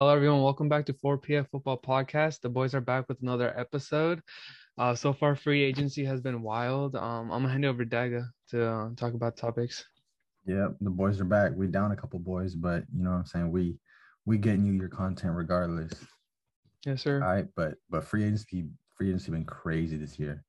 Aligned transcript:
Hello, 0.00 0.14
everyone. 0.14 0.42
Welcome 0.42 0.68
back 0.68 0.86
to 0.86 0.92
4PF 0.92 1.50
Football 1.50 1.76
Podcast. 1.76 2.40
The 2.40 2.48
boys 2.48 2.72
are 2.72 2.80
back 2.80 3.08
with 3.08 3.20
another 3.20 3.52
episode. 3.58 4.20
Uh, 4.78 4.94
so 4.94 5.12
far, 5.12 5.34
free 5.34 5.60
agency 5.64 6.04
has 6.04 6.20
been 6.20 6.40
wild. 6.40 6.94
Um, 6.94 7.32
I'm 7.32 7.42
gonna 7.42 7.48
hand 7.48 7.64
it 7.64 7.66
over 7.68 7.84
to 7.84 7.90
Daga 7.90 8.28
to 8.50 8.64
uh, 8.64 8.88
talk 8.94 9.14
about 9.14 9.36
topics. 9.36 9.84
Yeah, 10.46 10.68
the 10.80 10.88
boys 10.88 11.20
are 11.20 11.24
back. 11.24 11.50
We 11.56 11.66
down 11.66 11.90
a 11.90 11.96
couple 11.96 12.20
boys, 12.20 12.54
but 12.54 12.84
you 12.94 13.02
know 13.02 13.10
what 13.10 13.16
I'm 13.16 13.26
saying. 13.26 13.50
We 13.50 13.74
we 14.24 14.38
getting 14.38 14.64
you 14.64 14.74
your 14.74 14.88
content 14.88 15.34
regardless. 15.34 15.92
Yes, 16.86 17.02
sir. 17.02 17.20
All 17.20 17.34
right, 17.34 17.46
but 17.56 17.74
but 17.90 18.04
free 18.04 18.22
agency 18.22 18.66
free 18.94 19.08
agency 19.08 19.32
been 19.32 19.44
crazy 19.44 19.96
this 19.96 20.16
year. 20.16 20.44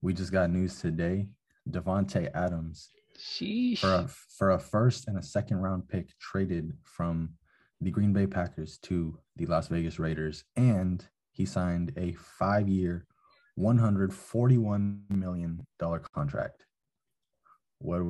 We 0.00 0.14
just 0.14 0.32
got 0.32 0.48
news 0.48 0.80
today. 0.80 1.28
Davante 1.68 2.30
Adams 2.34 2.92
Sheesh. 3.18 3.78
for 3.78 3.92
a 3.92 4.08
for 4.38 4.50
a 4.52 4.58
first 4.58 5.06
and 5.06 5.18
a 5.18 5.22
second 5.22 5.58
round 5.58 5.86
pick 5.86 6.08
traded 6.18 6.72
from 6.82 7.34
the 7.80 7.90
Green 7.90 8.12
Bay 8.12 8.26
Packers 8.26 8.78
to 8.82 9.18
the 9.36 9.46
Las 9.46 9.68
Vegas 9.68 9.98
Raiders, 9.98 10.44
and 10.56 11.04
he 11.32 11.44
signed 11.44 11.92
a 11.96 12.12
five 12.12 12.68
year, 12.68 13.06
one 13.54 13.78
hundred 13.78 14.12
forty 14.12 14.58
one 14.58 15.02
million 15.08 15.66
dollar 15.78 16.00
contract. 16.14 16.64
What 17.78 18.02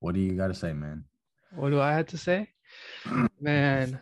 what 0.00 0.14
do 0.14 0.20
you 0.20 0.32
got 0.32 0.48
to 0.48 0.54
say, 0.54 0.72
man? 0.72 1.04
What 1.54 1.70
do 1.70 1.80
I 1.80 1.92
have 1.92 2.06
to 2.06 2.18
say? 2.18 2.48
Man, 3.40 4.00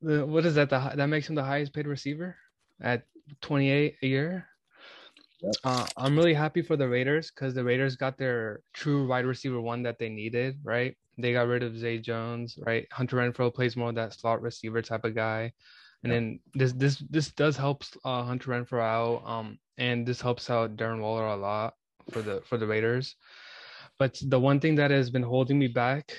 the, 0.00 0.26
what 0.26 0.46
is 0.46 0.54
that? 0.54 0.70
The 0.70 0.92
that 0.94 1.06
makes 1.06 1.28
him 1.28 1.34
the 1.34 1.44
highest 1.44 1.72
paid 1.72 1.86
receiver 1.86 2.36
at 2.80 3.02
28 3.42 3.96
a 4.02 4.06
year. 4.06 4.46
Uh, 5.64 5.86
I'm 5.96 6.16
really 6.16 6.34
happy 6.34 6.62
for 6.62 6.76
the 6.76 6.88
Raiders 6.88 7.30
because 7.30 7.54
the 7.54 7.62
Raiders 7.62 7.96
got 7.96 8.16
their 8.16 8.60
true 8.72 9.06
wide 9.06 9.26
receiver 9.26 9.60
one 9.60 9.82
that 9.82 9.98
they 9.98 10.08
needed. 10.08 10.58
Right, 10.64 10.96
they 11.18 11.32
got 11.32 11.48
rid 11.48 11.62
of 11.62 11.78
Zay 11.78 11.98
Jones. 11.98 12.58
Right, 12.64 12.86
Hunter 12.92 13.16
Renfrow 13.16 13.54
plays 13.54 13.76
more 13.76 13.90
of 13.90 13.94
that 13.96 14.14
slot 14.14 14.42
receiver 14.42 14.82
type 14.82 15.04
of 15.04 15.14
guy, 15.14 15.52
and 16.02 16.12
then 16.12 16.40
this 16.54 16.72
this 16.72 17.02
this 17.10 17.30
does 17.32 17.56
help 17.56 17.84
uh, 18.04 18.22
Hunter 18.24 18.50
Renfrow 18.50 18.82
out. 18.82 19.22
Um, 19.26 19.58
and 19.78 20.06
this 20.06 20.20
helps 20.20 20.48
out 20.50 20.76
Darren 20.76 21.00
Waller 21.00 21.26
a 21.26 21.36
lot 21.36 21.74
for 22.10 22.22
the 22.22 22.42
for 22.46 22.56
the 22.58 22.66
Raiders. 22.66 23.16
But 23.98 24.18
the 24.22 24.40
one 24.40 24.60
thing 24.60 24.74
that 24.76 24.90
has 24.90 25.10
been 25.10 25.22
holding 25.22 25.58
me 25.58 25.68
back 25.68 26.12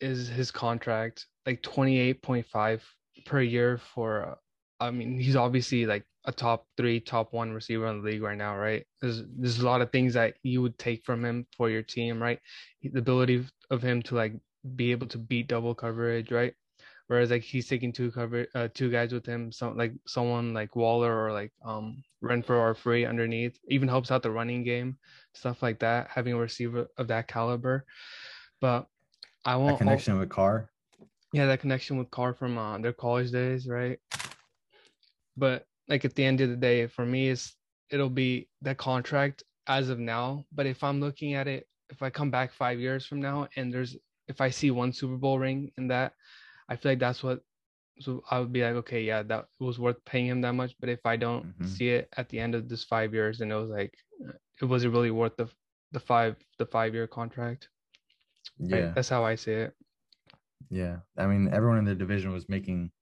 is 0.00 0.28
his 0.28 0.50
contract, 0.50 1.26
like 1.46 1.62
28.5 1.62 2.80
per 3.26 3.40
year 3.40 3.78
for 3.78 4.38
I 4.80 4.90
mean, 4.90 5.18
he's 5.18 5.36
obviously 5.36 5.86
like 5.86 6.04
a 6.24 6.32
top 6.32 6.66
three, 6.76 7.00
top 7.00 7.32
one 7.32 7.52
receiver 7.52 7.86
in 7.86 8.02
the 8.02 8.10
league 8.10 8.22
right 8.22 8.38
now, 8.38 8.56
right? 8.56 8.86
There's 9.00 9.22
there's 9.36 9.58
a 9.58 9.64
lot 9.66 9.80
of 9.80 9.90
things 9.90 10.14
that 10.14 10.34
you 10.42 10.62
would 10.62 10.78
take 10.78 11.04
from 11.04 11.24
him 11.24 11.46
for 11.56 11.70
your 11.70 11.82
team, 11.82 12.22
right? 12.22 12.38
The 12.82 12.98
ability 12.98 13.44
of 13.70 13.82
him 13.82 14.02
to 14.02 14.14
like 14.14 14.34
be 14.76 14.90
able 14.92 15.06
to 15.08 15.18
beat 15.18 15.48
double 15.48 15.74
coverage, 15.74 16.30
right? 16.30 16.54
Whereas 17.08 17.30
like 17.30 17.42
he's 17.42 17.66
taking 17.66 17.92
two 17.92 18.10
cover 18.10 18.46
uh, 18.54 18.68
two 18.74 18.90
guys 18.90 19.12
with 19.12 19.24
him, 19.24 19.50
some 19.50 19.76
like 19.76 19.94
someone 20.06 20.52
like 20.52 20.76
Waller 20.76 21.24
or 21.24 21.32
like 21.32 21.52
um 21.64 22.02
Renfrow 22.22 22.58
or 22.60 22.74
free 22.74 23.06
underneath, 23.06 23.58
even 23.68 23.88
helps 23.88 24.10
out 24.10 24.22
the 24.22 24.30
running 24.30 24.62
game, 24.62 24.98
stuff 25.32 25.62
like 25.62 25.78
that, 25.80 26.08
having 26.08 26.34
a 26.34 26.38
receiver 26.38 26.86
of 26.98 27.08
that 27.08 27.26
caliber. 27.26 27.86
But 28.60 28.86
I 29.46 29.52
That 29.52 29.60
won't 29.60 29.78
connection 29.78 30.18
with 30.18 30.28
Carr. 30.28 30.68
yeah, 31.32 31.46
that 31.46 31.60
connection 31.60 31.96
with 31.96 32.10
Carr 32.10 32.34
from 32.34 32.58
uh, 32.58 32.78
their 32.78 32.92
college 32.92 33.30
days, 33.30 33.66
right? 33.66 33.98
But 35.38 35.66
like 35.88 36.04
at 36.04 36.14
the 36.16 36.24
end 36.24 36.42
of 36.42 36.50
the 36.50 36.56
day, 36.56 36.88
for 36.88 37.06
me, 37.06 37.28
is 37.28 37.56
it'll 37.90 38.10
be 38.10 38.50
that 38.62 38.78
contract 38.78 39.44
as 39.68 39.88
of 39.90 39.98
now. 40.00 40.46
But 40.52 40.66
if 40.66 40.84
I'm 40.84 41.00
looking 41.00 41.34
at 41.34 41.48
it, 41.48 41.68
if 41.90 42.02
I 42.02 42.10
come 42.10 42.30
back 42.30 42.52
five 42.52 42.80
years 42.80 43.06
from 43.06 43.20
now 43.22 43.48
and 43.56 43.72
there's 43.72 43.96
if 44.28 44.40
I 44.42 44.50
see 44.50 44.70
one 44.70 44.92
Super 44.92 45.16
Bowl 45.16 45.38
ring 45.38 45.72
in 45.78 45.88
that, 45.88 46.14
I 46.68 46.76
feel 46.76 46.92
like 46.92 47.00
that's 47.00 47.22
what. 47.22 47.42
So 48.00 48.22
I 48.30 48.40
would 48.40 48.52
be 48.52 48.62
like, 48.62 48.76
okay, 48.76 49.02
yeah, 49.02 49.22
that 49.24 49.46
was 49.60 49.78
worth 49.78 50.04
paying 50.06 50.26
him 50.28 50.42
that 50.42 50.54
much. 50.54 50.74
But 50.80 50.90
if 50.90 51.00
I 51.06 51.16
don't 51.16 51.46
Mhm. 51.60 51.66
see 51.66 51.90
it 51.90 52.08
at 52.16 52.28
the 52.30 52.40
end 52.40 52.54
of 52.56 52.68
this 52.68 52.84
five 52.84 53.14
years, 53.14 53.38
then 53.38 53.52
it 53.52 53.56
was 53.56 53.70
like, 53.70 53.94
it 54.60 54.66
wasn't 54.66 54.94
really 54.94 55.12
worth 55.12 55.36
the 55.36 55.48
the 55.92 56.00
five 56.00 56.36
the 56.58 56.66
five 56.66 56.94
year 56.94 57.08
contract. 57.08 57.70
Yeah, 58.58 58.92
that's 58.94 59.08
how 59.10 59.24
I 59.24 59.36
see 59.36 59.52
it. 59.52 59.76
yeah. 60.70 61.00
I 61.16 61.26
mean, 61.26 61.48
everyone 61.52 61.78
in 61.78 61.84
the 61.84 61.94
division 61.94 62.32
was 62.32 62.48
making 62.48 62.92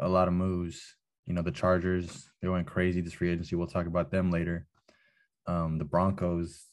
a 0.00 0.08
lot 0.08 0.28
of 0.28 0.34
moves. 0.34 0.96
You 1.28 1.34
know, 1.34 1.42
the 1.42 1.52
Chargers, 1.52 2.30
they 2.40 2.48
went 2.48 2.66
crazy 2.66 3.02
this 3.02 3.12
free 3.12 3.30
agency. 3.30 3.54
We'll 3.54 3.66
talk 3.66 3.86
about 3.86 4.10
them 4.10 4.30
later. 4.30 4.66
Um, 5.46 5.76
the 5.76 5.84
Broncos, 5.84 6.64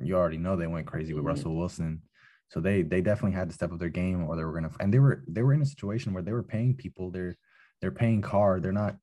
you 0.00 0.14
already 0.14 0.36
know 0.38 0.54
they 0.54 0.68
went 0.68 0.86
crazy 0.86 1.12
with 1.12 1.24
Mhm. 1.24 1.28
Russell 1.28 1.56
Wilson. 1.56 2.02
So 2.48 2.60
they 2.60 2.82
they 2.82 3.00
definitely 3.00 3.36
had 3.36 3.48
to 3.48 3.54
step 3.54 3.72
up 3.72 3.80
their 3.80 3.88
game 3.88 4.22
or 4.22 4.36
they 4.36 4.44
were 4.44 4.52
gonna 4.52 4.70
and 4.78 4.94
they 4.94 5.00
were 5.00 5.24
they 5.26 5.42
were 5.42 5.52
in 5.52 5.62
a 5.62 5.66
situation 5.66 6.12
where 6.12 6.22
they 6.22 6.32
were 6.32 6.44
paying 6.44 6.76
people, 6.76 7.10
they're 7.10 7.36
they're 7.80 7.90
paying 7.90 8.22
Carr. 8.22 8.60
They're 8.60 8.70
not 8.72 8.96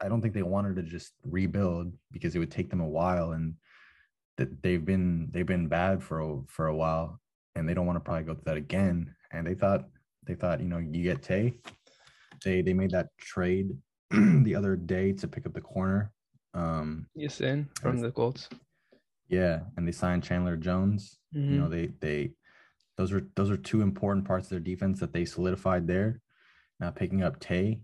I 0.00 0.08
don't 0.08 0.20
think 0.22 0.34
they 0.34 0.44
wanted 0.44 0.76
to 0.76 0.82
just 0.84 1.14
rebuild 1.24 1.92
because 2.12 2.36
it 2.36 2.38
would 2.38 2.52
take 2.52 2.70
them 2.70 2.80
a 2.80 2.88
while 2.88 3.32
and 3.32 3.56
that 4.36 4.62
they've 4.62 4.84
been 4.84 5.30
they've 5.32 5.44
been 5.44 5.66
bad 5.66 6.00
for 6.00 6.20
a, 6.20 6.42
for 6.46 6.68
a 6.68 6.76
while 6.76 7.20
and 7.56 7.68
they 7.68 7.74
don't 7.74 7.86
want 7.86 7.96
to 7.96 8.00
probably 8.00 8.22
go 8.22 8.34
through 8.34 8.44
that 8.44 8.56
again. 8.56 9.12
And 9.32 9.44
they 9.44 9.54
thought 9.54 9.88
they 10.22 10.36
thought 10.36 10.60
you 10.60 10.68
know 10.68 10.78
you 10.78 11.02
get 11.02 11.22
Tay. 11.22 11.58
They 12.44 12.62
they 12.62 12.74
made 12.74 12.92
that 12.92 13.08
trade 13.18 13.76
the 14.44 14.54
other 14.54 14.76
day 14.76 15.12
to 15.12 15.26
pick 15.28 15.46
up 15.46 15.54
the 15.54 15.60
corner. 15.60 16.12
Um, 16.54 17.06
Yes, 17.14 17.40
in 17.40 17.68
from 17.80 17.98
the 18.00 18.10
Colts. 18.12 18.48
yeah, 19.28 19.60
and 19.76 19.86
they 19.88 19.92
signed 19.92 20.22
Chandler 20.22 20.56
Jones. 20.56 21.18
You 21.32 21.58
know 21.58 21.66
Mhm. 21.66 21.70
they 21.70 21.86
they 22.00 22.30
those 22.98 23.12
are 23.12 23.26
those 23.36 23.50
are 23.50 23.56
two 23.56 23.80
important 23.80 24.26
parts 24.26 24.46
of 24.46 24.50
their 24.50 24.60
defense 24.60 25.00
that 25.00 25.12
they 25.12 25.24
solidified 25.24 25.86
there. 25.86 26.20
Now 26.78 26.90
picking 26.90 27.22
up 27.22 27.40
Tay, 27.40 27.80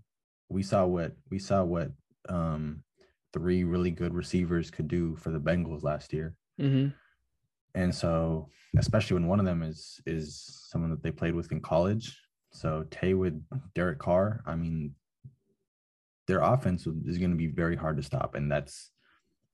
we 0.49 0.61
saw 0.61 0.85
what 0.85 1.15
we 1.31 1.39
saw 1.39 1.63
what 1.63 1.91
um 2.27 2.83
three 3.33 3.63
really 3.63 3.91
good 3.91 4.13
receivers 4.13 4.69
could 4.69 4.87
do 4.87 5.15
for 5.15 5.31
the 5.31 5.39
Bengals 5.39 5.83
last 5.83 6.13
year. 6.13 6.35
Mhm. 6.59 6.93
and 7.75 7.93
so 7.93 8.49
especially 8.77 9.13
when 9.13 9.27
one 9.27 9.39
of 9.39 9.45
them 9.45 9.61
is 9.63 10.01
is 10.05 10.35
someone 10.69 10.89
that 10.89 11.01
they 11.03 11.11
played 11.11 11.35
with 11.35 11.51
in 11.51 11.61
college 11.61 12.19
so 12.51 12.83
tay 12.89 13.13
with 13.13 13.39
derek 13.75 13.99
carr 13.99 14.41
i 14.47 14.55
mean 14.55 14.93
their 16.29 16.41
offense 16.41 16.85
is 17.05 17.17
going 17.17 17.31
to 17.31 17.35
be 17.35 17.47
very 17.47 17.75
hard 17.75 17.97
to 17.97 18.03
stop 18.03 18.35
and 18.35 18.51
that's 18.51 18.91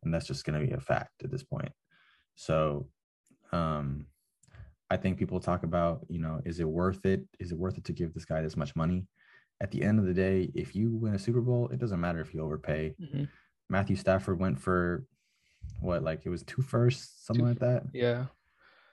and 0.04 0.14
that's 0.14 0.28
just 0.28 0.44
going 0.46 0.60
to 0.60 0.68
be 0.68 0.74
a 0.74 0.80
fact 0.80 1.24
at 1.24 1.32
this 1.32 1.42
point 1.42 1.72
so 2.36 2.86
um 3.54 4.06
i 4.92 4.98
think 4.98 5.18
people 5.18 5.40
talk 5.40 5.64
about 5.64 6.06
you 6.10 6.20
know 6.20 6.42
is 6.46 6.60
it 6.60 6.68
worth 6.68 7.06
it 7.06 7.22
is 7.40 7.54
it 7.54 7.58
worth 7.58 7.78
it 7.78 7.86
to 7.86 7.94
give 7.94 8.14
this 8.14 8.26
guy 8.26 8.42
this 8.42 8.58
much 8.58 8.76
money 8.76 9.08
at 9.62 9.72
the 9.72 9.82
end 9.82 10.00
of 10.00 10.06
the 10.06 10.14
day 10.14 10.52
if 10.54 10.76
you 10.76 10.92
win 10.94 11.16
a 11.16 11.20
super 11.20 11.40
bowl 11.40 11.70
it 11.70 11.80
doesn't 11.80 12.02
matter 12.02 12.20
if 12.20 12.34
you 12.34 12.42
overpay 12.42 12.94
Mhm. 13.02 13.30
matthew 13.70 13.96
stafford 13.96 14.38
went 14.38 14.60
for 14.60 15.06
what 15.80 16.04
like 16.04 16.26
it 16.26 16.30
was 16.30 16.44
two 16.44 16.62
firsts 16.62 17.26
something 17.26 17.46
Two- 17.46 17.50
like 17.52 17.60
that 17.60 17.84
Yeah. 17.94 18.26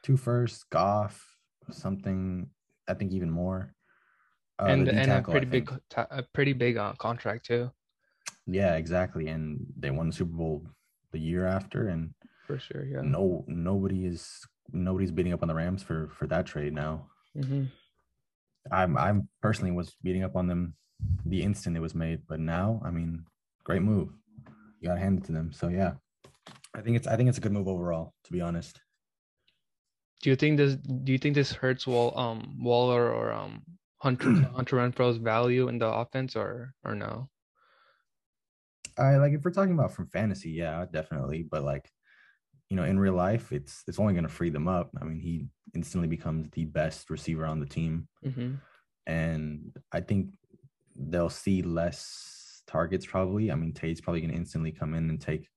two 0.04 0.16
firsts, 0.16 0.62
Goff, 0.64 1.36
something. 1.70 2.48
I 2.88 2.94
think 2.94 3.12
even 3.12 3.30
more. 3.30 3.72
Uh, 4.62 4.66
and 4.66 4.88
and 4.88 4.98
a 4.98 5.06
tackle, 5.06 5.32
I 5.32 5.34
pretty 5.34 5.46
big 5.50 5.80
ta- 5.90 6.06
a 6.10 6.22
pretty 6.22 6.52
big 6.52 6.76
uh, 6.76 6.92
contract 6.94 7.46
too, 7.46 7.70
Yeah, 8.46 8.76
exactly. 8.76 9.28
And 9.28 9.66
they 9.78 9.90
won 9.90 10.06
the 10.08 10.12
Super 10.12 10.32
Bowl 10.36 10.66
the 11.10 11.18
year 11.18 11.46
after, 11.46 11.88
and 11.88 12.14
for 12.46 12.58
sure. 12.58 12.84
Yeah. 12.84 13.00
no, 13.02 13.44
nobody 13.48 14.06
is 14.06 14.46
nobody's 14.72 15.10
beating 15.10 15.32
up 15.32 15.42
on 15.42 15.48
the 15.48 15.54
Rams 15.54 15.82
for 15.82 16.08
for 16.08 16.26
that 16.28 16.46
trade 16.46 16.72
now. 16.74 17.06
Mhm. 17.36 17.68
I'm 18.70 18.96
I'm 18.96 19.28
personally 19.40 19.72
was 19.72 19.96
beating 20.02 20.22
up 20.22 20.36
on 20.36 20.46
them 20.46 20.74
the 21.26 21.42
instant 21.42 21.76
it 21.76 21.80
was 21.80 21.94
made, 21.94 22.20
but 22.28 22.38
now, 22.38 22.80
I 22.84 22.90
mean, 22.92 23.24
great 23.64 23.82
move. 23.82 24.10
You 24.80 24.88
got 24.88 24.94
to 24.94 25.00
hand 25.00 25.18
it 25.18 25.24
to 25.26 25.32
them. 25.32 25.50
So 25.52 25.66
yeah, 25.68 25.94
I 26.74 26.80
think 26.80 26.96
it's 26.96 27.06
I 27.08 27.16
think 27.16 27.28
it's 27.28 27.38
a 27.38 27.40
good 27.40 27.52
move 27.52 27.66
overall. 27.68 28.14
To 28.24 28.32
be 28.32 28.40
honest. 28.40 28.80
Do 30.22 30.30
you 30.30 30.36
think 30.36 30.56
this? 30.56 30.76
Do 30.76 31.10
you 31.10 31.18
think 31.18 31.34
this 31.34 31.52
hurts 31.52 31.86
Wall 31.86 32.16
um 32.16 32.56
Waller 32.60 33.10
or 33.10 33.32
um 33.32 33.62
Hunter 34.02 34.30
Hunter 34.56 34.76
Renfrow's 34.76 35.16
value 35.18 35.68
in 35.68 35.78
the 35.78 35.86
offense 35.88 36.36
or 36.36 36.74
or 36.84 36.94
no? 36.94 37.30
I 38.98 39.16
like 39.16 39.32
if 39.32 39.44
we're 39.44 39.52
talking 39.52 39.72
about 39.74 39.92
from 39.92 40.08
fantasy, 40.08 40.50
yeah, 40.50 40.84
definitely. 40.90 41.42
But 41.44 41.62
like, 41.64 41.90
you 42.68 42.76
know, 42.76 42.84
in 42.84 42.98
real 42.98 43.14
life, 43.14 43.52
it's 43.52 43.84
it's 43.86 43.98
only 43.98 44.14
gonna 44.14 44.28
free 44.28 44.50
them 44.50 44.68
up. 44.68 44.90
I 45.00 45.04
mean, 45.04 45.20
he 45.20 45.46
instantly 45.74 46.08
becomes 46.08 46.50
the 46.50 46.64
best 46.66 47.10
receiver 47.10 47.46
on 47.46 47.60
the 47.60 47.66
team. 47.66 48.08
hmm 48.22 48.54
And 49.06 49.76
I 49.92 50.00
think 50.00 50.34
they'll 50.94 51.30
see 51.30 51.62
less 51.62 52.62
targets 52.66 53.06
probably. 53.06 53.50
I 53.50 53.54
mean, 53.54 53.72
Tate's 53.72 54.00
probably 54.00 54.20
gonna 54.20 54.34
instantly 54.34 54.72
come 54.72 54.94
in 54.94 55.08
and 55.08 55.20
take, 55.20 55.48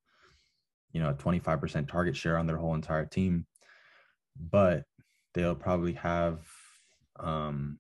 you 0.92 1.02
know, 1.02 1.10
a 1.10 1.14
25% 1.14 1.88
target 1.88 2.16
share 2.16 2.38
on 2.38 2.46
their 2.48 2.58
whole 2.58 2.76
entire 2.76 3.06
team. 3.06 3.48
But 4.40 4.86
they'll 5.34 5.56
probably 5.56 5.94
have 5.94 6.46
um 7.20 7.80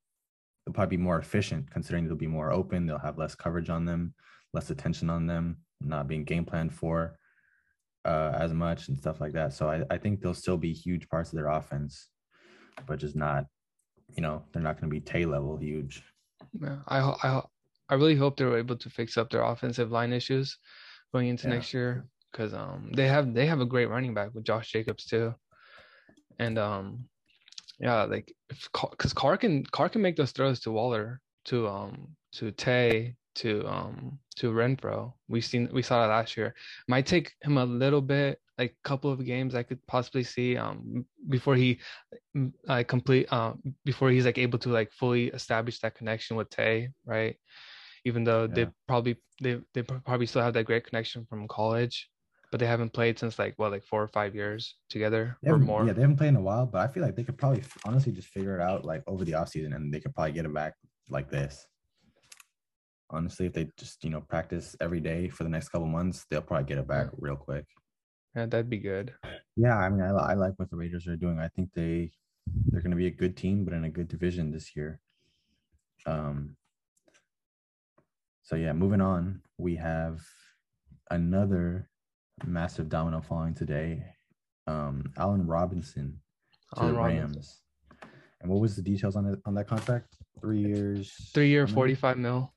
they'll 0.66 0.74
probably 0.74 0.98
be 0.98 1.04
more 1.04 1.20
efficient 1.20 1.70
considering 1.72 2.08
they'll 2.08 2.16
be 2.16 2.28
more 2.28 2.52
open, 2.52 2.86
they'll 2.86 2.98
have 2.98 3.18
less 3.18 3.36
coverage 3.36 3.70
on 3.70 3.86
them, 3.86 4.14
less 4.54 4.70
attention 4.70 5.10
on 5.10 5.28
them, 5.28 5.58
not 5.82 6.08
being 6.08 6.24
game 6.24 6.46
planned 6.46 6.74
for 6.74 7.18
uh, 8.06 8.34
as 8.36 8.54
much 8.54 8.88
and 8.90 8.98
stuff 8.98 9.20
like 9.22 9.34
that. 9.34 9.54
So 9.54 9.70
I, 9.70 9.84
I 9.90 9.98
think 9.98 10.22
they'll 10.22 10.34
still 10.34 10.58
be 10.58 10.74
huge 10.74 11.08
parts 11.10 11.32
of 11.32 11.38
their 11.38 11.50
offense, 11.50 12.10
but 12.88 13.00
just 13.00 13.16
not, 13.16 13.46
you 14.16 14.22
know, 14.22 14.44
they're 14.52 14.62
not 14.62 14.80
going 14.80 14.90
to 14.90 14.94
be 14.94 15.02
Tay 15.02 15.26
level 15.26 15.58
huge. 15.58 16.04
Yeah, 16.60 16.78
I 16.88 17.00
I 17.00 17.42
I 17.90 17.96
really 17.96 18.16
hope 18.16 18.38
they're 18.38 18.58
able 18.58 18.78
to 18.78 18.90
fix 18.90 19.18
up 19.18 19.30
their 19.30 19.44
offensive 19.44 19.92
line 19.92 20.14
issues 20.14 20.58
going 21.14 21.28
into 21.28 21.48
Yeah. 21.48 21.56
next 21.56 21.74
year 21.74 22.06
because 22.32 22.54
um 22.54 22.92
they 22.94 23.08
have 23.08 23.34
they 23.34 23.46
have 23.46 23.62
a 23.62 23.66
great 23.66 23.90
running 23.90 24.14
back 24.14 24.34
with 24.34 24.44
Josh 24.44 24.72
Jacobs 24.72 25.06
too, 25.06 25.34
and 26.40 26.58
um 26.58 27.06
yeah 27.80 28.04
like 28.04 28.34
if 28.50 28.70
because 28.92 29.14
Carr 29.14 29.38
can 29.38 29.64
Carr 29.66 29.90
can 29.90 30.02
make 30.02 30.16
those 30.16 30.32
throws 30.32 30.60
to 30.62 30.72
Waller 30.72 31.22
to 31.46 31.68
um 31.68 32.16
to 32.34 32.52
Tay 32.52 33.16
to 33.36 33.68
um 33.68 34.20
to 34.38 34.52
Renfrow. 34.52 35.14
We've 35.28 35.46
seen 35.46 35.70
we 35.72 35.82
saw 35.82 36.02
that 36.02 36.14
last 36.14 36.36
year. 36.38 36.56
Might 36.88 37.06
take 37.06 37.34
him 37.42 37.58
a 37.58 37.66
little 37.66 38.02
bit 38.02 38.40
like 38.58 38.72
a 38.72 38.88
couple 38.88 39.12
of 39.12 39.26
games 39.26 39.56
I 39.56 39.64
could 39.64 39.86
possibly 39.88 40.24
see 40.24 40.58
um 40.58 41.06
before 41.30 41.56
he 41.56 41.80
mm, 42.36 42.52
like 42.66 42.88
complete 42.88 43.32
um 43.32 43.62
before 43.84 44.10
he's 44.10 44.26
like 44.26 44.38
able 44.38 44.60
to 44.60 44.70
like 44.70 44.92
fully 44.92 45.28
establish 45.28 45.80
that 45.80 45.96
connection 45.96 46.38
with 46.38 46.50
Tay, 46.50 46.90
right? 47.06 47.36
Even 48.06 48.24
though 48.24 48.48
they 48.48 48.68
probably 48.88 49.18
they 49.42 49.60
they 49.74 49.82
probably 49.82 50.26
still 50.28 50.42
have 50.42 50.54
that 50.54 50.66
great 50.66 50.86
connection 50.86 51.26
from 51.26 51.48
college, 51.48 52.10
but 52.56 52.62
they 52.62 52.68
haven't 52.68 52.94
played 52.94 53.20
since 53.20 53.38
like 53.38 53.54
what 53.58 53.74
like 53.74 53.84
four 53.84 54.02
or 54.02 54.08
five 54.08 54.34
years 54.34 54.76
together 54.90 55.36
They 55.44 55.52
or 55.52 55.58
more. 55.58 55.86
Yeah, 55.86 55.92
they 55.92 56.00
haven't 56.00 56.16
played 56.16 56.30
in 56.30 56.38
a 56.38 56.42
while, 56.42 56.66
but 56.66 56.80
I 56.80 56.88
feel 56.88 57.04
like 57.04 57.18
they 57.18 57.26
could 57.26 57.38
probably 57.38 57.62
honestly 57.84 58.14
just 58.14 58.30
figure 58.30 58.58
it 58.58 58.62
out 58.62 58.86
like 58.86 59.04
over 59.08 59.26
the 59.26 59.34
offseason 59.34 59.76
and 59.76 59.94
they 59.94 60.00
could 60.00 60.16
probably 60.16 60.32
get 60.32 60.46
it 60.46 60.54
back 60.54 60.76
like 61.10 61.30
this. 61.30 61.68
Honestly, 63.10 63.48
if 63.48 63.52
they 63.52 63.68
just, 63.78 64.02
you 64.06 64.10
know, 64.10 64.22
practice 64.22 64.74
every 64.80 65.02
day 65.02 65.28
for 65.28 65.44
the 65.44 65.50
next 65.50 65.68
couple 65.68 65.86
months, 65.86 66.26
they'll 66.30 66.42
probably 66.42 66.64
get 66.64 66.78
it 66.78 66.88
back 66.88 67.08
real 67.18 67.36
quick. 67.36 67.66
Yeah, 68.38 68.46
that'd 68.46 68.70
be 68.70 68.78
good. 68.78 69.14
Yeah, 69.58 69.78
I 69.78 69.90
mean, 69.90 70.00
I, 70.00 70.12
I 70.12 70.34
like 70.36 70.54
what 70.56 70.70
the 70.70 70.78
Raiders 70.78 71.08
are 71.08 71.18
doing. 71.18 71.40
I 71.40 71.50
think 71.50 71.74
they 71.74 72.10
they're 72.68 72.80
going 72.80 72.92
to 72.92 72.96
be 72.96 73.08
a 73.08 73.12
good 73.12 73.36
team, 73.36 73.66
but 73.66 73.74
in 73.74 73.84
a 73.84 73.90
good 73.90 74.08
division 74.08 74.54
this 74.54 74.78
year. 74.78 75.02
Um. 76.06 76.56
So 78.44 78.56
yeah, 78.56 78.72
moving 78.72 79.02
on, 79.02 79.42
we 79.58 79.76
have 79.76 80.22
another 81.12 81.90
massive 82.46 82.90
domino 82.90 83.22
falling 83.22 83.54
today. 83.54 84.04
Um, 84.68 85.12
Allen 85.18 85.46
Robinson 85.46 86.20
to 86.76 86.82
Allen 86.82 86.94
the 86.94 87.00
Robinson. 87.00 87.24
Rams. 87.32 87.62
And 88.42 88.52
what 88.52 88.60
was 88.62 88.76
the 88.76 88.82
details 88.82 89.16
on 89.16 89.26
it 89.28 89.40
on 89.46 89.54
that 89.56 89.68
contract? 89.68 90.16
Three 90.42 90.60
years. 90.60 91.14
Three 91.34 91.50
year, 91.50 91.68
45 91.68 92.18
mil. 92.18 92.54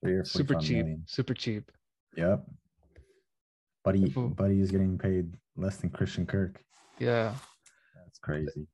Three 0.00 0.12
year, 0.12 0.24
Super 0.24 0.54
cheap. 0.54 0.78
million. 0.78 1.04
Super 1.06 1.34
cheap. 1.34 1.70
Yep. 2.16 2.44
Buddy, 3.84 4.08
Buddy 4.10 4.60
is 4.60 4.70
getting 4.70 4.96
paid 4.96 5.34
less 5.56 5.78
than 5.78 5.90
Christian 5.90 6.24
Kirk. 6.26 6.62
Yeah. 6.98 7.34
That's 7.96 8.18
crazy. 8.20 8.68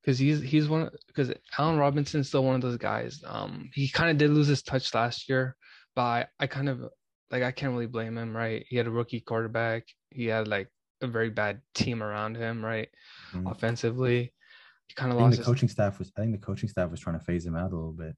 because 0.00 0.18
he's 0.18 0.40
he's 0.40 0.68
one 0.68 0.90
because 1.08 1.32
Allen 1.58 1.78
Robinson's 1.78 2.28
still 2.28 2.44
one 2.44 2.54
of 2.54 2.60
those 2.60 2.76
guys. 2.78 3.22
Um, 3.26 3.70
he 3.74 3.88
kind 3.88 4.10
of 4.10 4.18
did 4.18 4.30
lose 4.30 4.46
his 4.46 4.62
touch 4.62 4.94
last 4.94 5.28
year, 5.28 5.56
but 5.96 6.02
I, 6.02 6.26
I 6.40 6.46
kind 6.46 6.68
of 6.68 6.82
like 7.32 7.42
I 7.42 7.50
can't 7.50 7.72
really 7.72 7.86
blame 7.86 8.16
him, 8.18 8.36
right? 8.36 8.64
He 8.68 8.76
had 8.76 8.86
a 8.86 8.90
rookie 8.90 9.20
quarterback. 9.20 9.88
He 10.10 10.26
had 10.26 10.46
like 10.46 10.68
a 11.00 11.06
very 11.06 11.30
bad 11.30 11.62
team 11.74 12.02
around 12.02 12.36
him, 12.36 12.64
right? 12.64 12.88
Mhm. 13.32 13.50
Offensively, 13.50 14.32
he 14.86 14.94
kind 14.94 15.10
of 15.10 15.18
lost 15.18 15.32
the 15.32 15.36
his 15.38 15.46
coaching 15.46 15.68
staff 15.68 15.98
was. 15.98 16.12
I 16.16 16.20
think 16.20 16.32
the 16.32 16.46
coaching 16.46 16.68
staff 16.68 16.90
was 16.90 17.00
trying 17.00 17.18
to 17.18 17.24
phase 17.24 17.44
him 17.44 17.56
out 17.56 17.72
a 17.72 17.74
little 17.76 17.92
bit. 17.92 18.14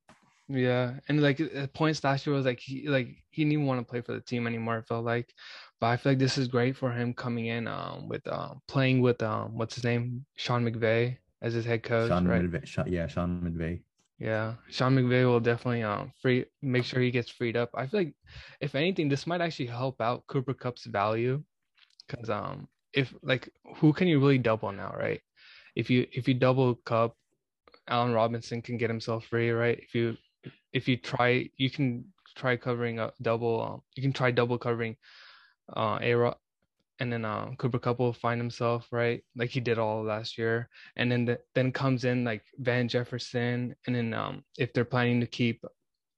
yeah, 0.49 0.99
and 1.09 1.23
like 1.23 1.41
at 1.41 1.73
points 1.73 2.05
last 2.05 2.27
year 2.27 2.35
was 2.37 2.45
like 2.45 2.61
he 2.61 2.89
like 2.89 3.09
he 3.31 3.43
didn't 3.43 3.53
even 3.53 3.67
want 3.67 3.81
to 3.81 3.91
play 3.91 4.01
for 4.03 4.13
the 4.13 4.21
team 4.21 4.47
anymore. 4.47 4.79
It 4.79 4.89
felt 4.89 5.05
like, 5.05 5.33
but 5.81 5.87
I 5.87 5.97
feel 5.97 6.13
like 6.13 6.19
this 6.19 6.37
is 6.37 6.49
great 6.49 6.77
for 6.77 6.93
him 6.93 7.15
coming 7.15 7.47
in 7.47 7.67
um 7.69 8.09
with 8.09 8.27
um 8.29 8.61
playing 8.69 9.01
with 9.01 9.23
um 9.23 9.57
what's 9.57 9.77
his 9.77 9.85
name 9.85 10.27
Sean 10.37 10.65
McVay 10.69 11.17
as 11.41 11.55
his 11.55 11.65
head 11.65 11.83
coach, 11.83 12.09
Sean 12.09 12.27
right? 12.27 12.43
McVay, 12.43 12.67
Sean, 12.67 12.93
yeah, 12.93 13.07
Sean 13.07 13.41
McVay. 13.41 13.81
Yeah, 14.19 14.55
Sean 14.71 14.95
McVay 14.97 15.25
will 15.27 15.41
definitely 15.41 15.83
um 15.83 16.13
free 16.23 16.47
make 16.63 16.85
sure 16.85 17.01
he 17.01 17.11
gets 17.11 17.31
freed 17.31 17.57
up. 17.57 17.71
I 17.75 17.87
feel 17.87 18.01
like 18.01 18.15
if 18.61 18.75
anything, 18.75 19.09
this 19.09 19.27
might 19.27 19.41
actually 19.41 19.67
help 19.67 20.01
out 20.01 20.27
Cooper 20.29 20.55
Kupp's 20.55 20.85
value, 20.87 21.43
because 22.07 22.31
um 22.31 22.69
if 22.93 23.15
like 23.23 23.51
who 23.77 23.93
can 23.93 24.09
you 24.09 24.21
really 24.21 24.39
double 24.39 24.73
now, 24.73 24.95
right? 24.99 25.21
If 25.77 25.91
you 25.91 26.07
if 26.13 26.29
you 26.29 26.35
double 26.35 26.77
Kupp, 26.77 27.17
Allen 27.89 28.13
Robinson 28.15 28.63
can 28.63 28.79
get 28.79 28.91
himself 28.91 29.27
free, 29.27 29.51
right? 29.51 29.79
If 29.81 29.95
you 29.95 30.17
if 30.73 30.89
you 30.89 30.97
try, 30.97 31.51
you 31.57 31.71
can 31.71 32.07
try 32.37 32.57
covering 32.57 32.99
a 33.01 33.13
double. 33.23 33.63
Um, 33.63 33.83
you 33.97 34.03
can 34.03 34.13
try 34.13 34.31
double 34.31 34.59
covering 34.59 34.97
uh 35.77 35.99
A 36.03 36.15
and 37.01 37.13
then 37.13 37.25
um 37.25 37.57
Cooper 37.57 37.79
Kupp 37.79 37.99
will 37.99 38.13
find 38.13 38.41
himself 38.41 38.89
right, 38.93 39.23
like 39.37 39.51
he 39.51 39.61
did 39.61 39.79
all 39.79 40.03
last 40.03 40.39
year 40.39 40.69
and 40.97 41.11
then 41.11 41.25
the, 41.25 41.41
then 41.55 41.73
comes 41.73 42.05
in 42.05 42.25
like 42.25 42.43
Van 42.59 42.89
Jefferson, 42.89 43.75
and 43.87 43.97
then 43.97 44.15
um, 44.15 44.45
if 44.59 44.73
they're 44.73 44.85
planning 44.85 45.21
to 45.21 45.27
keep 45.27 45.65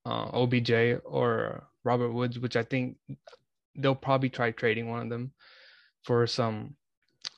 uh, 0.05 0.29
OBJ 0.33 1.01
or 1.03 1.67
Robert 1.83 2.11
Woods, 2.11 2.39
which 2.39 2.55
I 2.55 2.63
think 2.63 2.97
they'll 3.75 3.95
probably 3.95 4.29
try 4.29 4.51
trading 4.51 4.89
one 4.89 5.01
of 5.01 5.09
them 5.09 5.33
for 6.03 6.25
some 6.27 6.75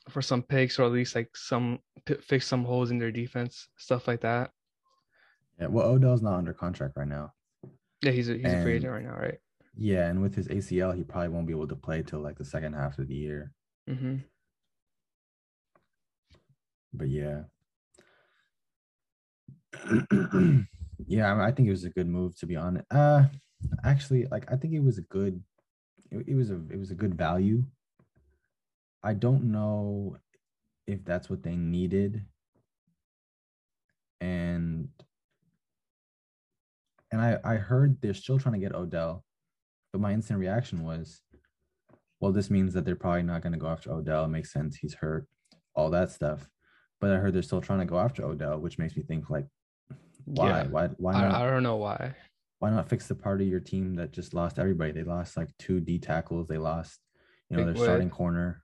for 0.08 0.22
some 0.22 0.42
picks 0.42 0.78
or 0.78 0.84
at 0.84 0.92
least 0.92 1.14
like 1.14 1.36
some 1.36 1.78
p- 2.04 2.14
fix 2.22 2.46
some 2.46 2.64
holes 2.64 2.90
in 2.90 2.98
their 2.98 3.12
defense, 3.12 3.68
stuff 3.76 4.06
like 4.06 4.20
that. 4.20 4.50
Yeah, 5.58 5.66
well, 5.66 5.86
Odell's 5.88 6.22
not 6.22 6.34
under 6.34 6.52
contract 6.52 6.96
right 6.96 7.08
now. 7.08 7.32
Yeah, 8.02 8.12
he's 8.12 8.28
a 8.28 8.34
he's 8.34 8.52
a 8.52 8.62
free 8.62 8.76
agent 8.76 8.92
right 8.92 9.04
now, 9.04 9.14
right? 9.16 9.38
Yeah, 9.76 10.08
and 10.08 10.20
with 10.20 10.34
his 10.34 10.48
ACL, 10.48 10.92
he 10.92 11.04
probably 11.04 11.28
won't 11.28 11.46
be 11.46 11.52
able 11.52 11.68
to 11.68 11.76
play 11.76 12.02
till 12.02 12.20
like 12.20 12.38
the 12.38 12.44
second 12.44 12.74
half 12.74 12.98
of 12.98 13.08
the 13.08 13.14
year. 13.14 13.52
hmm 13.88 14.16
But 16.92 17.08
yeah. 17.08 17.42
yeah, 21.06 21.32
I, 21.32 21.48
I 21.48 21.52
think 21.52 21.68
it 21.68 21.72
was 21.72 21.84
a 21.84 21.90
good 21.90 22.08
move 22.08 22.36
to 22.38 22.46
be 22.46 22.56
honest. 22.56 22.86
Uh 22.90 23.24
actually, 23.84 24.26
like 24.26 24.50
I 24.50 24.56
think 24.56 24.74
it 24.74 24.82
was 24.82 24.98
a 24.98 25.02
good 25.02 25.42
it, 26.10 26.24
it 26.26 26.34
was 26.34 26.50
a 26.50 26.60
it 26.70 26.78
was 26.78 26.90
a 26.90 26.94
good 26.96 27.14
value. 27.14 27.64
I 29.02 29.14
don't 29.14 29.44
know 29.50 30.16
if 30.86 31.04
that's 31.04 31.30
what 31.30 31.42
they 31.42 31.56
needed. 31.56 32.26
And 34.20 34.88
and 37.10 37.20
I 37.20 37.38
I 37.44 37.54
heard 37.56 38.00
they're 38.00 38.14
still 38.14 38.38
trying 38.38 38.54
to 38.54 38.60
get 38.60 38.74
Odell, 38.74 39.24
but 39.92 40.00
my 40.00 40.12
instant 40.12 40.38
reaction 40.38 40.84
was, 40.84 41.22
well, 42.20 42.32
this 42.32 42.50
means 42.50 42.74
that 42.74 42.84
they're 42.84 42.96
probably 42.96 43.22
not 43.22 43.42
going 43.42 43.52
to 43.52 43.58
go 43.58 43.66
after 43.66 43.90
Odell. 43.92 44.24
It 44.24 44.28
makes 44.28 44.52
sense. 44.52 44.76
He's 44.76 44.94
hurt, 44.94 45.26
all 45.74 45.90
that 45.90 46.10
stuff. 46.10 46.48
But 47.00 47.12
I 47.12 47.16
heard 47.16 47.32
they're 47.32 47.42
still 47.42 47.60
trying 47.62 47.78
to 47.80 47.86
go 47.86 47.98
after 47.98 48.24
Odell, 48.24 48.58
which 48.58 48.78
makes 48.78 48.96
me 48.96 49.02
think 49.02 49.30
like, 49.30 49.46
why, 50.26 50.48
Yeah. 50.48 50.66
why, 50.68 50.86
why 50.98 51.14
I, 51.14 51.28
not? 51.28 51.42
I 51.42 51.50
don't 51.50 51.62
know 51.62 51.76
why. 51.76 52.14
why 52.58 52.70
not 52.70 52.88
fix 52.88 53.06
the 53.06 53.14
part 53.14 53.40
of 53.40 53.46
your 53.48 53.60
team 53.60 53.94
that 53.96 54.12
just 54.12 54.34
lost 54.34 54.58
everybody? 54.58 54.92
They 54.92 55.02
lost 55.02 55.36
like 55.36 55.48
two 55.58 55.80
D 55.80 55.98
tackles. 55.98 56.46
They 56.46 56.58
lost, 56.58 57.00
you 57.48 57.56
know, 57.56 57.64
Big 57.64 57.74
their 57.74 57.84
starting 57.84 58.10
corner. 58.10 58.62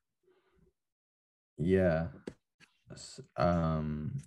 Yeah. 1.58 2.08
Um, 3.38 4.18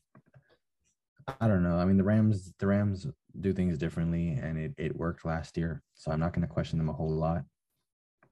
I 1.40 1.48
don't 1.48 1.62
know. 1.62 1.78
I 1.78 1.86
mean, 1.86 1.98
the 1.98 2.04
Rams, 2.04 2.52
the 2.58 2.66
Rams 2.66 3.06
do 3.40 3.54
things 3.54 3.78
differently, 3.78 4.38
and 4.42 4.58
it 4.58 4.74
it 4.78 4.96
worked 4.96 5.26
last 5.26 5.58
year, 5.58 5.82
so 5.96 6.12
I'm 6.12 6.20
not 6.20 6.34
going 6.34 6.48
to 6.48 6.54
question 6.54 6.78
them 6.78 6.90
a 6.90 6.94
whole 6.94 7.12
lot. 7.12 7.44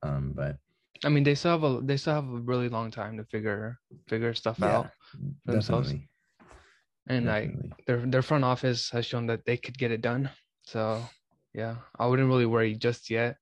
Um, 0.04 0.34
but 0.36 0.58
I 1.04 1.10
mean, 1.10 1.24
they 1.24 1.36
still 1.36 1.52
have 1.52 1.64
a 1.64 1.82
they 1.82 1.98
still 1.98 2.16
have 2.16 2.28
a 2.28 2.42
really 2.42 2.70
long 2.70 2.92
time 2.92 3.18
to 3.18 3.24
figure 3.26 3.78
figure 4.08 4.34
stuff 4.34 4.60
yeah, 4.60 4.78
out, 4.80 4.90
for 5.46 5.52
themselves. 5.52 5.90
definitely, 5.90 6.10
and 7.08 7.26
like 7.26 7.56
their 7.86 8.06
their 8.06 8.22
front 8.22 8.44
office 8.44 8.90
has 8.92 9.06
shown 9.06 9.28
that 9.28 9.46
they 9.46 9.58
could 9.58 9.78
get 9.78 9.92
it 9.92 10.02
done. 10.02 10.30
So 10.64 11.04
yeah, 11.54 11.76
I 11.98 12.08
wouldn't 12.08 12.30
really 12.30 12.46
worry 12.46 12.76
just 12.76 13.10
yet. 13.10 13.38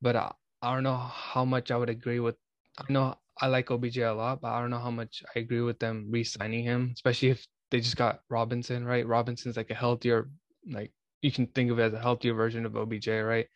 But 0.00 0.16
I, 0.16 0.32
I 0.62 0.74
don't 0.74 0.84
know 0.84 0.96
how 0.96 1.44
much 1.44 1.70
I 1.70 1.76
would 1.76 1.90
agree 1.90 2.20
with. 2.20 2.36
I 2.78 2.92
know 2.92 3.16
I 3.40 3.46
like 3.48 3.70
OBJ 3.70 3.98
a 3.98 4.12
lot, 4.12 4.40
but 4.40 4.48
I 4.48 4.60
don't 4.60 4.70
know 4.70 4.78
how 4.78 4.90
much 4.90 5.22
I 5.34 5.40
agree 5.40 5.60
with 5.60 5.78
them 5.78 6.06
re-signing 6.10 6.64
him, 6.64 6.90
especially 6.94 7.30
if 7.30 7.46
they 7.70 7.80
just 7.80 7.96
got 7.96 8.20
Robinson, 8.28 8.84
right? 8.84 9.06
Robinson's 9.06 9.56
like 9.56 9.70
a 9.70 9.74
healthier, 9.74 10.28
like 10.70 10.92
you 11.22 11.32
can 11.32 11.46
think 11.48 11.70
of 11.70 11.78
it 11.78 11.82
as 11.84 11.92
a 11.94 11.98
healthier 12.00 12.34
version 12.34 12.64
of 12.66 12.76
OBJ, 12.76 13.08
right? 13.08 13.46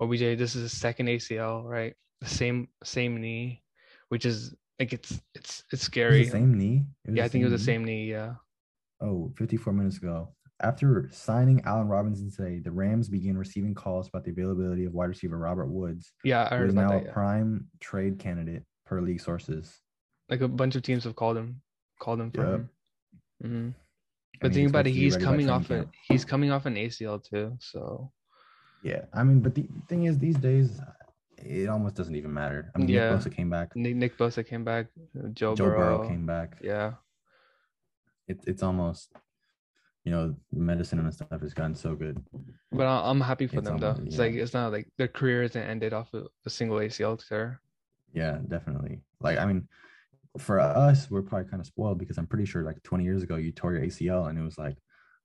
OBJ, 0.00 0.20
this 0.38 0.54
is 0.56 0.62
a 0.62 0.68
second 0.68 1.06
ACL, 1.08 1.64
right? 1.64 1.94
The 2.20 2.28
same 2.28 2.68
same 2.84 3.20
knee, 3.20 3.62
which 4.08 4.24
is 4.26 4.54
like 4.78 4.92
it's 4.92 5.20
it's 5.34 5.64
it's 5.72 5.82
It 5.82 5.84
scary. 5.84 6.24
the 6.24 6.30
same 6.30 6.56
knee. 6.56 6.86
It 7.06 7.16
yeah, 7.16 7.24
I 7.24 7.28
think 7.28 7.42
it 7.42 7.50
was 7.50 7.60
the 7.60 7.64
same 7.64 7.84
knee. 7.84 8.10
Yeah. 8.10 8.34
Oh, 9.00 9.32
54 9.36 9.72
minutes 9.72 9.96
ago. 9.98 10.34
After 10.62 11.08
signing 11.10 11.62
Allen 11.64 11.88
Robinson 11.88 12.30
today, 12.30 12.58
the 12.58 12.70
Rams 12.70 13.08
began 13.08 13.38
receiving 13.38 13.74
calls 13.74 14.08
about 14.08 14.24
the 14.24 14.30
availability 14.30 14.84
of 14.84 14.92
wide 14.92 15.08
receiver 15.08 15.38
Robert 15.38 15.68
Woods, 15.68 16.12
Yeah, 16.22 16.46
I 16.50 16.56
heard 16.56 16.68
is 16.68 16.74
about 16.74 16.82
now 16.90 16.90
that. 16.98 17.02
a 17.02 17.06
Yeah. 17.06 17.12
prime 17.12 17.68
trade 17.80 18.18
candidate 18.18 18.64
per 18.84 19.00
league 19.00 19.22
sources. 19.22 19.80
Like 20.28 20.42
a 20.42 20.48
bunch 20.48 20.76
of 20.76 20.82
teams 20.82 21.04
have 21.04 21.16
called 21.16 21.38
him, 21.38 21.62
called 21.98 22.20
him 22.20 22.30
for 22.30 22.42
Yep. 22.44 22.54
him. 22.54 22.70
hmm 23.42 23.70
and 24.42 24.50
But 24.50 24.52
he's 24.52 24.56
think 24.56 24.68
about 24.70 24.86
it, 24.86 24.90
he's 24.92 25.16
coming 25.16 25.50
off 25.50 25.70
a, 25.70 25.86
he's 26.08 26.24
coming 26.24 26.50
off 26.50 26.66
an 26.66 26.74
ACL 26.76 27.22
too. 27.22 27.56
So 27.60 28.10
Yeah, 28.82 29.02
I 29.12 29.22
mean, 29.22 29.40
but 29.40 29.54
the 29.54 29.66
thing 29.88 30.04
is, 30.04 30.18
these 30.18 30.36
days, 30.36 30.80
it 31.36 31.68
almost 31.68 31.94
doesn't 31.96 32.14
even 32.16 32.32
matter. 32.32 32.70
I 32.74 32.78
mean, 32.78 32.88
Yeah. 32.88 33.10
Nick 33.10 33.20
Bosa 33.20 33.34
came 33.36 33.50
back, 33.50 33.76
Nick, 33.76 33.96
Nick 33.96 34.16
Bosa 34.18 34.46
came 34.46 34.64
back, 34.64 34.86
Joe, 35.32 35.54
Joe 35.54 35.64
Burrow. 35.66 35.98
Burrow 35.98 36.08
came 36.08 36.24
back. 36.26 36.58
Yeah, 36.62 36.94
It's 38.28 38.44
it's 38.46 38.62
almost 38.62 39.12
you 40.04 40.12
know, 40.12 40.34
medicine 40.50 40.98
and 40.98 41.12
stuff 41.12 41.28
has 41.42 41.52
gotten 41.52 41.74
so 41.74 41.94
good. 41.94 42.16
But 42.72 42.86
I- 42.86 43.10
I'm 43.10 43.20
happy 43.20 43.46
for 43.46 43.58
It's 43.58 43.68
them 43.68 43.76
though. 43.76 43.96
It's 44.06 44.16
yeah. 44.16 44.22
like 44.22 44.32
it's 44.32 44.54
not 44.54 44.72
like 44.72 44.88
their 44.96 45.08
career 45.08 45.42
isn't 45.42 45.60
ended 45.62 45.92
off 45.92 46.14
of 46.14 46.28
a 46.46 46.50
single 46.50 46.78
ACL 46.78 47.18
tear. 47.28 47.60
Yeah, 48.14 48.38
definitely. 48.48 49.02
Like, 49.20 49.36
I 49.38 49.44
mean, 49.44 49.68
for 50.38 50.60
us, 50.60 51.10
we're 51.10 51.22
probably 51.22 51.48
kind 51.48 51.60
of 51.60 51.66
spoiled 51.66 51.98
because 51.98 52.18
I'm 52.18 52.26
pretty 52.26 52.44
sure 52.44 52.62
like 52.62 52.82
20 52.82 53.04
years 53.04 53.22
ago 53.22 53.36
you 53.36 53.52
tore 53.52 53.72
your 53.74 53.82
ACL 53.82 54.28
and 54.28 54.38
it 54.38 54.42
was 54.42 54.58
like, 54.58 54.76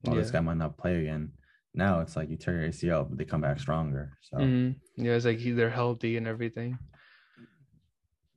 oh, 0.07 0.15
this 0.15 0.31
guy 0.31 0.39
might 0.39 0.57
not 0.57 0.77
play 0.77 1.01
again. 1.01 1.31
Now 1.73 1.99
it's 1.99 2.15
like 2.15 2.29
you 2.29 2.37
tear 2.37 2.61
your 2.61 2.69
ACL, 2.69 3.07
but 3.07 3.17
they 3.17 3.25
come 3.25 3.41
back 3.41 3.59
stronger. 3.59 4.17
So 4.21 4.37
Mhm. 4.37 4.75
Yeah, 4.95 5.13
it's 5.13 5.25
like 5.25 5.39
they're 5.43 5.69
healthy 5.69 6.17
and 6.17 6.27
everything. 6.27 6.77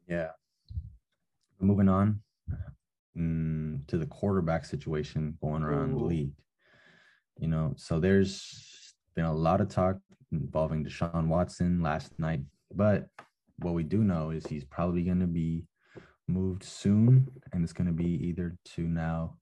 yeah. 0.06 0.30
Moving 1.60 1.88
on 1.88 2.20
mm, 3.16 3.87
to 3.88 3.98
the 3.98 4.06
quarterback 4.06 4.64
situation 4.64 5.37
going 5.40 5.62
around 5.62 5.92
the 5.92 5.98
league. 6.04 6.32
You 7.38 7.48
know, 7.48 7.75
so 7.76 7.98
there's 8.00 8.94
been 9.14 9.25
a 9.25 9.32
lot 9.32 9.60
of 9.60 9.68
talk 9.68 9.98
involving 10.32 10.84
Deshaun 10.84 11.26
Watson 11.28 11.82
last 11.82 12.16
night, 12.18 12.42
but 12.75 13.08
what 13.58 13.75
we 13.75 13.82
do 13.82 14.04
know 14.04 14.30
is 14.30 14.46
he's 14.46 14.64
probably 14.64 15.02
going 15.02 15.20
to 15.20 15.26
be 15.26 15.64
moved 16.28 16.62
soon, 16.62 17.28
and 17.52 17.64
it's 17.64 17.73
going 17.73 17.87
to 17.87 17.92
be 17.92 18.26
either 18.26 18.56
to 18.76 18.82
now 18.82 19.37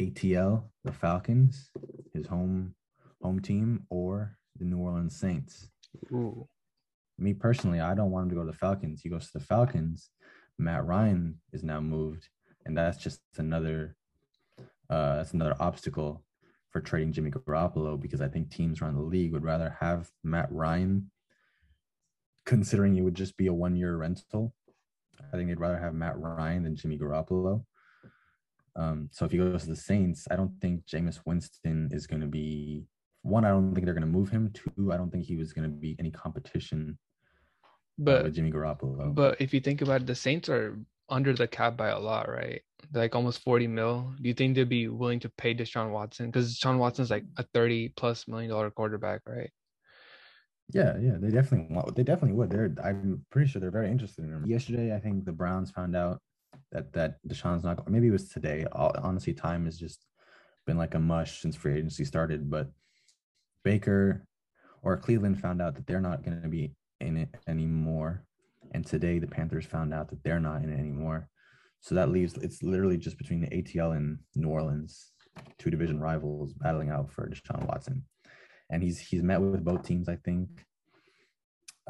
ATL, 0.00 0.64
the 0.84 0.92
Falcons, 0.92 1.70
his 2.12 2.26
home 2.26 2.74
home 3.22 3.40
team, 3.40 3.84
or 3.90 4.36
the 4.58 4.64
New 4.64 4.78
Orleans 4.78 5.18
Saints. 5.18 5.70
Ooh. 6.12 6.46
Me 7.18 7.34
personally, 7.34 7.80
I 7.80 7.94
don't 7.94 8.12
want 8.12 8.24
him 8.24 8.30
to 8.30 8.34
go 8.36 8.40
to 8.42 8.52
the 8.52 8.56
Falcons. 8.56 9.00
He 9.02 9.08
goes 9.08 9.26
to 9.26 9.38
the 9.38 9.44
Falcons. 9.44 10.10
Matt 10.56 10.84
Ryan 10.84 11.40
is 11.52 11.64
now 11.64 11.80
moved, 11.80 12.28
and 12.64 12.76
that's 12.76 12.98
just 12.98 13.20
another 13.36 13.96
uh, 14.90 15.16
that's 15.16 15.32
another 15.32 15.56
obstacle 15.60 16.24
for 16.70 16.80
trading 16.80 17.12
Jimmy 17.12 17.30
Garoppolo 17.30 18.00
because 18.00 18.20
I 18.20 18.28
think 18.28 18.50
teams 18.50 18.80
around 18.80 18.94
the 18.94 19.02
league 19.02 19.32
would 19.32 19.44
rather 19.44 19.76
have 19.80 20.10
Matt 20.22 20.50
Ryan, 20.50 21.10
considering 22.44 22.96
it 22.96 23.02
would 23.02 23.14
just 23.14 23.36
be 23.36 23.46
a 23.46 23.52
one 23.52 23.76
year 23.76 23.96
rental. 23.96 24.54
I 25.32 25.36
think 25.36 25.48
they'd 25.48 25.60
rather 25.60 25.78
have 25.78 25.94
Matt 25.94 26.18
Ryan 26.18 26.62
than 26.62 26.76
Jimmy 26.76 26.98
Garoppolo. 26.98 27.64
Um, 28.76 29.08
so 29.10 29.24
if 29.24 29.32
he 29.32 29.38
goes 29.38 29.64
to 29.64 29.70
the 29.70 29.76
Saints, 29.76 30.26
I 30.30 30.36
don't 30.36 30.52
think 30.60 30.86
Jameis 30.86 31.20
Winston 31.26 31.88
is 31.92 32.06
going 32.06 32.20
to 32.20 32.28
be 32.28 32.84
one. 33.22 33.44
I 33.44 33.48
don't 33.48 33.74
think 33.74 33.84
they're 33.84 33.94
going 33.94 34.06
to 34.06 34.18
move 34.18 34.30
him. 34.30 34.52
Two, 34.52 34.92
I 34.92 34.96
don't 34.96 35.10
think 35.10 35.24
he 35.24 35.36
was 35.36 35.52
going 35.52 35.68
to 35.68 35.76
be 35.76 35.96
any 35.98 36.10
competition 36.12 36.96
uh, 37.64 37.68
But 37.98 38.24
with 38.24 38.34
Jimmy 38.36 38.52
Garoppolo. 38.52 39.14
But 39.14 39.40
if 39.40 39.52
you 39.52 39.60
think 39.60 39.82
about 39.82 40.02
it, 40.02 40.06
the 40.06 40.14
Saints 40.14 40.48
are 40.48 40.78
under 41.08 41.32
the 41.32 41.48
cap 41.48 41.76
by 41.76 41.88
a 41.88 41.98
lot, 41.98 42.28
right? 42.28 42.62
They're 42.92 43.02
like 43.02 43.16
almost 43.16 43.42
40 43.42 43.66
mil. 43.66 44.12
Do 44.20 44.28
you 44.28 44.34
think 44.34 44.54
they'd 44.54 44.68
be 44.68 44.88
willing 44.88 45.20
to 45.20 45.28
pay 45.30 45.54
Deshaun 45.54 45.90
Watson? 45.90 46.26
Because 46.26 46.56
Deshaun 46.56 46.78
Watson's 46.78 47.10
like 47.10 47.24
a 47.36 47.42
30 47.54 47.90
plus 47.96 48.28
million 48.28 48.50
dollar 48.50 48.70
quarterback, 48.70 49.22
right? 49.26 49.50
Yeah, 50.72 50.98
yeah, 51.00 51.16
they 51.18 51.30
definitely 51.30 51.74
want. 51.74 51.96
They 51.96 52.02
definitely 52.02 52.36
would. 52.36 52.50
They're. 52.50 52.74
I'm 52.84 53.24
pretty 53.30 53.50
sure 53.50 53.60
they're 53.60 53.70
very 53.70 53.90
interested 53.90 54.24
in 54.24 54.30
him. 54.30 54.46
Yesterday, 54.46 54.94
I 54.94 55.00
think 55.00 55.24
the 55.24 55.32
Browns 55.32 55.70
found 55.70 55.96
out 55.96 56.20
that 56.72 56.92
that 56.92 57.16
Deshaun's 57.26 57.64
not. 57.64 57.88
Maybe 57.90 58.08
it 58.08 58.12
was 58.12 58.28
today. 58.28 58.66
Honestly, 58.72 59.32
time 59.32 59.64
has 59.64 59.78
just 59.78 60.04
been 60.66 60.76
like 60.76 60.94
a 60.94 60.98
mush 60.98 61.40
since 61.40 61.56
free 61.56 61.74
agency 61.74 62.04
started. 62.04 62.50
But 62.50 62.70
Baker 63.64 64.26
or 64.82 64.98
Cleveland 64.98 65.40
found 65.40 65.62
out 65.62 65.74
that 65.76 65.86
they're 65.86 66.02
not 66.02 66.22
going 66.22 66.42
to 66.42 66.48
be 66.48 66.74
in 67.00 67.16
it 67.16 67.34
anymore, 67.46 68.24
and 68.72 68.84
today 68.84 69.18
the 69.18 69.26
Panthers 69.26 69.64
found 69.64 69.94
out 69.94 70.10
that 70.10 70.22
they're 70.22 70.40
not 70.40 70.62
in 70.62 70.70
it 70.70 70.78
anymore. 70.78 71.28
So 71.80 71.94
that 71.94 72.10
leaves 72.10 72.34
it's 72.34 72.62
literally 72.62 72.98
just 72.98 73.16
between 73.16 73.40
the 73.40 73.48
ATL 73.48 73.96
and 73.96 74.18
New 74.34 74.48
Orleans, 74.48 75.12
two 75.58 75.70
division 75.70 75.98
rivals 75.98 76.52
battling 76.52 76.90
out 76.90 77.10
for 77.10 77.30
Deshaun 77.30 77.66
Watson 77.66 78.04
and 78.70 78.82
he's 78.82 78.98
he's 78.98 79.22
met 79.22 79.40
with 79.40 79.64
both 79.64 79.82
teams, 79.84 80.08
I 80.08 80.16
think. 80.16 80.48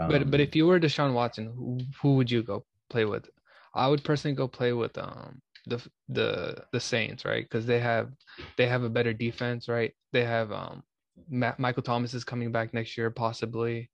but 0.07 0.31
but 0.31 0.41
Um, 0.41 0.41
if 0.41 0.55
you 0.57 0.67
were 0.67 0.81
Deshaun 0.81 1.13
Watson, 1.13 1.47
who, 1.47 1.79
who 2.01 2.17
would 2.17 2.31
you 2.31 2.43
go 2.43 2.65
play 2.91 3.05
with? 3.05 3.29
I 3.75 3.89
would 3.89 4.05
personally 4.05 4.35
go 4.35 4.49
play 4.49 4.73
with 4.73 4.97
um 4.99 5.41
the 5.67 5.83
the 6.09 6.65
the 6.73 6.81
Saints, 6.81 7.25
right? 7.25 7.45
Because 7.45 7.67
they 7.67 7.81
have 7.81 8.11
they 8.57 8.67
have 8.67 8.83
a 8.83 8.89
better 8.91 9.13
defense, 9.13 9.69
right? 9.69 9.93
They 10.13 10.25
have 10.25 10.53
um 10.53 10.83
Ma- 11.31 11.55
Michael 11.59 11.83
Thomas 11.83 12.15
is 12.15 12.25
coming 12.25 12.53
back 12.53 12.73
next 12.73 12.97
year, 12.97 13.11
possibly. 13.11 13.91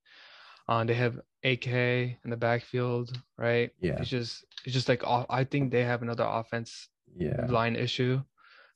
Uh, 0.67 0.83
they 0.83 0.93
have 0.95 1.19
AK 1.43 2.17
in 2.23 2.29
the 2.29 2.37
backfield, 2.37 3.17
right? 3.37 3.71
Yeah. 3.81 3.99
It's 3.99 4.09
just 4.09 4.45
it's 4.65 4.73
just 4.73 4.89
like 4.89 5.03
I 5.05 5.43
think 5.43 5.71
they 5.71 5.83
have 5.83 6.01
another 6.01 6.25
offense 6.25 6.89
yeah, 7.17 7.47
line 7.47 7.75
issue. 7.75 8.21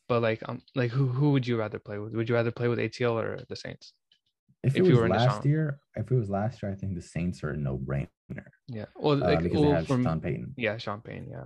But 0.07 0.21
like 0.21 0.41
um 0.49 0.61
like 0.75 0.91
who 0.91 1.07
who 1.07 1.31
would 1.31 1.47
you 1.47 1.57
rather 1.57 1.79
play 1.79 1.99
with? 1.99 2.13
Would 2.15 2.29
you 2.29 2.35
rather 2.35 2.51
play 2.51 2.67
with 2.67 2.79
ATL 2.79 3.17
or 3.19 3.39
the 3.47 3.55
Saints? 3.55 3.93
If 4.63 4.75
it 4.75 4.79
if 4.81 4.85
you 4.87 4.91
was 4.93 4.99
were 5.01 5.09
last 5.09 5.41
Deshaun. 5.41 5.45
year, 5.45 5.79
if 5.95 6.11
it 6.11 6.15
was 6.15 6.29
last 6.29 6.61
year, 6.61 6.71
I 6.71 6.75
think 6.75 6.95
the 6.95 7.01
Saints 7.01 7.43
are 7.43 7.51
a 7.51 7.57
no 7.57 7.77
brainer 7.77 8.07
Yeah. 8.67 8.85
Well, 8.95 9.23
uh, 9.23 9.27
like 9.27 9.43
because 9.43 9.59
well, 9.59 9.69
they 9.69 9.75
have 9.75 9.87
from- 9.87 10.03
Sean 10.03 10.19
Payton. 10.21 10.53
yeah, 10.57 10.77
Sean 10.77 11.01
Payne. 11.01 11.27
Yeah. 11.29 11.43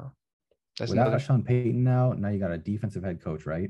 That's 0.79 0.89
Without 0.89 1.08
another. 1.08 1.20
Sean 1.20 1.43
Payton 1.43 1.84
now, 1.84 2.13
now 2.13 2.29
you 2.29 2.39
got 2.39 2.51
a 2.51 2.58
defensive 2.58 3.03
head 3.03 3.22
coach, 3.22 3.46
right? 3.46 3.70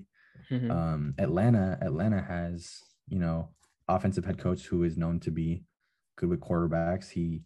Mhm. 0.49 0.71
Um, 0.71 1.13
Atlanta, 1.17 1.77
Atlanta 1.81 2.21
has 2.21 2.79
you 3.07 3.19
know 3.19 3.49
offensive 3.87 4.23
head 4.25 4.37
coach 4.37 4.65
who 4.67 4.83
is 4.83 4.97
known 4.97 5.19
to 5.21 5.31
be 5.31 5.65
good 6.15 6.29
with 6.29 6.39
quarterbacks. 6.39 7.09
He 7.09 7.43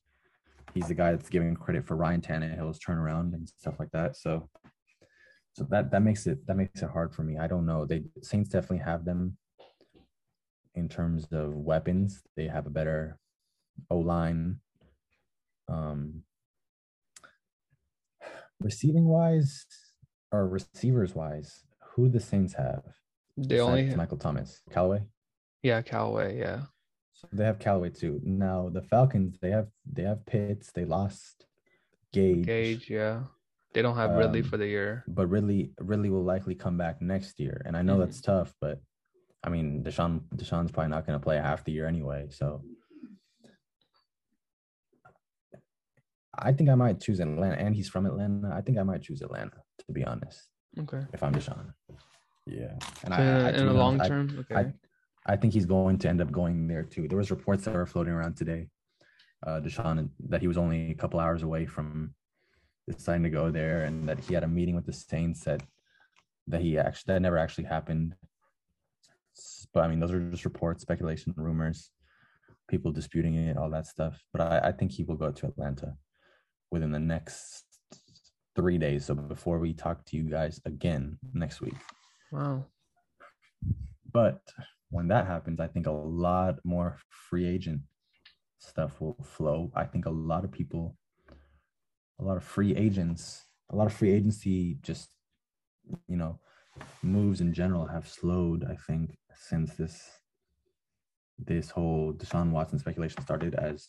he's 0.74 0.88
the 0.88 0.94
guy 0.94 1.12
that's 1.12 1.30
giving 1.30 1.56
credit 1.56 1.86
for 1.86 1.96
Ryan 1.96 2.22
Tannehill's 2.22 2.80
turnaround 2.80 3.34
and 3.34 3.48
stuff 3.50 3.80
like 3.80 3.90
that. 3.92 4.16
So 4.16 4.50
so 5.54 5.64
that 5.72 5.90
that 5.92 6.04
makes 6.04 6.28
it 6.28 6.46
that 6.46 6.56
makes 6.56 6.82
it 6.84 6.90
hard 6.92 7.14
for 7.16 7.24
me. 7.24 7.38
I 7.38 7.48
don't 7.48 7.66
know. 7.66 7.86
They 7.86 8.04
Saints 8.22 8.50
definitely 8.50 8.84
have 8.86 9.06
them 9.06 9.38
in 10.78 10.88
terms 10.88 11.28
of 11.32 11.54
weapons. 11.56 12.22
They 12.38 12.48
have 12.48 12.68
a 12.68 12.70
better 12.70 13.18
O 13.90 13.98
line. 13.98 14.60
Um, 15.68 16.24
receiving 18.62 19.06
wise 19.06 19.66
or 20.32 20.48
receivers 20.48 21.14
wise, 21.16 21.64
who 21.92 22.08
the 22.10 22.20
Saints 22.20 22.54
have? 22.54 22.84
they 23.38 23.60
only 23.60 23.94
Michael 23.96 24.18
Thomas, 24.18 24.62
Callaway. 24.72 25.04
yeah 25.62 25.82
Callaway 25.82 26.40
yeah 26.40 26.62
So 27.14 27.28
they 27.34 27.44
have 27.46 27.60
Callaway 27.60 27.90
too. 27.92 28.20
Now 28.24 28.70
the 28.70 28.82
Falcons, 28.82 29.38
they 29.42 29.52
have 29.52 29.68
they 29.86 30.04
have 30.04 30.26
Pitts. 30.26 30.72
They 30.72 30.86
lost 30.86 31.46
Gage, 32.14 32.46
Gage 32.46 32.90
yeah 32.90 33.24
they 33.74 33.82
don't 33.82 33.96
have 33.98 34.12
Ridley 34.18 34.40
Um, 34.42 34.48
for 34.50 34.58
the 34.58 34.68
year 34.68 35.04
but 35.08 35.28
Ridley 35.28 35.72
Ridley 35.80 36.10
will 36.10 36.24
likely 36.24 36.56
come 36.56 36.78
back 36.78 37.02
next 37.02 37.40
year. 37.40 37.62
And 37.66 37.76
I 37.78 37.82
know 37.84 37.98
Mhm. 37.98 38.00
that's 38.06 38.22
tough, 38.22 38.54
but 38.62 38.82
I 39.44 39.50
mean 39.50 39.84
Deshaun 39.84 40.22
Deshaun's 40.36 40.72
probably 40.72 40.90
not 40.90 41.06
going 41.06 41.18
to 41.20 41.24
play 41.24 41.38
half 41.38 41.64
the 41.64 41.72
year 41.72 41.88
anyway. 41.88 42.28
So 42.30 42.64
I 46.40 46.52
think 46.52 46.70
I 46.70 46.76
might 46.76 47.00
choose 47.02 47.20
Atlanta, 47.20 47.56
and 47.58 47.76
he's 47.76 47.90
from 47.90 48.06
Atlanta. 48.06 48.52
I 48.54 48.62
think 48.62 48.78
I 48.78 48.84
might 48.84 49.02
choose 49.02 49.22
Atlanta 49.22 49.58
to 49.86 49.92
be 49.94 50.04
honest. 50.04 50.50
okay 50.80 51.02
If 51.14 51.24
I'm 51.24 51.34
Deshaun, 51.34 51.74
yeah. 52.46 52.74
And 53.04 53.14
So 53.14 53.22
I, 53.22 53.24
I, 53.24 53.50
in 53.52 53.66
the 53.68 53.74
long 53.74 54.00
I- 54.02 54.08
term 54.08 54.26
okay 54.42 54.56
I, 54.56 54.74
I 55.34 55.36
think 55.36 55.54
he's 55.54 55.66
going 55.66 55.98
to 56.00 56.10
end 56.10 56.22
up 56.22 56.32
going 56.32 56.68
there 56.68 56.84
too. 56.84 57.08
There 57.08 57.18
was 57.18 57.32
reports 57.32 57.66
that 57.66 57.74
were 57.74 57.86
floating 57.86 58.14
around 58.14 58.38
today, 58.38 58.70
uh, 59.46 59.60
Deshaun, 59.60 60.10
that 60.30 60.40
he 60.42 60.48
was 60.48 60.58
only 60.58 60.92
a 60.92 60.96
couple 60.96 61.20
hours 61.20 61.44
away 61.44 61.66
from 61.66 62.14
deciding 62.88 63.24
to 63.24 63.30
go 63.30 63.52
there, 63.52 63.84
and 63.84 64.08
that 64.08 64.20
he 64.20 64.34
had 64.34 64.44
a 64.44 64.48
meeting 64.48 64.76
with 64.76 64.86
the 64.86 64.94
Saints 64.94 65.44
that 65.44 65.62
that 66.48 66.62
he 66.62 66.78
actually 66.78 67.14
that 67.14 67.22
never 67.22 67.38
actually 67.38 67.66
happened. 67.66 68.16
But 69.74 69.84
I 69.84 69.88
mean, 69.88 70.00
those 70.00 70.12
are 70.12 70.32
just 70.32 70.46
reports, 70.46 70.82
speculation, 70.82 71.34
rumors, 71.38 71.92
people 72.68 72.92
disputing 72.92 73.36
it, 73.36 73.58
all 73.58 73.70
that 73.72 73.88
stuff. 73.88 74.22
But 74.34 74.42
I, 74.42 74.70
I 74.70 74.72
think 74.72 74.92
he 74.92 75.04
will 75.04 75.16
go 75.16 75.32
to 75.32 75.48
Atlanta 75.48 75.94
within 76.72 76.92
the 76.92 77.00
next 77.00 77.66
three 78.56 78.78
days. 78.78 79.06
So 79.06 79.16
before 79.16 79.60
we 79.60 79.74
talk 79.74 80.04
to 80.06 80.18
you 80.18 80.24
guys 80.24 80.60
again 80.66 81.18
next 81.34 81.62
week. 81.62 81.76
wow 82.32 82.66
But 84.12 84.42
when 84.90 85.08
that 85.10 85.28
happens, 85.28 85.60
I 85.60 85.68
think 85.68 85.86
a 85.86 85.92
lot 85.92 86.56
more 86.64 86.98
free 87.10 87.46
agent 87.48 87.82
stuff 88.60 89.00
will 89.00 89.18
flow. 89.24 89.72
I 89.76 89.84
think 89.84 90.06
a 90.06 90.10
lot 90.10 90.44
of 90.44 90.52
people, 90.52 90.96
a 92.20 92.24
lot 92.24 92.38
of 92.38 92.44
free 92.44 92.76
agents, 92.76 93.46
a 93.70 93.76
lot 93.76 93.88
of 93.88 93.94
free 93.94 94.12
agency 94.12 94.78
just, 94.82 95.10
you 96.08 96.18
know, 96.18 96.40
moves 97.02 97.42
in 97.42 97.54
general 97.54 97.86
have 97.86 98.08
slowed, 98.08 98.66
I 98.66 98.76
think, 98.76 99.18
since 99.34 99.76
this 99.76 100.02
this 101.38 101.70
whole 101.70 102.14
Deshaun 102.14 102.50
Watson 102.50 102.80
speculation 102.80 103.22
started 103.22 103.54
as 103.54 103.88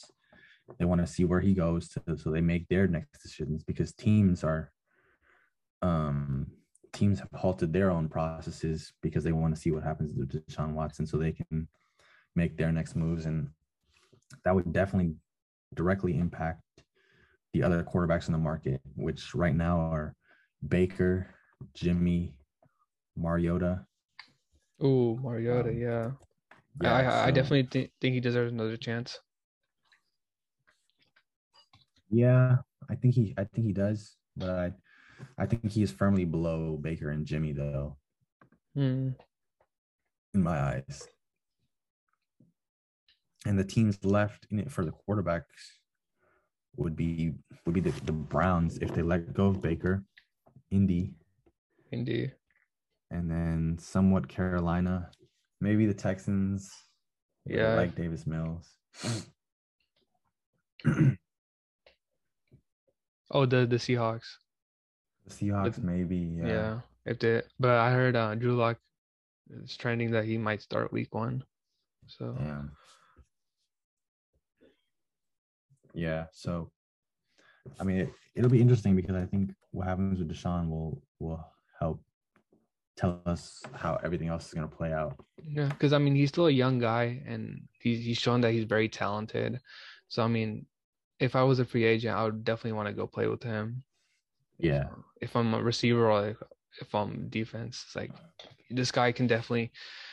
they 0.78 0.85
want 0.85 1.00
to 1.00 1.07
see 1.07 1.25
where 1.25 1.40
he 1.40 1.54
goes 1.54 1.88
to, 1.88 2.18
so 2.18 2.30
they 2.30 2.42
make 2.42 2.68
their 2.68 2.87
next 2.87 3.23
decisions 3.23 3.64
because 3.64 3.95
teams 3.95 4.45
are 4.45 4.71
um 5.80 6.47
teams 6.92 7.21
have 7.21 7.28
halted 7.35 7.73
their 7.73 7.90
own 7.90 8.09
processes 8.09 8.92
because 9.02 9.25
they 9.25 9.33
want 9.33 9.54
to 9.54 9.61
see 9.61 9.71
what 9.71 9.83
happens 9.83 10.14
to 10.16 10.40
Deshaun 10.40 10.73
Watson 10.73 11.07
so 11.07 11.16
they 11.16 11.33
can 11.33 11.68
make 12.35 12.57
their 12.57 12.73
next 12.73 12.97
moves. 12.97 13.26
And 13.26 13.50
that 14.45 14.54
would 14.54 14.73
definitely 14.73 15.14
directly 15.75 16.18
impact 16.18 16.62
the 17.52 17.62
other 17.62 17.83
quarterbacks 17.83 18.26
in 18.26 18.33
the 18.33 18.38
market, 18.38 18.80
which 18.95 19.35
right 19.35 19.54
now 19.54 19.78
are 19.78 20.14
Baker, 20.66 21.28
Jimmy, 21.75 22.35
Mariota, 23.18 23.84
Ooh, 24.82 25.18
Mariota, 25.22 25.70
Um, 25.70 25.76
yeah. 25.76 26.10
Yeah, 26.80 26.94
I 26.94 27.02
I, 27.02 27.26
I 27.26 27.30
definitely 27.32 27.64
thi- 27.64 27.92
think 28.00 28.14
he 28.14 28.20
deserves 28.20 28.52
another 28.52 28.76
chance. 28.76 29.18
Yeah, 32.10 32.58
I 32.88 32.94
think 32.94 33.14
he 33.14 33.34
I 33.37 33.44
think 33.44 33.66
he 33.66 33.72
does, 33.72 34.16
but 34.37 34.50
I 34.50 34.72
I 35.37 35.46
think 35.46 35.70
he 35.72 35.82
is 35.82 35.90
firmly 35.90 36.25
below 36.25 36.76
Baker 36.80 37.10
and 37.10 37.26
Jimmy 37.26 37.52
though, 37.52 37.98
Hmm. 38.75 39.10
in 40.34 40.42
my 40.42 40.58
eyes. 40.60 41.08
And 43.46 43.58
the 43.58 43.64
teams 43.64 43.98
left 44.04 44.46
in 44.50 44.58
it 44.60 44.70
for 44.70 44.84
the 44.84 44.92
quarterbacks 44.92 45.78
would 46.76 46.94
be 46.94 47.34
would 47.66 47.75
be 47.75 47.80
the, 47.80 47.90
the 48.04 48.12
Browns 48.12 48.78
if 48.78 48.94
they 48.94 49.02
let 49.02 49.32
go 49.34 49.46
of 49.46 49.60
Baker, 49.60 50.04
Indy, 50.70 51.14
Indeed. 51.90 52.34
And 53.10 53.30
then 53.30 53.76
somewhat 53.78 54.28
Carolina, 54.28 55.10
maybe 55.60 55.86
the 55.86 55.94
Texans. 55.94 56.72
Yeah. 57.46 57.74
like 57.74 57.94
Davis 57.94 58.26
Mills. 58.26 58.68
Oh, 63.30 63.44
the 63.44 63.66
the 63.66 63.76
Seahawks. 63.76 64.24
The 65.26 65.34
Seahawks, 65.34 65.82
maybe. 65.82 66.16
Yeah. 66.16 66.46
Yeah. 66.46 66.80
If 67.04 67.18
they, 67.18 67.42
but 67.60 67.72
I 67.76 67.90
heard 67.90 68.16
uh, 68.16 68.34
Drew 68.34 68.56
Lock 68.56 68.78
is 69.50 69.76
trending 69.76 70.10
that 70.12 70.24
he 70.24 70.38
might 70.38 70.62
start 70.62 70.92
week 70.92 71.14
one. 71.14 71.42
So 72.06 72.36
Yeah. 72.40 72.62
Yeah. 75.94 76.24
So, 76.32 76.70
I 77.80 77.84
mean, 77.84 77.98
it, 77.98 78.12
it'll 78.34 78.50
be 78.50 78.60
interesting 78.60 78.96
because 78.96 79.16
I 79.16 79.26
think 79.26 79.50
what 79.72 79.86
happens 79.86 80.18
with 80.18 80.30
Deshaun 80.30 80.68
will 80.68 81.02
will 81.18 81.44
help 81.78 82.00
tell 82.99 83.23
us 83.26 83.62
how 83.73 83.99
everything 84.02 84.28
else 84.28 84.49
is 84.49 84.55
going 84.55 84.69
to 84.69 84.76
play 84.76 84.93
out. 84.93 85.14
yeah, 85.47 85.69
because 85.69 85.93
I 85.93 85.99
mean 85.99 86.14
he's 86.17 86.28
still 86.31 86.49
a 86.49 86.50
young 86.62 86.78
guy 86.78 87.23
and 87.26 87.62
he's 87.81 88.05
he's 88.05 88.19
shown 88.19 88.40
that 88.43 88.52
he's 88.52 88.64
very 88.64 88.88
talented. 88.88 89.61
So 90.09 90.23
I 90.23 90.28
mean, 90.28 90.67
if 91.21 91.37
I 91.37 91.43
was 91.45 91.59
a 91.61 91.64
free 91.64 91.85
agent, 91.85 92.17
I 92.17 92.25
would 92.25 92.45
definitely 92.45 92.73
want 92.73 92.88
to 92.88 92.95
go 92.95 93.07
play 93.07 93.26
with 93.28 93.43
him. 93.43 93.83
Yeah. 94.59 94.88
If 95.21 95.37
I'm 95.37 95.55
a 95.55 95.62
receiver 95.62 96.11
or 96.11 96.21
like 96.28 96.37
if 96.81 96.95
I'm 96.95 97.28
defense, 97.28 97.85
it's 97.87 97.97
like 97.97 98.12
this 98.71 98.90
guy 98.90 99.12
can 99.12 99.26
definitely. 99.26 99.71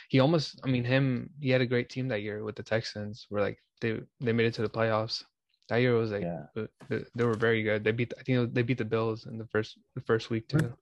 He 0.08 0.20
almost, 0.20 0.60
I 0.64 0.68
mean, 0.68 0.84
him. 0.84 1.30
He 1.40 1.50
had 1.50 1.60
a 1.60 1.66
great 1.66 1.88
team 1.90 2.06
that 2.08 2.22
year 2.22 2.44
with 2.44 2.54
the 2.54 2.62
Texans. 2.62 3.26
Where 3.28 3.42
like 3.42 3.58
they 3.80 4.00
they 4.20 4.32
made 4.32 4.46
it 4.46 4.54
to 4.54 4.62
the 4.62 4.68
playoffs. 4.78 5.24
That 5.68 5.78
year 5.78 5.96
was 5.96 6.12
like 6.12 6.22
Yeah. 6.22 6.46
they, 6.88 7.02
they 7.16 7.24
were 7.24 7.34
very 7.34 7.62
good. 7.64 7.82
They 7.82 7.90
beat 7.90 8.14
I 8.18 8.22
think 8.22 8.54
they 8.54 8.62
beat 8.62 8.78
the 8.78 8.84
Bills 8.84 9.26
in 9.26 9.36
the 9.38 9.46
first 9.46 9.78
the 9.96 10.00
first 10.02 10.30
week 10.30 10.46
too. 10.48 10.72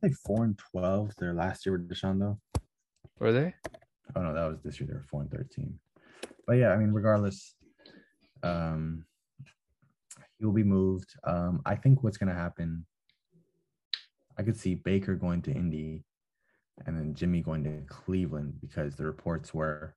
Think 0.00 0.14
four 0.24 0.44
and 0.44 0.56
twelve 0.56 1.12
their 1.18 1.34
last 1.34 1.66
year 1.66 1.72
with 1.72 1.88
Deshaun 1.88 2.20
though. 2.20 2.38
Were 3.18 3.32
they? 3.32 3.54
Oh 4.14 4.22
no, 4.22 4.32
that 4.32 4.48
was 4.48 4.62
this 4.62 4.78
year. 4.78 4.86
They 4.86 4.94
were 4.94 5.06
four 5.10 5.22
and 5.22 5.30
thirteen. 5.30 5.78
But 6.46 6.54
yeah, 6.54 6.70
I 6.70 6.76
mean, 6.76 6.92
regardless, 6.92 7.54
um, 8.42 9.04
he'll 10.38 10.52
be 10.52 10.62
moved. 10.62 11.14
Um, 11.24 11.60
I 11.66 11.74
think 11.74 12.02
what's 12.02 12.16
gonna 12.16 12.34
happen. 12.34 12.86
I 14.38 14.44
could 14.44 14.56
see 14.56 14.76
Baker 14.76 15.16
going 15.16 15.42
to 15.42 15.52
Indy, 15.52 16.04
and 16.86 16.96
then 16.96 17.14
Jimmy 17.14 17.40
going 17.40 17.64
to 17.64 17.82
Cleveland 17.92 18.54
because 18.60 18.94
the 18.94 19.04
reports 19.04 19.52
were, 19.52 19.96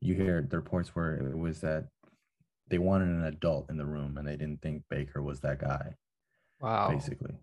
you 0.00 0.14
hear 0.14 0.46
the 0.48 0.58
reports 0.58 0.94
were 0.94 1.14
it 1.14 1.38
was 1.38 1.60
that 1.62 1.86
they 2.68 2.78
wanted 2.78 3.08
an 3.08 3.24
adult 3.24 3.70
in 3.70 3.78
the 3.78 3.86
room 3.86 4.18
and 4.18 4.28
they 4.28 4.36
didn't 4.36 4.60
think 4.62 4.82
Baker 4.90 5.22
was 5.22 5.40
that 5.40 5.60
guy. 5.60 5.94
Wow. 6.60 6.90
Basically, 6.90 7.34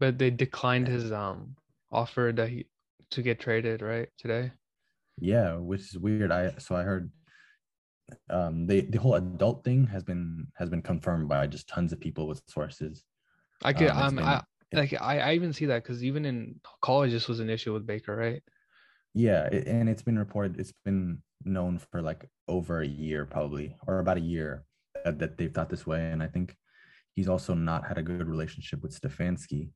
But 0.00 0.18
they 0.18 0.30
declined 0.30 0.88
his 0.88 1.12
um 1.12 1.54
offer 1.92 2.32
that 2.34 2.48
he 2.48 2.66
to 3.12 3.22
get 3.22 3.38
traded 3.40 3.82
right 3.82 4.08
today. 4.18 4.52
yeah, 5.20 5.56
which 5.56 5.82
is 5.82 5.98
weird. 5.98 6.32
I 6.32 6.52
so 6.58 6.74
I 6.74 6.82
heard 6.82 7.10
um 8.28 8.66
the 8.66 8.80
the 8.80 8.98
whole 8.98 9.14
adult 9.14 9.62
thing 9.64 9.86
has 9.86 10.02
been 10.02 10.48
has 10.56 10.68
been 10.70 10.82
confirmed 10.82 11.28
by 11.28 11.46
just 11.46 11.68
tons 11.68 11.92
of 11.92 12.00
people 12.00 12.26
with 12.26 12.42
sources 12.48 13.04
I 13.62 13.72
could 13.72 13.90
Um, 13.90 14.02
um 14.02 14.16
been- 14.16 14.24
I 14.24 14.42
like 14.72 14.94
I, 15.00 15.18
I 15.18 15.34
even 15.34 15.52
see 15.52 15.66
that 15.66 15.82
because 15.82 16.02
even 16.02 16.24
in 16.24 16.60
college 16.80 17.10
this 17.12 17.28
was 17.28 17.40
an 17.40 17.50
issue 17.50 17.72
with 17.72 17.86
Baker, 17.86 18.14
right? 18.16 18.42
yeah 19.14 19.42
it, 19.46 19.66
and 19.66 19.88
it's 19.88 20.02
been 20.02 20.18
reported 20.18 20.58
it's 20.60 20.72
been 20.84 21.20
known 21.44 21.78
for 21.78 22.00
like 22.00 22.28
over 22.46 22.80
a 22.80 22.86
year 22.86 23.24
probably 23.24 23.76
or 23.86 23.98
about 23.98 24.16
a 24.16 24.20
year 24.34 24.64
that, 25.04 25.18
that 25.18 25.36
they've 25.36 25.52
thought 25.52 25.68
this 25.70 25.84
way 25.86 26.10
and 26.12 26.22
i 26.22 26.28
think 26.28 26.54
he's 27.16 27.28
also 27.28 27.52
not 27.54 27.86
had 27.88 27.98
a 27.98 28.02
good 28.02 28.28
relationship 28.28 28.82
with 28.82 28.92
stefanski 28.98 29.70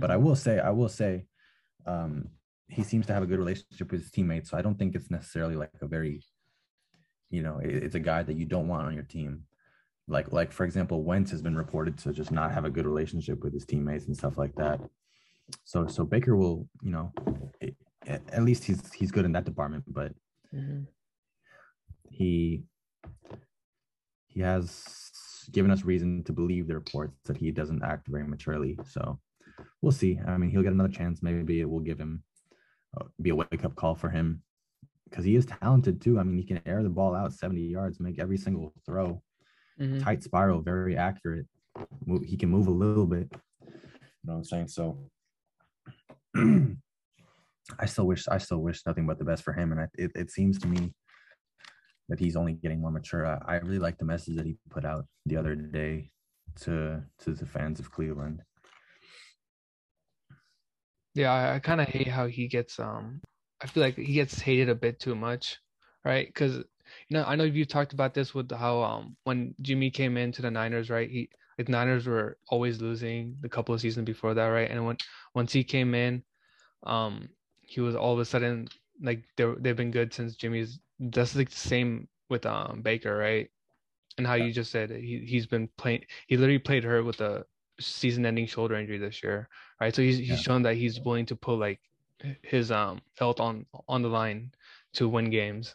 but 0.00 0.10
i 0.10 0.16
Mhm. 0.16 0.22
will 0.22 0.36
say 0.36 0.58
i 0.60 0.70
will 0.70 0.88
say 0.88 1.24
um 1.86 2.28
he 2.68 2.82
seems 2.82 3.06
to 3.06 3.14
have 3.14 3.22
a 3.22 3.26
good 3.26 3.38
relationship 3.38 3.90
with 3.90 4.02
his 4.02 4.10
teammates 4.10 4.50
so 4.50 4.58
i 4.58 4.62
don't 4.62 4.78
think 4.78 4.94
it's 4.94 5.10
necessarily 5.10 5.56
like 5.56 5.70
a 5.80 5.86
very 5.86 6.22
you 7.30 7.42
know 7.42 7.58
it- 7.58 7.82
it's 7.84 7.94
a 7.94 8.00
guy 8.00 8.22
that 8.22 8.36
you 8.36 8.44
don't 8.46 8.68
want 8.68 8.86
on 8.86 8.94
your 8.94 9.04
team 9.16 9.44
like 10.06 10.32
like 10.32 10.52
for 10.52 10.64
example 10.64 11.02
wentz 11.02 11.30
has 11.30 11.42
been 11.42 11.56
reported 11.56 11.96
to 11.98 12.12
just 12.12 12.30
not 12.30 12.52
have 12.52 12.64
a 12.66 12.70
good 12.70 12.86
relationship 12.86 13.42
with 13.42 13.52
his 13.54 13.64
teammates 13.66 14.06
and 14.06 14.16
stuff 14.16 14.36
like 14.38 14.54
that 14.56 14.78
so 15.64 15.86
so 15.86 16.04
baker 16.04 16.36
will 16.36 16.68
you 16.82 16.90
know 16.90 17.12
it, 17.60 17.74
at 18.06 18.42
least 18.42 18.64
he's 18.64 18.92
he's 18.92 19.10
good 19.10 19.24
in 19.24 19.32
that 19.32 19.44
department 19.44 19.84
but 19.88 20.12
Mhm. 20.54 20.86
he 22.10 22.64
he 24.26 24.40
has 24.40 24.84
given 25.52 25.70
us 25.70 25.84
reason 25.84 26.22
to 26.24 26.32
believe 26.32 26.66
the 26.66 26.74
reports 26.74 27.16
that 27.24 27.36
he 27.36 27.50
doesn't 27.50 27.82
act 27.82 28.06
very 28.08 28.26
maturely 28.26 28.78
so 28.86 29.18
we'll 29.82 29.92
see. 29.92 30.18
I 30.26 30.36
mean 30.36 30.50
he'll 30.50 30.62
get 30.62 30.72
another 30.72 30.88
chance. 30.92 31.22
Maybe 31.22 31.60
it 31.60 31.68
will 31.68 31.80
give 31.80 31.98
him 31.98 32.22
uh, 32.98 33.04
be 33.20 33.30
a 33.30 33.34
wake 33.36 33.64
up 33.64 33.74
call 33.76 33.94
for 33.94 34.08
him. 34.10 34.42
Because 35.08 35.24
he 35.24 35.36
is 35.36 35.46
talented 35.46 36.00
too. 36.00 36.18
I 36.18 36.22
mean 36.22 36.36
he 36.36 36.44
can 36.44 36.60
air 36.66 36.82
the 36.82 36.90
ball 36.90 37.14
out 37.14 37.32
70 37.32 37.60
yards 37.62 38.00
make 38.00 38.18
every 38.18 38.36
single 38.36 38.72
throw. 38.84 39.22
Mhm. 39.80 40.02
tight 40.02 40.22
spiral 40.24 40.60
very 40.60 40.96
accurate. 40.96 41.46
Move, 42.04 42.24
he 42.24 42.36
can 42.36 42.48
move 42.50 42.66
a 42.66 42.70
little 42.72 43.06
bit. 43.06 43.28
You 43.62 44.24
know 44.24 44.32
what 44.32 44.38
i'm 44.38 44.44
saying? 44.44 44.68
So 44.68 44.98
i 47.78 47.86
still 47.86 48.06
wish 48.06 48.26
i 48.28 48.38
still 48.38 48.58
wish 48.58 48.84
nothing 48.86 49.06
but 49.06 49.18
the 49.18 49.24
best 49.24 49.42
for 49.44 49.52
him. 49.52 49.72
And 49.72 49.80
I, 49.82 49.86
it, 49.96 50.10
it 50.14 50.30
seems 50.30 50.58
to 50.60 50.66
me 50.68 50.92
that 52.08 52.18
he's 52.18 52.36
only 52.36 52.54
getting 52.54 52.80
more 52.80 52.90
mature. 52.90 53.26
I, 53.26 53.38
I 53.46 53.56
really 53.58 53.78
like 53.78 53.98
the 53.98 54.04
message 54.04 54.36
that 54.36 54.46
he 54.46 54.56
put 54.70 54.84
out 54.84 55.06
the 55.26 55.36
other 55.36 55.54
day 55.54 56.10
to 56.62 57.02
to 57.20 57.32
the 57.32 57.46
fans 57.46 57.78
of 57.80 57.90
cleveland 57.90 58.42
Yeah, 61.18 61.32
I, 61.32 61.56
I 61.56 61.58
kind 61.58 61.80
of 61.80 61.88
hate 61.88 62.06
how 62.08 62.26
he 62.28 62.46
gets 62.48 62.78
um 62.78 63.20
I 63.60 63.66
feel 63.66 63.82
like 63.82 63.96
he 63.96 64.12
gets 64.14 64.38
hated 64.40 64.68
a 64.68 64.74
bit 64.74 65.00
too 65.00 65.16
much, 65.16 65.58
right? 66.04 66.26
Because 66.26 66.56
you 66.58 66.64
know 67.16 67.24
I 67.26 67.34
know 67.36 67.44
you 67.44 67.64
talked 67.64 67.92
about 67.92 68.14
this 68.14 68.34
with 68.34 68.50
how 68.52 68.82
um 68.82 69.16
when 69.24 69.54
Jimmy 69.60 69.90
came 69.90 70.16
into 70.16 70.42
the 70.42 70.50
Niners, 70.50 70.90
right? 70.90 71.10
He 71.10 71.28
like 71.58 71.68
Niners 71.68 72.06
were 72.06 72.38
always 72.48 72.80
losing 72.80 73.36
the 73.40 73.48
couple 73.48 73.74
of 73.74 73.80
seasons 73.80 74.06
before 74.06 74.34
that, 74.34 74.46
right? 74.46 74.70
And 74.70 74.86
when 74.86 74.96
once 75.34 75.52
he 75.52 75.64
came 75.64 75.94
in, 75.94 76.22
um 76.84 77.28
he 77.62 77.80
was 77.80 77.96
all 77.96 78.14
of 78.14 78.20
a 78.20 78.24
sudden 78.24 78.68
like 79.02 79.24
they 79.36 79.46
they've 79.60 79.76
been 79.76 79.90
good 79.92 80.14
since 80.14 80.36
Jimmy's. 80.36 80.80
That's 81.00 81.36
like 81.36 81.50
the 81.50 81.56
same 81.56 82.08
with 82.30 82.46
um 82.46 82.82
Baker, 82.82 83.16
right? 83.16 83.50
And 84.18 84.26
how 84.26 84.34
you 84.34 84.52
just 84.52 84.72
said 84.72 84.90
he 84.90 85.24
he's 85.26 85.46
been 85.46 85.68
playing. 85.78 86.04
He 86.28 86.36
literally 86.36 86.58
played 86.60 86.84
her 86.84 87.02
with 87.04 87.20
a 87.20 87.46
season-ending 87.80 88.46
shoulder 88.46 88.74
injury 88.76 88.98
this 88.98 89.22
year, 89.22 89.48
right? 89.80 89.94
So 89.94 90.02
he's 90.02 90.18
he's 90.18 90.28
Yeah. 90.30 90.36
shown 90.36 90.62
that 90.62 90.76
he's 90.76 91.00
willing 91.00 91.26
to 91.26 91.36
put 91.36 91.58
like 91.58 91.80
his 92.42 92.70
um 92.70 93.00
health 93.16 93.40
on 93.40 93.66
on 93.88 94.02
the 94.02 94.08
line 94.08 94.52
to 94.94 95.08
win 95.08 95.30
games. 95.30 95.74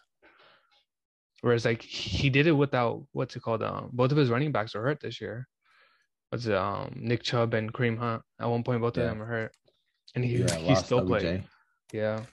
Whereas 1.42 1.66
like 1.66 1.82
he 1.82 2.30
did 2.30 2.48
it 2.48 2.54
without 2.54 3.06
what's 3.12 3.36
it 3.36 3.42
called? 3.42 3.63
Um, 3.63 3.89
both 3.94 4.12
of 4.12 4.18
his 4.18 4.30
running 4.30 4.52
backs 4.52 4.76
are 4.76 4.82
hurt 4.84 5.00
this 5.02 5.20
year. 5.20 5.48
What's 6.30 6.46
it, 6.46 6.56
um 6.56 6.94
Nick 6.96 7.22
Chubb 7.24 7.54
and 7.54 7.72
Kareem 7.74 7.98
Hunt? 7.98 8.24
At 8.39 8.50
one 8.50 8.63
point, 8.63 8.82
both 8.82 8.98
Yeah. 8.98 9.04
of 9.04 9.10
them 9.10 9.22
are 9.22 9.26
hurt, 9.26 9.56
and 10.16 10.24
he 10.26 10.38
yeah 10.38 10.56
he 10.56 10.76
still 10.76 11.06
played. 11.06 11.44
Yeah, 11.92 12.26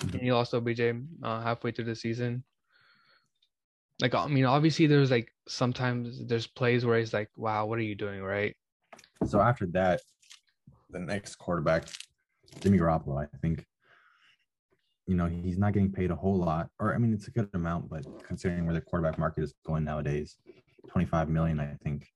Mhm. 0.00 0.14
and 0.14 0.22
he 0.22 0.32
lost 0.32 0.54
OBJ 0.54 0.80
uh, 1.22 1.42
halfway 1.42 1.70
through 1.72 1.84
the 1.84 1.94
season. 1.96 2.44
Like 4.00 4.14
I 4.14 4.26
mean, 4.28 4.46
obviously 4.46 4.86
there's 4.86 5.10
like 5.10 5.30
sometimes 5.46 6.24
there's 6.26 6.46
plays 6.46 6.86
where 6.86 6.98
he's 6.98 7.12
like, 7.12 7.28
"Wow, 7.36 7.66
what 7.66 7.78
are 7.78 7.82
you 7.82 7.94
doing?" 7.94 8.22
Right? 8.22 8.56
So 9.26 9.40
after 9.40 9.66
that 9.66 10.00
the 10.90 10.98
next 10.98 11.36
quarterback 11.36 11.84
jimmy 12.60 12.78
garoppolo 12.78 13.22
i 13.22 13.36
think 13.38 13.64
you 15.06 15.14
know 15.14 15.26
he's 15.26 15.58
not 15.58 15.72
getting 15.72 15.90
paid 15.92 16.10
a 16.10 16.16
whole 16.16 16.36
lot 16.38 16.68
or 16.78 16.94
i 16.94 16.98
mean 16.98 17.12
it's 17.12 17.28
a 17.28 17.30
good 17.30 17.48
amount 17.54 17.88
but 17.88 18.04
considering 18.22 18.64
where 18.64 18.74
the 18.74 18.80
quarterback 18.80 19.18
market 19.18 19.42
is 19.44 19.54
going 19.66 19.84
nowadays 19.84 20.36
25 20.88 21.28
million 21.28 21.60
i 21.60 21.76
think 21.82 22.06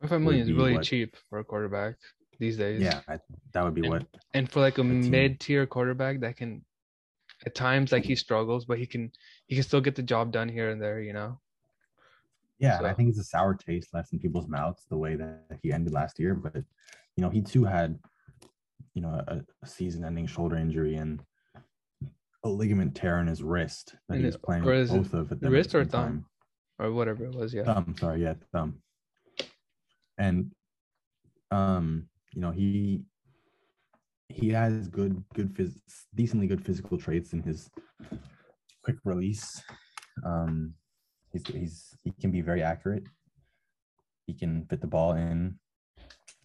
25 0.00 0.20
million 0.20 0.42
is 0.42 0.52
really 0.52 0.74
what- 0.74 0.82
cheap 0.84 1.16
for 1.28 1.38
a 1.38 1.44
quarterback 1.44 1.94
these 2.38 2.58
days. 2.58 2.82
yeah 2.82 3.00
I, 3.08 3.18
that 3.54 3.64
would 3.64 3.74
be 3.74 3.80
And- 3.82 3.90
what 3.90 4.06
and 4.34 4.50
for 4.50 4.60
like 4.60 4.76
a 4.78 4.84
mid-tier 4.84 5.66
quarterback 5.66 6.20
that 6.20 6.36
can 6.36 6.62
at 7.46 7.54
times 7.54 7.92
like 7.92 8.04
he 8.04 8.14
struggles 8.14 8.64
but 8.66 8.78
he 8.78 8.86
can 8.86 9.10
he 9.46 9.54
can 9.56 9.64
still 9.64 9.80
get 9.80 9.94
the 9.94 10.02
job 10.02 10.32
done 10.32 10.48
here 10.48 10.70
and 10.70 10.80
there 10.80 11.00
you 11.00 11.12
know 11.14 11.38
Yeah, 12.58 12.78
and 12.78 12.86
I 12.86 12.94
think 12.94 13.10
it's 13.10 13.18
a 13.18 13.24
sour 13.24 13.54
taste 13.54 13.90
left 13.92 14.12
in 14.12 14.18
people's 14.18 14.48
mouths 14.48 14.86
the 14.88 14.96
way 14.96 15.14
that 15.16 15.58
he 15.62 15.72
ended 15.72 15.92
last 15.92 16.18
year. 16.18 16.34
But 16.34 16.56
you 16.56 17.22
know, 17.22 17.30
he 17.30 17.40
too 17.42 17.64
had 17.64 17.98
you 18.94 19.02
know, 19.02 19.22
a, 19.28 19.42
a 19.62 19.66
season-ending 19.66 20.26
shoulder 20.26 20.56
injury 20.56 20.94
and 20.94 21.22
a 22.44 22.48
ligament 22.48 22.94
tear 22.94 23.18
in 23.20 23.26
his 23.26 23.42
wrist 23.42 23.94
that 24.08 24.14
And 24.14 24.24
he's 24.24 24.36
playing 24.38 24.64
with 24.64 24.74
is 24.74 24.90
it 24.90 24.96
both 24.96 25.12
of 25.12 25.32
at 25.32 25.40
the 25.40 25.50
wrist 25.50 25.74
or 25.74 25.84
thumb? 25.84 26.02
time. 26.02 26.26
or 26.78 26.92
whatever 26.92 27.26
it 27.26 27.34
was. 27.34 27.52
Yeah. 27.52 27.64
Thumb, 27.64 27.94
sorry, 27.98 28.22
yeah, 28.22 28.34
thumb. 28.52 28.78
And 30.16 30.50
um, 31.50 32.08
you 32.32 32.40
know, 32.40 32.50
he 32.52 33.02
he 34.28 34.48
has 34.50 34.88
good 34.88 35.22
good 35.34 35.54
phys- 35.54 35.80
decently 36.14 36.46
good 36.46 36.64
physical 36.64 36.96
traits 36.98 37.32
in 37.34 37.42
his 37.42 37.70
quick 38.82 38.96
release. 39.04 39.62
Um 40.24 40.72
he's 41.44 41.54
he's 41.54 41.94
he 42.04 42.12
can 42.20 42.30
be 42.30 42.40
very 42.40 42.62
accurate. 42.62 43.04
He 44.26 44.34
can 44.34 44.64
fit 44.66 44.80
the 44.80 44.86
ball 44.86 45.12
in 45.14 45.58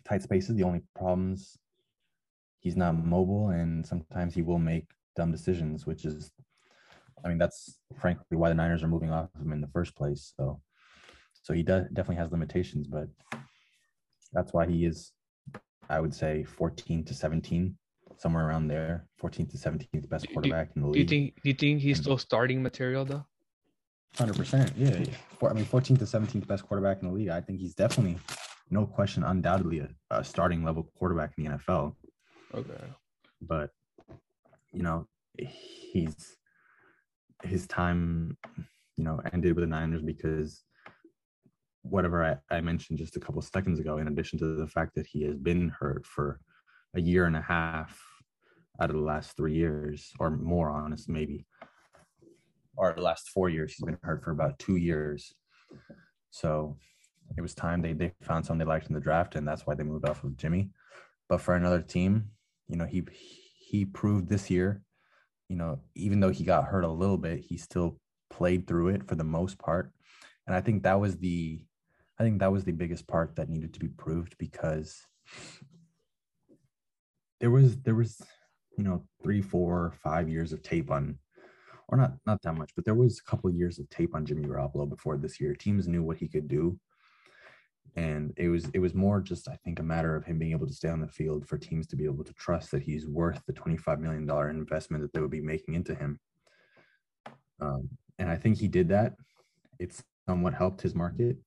tight 0.06 0.22
spaces. 0.22 0.56
The 0.56 0.64
only 0.64 0.82
problems 0.96 1.58
he's 2.60 2.76
not 2.76 2.94
mobile 3.04 3.50
and 3.50 3.86
sometimes 3.86 4.36
he 4.36 4.42
will 4.42 4.60
make 4.60 4.86
dumb 5.16 5.32
decisions, 5.32 5.86
which 5.86 6.06
is 6.06 6.32
I 7.24 7.30
mean 7.30 7.38
that's 7.38 7.80
frankly 8.00 8.38
why 8.38 8.50
the 8.50 8.56
Niners 8.56 8.84
are 8.84 8.88
moving 8.88 9.12
off 9.12 9.30
of 9.36 9.42
him 9.42 9.52
in 9.54 9.62
the 9.62 9.68
first 9.68 9.96
place. 9.96 10.34
So 10.38 10.62
so 11.44 11.54
he 11.54 11.64
does 11.64 11.86
definitely 11.94 12.18
has 12.18 12.32
limitations, 12.32 12.88
but 12.88 13.08
that's 14.34 14.54
why 14.54 14.66
he 14.68 14.86
is 14.86 15.12
I 15.90 16.00
would 16.00 16.14
say 16.14 16.44
14 16.46 17.04
to 17.06 17.14
17, 17.14 17.76
somewhere 18.16 18.48
around 18.48 18.68
there. 18.70 19.08
14 19.18 19.46
to 19.48 19.58
17th 19.58 20.08
best 20.08 20.26
Do- 20.28 20.34
quarterback 20.34 20.70
in 20.76 20.84
the 20.84 20.88
league. 20.88 20.94
Do 21.08 21.16
you 21.16 21.22
think? 21.24 21.42
Do 21.44 21.50
you 21.50 21.56
think 21.56 21.82
he's 21.82 21.98
And- 21.98 22.04
still 22.06 22.18
starting 22.18 22.62
material 22.64 23.04
though? 23.04 23.26
Hundred 24.18 24.36
percent. 24.36 24.74
Yeah. 24.76 24.98
yeah. 24.98 25.14
For, 25.40 25.50
I 25.50 25.54
mean, 25.54 25.66
14th 25.66 26.00
to 26.00 26.06
17th 26.06 26.48
best 26.48 26.68
quarterback 26.68 27.02
in 27.02 27.08
the 27.08 27.14
league. 27.14 27.30
I 27.30 27.42
think 27.42 27.60
he's 27.60 27.74
definitely, 27.74 28.18
no 28.70 28.86
question, 28.86 29.24
undoubtedly 29.24 29.80
a, 29.80 29.90
a 30.10 30.24
starting 30.24 30.64
level 30.64 30.90
quarterback 30.98 31.34
in 31.38 31.46
the 31.46 31.52
NFL. 31.52 31.96
Okay. 32.54 32.84
But 33.42 33.72
you 34.74 34.84
know, 34.84 35.08
he's 35.38 36.38
his 37.44 37.68
time, 37.68 38.38
you 38.98 39.04
know, 39.04 39.20
ended 39.34 39.56
with 39.56 39.64
the 39.64 39.68
Niners 39.68 40.02
because 40.02 40.64
whatever 41.84 42.24
I, 42.24 42.56
I 42.56 42.62
mentioned 42.62 43.00
just 43.00 43.16
a 43.16 43.20
couple 43.20 43.42
seconds 43.42 43.80
ago, 43.80 43.98
in 43.98 44.08
addition 44.08 44.38
to 44.40 44.56
the 44.56 44.68
fact 44.68 44.96
that 44.96 45.08
he 45.08 45.24
has 45.24 45.38
been 45.38 45.70
hurt 45.70 46.06
for 46.06 46.40
a 46.96 47.02
year 47.02 47.26
and 47.26 47.36
a 47.36 47.42
half 47.42 48.00
out 48.80 48.90
of 48.90 48.96
the 48.96 49.02
last 49.02 49.36
three 49.36 49.54
years, 49.54 50.12
or 50.20 50.30
more 50.30 50.70
honest, 50.70 51.10
maybe, 51.10 51.46
or 52.82 52.94
the 52.94 53.02
last 53.02 53.30
four 53.30 53.48
years, 53.48 53.74
he's 53.74 53.86
been 53.86 53.98
hurt 54.02 54.24
for 54.24 54.32
about 54.32 54.58
two 54.58 54.76
years. 54.76 55.34
So 56.32 56.78
it 57.38 57.42
was 57.42 57.54
time 57.54 57.82
they, 57.82 57.94
they 57.94 58.12
found 58.24 58.44
someone 58.44 58.58
they 58.58 58.70
liked 58.70 58.88
in 58.88 58.96
the 58.96 59.00
draft, 59.00 59.36
and 59.36 59.48
that's 59.48 59.68
why 59.68 59.76
they 59.76 59.84
moved 59.84 60.10
off 60.10 60.24
of 60.24 60.36
Jimmy. 60.36 60.72
But 61.30 61.42
for 61.42 61.56
another 61.56 61.82
team, 61.82 62.32
you 62.68 62.78
know, 62.78 62.86
he 62.86 63.04
he 63.12 63.86
proved 63.86 64.28
this 64.28 64.50
year, 64.50 64.82
you 65.48 65.56
know, 65.56 65.80
even 65.96 66.20
though 66.20 66.32
he 66.32 66.44
got 66.44 66.66
hurt 66.66 66.84
a 66.84 66.92
little 66.92 67.18
bit, 67.18 67.40
he 67.40 67.56
still 67.56 68.00
played 68.32 68.66
through 68.66 68.90
it 68.90 69.08
for 69.08 69.14
the 69.14 69.24
most 69.24 69.60
part. 69.60 69.92
And 70.48 70.56
I 70.56 70.62
think 70.62 70.82
that 70.84 71.00
was 71.00 71.18
the 71.18 71.64
I 72.20 72.24
think 72.24 72.40
that 72.40 72.52
was 72.52 72.64
the 72.64 72.72
biggest 72.72 73.08
part 73.08 73.36
that 73.36 73.50
needed 73.50 73.76
to 73.76 73.80
be 73.80 73.90
proved 73.90 74.36
because 74.40 75.06
there 77.40 77.52
was 77.52 77.78
there 77.82 77.96
was 77.96 78.20
you 78.76 78.84
know 78.84 79.04
three 79.22 79.42
four 79.42 79.94
five 80.04 80.28
years 80.28 80.52
of 80.52 80.64
tape 80.64 80.90
on 80.90 81.20
or 81.92 81.98
not 81.98 82.14
not 82.26 82.42
that 82.42 82.58
much 82.58 82.72
but 82.76 82.86
there 82.86 82.96
was 82.96 83.20
a 83.20 83.30
couple 83.30 83.50
of 83.50 83.56
years 83.56 83.78
of 83.78 83.90
tape 83.90 84.16
on 84.16 84.26
jimmy 84.26 84.44
garoppolo 84.44 84.90
before 84.90 85.18
this 85.18 85.40
year. 85.40 85.54
Teams 85.54 85.88
knew 85.88 86.02
what 86.02 86.18
he 86.18 86.28
could 86.28 86.48
do. 86.48 86.80
And 87.98 88.34
it 88.38 88.48
was 88.48 88.70
it 88.74 88.80
was 88.80 88.94
more 88.94 89.20
just 89.20 89.50
i 89.50 89.58
think 89.66 89.80
a 89.80 89.84
matter 89.84 90.16
of 90.16 90.24
him 90.24 90.40
being 90.40 90.54
able 90.54 90.68
to 90.68 90.74
stay 90.74 90.88
on 90.88 91.02
the 91.02 91.08
field 91.08 91.46
for 91.46 91.58
teams 91.58 91.88
to 91.88 91.98
be 91.98 92.06
able 92.06 92.24
to 92.24 92.34
trust 92.34 92.72
that 92.72 92.84
he's 92.84 93.06
worth 93.06 93.42
the 93.46 93.54
25 93.54 94.00
million 94.00 94.26
dollar 94.26 94.50
investment 94.50 95.04
that 95.04 95.12
they 95.12 95.20
would 95.20 95.30
be 95.30 95.42
making 95.42 95.74
into 95.74 95.94
him. 95.94 96.18
Um, 97.60 97.90
and 98.18 98.30
i 98.30 98.38
think 98.38 98.58
he 98.58 98.70
did 98.70 98.88
that. 98.90 99.16
It's 99.80 100.02
somewhat 100.28 100.54
helped 100.54 100.82
his 100.82 100.96
market. 100.96 101.38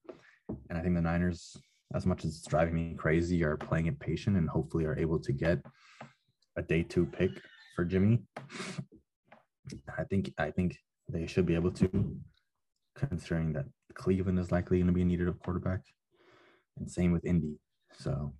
And 0.68 0.78
i 0.78 0.82
think 0.82 0.94
the 0.94 1.00
niners 1.00 1.56
as 1.94 2.04
much 2.04 2.24
as 2.24 2.36
it's 2.36 2.46
driving 2.46 2.74
me 2.74 2.94
crazy 2.94 3.42
are 3.44 3.56
playing 3.56 3.86
it 3.86 3.98
patient 3.98 4.36
and 4.36 4.48
hopefully 4.48 4.84
are 4.84 4.98
able 4.98 5.18
to 5.20 5.32
get 5.32 5.58
a 6.56 6.62
day 6.62 6.82
two 6.82 7.06
pick 7.06 7.30
for 7.74 7.84
jimmy 7.84 8.22
i 9.98 10.04
think 10.04 10.32
i 10.38 10.50
think 10.50 10.76
they 11.08 11.26
should 11.26 11.46
be 11.46 11.54
able 11.54 11.70
to 11.70 11.88
considering 12.96 13.52
that 13.52 13.66
cleveland 13.94 14.38
is 14.38 14.52
likely 14.52 14.78
going 14.78 14.86
to 14.86 14.92
be 14.92 15.02
in 15.02 15.08
need 15.08 15.20
of 15.20 15.28
a 15.28 15.32
quarterback 15.32 15.80
and 16.76 16.90
same 16.90 17.12
with 17.12 17.24
Indy. 17.24 17.56
So, 17.98 18.34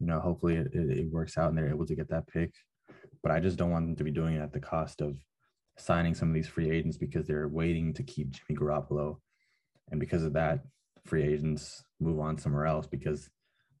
you 0.00 0.06
know, 0.06 0.20
hopefully 0.20 0.56
it, 0.56 0.68
it, 0.72 0.98
it, 0.98 1.10
works 1.10 1.36
out 1.36 1.48
and 1.48 1.58
they're 1.58 1.68
able 1.68 1.86
to 1.86 1.94
get 1.94 2.08
that 2.10 2.26
pick. 2.28 2.52
But 3.22 3.32
I 3.32 3.40
just 3.40 3.56
don't 3.56 3.70
want 3.70 3.86
them 3.86 3.96
to 3.96 4.04
be 4.04 4.10
doing 4.10 4.36
it 4.36 4.40
at 4.40 4.52
the 4.52 4.60
cost 4.60 5.00
of 5.00 5.18
signing 5.76 6.14
some 6.14 6.28
of 6.28 6.34
these 6.34 6.48
free 6.48 6.70
agents 6.70 6.96
because 6.96 7.26
they're 7.26 7.48
waiting 7.48 7.92
to 7.94 8.02
keep 8.02 8.30
Jimmy 8.30 8.58
Garoppolo. 8.58 9.16
And 9.90 10.00
because 10.00 10.22
of 10.22 10.32
that, 10.34 10.60
free 11.04 11.22
agents 11.22 11.82
move 12.00 12.20
on 12.20 12.38
somewhere 12.38 12.66
else 12.66 12.86
because 12.86 13.28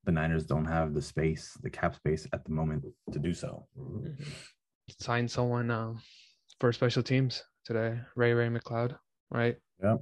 the 0.04 0.12
Niners 0.12 0.46
don't 0.46 0.64
have 0.64 0.94
the 0.94 1.02
space, 1.02 1.56
the 1.62 1.70
cap 1.70 1.94
space 1.94 2.26
at 2.32 2.44
the 2.44 2.52
moment 2.52 2.84
to 3.12 3.18
do 3.18 3.34
so. 3.34 3.66
Mm-hmm. 3.78 4.22
Sign 4.98 5.28
someone 5.28 5.70
uh, 5.70 5.94
for 6.60 6.72
special 6.72 7.02
teams 7.02 7.42
today, 7.64 7.98
Ray-Ray 8.16 8.48
McCloud, 8.48 8.96
right? 9.30 9.56
Yeah. 9.82 9.96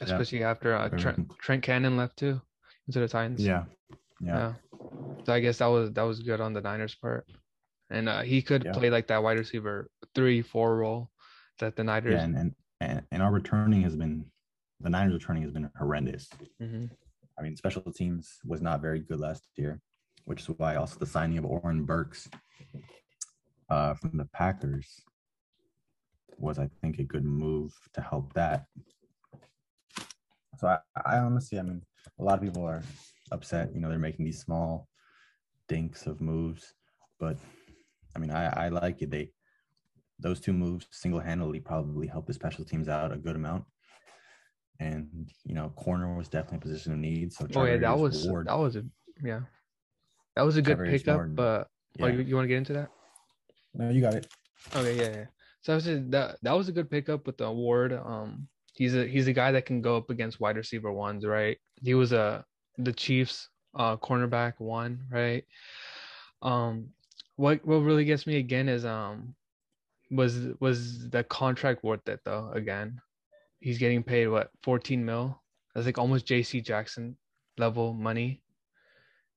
Especially 0.00 0.40
yeah. 0.40 0.50
after 0.50 0.74
uh, 0.74 0.88
Trent, 0.90 1.30
Trent 1.38 1.62
Cannon 1.62 1.96
left 1.96 2.16
too 2.18 2.40
into 2.88 2.98
the 3.00 3.08
Titans. 3.08 3.40
Yeah. 3.42 3.64
yeah. 4.20 4.36
Yeah. 4.36 4.52
So 5.24 5.32
I 5.32 5.40
guess 5.40 5.58
that 5.58 5.66
was 5.66 5.92
that 5.92 6.02
was 6.02 6.20
good 6.20 6.40
on 6.40 6.52
the 6.52 6.60
Niners 6.60 6.94
part. 6.94 7.26
And 7.90 8.08
uh, 8.08 8.22
he 8.22 8.42
could 8.42 8.64
Yeah. 8.64 8.72
play 8.72 8.90
like 8.90 9.06
that 9.06 9.22
wide 9.22 9.38
receiver 9.38 9.88
three, 10.14 10.42
four 10.42 10.76
role 10.76 11.10
that 11.60 11.76
the 11.76 11.84
Niners 11.84 12.14
Yeah, 12.14 12.24
and, 12.24 12.54
and 12.80 13.02
and 13.10 13.22
our 13.22 13.32
returning 13.32 13.82
has 13.82 13.94
been 13.96 14.26
the 14.80 14.90
Niners 14.90 15.14
returning 15.14 15.42
has 15.44 15.52
been 15.52 15.70
horrendous. 15.78 16.28
Mhm. 16.60 16.90
I 17.38 17.42
mean, 17.42 17.56
special 17.56 17.82
teams 17.92 18.38
was 18.44 18.60
not 18.60 18.80
very 18.82 19.00
good 19.00 19.20
last 19.20 19.46
year, 19.56 19.80
which 20.24 20.40
is 20.40 20.48
why 20.58 20.74
also 20.76 20.98
the 20.98 21.06
signing 21.06 21.38
of 21.38 21.44
Oren 21.44 21.84
Burks 21.84 22.28
uh, 23.68 23.94
from 23.94 24.16
the 24.16 24.26
Packers 24.26 25.02
was, 26.38 26.58
I 26.58 26.68
think, 26.80 26.98
a 26.98 27.04
good 27.04 27.24
move 27.24 27.72
to 27.94 28.00
help 28.00 28.32
that. 28.34 28.66
So 30.58 30.68
I, 30.68 30.78
I 31.04 31.18
honestly, 31.18 31.58
I 31.58 31.62
mean, 31.62 31.82
a 32.18 32.24
lot 32.24 32.38
of 32.38 32.42
people 32.42 32.64
are 32.64 32.82
upset. 33.30 33.74
You 33.74 33.80
know, 33.80 33.88
they're 33.88 33.98
making 33.98 34.24
these 34.24 34.40
small 34.40 34.88
dinks 35.68 36.06
of 36.06 36.20
moves, 36.20 36.74
but 37.18 37.36
I 38.14 38.18
mean, 38.18 38.30
I, 38.30 38.66
I 38.66 38.68
like 38.68 39.02
it. 39.02 39.10
They 39.10 39.32
those 40.18 40.40
two 40.40 40.54
moves 40.54 40.86
single-handedly 40.92 41.60
probably 41.60 42.06
helped 42.06 42.26
the 42.26 42.32
special 42.32 42.64
teams 42.64 42.88
out 42.88 43.12
a 43.12 43.18
good 43.18 43.36
amount. 43.36 43.64
And 44.80 45.30
you 45.44 45.54
know, 45.54 45.70
corner 45.76 46.14
was 46.14 46.28
definitely 46.28 46.58
a 46.58 46.60
position 46.60 46.92
of 46.92 46.98
need. 46.98 47.32
So 47.32 47.46
Oh 47.54 47.64
yeah, 47.64 47.72
that 47.72 47.80
Trevor 47.80 47.96
was 47.96 48.26
Ward, 48.26 48.46
that 48.46 48.58
was 48.58 48.76
a 48.76 48.84
yeah. 49.22 49.40
That 50.36 50.42
was 50.42 50.56
a 50.56 50.62
good 50.62 50.76
Trevor 50.76 50.90
pickup, 50.90 51.34
but 51.34 51.68
oh, 52.00 52.06
yeah. 52.06 52.12
you, 52.12 52.20
you 52.20 52.34
want 52.34 52.44
to 52.44 52.48
get 52.48 52.58
into 52.58 52.74
that? 52.74 52.90
No, 53.76 53.90
you 53.90 54.00
got 54.00 54.14
it. 54.14 54.28
Okay, 54.74 54.96
yeah, 54.96 55.18
yeah. 55.20 55.24
So 55.62 55.72
I 55.72 55.76
was 55.76 55.84
that 55.84 56.36
that 56.42 56.52
was 56.52 56.68
a 56.68 56.72
good 56.72 56.90
pickup 56.90 57.26
with 57.26 57.38
the 57.38 57.44
award. 57.44 57.92
Um, 57.92 58.48
he's 58.74 58.94
a 58.94 59.06
he's 59.06 59.26
a 59.26 59.32
guy 59.32 59.52
that 59.52 59.66
can 59.66 59.80
go 59.82 59.96
up 59.96 60.10
against 60.10 60.40
wide 60.40 60.56
receiver 60.56 60.92
ones, 60.92 61.26
right? 61.26 61.58
He 61.82 61.94
was 61.94 62.12
a 62.12 62.44
the 62.78 62.92
Chiefs 62.92 63.48
uh 63.74 63.96
cornerback 63.96 64.54
one, 64.58 65.00
right? 65.10 65.44
Um, 66.42 66.88
what 67.36 67.64
what 67.66 67.78
really 67.78 68.04
gets 68.04 68.26
me 68.26 68.36
again 68.36 68.68
is 68.68 68.84
um 68.84 69.34
was 70.10 70.48
was 70.60 71.08
the 71.10 71.24
contract 71.24 71.82
worth 71.82 72.08
it 72.08 72.20
though? 72.24 72.50
Again, 72.54 73.00
he's 73.60 73.78
getting 73.78 74.02
paid 74.02 74.28
what 74.28 74.50
14 74.62 75.04
mil. 75.04 75.40
That's 75.74 75.86
like 75.86 75.98
almost 75.98 76.26
J.C. 76.26 76.60
Jackson 76.60 77.16
level 77.58 77.92
money. 77.92 78.40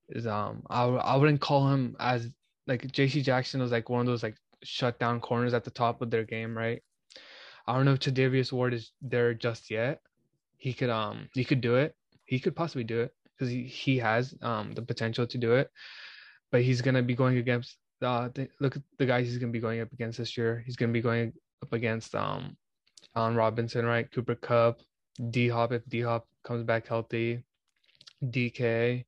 Is 0.10 0.28
um 0.28 0.64
I 0.70 0.84
I 0.84 1.16
wouldn't 1.16 1.42
call 1.42 1.70
him 1.70 1.96
as 2.00 2.30
like 2.70 2.90
J.C. 2.92 3.22
Jackson 3.24 3.60
was 3.60 3.72
like 3.72 3.90
one 3.90 4.02
of 4.02 4.06
those 4.06 4.24
like 4.24 4.38
shut 4.64 5.00
down 5.00 5.20
corners 5.20 5.54
at 5.56 5.64
the 5.64 5.72
top 5.72 6.02
of 6.02 6.12
their 6.12 6.24
game, 6.24 6.56
right? 6.56 6.82
I 7.68 7.76
don't 7.76 7.86
know 7.86 7.94
if 7.94 8.00
Tre'Davious 8.00 8.52
Ward 8.54 8.74
is 8.74 8.92
there 9.02 9.34
just 9.34 9.72
yet. 9.72 10.02
He 10.58 10.74
could 10.74 10.90
um 10.90 11.30
he 11.34 11.44
could 11.44 11.62
do 11.62 11.76
it. 11.76 11.96
He 12.26 12.40
could 12.40 12.56
possibly 12.56 12.84
do 12.84 13.02
it 13.02 13.14
because 13.26 13.52
he, 13.52 13.64
he 13.64 13.98
has 13.98 14.36
um 14.42 14.72
the 14.74 14.84
potential 14.84 15.26
to 15.26 15.38
do 15.38 15.54
it. 15.54 15.70
But 16.52 16.62
he's 16.62 16.82
gonna 16.82 17.02
be 17.02 17.16
going 17.16 17.38
against 17.38 17.78
uh 18.04 18.30
the, 18.34 18.48
look 18.60 18.76
at 18.76 18.84
the 19.00 19.06
guys 19.06 19.26
he's 19.28 19.40
gonna 19.40 19.52
be 19.52 19.60
going 19.60 19.82
up 19.82 19.92
against 19.92 20.20
this 20.20 20.38
year. 20.38 20.64
He's 20.66 20.76
gonna 20.76 20.94
be 20.94 21.02
going 21.02 21.34
up 21.64 21.74
against 21.74 22.14
um 22.14 22.56
Allen 23.16 23.36
Robinson, 23.36 23.86
right? 23.86 24.10
Cooper 24.12 24.36
Kupp, 24.36 24.82
D 25.32 25.50
Hop 25.50 25.72
if 25.72 25.82
D 25.90 26.02
Hop 26.02 26.28
comes 26.44 26.64
back 26.64 26.88
healthy, 26.88 27.44
DK. 28.24 29.06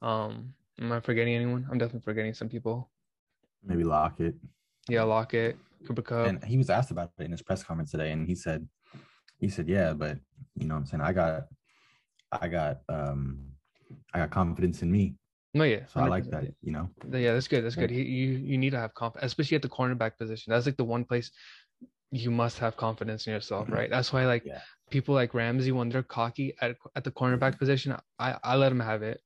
Um, 0.00 0.54
am 0.80 0.92
I 0.92 1.00
forgetting 1.00 1.34
anyone? 1.34 1.66
I'm 1.70 1.78
definitely 1.78 2.00
forgetting 2.04 2.34
some 2.34 2.48
people. 2.48 2.90
Maybe 3.64 3.84
Lockett. 3.84 4.34
Yeah, 4.88 5.04
Lockett, 5.04 5.56
Cooper 5.86 6.02
Kupp. 6.02 6.26
And 6.26 6.44
he 6.44 6.58
was 6.58 6.70
asked 6.70 6.90
about 6.90 7.12
it 7.18 7.24
in 7.24 7.30
his 7.30 7.42
press 7.42 7.62
conference 7.62 7.90
today, 7.90 8.10
and 8.12 8.26
he 8.26 8.34
said, 8.34 8.66
he 9.38 9.48
said, 9.48 9.68
yeah, 9.68 9.92
but 9.92 10.18
you 10.56 10.66
know 10.66 10.74
what 10.74 10.80
I'm 10.80 10.86
saying? 10.86 11.00
I 11.02 11.12
got 11.12 11.44
I 12.32 12.48
got 12.48 12.78
um 12.88 13.40
I 14.14 14.18
got 14.20 14.30
confidence 14.30 14.82
in 14.82 14.90
me. 14.90 15.14
No, 15.54 15.64
yeah. 15.64 15.84
So 15.86 16.00
I 16.00 16.06
like 16.06 16.30
that. 16.30 16.44
You 16.62 16.72
know. 16.72 16.88
Yeah, 17.12 17.34
that's 17.34 17.48
good. 17.48 17.62
That's 17.64 17.74
good. 17.76 17.90
He, 17.90 18.02
you 18.02 18.30
you 18.38 18.58
need 18.58 18.70
to 18.70 18.78
have 18.78 18.94
confidence, 18.94 19.30
especially 19.30 19.56
at 19.56 19.62
the 19.62 19.68
cornerback 19.68 20.16
position. 20.18 20.50
That's 20.52 20.66
like 20.66 20.76
the 20.76 20.84
one 20.84 21.04
place 21.04 21.30
you 22.10 22.30
must 22.30 22.58
have 22.58 22.76
confidence 22.76 23.26
in 23.26 23.32
yourself, 23.32 23.70
right? 23.70 23.90
That's 23.90 24.12
why 24.12 24.26
like 24.26 24.44
Yeah. 24.44 24.60
people 24.90 25.14
like 25.14 25.34
Ramsey 25.34 25.72
when 25.72 25.88
they're 25.88 26.02
cocky 26.02 26.54
at 26.60 26.76
at 26.96 27.04
the 27.04 27.10
cornerback 27.10 27.58
position, 27.58 27.96
I 28.18 28.38
I 28.42 28.56
let 28.56 28.72
him 28.72 28.80
have 28.80 29.02
it 29.02 29.20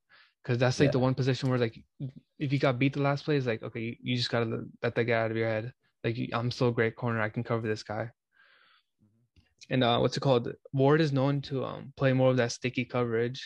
because 0.47 0.59
that's 0.59 0.79
like 0.79 0.93
the 0.93 0.99
one 0.99 1.13
position 1.13 1.49
where 1.49 1.59
like 1.59 1.77
if 2.39 2.53
you 2.53 2.59
got 2.59 2.79
beat 2.79 2.93
the 2.93 3.01
last 3.01 3.25
play, 3.25 3.35
it's 3.35 3.45
like 3.45 3.61
okay, 3.63 3.81
you, 3.81 3.95
you 4.01 4.15
just 4.15 4.29
gotta 4.31 4.45
let- 4.45 4.95
that 4.95 5.03
guy 5.03 5.11
out 5.13 5.29
of 5.29 5.35
your 5.35 5.49
head. 5.49 5.73
Like 6.05 6.17
I'm 6.31 6.51
still 6.51 6.69
a 6.69 6.71
great 6.71 6.95
corner. 6.95 7.19
I 7.21 7.27
can 7.27 7.43
cover 7.43 7.67
this 7.67 7.83
guy. 7.83 8.09
And 9.69 9.83
uh, 9.83 9.97
what's 9.99 10.15
it 10.15 10.21
called? 10.21 10.53
Ward 10.71 11.01
is 11.01 11.11
known 11.11 11.41
to 11.41 11.65
um 11.65 11.91
play 11.97 12.13
more 12.13 12.31
of 12.31 12.37
that 12.37 12.53
sticky 12.53 12.85
coverage. 12.85 13.41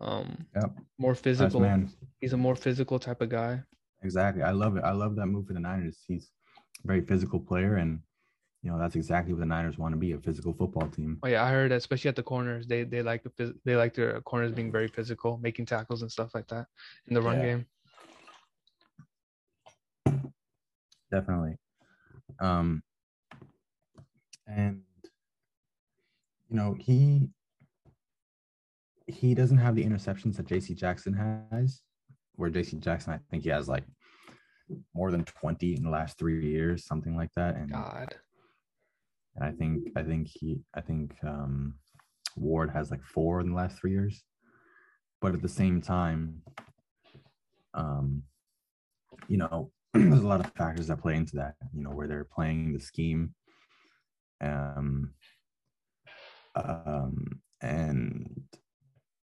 Um, 0.00 0.46
Yep. 0.56 0.70
more 0.98 1.12
Nice 1.12 1.20
physical. 1.20 1.60
man. 1.60 1.90
He's 2.20 2.32
a 2.32 2.38
more 2.38 2.56
physical 2.56 2.98
type 2.98 3.20
of 3.20 3.28
guy. 3.28 3.60
Exactly. 4.02 4.42
I 4.42 4.52
love 4.52 4.78
it. 4.78 4.84
I 4.84 4.92
love 4.92 5.14
that 5.16 5.26
move 5.26 5.46
for 5.46 5.52
the 5.52 5.60
Niners. 5.60 5.98
He's 6.08 6.30
a 6.84 6.86
very 6.86 7.02
physical 7.02 7.38
player, 7.40 7.76
and 7.76 8.00
you 8.68 8.74
know 8.74 8.78
that's 8.78 8.96
exactly 8.96 9.32
what 9.32 9.40
the 9.40 9.46
Niners 9.46 9.78
want 9.78 9.94
to 9.94 9.96
be—a 9.98 10.18
physical 10.18 10.52
football 10.52 10.86
team. 10.88 11.18
Oh 11.22 11.28
yeah, 11.28 11.42
I 11.42 11.50
heard, 11.50 11.72
especially 11.72 12.10
at 12.10 12.16
the 12.16 12.22
corners, 12.22 12.66
they 12.66 12.84
they 12.84 13.00
like 13.00 13.22
the 13.24 13.54
they 13.64 13.76
like 13.76 13.94
their 13.94 14.20
corners 14.20 14.52
being 14.52 14.70
very 14.70 14.88
physical, 14.88 15.38
making 15.38 15.64
tackles 15.64 16.02
and 16.02 16.12
stuff 16.12 16.34
like 16.34 16.46
that 16.48 16.66
in 17.06 17.14
the 17.14 17.22
run 17.22 17.38
Yeah. 17.38 17.44
game. 17.46 17.66
Definitely. 21.10 21.56
Um, 22.40 22.82
and 24.46 24.82
you 26.50 26.56
know 26.56 26.76
he 26.78 27.30
he 29.06 29.34
doesn't 29.34 29.56
have 29.56 29.76
the 29.76 29.84
interceptions 29.84 30.36
that 30.36 30.46
J.C. 30.46 30.74
Jackson 30.74 31.14
has. 31.14 31.80
Where 32.36 32.50
J.C. 32.50 32.76
Jackson, 32.76 33.14
I 33.14 33.20
think 33.30 33.44
he 33.44 33.48
has 33.48 33.66
like 33.66 33.84
more 34.94 35.10
than 35.10 35.24
twenty 35.24 35.74
in 35.74 35.82
the 35.82 35.90
last 35.90 36.18
three 36.18 36.46
years, 36.46 36.84
something 36.84 37.16
like 37.16 37.32
that. 37.34 37.56
And 37.56 37.72
God, 37.72 38.14
and 39.38 39.48
I 39.48 39.52
think 39.52 39.88
I 39.96 40.02
think 40.02 40.28
he 40.28 40.58
I 40.74 40.80
think 40.80 41.12
um, 41.22 41.74
Ward 42.36 42.70
has 42.70 42.90
like 42.90 43.04
four 43.04 43.40
in 43.40 43.50
the 43.50 43.56
last 43.56 43.78
three 43.78 43.92
years. 43.92 44.24
But 45.20 45.34
at 45.34 45.42
the 45.42 45.48
same 45.48 45.80
time, 45.80 46.42
um, 47.74 48.22
you 49.26 49.36
know, 49.36 49.72
there's 49.94 50.22
a 50.22 50.28
lot 50.28 50.40
of 50.40 50.52
factors 50.54 50.86
that 50.88 51.00
play 51.00 51.16
into 51.16 51.36
that. 51.36 51.54
You 51.74 51.82
know, 51.82 51.90
where 51.90 52.06
they're 52.06 52.28
playing 52.32 52.72
the 52.72 52.80
scheme, 52.80 53.34
um, 54.40 55.12
um, 56.54 57.40
and 57.60 58.42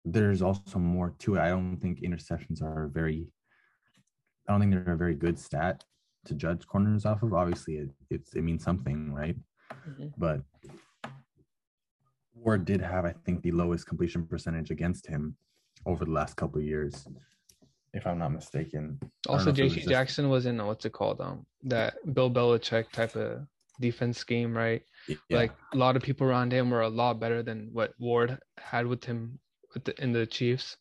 there's 0.03 0.41
also 0.41 0.79
more 0.79 1.13
to 1.19 1.35
it. 1.35 1.39
I 1.39 1.49
don't 1.49 1.77
think 1.77 2.01
interceptions 2.01 2.61
are 2.61 2.89
very. 2.93 3.27
I 4.47 4.51
don't 4.51 4.61
think 4.61 4.73
they're 4.73 4.93
a 4.93 4.97
very 4.97 5.15
good 5.15 5.39
stat 5.39 5.83
to 6.25 6.35
judge 6.35 6.67
corners 6.67 7.05
off 7.05 7.23
of. 7.23 7.33
Obviously, 7.33 7.75
it 7.75 7.89
it's 8.09 8.33
it 8.33 8.41
means 8.41 8.63
something, 8.63 9.13
right? 9.13 9.35
Mhm. 9.71 10.13
but 10.17 10.41
Ward 12.33 12.65
did 12.65 12.81
have, 12.81 13.05
I 13.05 13.13
think, 13.25 13.41
the 13.41 13.51
lowest 13.51 13.87
completion 13.87 14.25
percentage 14.27 14.69
against 14.71 15.07
him 15.07 15.35
over 15.85 16.05
the 16.05 16.11
last 16.11 16.35
couple 16.35 16.59
of 16.59 16.65
years, 16.65 17.07
if 17.93 18.05
I'm 18.05 18.19
not 18.19 18.31
mistaken. 18.31 18.99
Also 19.27 19.45
it 19.49 19.51
was 19.51 19.57
J.C. 19.57 19.75
just- 19.75 19.89
Jackson 19.89 20.29
was 20.29 20.45
in 20.45 20.63
what's 20.65 20.85
it 20.85 20.91
called 20.93 21.21
um 21.21 21.45
that 21.63 21.95
Bill 22.13 22.29
Belichick 22.29 22.91
type 22.91 23.15
of 23.15 23.47
defense 23.79 24.17
scheme, 24.17 24.55
right? 24.55 24.83
Yeah, 25.07 25.17
Like 25.37 25.51
a 25.73 25.77
lot 25.77 25.95
of 25.95 26.03
people 26.03 26.27
around 26.27 26.51
him 26.51 26.69
were 26.69 26.81
a 26.81 26.89
lot 26.89 27.19
better 27.19 27.41
than 27.43 27.69
what 27.73 27.93
Ward 27.99 28.39
had 28.57 28.85
with 28.87 29.03
him 29.03 29.39
with 29.73 29.83
the, 29.85 30.01
in 30.03 30.11
the 30.11 30.25
Chiefs, 30.25 30.77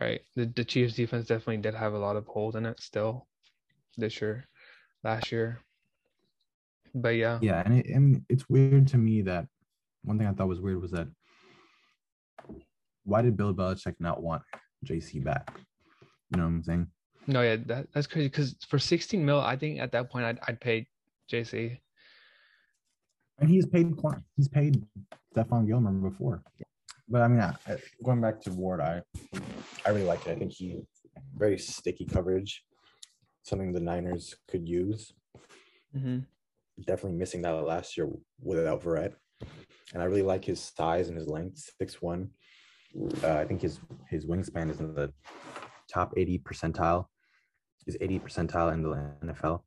right? 0.00 0.20
The 0.36 0.46
the 0.46 0.64
Chiefs 0.64 0.94
defense 0.94 1.26
definitely 1.26 1.58
did 1.58 1.74
have 1.74 1.94
a 1.94 1.98
lot 1.98 2.16
of 2.16 2.26
hold 2.26 2.56
in 2.56 2.66
it 2.66 2.80
still 2.80 3.26
this 3.96 4.20
year, 4.20 4.46
last 5.04 5.32
year. 5.32 5.58
But 6.94 7.16
yeah, 7.16 7.38
yeah, 7.40 7.62
and 7.64 7.78
it, 7.78 7.86
and 7.86 8.24
it's 8.28 8.48
weird 8.48 8.86
to 8.88 8.98
me 8.98 9.22
that 9.22 9.46
one 10.04 10.18
thing 10.18 10.26
I 10.26 10.32
thought 10.32 10.48
was 10.48 10.60
weird 10.60 10.80
was 10.80 10.90
that 10.90 11.08
why 13.04 13.22
did 13.22 13.36
Bill 13.36 13.54
Belichick 13.54 13.94
not 13.98 14.22
want 14.22 14.42
JC 14.84 15.22
back? 15.24 15.50
You 16.30 16.38
know 16.38 16.44
what 16.44 16.50
I'm 16.50 16.62
saying? 16.62 16.86
no, 17.26 17.42
yeah, 17.42 17.56
that 17.66 17.86
that's 17.92 18.06
crazy 18.06 18.28
because 18.28 18.56
for 18.68 18.78
16 18.78 19.24
mil, 19.24 19.40
I 19.40 19.56
think 19.56 19.80
at 19.80 19.92
that 19.92 20.10
point 20.10 20.24
I'd 20.24 20.38
I'd 20.46 20.60
pay 20.60 20.86
JC. 21.30 21.78
And 23.38 23.48
he's 23.48 23.66
paid 23.66 23.92
he's 24.36 24.48
paid 24.48 24.84
Stephon 25.34 25.66
Gilmore 25.66 26.10
before. 26.10 26.42
But 27.08 27.22
I 27.22 27.28
mean, 27.28 27.40
I- 27.40 27.56
going 28.04 28.20
back 28.20 28.40
to 28.42 28.50
Ward, 28.50 28.80
I 28.80 29.02
I 29.86 29.90
really 29.90 30.04
like 30.06 30.26
it. 30.26 30.32
I 30.32 30.38
think 30.38 30.52
he 30.52 30.82
very 31.36 31.58
sticky 31.58 32.06
coverage, 32.06 32.64
something 33.42 33.72
the 33.72 33.80
Niners 33.80 34.34
could 34.48 34.68
use. 34.68 35.12
Mm-hmm. 35.96 36.20
Definitely 36.86 37.18
missing 37.18 37.42
that 37.42 37.50
last 37.50 37.96
year 37.96 38.08
without 38.40 38.82
Verrett. 38.82 39.14
And 39.92 40.02
I 40.02 40.06
really 40.06 40.22
like 40.22 40.44
his 40.44 40.60
size 40.60 41.08
and 41.08 41.16
his 41.16 41.28
length, 41.28 41.70
six 41.78 42.00
one. 42.00 42.30
Uh, 43.22 43.34
I 43.34 43.44
think 43.44 43.60
his 43.62 43.80
his 44.08 44.26
wingspan 44.26 44.70
is 44.70 44.80
in 44.80 44.94
the 44.94 45.12
top 45.92 46.12
80 46.16 46.38
percentile. 46.40 47.06
Is 47.86 47.96
80 48.00 48.20
percentile 48.20 48.72
in 48.72 48.82
the 48.82 48.90
NFL 49.24 49.62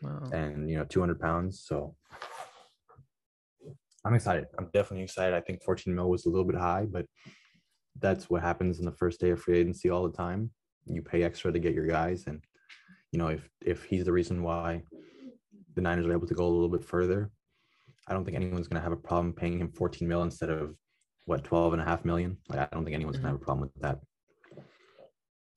Wow. 0.00 0.22
and 0.32 0.70
you 0.70 0.76
know 0.78 0.84
200 0.84 1.18
pounds 1.18 1.64
so 1.66 1.96
i'm 4.04 4.14
excited 4.14 4.46
i'm 4.56 4.70
definitely 4.72 5.02
excited 5.02 5.34
i 5.34 5.40
think 5.40 5.60
14 5.64 5.92
mil 5.92 6.08
was 6.08 6.24
a 6.24 6.28
little 6.28 6.44
bit 6.44 6.54
high 6.54 6.86
but 6.88 7.04
that's 7.98 8.30
what 8.30 8.40
happens 8.42 8.78
in 8.78 8.84
the 8.84 8.92
first 8.92 9.18
day 9.18 9.30
of 9.30 9.40
free 9.40 9.58
agency 9.58 9.90
all 9.90 10.08
the 10.08 10.16
time 10.16 10.52
you 10.86 11.02
pay 11.02 11.24
extra 11.24 11.50
to 11.52 11.58
get 11.58 11.74
your 11.74 11.86
guys 11.88 12.28
and 12.28 12.40
you 13.10 13.18
know 13.18 13.26
if 13.26 13.48
if 13.66 13.82
he's 13.84 14.04
the 14.04 14.12
reason 14.12 14.42
why 14.44 14.82
the 15.78 15.82
niners 15.82 16.06
are 16.06 16.12
able 16.12 16.26
to 16.26 16.34
go 16.34 16.44
a 16.44 16.54
little 16.56 16.68
bit 16.68 16.84
further 16.84 17.30
i 18.08 18.12
don't 18.12 18.24
think 18.24 18.36
anyone's 18.36 18.66
going 18.66 18.80
to 18.80 18.82
have 18.82 18.90
a 18.90 18.96
problem 18.96 19.32
paying 19.32 19.60
him 19.60 19.70
14 19.70 20.08
mil 20.08 20.24
instead 20.24 20.50
of 20.50 20.74
what 21.26 21.44
12 21.44 21.74
and 21.74 21.82
a 21.82 21.84
half 21.84 22.04
million 22.04 22.36
like 22.48 22.58
i 22.58 22.66
don't 22.72 22.84
think 22.84 22.96
anyone's 22.96 23.16
going 23.16 23.26
to 23.26 23.32
have 23.32 23.40
a 23.40 23.44
problem 23.44 23.62
with 23.62 23.82
that 23.82 23.98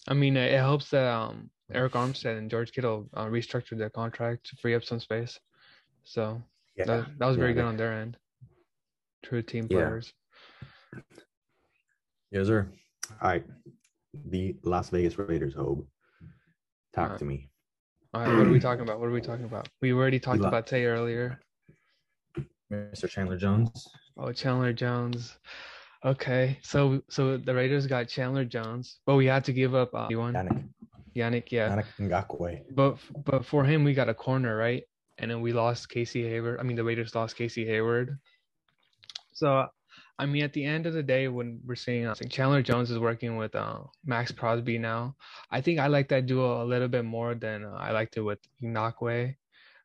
I 0.07 0.15
mean, 0.15 0.36
it 0.36 0.51
helps 0.69 0.89
that 0.89 1.07
um 1.07 1.51
Arik 1.71 1.91
Armstead 1.91 2.36
and 2.39 2.49
George 2.49 2.71
Kittle 2.71 3.07
uh, 3.13 3.25
restructured 3.25 3.77
their 3.77 3.91
contract 3.91 4.47
to 4.47 4.55
free 4.55 4.73
up 4.73 4.84
some 4.84 4.99
space. 4.99 5.39
So 6.03 6.41
yeah 6.75 6.86
that, 6.86 7.05
that 7.19 7.27
was 7.27 7.38
very 7.38 7.49
Yeah, 7.51 7.57
good 7.57 7.65
on 7.65 7.77
their 7.77 7.93
end. 7.93 8.17
True 9.23 9.43
team 9.43 9.67
Yeah. 9.69 9.77
players. 9.77 10.12
yes 12.31 12.47
sir 12.47 12.67
all 13.21 13.29
right 13.29 13.45
the 14.34 14.55
las 14.63 14.89
vegas 14.89 15.19
raiders 15.19 15.53
hope 15.53 15.88
talk 16.95 17.05
Alright. 17.05 17.19
to 17.19 17.25
me 17.25 17.50
All 18.13 18.21
right, 18.21 18.38
what 18.38 18.47
are 18.47 18.50
we 18.52 18.60
talking 18.60 18.82
about? 18.82 19.00
What 19.00 19.08
are 19.08 19.12
we 19.12 19.21
talking 19.21 19.45
about? 19.45 19.69
We 19.82 19.93
already 19.93 20.19
talked 20.19 20.39
Eli- 20.39 20.47
about 20.50 20.67
Tay 20.67 20.86
earlier. 20.86 21.39
Mr. 22.71 23.10
Chandler 23.10 23.38
Jones. 23.38 23.88
Oh, 24.17 24.32
Chandler 24.34 24.74
Jones. 24.74 25.38
Okay, 26.04 26.58
so 26.62 27.02
so 27.10 27.38
the 27.38 27.54
Raiders 27.54 27.88
got 27.88 28.08
Chandler 28.10 28.43
Jones, 28.43 29.00
but 29.06 29.15
we 29.15 29.26
had 29.28 29.43
to 29.45 29.54
give 29.54 29.76
up 29.76 29.93
uh, 29.93 30.08
one 30.12 30.34
Yannick. 30.34 30.67
Yannick. 31.15 31.52
Yeah, 31.52 31.69
Yannick 31.69 31.86
Ngakoue. 32.00 32.63
but 32.76 32.97
but 33.24 33.45
for 33.45 33.63
him 33.63 33.84
we 33.84 33.93
got 33.93 34.10
a 34.10 34.13
corner 34.13 34.58
right, 34.58 34.84
and 35.19 35.30
then 35.32 35.39
we 35.41 35.54
lost 35.54 35.89
Casey 35.89 36.24
Hayward. 36.24 36.60
I 36.60 36.63
mean 36.63 36.76
the 36.76 36.84
Raiders 36.84 37.15
lost 37.15 37.36
Casey 37.38 37.65
Hayward. 37.65 38.17
So 39.32 39.67
I 40.21 40.27
mean 40.27 40.43
at 40.45 40.53
the 40.53 40.65
end 40.65 40.88
of 40.88 40.93
the 40.93 41.03
day, 41.03 41.27
when 41.29 41.62
we're 41.65 41.75
seeing 41.75 42.07
uh, 42.07 42.15
Chandler 42.29 42.63
Jones 42.63 42.91
is 42.91 42.99
working 42.99 43.38
with 43.38 43.55
uh, 43.55 43.79
Maxx 44.05 44.31
Crosby 44.31 44.79
now, 44.79 45.17
I 45.51 45.62
think 45.62 45.79
I 45.79 45.88
like 45.88 46.10
that 46.10 46.27
duo 46.27 46.63
a 46.63 46.67
little 46.67 46.89
bit 46.89 47.05
more 47.05 47.36
than 47.36 47.65
uh, 47.65 47.71
I 47.79 47.91
liked 47.91 48.17
it 48.17 48.21
with 48.21 48.39
Ngakoue, 48.63 49.36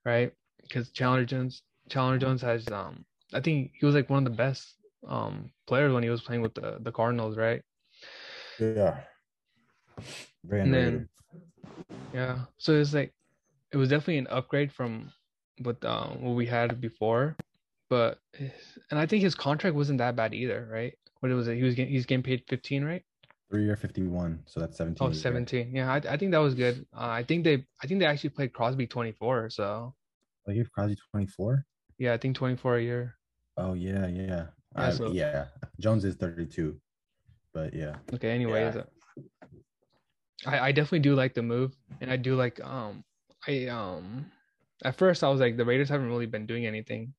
right? 0.07 0.33
Because 0.63 0.93
Chandler 0.93 1.25
Jones 1.27 1.63
Chandler 1.91 2.19
Jones 2.19 2.43
has 2.43 2.71
um 2.71 3.07
I 3.35 3.41
think 3.41 3.73
he 3.81 3.87
was 3.87 3.95
like 3.97 4.11
one 4.11 4.27
of 4.27 4.33
the 4.33 4.37
best 4.37 4.77
um 5.09 5.53
players 5.67 5.93
when 5.95 6.05
he 6.05 6.11
was 6.11 6.23
playing 6.23 6.43
with 6.43 6.55
the 6.55 6.79
the 6.81 6.93
Cardinals, 6.93 7.37
right? 7.39 7.63
Yeah. 8.61 9.05
Very 10.45 10.63
And 10.63 10.73
underrated. 10.73 10.75
then 10.75 11.09
yeah, 12.13 12.47
so 12.59 12.73
it's 12.75 12.95
like 12.95 13.15
it 13.73 13.77
was 13.77 13.89
definitely 13.91 14.19
an 14.19 14.29
upgrade 14.29 14.73
from 14.73 15.13
what 15.63 15.85
um 15.85 16.23
what 16.23 16.35
we 16.35 16.47
had 16.47 16.81
before, 16.81 17.39
but 17.89 18.19
and 18.91 18.99
I 18.99 19.07
think 19.07 19.23
his 19.23 19.35
contract 19.35 19.77
wasn't 19.77 19.99
that 19.99 20.17
bad 20.17 20.35
either, 20.35 20.69
right? 20.71 20.93
What 21.21 21.31
was 21.33 21.49
it? 21.49 21.57
He 21.57 21.63
was 21.63 21.75
getting 21.75 21.93
he's 21.93 22.07
getting 22.07 22.23
paid 22.23 22.43
15, 22.49 22.85
right? 22.85 23.03
Three 23.51 23.65
year 23.65 23.77
51. 23.77 24.43
So 24.47 24.61
that's 24.61 24.77
17. 24.77 25.07
Oh, 25.07 25.13
17. 25.13 25.71
Yeah, 25.75 25.91
I, 25.93 25.97
I 25.97 26.17
think 26.17 26.33
that 26.33 26.39
was 26.39 26.55
good. 26.55 26.85
Uh, 26.93 27.07
I 27.07 27.23
think 27.23 27.45
they 27.45 27.65
I 27.83 27.87
think 27.87 28.01
they 28.01 28.07
actually 28.07 28.31
played 28.31 28.53
Crosby 28.53 28.87
24, 28.87 29.51
so 29.51 29.95
They 30.47 30.55
gave 30.55 30.71
Crosby 30.73 30.97
24. 31.13 31.65
yeah, 31.99 32.13
I 32.13 32.19
think 32.19 32.37
24 32.37 32.77
a 32.79 32.83
year. 32.83 33.15
Oh, 33.57 33.73
yeah. 33.75 34.07
Yeah. 34.09 34.23
Yeah, 34.27 34.47
I- 34.75 34.91
so- 34.91 35.13
yeah. 35.13 35.47
Jones 35.81 36.05
is 36.05 36.17
32. 36.17 36.77
But 37.55 37.73
yeah. 37.73 37.97
Okay, 38.15 38.31
anyways. 38.31 38.75
Yeah. 38.75 38.83
I, 40.47 40.59
I 40.69 40.73
definitely 40.73 40.99
do 41.01 41.15
like 41.15 41.33
the 41.35 41.43
move 41.43 41.75
and 42.01 42.11
I 42.11 42.17
do 42.17 42.37
like 42.37 42.63
um 42.63 43.03
I 43.47 43.67
um 43.69 44.27
at 44.85 44.97
first 44.99 45.25
I 45.25 45.29
was 45.31 45.41
like 45.41 45.57
the 45.57 45.65
Raiders 45.65 45.89
haven't 45.89 46.09
really 46.09 46.27
been 46.27 46.45
doing 46.47 46.67
anything 46.67 47.15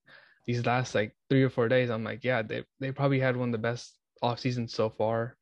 these 0.47 0.65
last 0.65 0.95
like 0.95 1.13
three 1.29 1.43
or 1.43 1.49
four 1.49 1.67
days. 1.67 1.89
I'm 1.89 2.03
like, 2.03 2.23
yeah, 2.23 2.41
they 2.41 2.63
they 2.79 2.91
probably 2.91 3.19
had 3.19 3.36
one 3.38 3.49
of 3.49 3.51
the 3.51 3.57
best 3.69 3.97
off 4.21 4.39
seasons 4.39 4.73
so 4.73 4.89
far. 4.89 5.38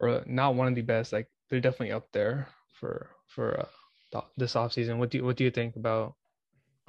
Or 0.00 0.22
not 0.26 0.56
one 0.56 0.66
of 0.66 0.74
the 0.74 0.82
best, 0.82 1.12
like 1.12 1.28
they're 1.48 1.60
definitely 1.60 1.92
up 1.92 2.08
there 2.12 2.48
for 2.80 3.10
for 3.28 3.60
uh, 3.60 3.66
th- 4.10 4.24
this 4.36 4.54
offseason. 4.54 4.98
What 4.98 5.10
do 5.10 5.18
you, 5.18 5.24
what 5.24 5.36
do 5.36 5.44
you 5.44 5.50
think 5.52 5.76
about 5.76 6.14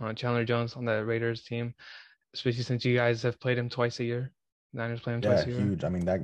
uh, 0.02 0.14
Chandler 0.14 0.44
Jones 0.46 0.74
on 0.76 0.86
the 0.86 1.06
Raiders 1.06 1.44
team, 1.44 1.76
especially 2.34 2.64
since 2.64 2.84
you 2.84 2.96
guys 2.98 3.22
have 3.22 3.40
played 3.40 3.60
him 3.60 3.70
twice 3.70 4.00
a 4.00 4.04
year? 4.04 4.32
Niners 4.74 5.00
play 5.02 5.14
him 5.14 5.22
Yeah, 5.22 5.34
twice 5.36 5.46
a 5.46 5.50
year. 5.52 5.60
huge. 5.60 5.84
I 5.84 5.90
mean 5.90 6.06
that 6.06 6.22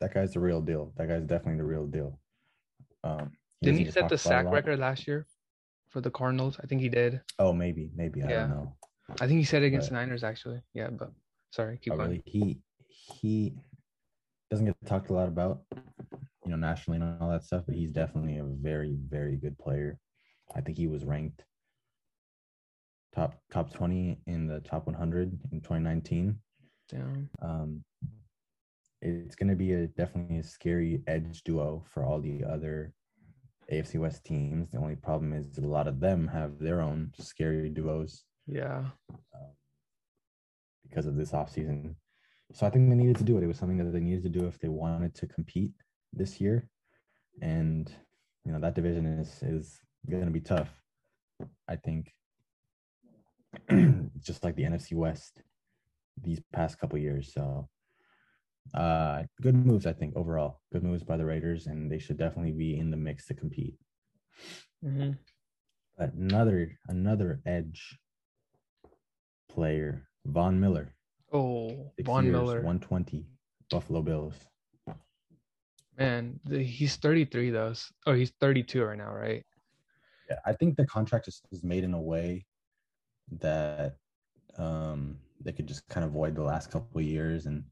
that 0.00 0.14
guy's 0.14 0.32
the 0.32 0.40
real 0.40 0.62
deal. 0.62 0.94
That 0.96 1.08
guy's 1.08 1.24
definitely 1.24 1.58
the 1.58 1.68
real 1.68 1.86
deal. 1.86 2.18
Um, 3.04 3.32
Didn't 3.60 3.80
he 3.84 3.90
set 3.90 4.08
the 4.08 4.16
sack 4.16 4.50
record 4.50 4.78
last 4.78 5.06
year 5.06 5.26
for 5.90 6.00
the 6.00 6.10
Cardinals? 6.10 6.56
I 6.62 6.66
think 6.66 6.80
he 6.80 6.88
did. 6.88 7.20
Oh, 7.38 7.52
maybe, 7.52 7.90
maybe 7.94 8.22
I 8.22 8.30
Yeah. 8.30 8.40
don't 8.46 8.50
know. 8.50 8.76
I 9.20 9.26
think 9.26 9.38
he 9.38 9.44
said 9.44 9.62
it 9.62 9.66
against 9.66 9.90
But- 9.90 9.96
the 9.96 10.00
Niners 10.00 10.24
actually. 10.24 10.62
Yeah, 10.74 10.90
but 10.90 11.12
sorry, 11.50 11.78
keep 11.78 11.92
Oh, 11.92 11.96
going. 11.96 12.10
really? 12.10 12.22
He 12.26 12.62
he 12.88 13.56
doesn't 14.50 14.66
get 14.66 14.76
talked 14.86 15.10
a 15.10 15.14
lot 15.14 15.28
about, 15.28 15.64
you 16.44 16.50
know, 16.50 16.56
nationally 16.56 17.00
and 17.00 17.20
all 17.22 17.30
that 17.30 17.42
stuff. 17.44 17.64
But 17.66 17.74
he's 17.74 17.92
definitely 17.92 18.38
a 18.38 18.44
very 18.44 18.94
very 18.96 19.36
good 19.36 19.58
player. 19.58 19.98
I 20.54 20.60
think 20.60 20.76
he 20.76 20.86
was 20.86 21.04
ranked 21.04 21.44
top 23.14 23.40
top 23.50 23.72
twenty 23.72 24.20
in 24.26 24.46
the 24.46 24.60
top 24.60 24.86
one 24.86 24.94
hundred 24.94 25.38
in 25.52 25.60
twenty 25.60 25.82
nineteen. 25.84 26.38
Damn. 26.88 27.28
Um, 27.40 27.84
it's 29.00 29.34
going 29.34 29.48
to 29.48 29.56
be 29.56 29.72
a 29.72 29.86
definitely 29.88 30.38
a 30.38 30.42
scary 30.44 31.02
edge 31.06 31.42
duo 31.44 31.84
for 31.92 32.04
all 32.04 32.20
the 32.20 32.44
other 32.44 32.92
AFC 33.70 33.98
West 33.98 34.24
teams. 34.24 34.70
The 34.70 34.78
only 34.78 34.96
problem 34.96 35.32
is 35.32 35.58
a 35.58 35.62
lot 35.62 35.88
of 35.88 35.98
them 36.00 36.28
have 36.28 36.58
their 36.58 36.80
own 36.80 37.12
scary 37.18 37.68
duos 37.70 38.24
Yeah. 38.46 38.84
um, 39.34 39.52
because 40.88 41.06
of 41.06 41.16
this 41.16 41.32
offseason. 41.32 41.94
So 42.52 42.66
I 42.66 42.70
think 42.70 42.88
they 42.90 42.96
needed 42.96 43.16
to 43.16 43.24
do 43.24 43.38
it. 43.38 43.42
It 43.42 43.46
was 43.46 43.58
something 43.58 43.78
that 43.78 43.90
they 43.92 44.00
needed 44.00 44.22
to 44.24 44.28
do 44.28 44.46
if 44.46 44.58
they 44.58 44.68
wanted 44.68 45.14
to 45.16 45.26
compete 45.26 45.72
this 46.12 46.40
year. 46.40 46.68
And 47.40 47.90
you 48.44 48.52
know 48.52 48.60
that 48.60 48.74
division 48.74 49.06
is 49.06 49.42
is 49.42 49.80
going 50.10 50.26
to 50.26 50.30
be 50.30 50.40
tough. 50.40 50.70
I 51.68 51.76
think 51.76 52.12
just 54.20 54.44
like 54.44 54.56
the 54.56 54.64
NFC 54.64 54.94
West 54.94 55.42
these 56.20 56.40
past 56.52 56.78
couple 56.78 56.98
years. 56.98 57.32
So 57.32 57.68
uh 58.74 59.22
good 59.40 59.54
moves 59.54 59.86
I 59.86 59.92
think 59.92 60.16
overall. 60.16 60.60
Good 60.72 60.84
moves 60.84 61.02
by 61.02 61.16
the 61.16 61.24
Raiders 61.24 61.66
and 61.66 61.90
they 61.90 61.98
should 61.98 62.18
definitely 62.18 62.52
be 62.52 62.78
in 62.78 62.90
the 62.90 62.96
mix 62.96 63.26
to 63.26 63.34
compete. 63.34 63.76
hmm 64.82 65.12
But 65.96 66.12
another 66.14 66.78
another 66.88 67.40
edge 67.46 67.98
player, 69.54 70.08
Von 70.26 70.58
Miller. 70.58 70.94
Oh, 71.32 71.90
Six 71.96 72.06
Von 72.06 72.24
years, 72.24 72.32
Miller. 72.32 72.56
120 72.56 73.26
Buffalo 73.70 74.02
Bills. 74.02 74.34
Man, 75.98 76.40
the, 76.44 76.62
he's 76.62 76.96
33 76.96 77.50
though. 77.50 77.74
Oh, 78.06 78.14
he's 78.14 78.32
32 78.40 78.82
right 78.84 78.98
now, 78.98 79.12
right? 79.12 79.44
Yeah, 80.30 80.38
I 80.46 80.52
think 80.52 80.76
the 80.76 80.86
contract 80.86 81.28
is, 81.28 81.42
is 81.52 81.62
made 81.62 81.84
in 81.84 81.94
a 81.94 82.00
way 82.00 82.46
that 83.40 83.96
um 84.58 85.16
they 85.40 85.52
could 85.52 85.66
just 85.66 85.86
kind 85.88 86.04
of 86.04 86.10
avoid 86.10 86.34
the 86.34 86.42
last 86.42 86.70
couple 86.70 86.98
of 87.00 87.04
years 87.06 87.46
and 87.46 87.64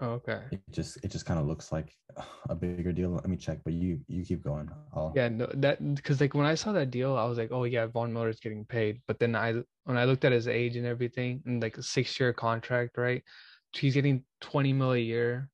Oh, 0.00 0.10
okay. 0.10 0.40
it 0.52 0.60
just 0.70 0.98
it 1.04 1.10
just 1.10 1.26
kind 1.26 1.40
of 1.40 1.46
looks 1.46 1.72
like 1.72 1.96
a 2.48 2.54
bigger 2.54 2.92
deal. 2.92 3.10
Let 3.10 3.28
me 3.28 3.36
check, 3.36 3.58
but 3.64 3.72
you 3.72 4.00
you 4.06 4.24
keep 4.24 4.44
going. 4.44 4.70
I'll, 4.94 5.12
Yeah, 5.16 5.28
no, 5.28 5.50
that 5.54 5.94
because 5.94 6.20
like 6.20 6.34
when 6.34 6.46
I 6.46 6.54
saw 6.54 6.72
that 6.72 6.90
deal, 6.90 7.16
I 7.16 7.24
was 7.24 7.36
like, 7.36 7.50
oh 7.50 7.64
yeah, 7.64 7.86
Von 7.86 8.12
Miller's 8.12 8.38
getting 8.38 8.64
paid. 8.64 9.00
But 9.08 9.18
then 9.18 9.34
I 9.34 9.54
when 9.84 9.96
I 9.96 10.04
looked 10.04 10.24
at 10.24 10.32
his 10.32 10.46
age 10.46 10.76
and 10.76 10.86
everything, 10.86 11.42
and 11.46 11.60
like 11.60 11.78
a 11.78 11.82
six 11.82 12.18
year 12.20 12.32
contract, 12.32 12.96
right? 12.96 13.22
He's 13.72 13.94
getting 13.94 14.22
20 14.40 14.72
mil 14.72 14.92
a 14.92 14.98
year. 14.98 15.50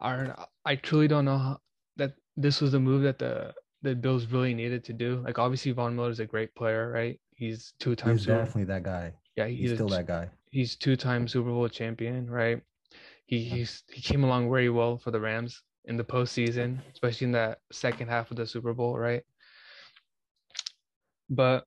I 0.00 0.46
I 0.64 0.76
truly 0.76 1.06
don't 1.06 1.24
know 1.24 1.38
how, 1.38 1.58
that 1.96 2.14
this 2.36 2.60
was 2.60 2.72
the 2.72 2.80
move 2.80 3.02
that 3.02 3.18
the 3.18 3.54
the 3.82 3.94
Bills 3.94 4.26
really 4.26 4.54
needed 4.54 4.84
to 4.84 4.92
do. 4.92 5.22
Like 5.24 5.38
obviously 5.38 5.70
Von 5.72 5.94
Miller's 5.94 6.20
a 6.20 6.26
great 6.26 6.52
player, 6.56 6.90
right? 6.90 7.20
He's 7.36 7.74
two 7.78 7.94
times 7.94 8.22
he's 8.22 8.26
definitely 8.26 8.64
that 8.64 8.82
guy. 8.82 9.12
yeah, 9.36 9.46
He's 9.46 9.70
he's, 9.70 9.72
still 9.74 9.88
t- 9.88 9.94
that 9.94 10.06
guy. 10.06 10.30
he's 10.50 10.76
two 10.76 10.96
time 10.96 11.28
Super 11.28 11.50
Bowl 11.50 11.68
champion, 11.68 12.28
right? 12.28 12.60
He 13.26 13.44
he's 13.44 13.82
he 13.90 14.00
came 14.02 14.24
along 14.24 14.50
very 14.50 14.70
well 14.70 14.98
for 14.98 15.10
the 15.10 15.20
Rams 15.20 15.62
in 15.86 15.96
the 15.96 16.04
postseason, 16.04 16.78
especially 16.92 17.26
in 17.26 17.32
that 17.32 17.58
second 17.72 18.08
half 18.08 18.30
of 18.30 18.36
the 18.36 18.46
Super 18.46 18.74
Bowl, 18.74 18.98
right? 18.98 19.22
But 21.30 21.64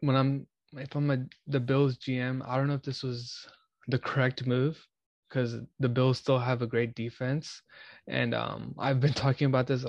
when 0.00 0.16
I'm 0.16 0.46
if 0.72 0.94
I'm 0.94 1.10
a, 1.10 1.18
the 1.46 1.60
Bills 1.60 1.98
GM, 1.98 2.46
I 2.46 2.56
don't 2.56 2.68
know 2.68 2.74
if 2.74 2.82
this 2.82 3.02
was 3.02 3.46
the 3.88 3.98
correct 3.98 4.46
move 4.46 4.84
because 5.28 5.56
the 5.78 5.88
Bills 5.88 6.18
still 6.18 6.38
have 6.38 6.62
a 6.62 6.66
great 6.66 6.94
defense, 6.94 7.62
and 8.08 8.34
um, 8.34 8.74
I've 8.78 9.00
been 9.00 9.12
talking 9.24 9.46
about 9.46 9.66
this 9.66 9.84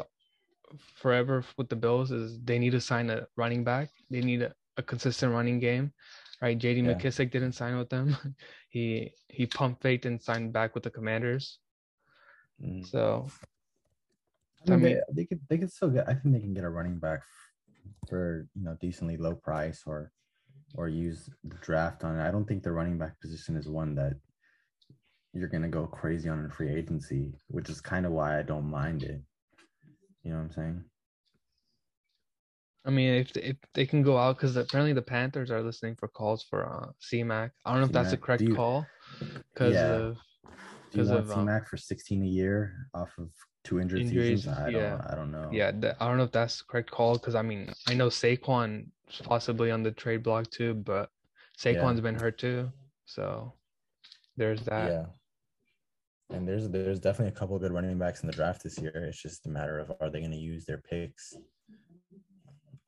forever 0.96 1.44
with 1.58 1.70
the 1.70 1.76
Bills 1.76 2.12
is 2.12 2.40
they 2.44 2.60
need 2.60 2.72
to 2.72 2.82
sign 2.82 3.10
a 3.10 3.28
running 3.36 3.64
back. 3.64 3.90
They 4.10 4.22
need 4.22 4.42
a, 4.42 4.54
a 4.78 4.84
consistent 4.84 5.34
running 5.34 5.60
game, 5.60 5.92
right? 6.42 6.58
J.D. 6.58 6.82
Yeah. 6.82 6.94
McKissick 6.94 7.32
didn't 7.32 7.54
sign 7.54 7.78
with 7.78 7.90
them. 7.90 8.16
he 8.72 9.12
he 9.28 9.46
pump 9.46 9.82
faked 9.82 10.06
and 10.06 10.22
signed 10.22 10.54
back 10.54 10.74
with 10.74 10.84
the 10.84 10.90
Commanders. 10.90 11.60
Mm. 12.64 12.88
So 12.88 13.28
I 14.68 14.72
mean, 14.72 14.74
I 14.74 14.84
mean- 14.84 14.94
they, 14.94 15.02
they 15.22 15.26
could 15.26 15.40
they 15.50 15.58
could 15.58 15.72
still 15.72 15.90
get. 15.90 16.08
I 16.08 16.14
think 16.14 16.34
they 16.34 16.40
can 16.40 16.54
get 16.54 16.64
a 16.64 16.70
running 16.70 16.98
back 16.98 17.22
for 18.10 18.48
you 18.56 18.64
know 18.64 18.78
decently 18.80 19.18
low 19.18 19.36
price 19.36 19.84
or 19.86 20.12
or 20.76 20.88
use 20.88 21.30
the 21.44 21.58
draft 21.58 22.04
on 22.06 22.18
it. 22.18 22.26
I 22.26 22.32
don't 22.32 22.46
think 22.46 22.64
the 22.64 22.72
running 22.72 22.98
back 22.98 23.20
position 23.20 23.58
is 23.58 23.68
one 23.68 23.94
that 23.96 24.14
you're 25.34 25.50
gonna 25.50 25.68
go 25.68 25.86
crazy 25.86 26.30
on 26.30 26.40
in 26.40 26.50
free 26.50 26.74
agency, 26.74 27.34
which 27.48 27.70
is 27.70 27.82
kind 27.82 28.06
of 28.06 28.14
why 28.14 28.40
I 28.40 28.44
don't 28.44 28.70
mind 28.70 29.04
it. 29.04 29.22
You 30.24 30.32
know 30.32 30.38
what 30.38 30.44
I'm 30.44 30.52
saying? 30.52 30.84
I 32.86 32.89
mean, 32.89 33.13
if 33.13 33.36
if 33.38 33.58
they 33.74 33.86
can 33.86 34.02
go 34.02 34.17
out 34.17 34.38
because 34.38 34.56
apparently 34.56 34.94
the 34.94 35.02
Panthers 35.02 35.52
are 35.52 35.62
listening 35.62 35.96
for 35.96 36.08
calls 36.08 36.44
for 36.44 36.65
uh, 36.65 36.88
CMAC. 37.00 37.52
I 37.65 37.72
don't 37.72 37.82
know 37.82 37.86
if 37.86 37.91
that's 37.91 38.12
the 38.12 38.17
correct 38.17 38.41
you- 38.41 38.56
call 38.56 38.86
because 39.54 39.74
Yeah. 39.76 39.91
of 39.94 40.15
Do 40.91 40.98
you 40.98 41.04
'Cause 41.04 41.10
want 41.10 41.20
of, 41.22 41.28
C 41.30 41.34
um, 41.36 41.46
Mac 41.46 41.67
for 41.67 41.78
16 41.78 42.24
a 42.24 42.26
year 42.26 42.88
off 42.94 43.12
of 43.17 43.30
two 43.63 43.80
injured 43.80 44.02
Injuries, 44.02 44.41
seasons? 44.44 44.58
I 44.58 44.70
yeah. 44.70 44.89
don't. 44.98 45.02
I 45.12 45.15
don't 45.15 45.32
know. 45.32 45.50
yeah. 45.54 45.72
The, 45.72 45.96
I 46.04 46.08
don't 46.08 46.17
know 46.17 46.24
if 46.24 46.32
that's 46.32 46.58
the 46.58 46.63
correct 46.65 46.89
call 46.89 47.13
because 47.13 47.36
I 47.36 47.44
mean 47.44 47.72
I 47.88 47.94
know 47.94 48.08
Saquon 48.08 48.88
is 49.10 49.22
possibly 49.24 49.70
on 49.70 49.84
the 49.84 49.91
trade 49.91 50.24
block 50.24 50.50
too, 50.50 50.74
but 50.74 51.10
Saquon's 51.60 52.02
been 52.02 52.15
hurt 52.15 52.39
too, 52.39 52.72
so 53.06 53.54
there's 54.38 54.63
that. 54.63 54.91
Yeah. 54.91 55.06
And 56.36 56.48
there's 56.48 56.67
there's 56.70 57.00
definitely 57.00 57.34
a 57.34 57.38
couple 57.39 57.56
of 57.58 57.62
good 57.62 57.74
running 57.74 57.98
backs 58.00 58.22
in 58.24 58.28
the 58.28 58.34
draft 58.34 58.63
this 58.63 58.80
year. 58.80 58.91
It's 59.08 59.22
just 59.22 59.46
a 59.46 59.50
matter 59.50 59.78
of 59.78 59.91
are 60.00 60.10
they 60.10 60.20
going 60.20 60.32
to 60.32 60.38
use 60.38 60.65
their 60.65 60.80
picks 60.80 61.36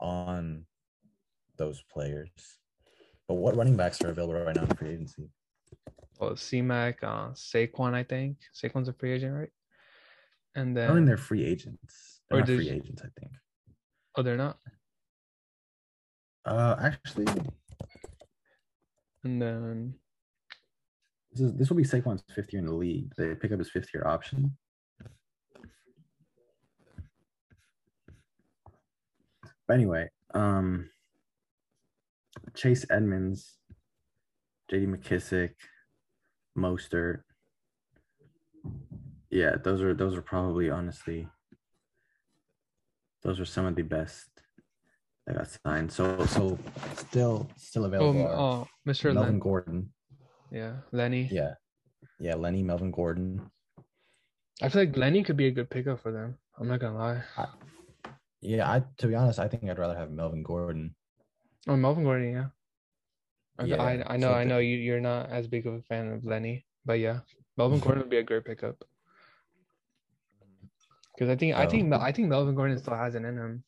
on 0.04 0.66
those 1.58 1.82
players. 1.92 2.30
But 3.28 3.36
what 3.36 3.56
running 3.56 3.78
backs 3.78 4.02
are 4.04 4.10
available 4.10 4.36
right 4.36 4.56
now 4.56 4.63
in 4.63 4.76
free 4.76 4.89
agency? 4.92 5.30
Well, 6.20 6.32
CMAC, 6.32 6.96
uh, 7.04 7.30
Saquon, 7.32 7.94
I 7.94 8.04
think 8.04 8.38
Saquon's 8.54 8.89
a 8.89 8.94
free 8.94 9.13
agent, 9.13 9.34
right? 9.34 9.50
And 10.56 10.76
then. 10.78 10.92
I 10.92 10.94
then 10.94 11.06
they're 11.06 11.18
free 11.18 11.44
agents. 11.44 12.22
They're 12.30 12.38
Or 12.38 12.42
not 12.42 12.48
free 12.48 12.70
agents, 12.70 13.02
I 13.02 13.08
think. 13.20 13.32
oh, 14.18 14.22
they're 14.22 14.38
not. 14.38 14.58
Uh 16.46 16.76
actually 16.82 17.26
And 19.24 19.42
then 19.42 19.94
this 21.32 21.39
is 21.42 21.54
this 21.56 21.70
will 21.70 21.78
be 21.78 21.84
Saquon's 21.86 22.22
fifth 22.36 22.52
year 22.52 22.60
in 22.60 22.66
the 22.66 22.74
league. 22.76 23.10
They 23.18 23.34
pick 23.34 23.54
up 23.54 23.60
his 23.60 23.72
fifth 23.72 23.94
year 23.94 24.06
option. 24.06 24.56
Anyway, 29.73 30.09
um 30.33 30.89
Chase 32.55 32.86
Edmonds, 32.89 33.57
JD 34.71 34.88
McKissick, 34.88 35.51
Mostert. 36.57 37.21
Yeah, 39.29 39.55
those 39.63 39.81
are 39.81 39.93
those 39.93 40.15
are 40.15 40.21
probably 40.21 40.69
honestly 40.69 41.28
those 43.24 43.39
are 43.39 43.45
some 43.45 43.65
of 43.65 43.76
the 43.76 43.82
best 43.82 44.28
that 45.26 45.36
got 45.36 45.47
signed. 45.65 45.91
So 45.91 46.26
so 46.26 46.59
still 46.95 47.49
still 47.57 47.84
oh, 47.84 47.88
available. 47.88 48.28
are 48.28 48.34
oh, 48.34 48.67
Mr. 48.88 49.13
Melvin 49.13 49.34
Len, 49.34 49.39
Gordon. 49.39 49.93
yeah, 50.51 50.74
Lenny. 50.91 51.30
Yeah. 51.32 51.53
Yeah, 52.19 52.36
Lenny, 52.36 52.63
Melvin 52.63 52.91
Gordon. 52.91 53.49
I 54.61 54.69
feel 54.69 54.84
like 54.84 54.95
Lenny 54.95 55.24
could 55.24 55.36
be 55.36 55.47
a 55.47 55.51
good 55.51 55.69
pickup 55.69 56.01
for 56.01 56.11
them. 56.11 56.38
I'm 56.59 56.67
not 56.67 56.80
gonna 56.80 56.97
lie. 56.97 57.24
Yeah, 58.44 58.70
I 58.70 58.84
to 58.98 59.08
be 59.08 59.16
honest, 59.16 59.39
I 59.39 59.48
think 59.48 59.70
I'd 59.70 59.80
rather 59.80 59.96
have 59.96 60.12
Melvin 60.12 60.44
Gordon. 60.44 60.94
Oh, 61.68 61.78
Melvin 61.78 62.04
Gordon, 62.04 62.34
yeah. 62.34 62.48
I, 63.58 63.66
Yeah, 63.66 63.84
I, 63.84 64.14
I 64.14 64.18
know, 64.18 64.28
so 64.28 64.34
I 64.34 64.44
know 64.44 64.60
you, 64.60 64.78
you're 64.78 65.00
not 65.00 65.30
as 65.30 65.48
big 65.48 65.66
of 65.66 65.76
a 65.76 65.82
fan 65.82 66.12
of 66.12 66.26
Lenny, 66.26 66.66
but 66.86 67.00
yeah, 67.00 67.20
Melvin 67.56 67.80
Gordon 67.80 68.02
would 68.02 68.10
be 68.10 68.18
a 68.18 68.24
great 68.24 68.46
pickup. 68.46 68.84
Because 71.16 71.30
I 71.30 71.36
think, 71.36 71.56
I 71.56 71.68
think, 71.68 71.94
I 71.94 72.12
think 72.12 72.28
Melvin 72.28 72.56
Gordon 72.56 72.76
still 72.80 72.96
has 72.96 73.14
it 73.14 73.20
in 73.20 73.38
him, 73.38 73.64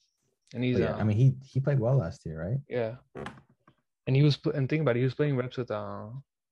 and 0.55 0.63
he's, 0.63 0.79
yeah, 0.79 0.93
um, 0.93 1.01
I 1.01 1.03
mean, 1.03 1.15
he 1.15 1.35
he 1.45 1.59
played 1.59 1.79
well 1.79 1.95
last 1.95 2.25
year, 2.25 2.41
right? 2.41 2.57
yeah, 2.67 2.95
and 4.07 4.15
he 4.15 4.23
was, 4.23 4.39
and 4.55 4.67
think 4.67 4.81
about 4.81 4.95
it, 4.95 5.01
he 5.01 5.05
was 5.05 5.13
playing 5.13 5.37
reps 5.37 5.55
with 5.55 5.69
uh 5.69 6.07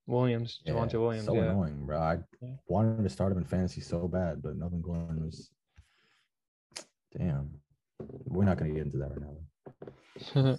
Williams, 0.05 0.59
Yeah, 0.63 0.73
Javonte 0.73 0.99
Williams, 1.01 1.25
So 1.25 1.33
yeah. 1.33 1.49
annoying, 1.49 1.87
bro. 1.87 1.97
I 1.97 2.19
wanted 2.67 3.01
to 3.01 3.09
start 3.09 3.31
him 3.31 3.39
in 3.39 3.43
fantasy 3.43 3.81
so 3.81 4.07
bad, 4.07 4.43
but 4.43 4.55
Melvin 4.55 4.83
Gordon 4.83 5.25
was 5.25 5.49
damn. 7.17 7.49
We're 8.25 8.45
not 8.45 8.57
going 8.57 8.73
to 8.73 8.77
get 8.77 8.85
into 8.85 8.97
that 8.97 9.11
right 9.11 9.21
now. 10.35 10.57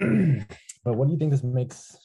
but 0.84 0.94
what 0.94 1.06
do 1.06 1.12
you 1.12 1.18
think 1.18 1.30
this 1.30 1.42
makes? 1.42 1.96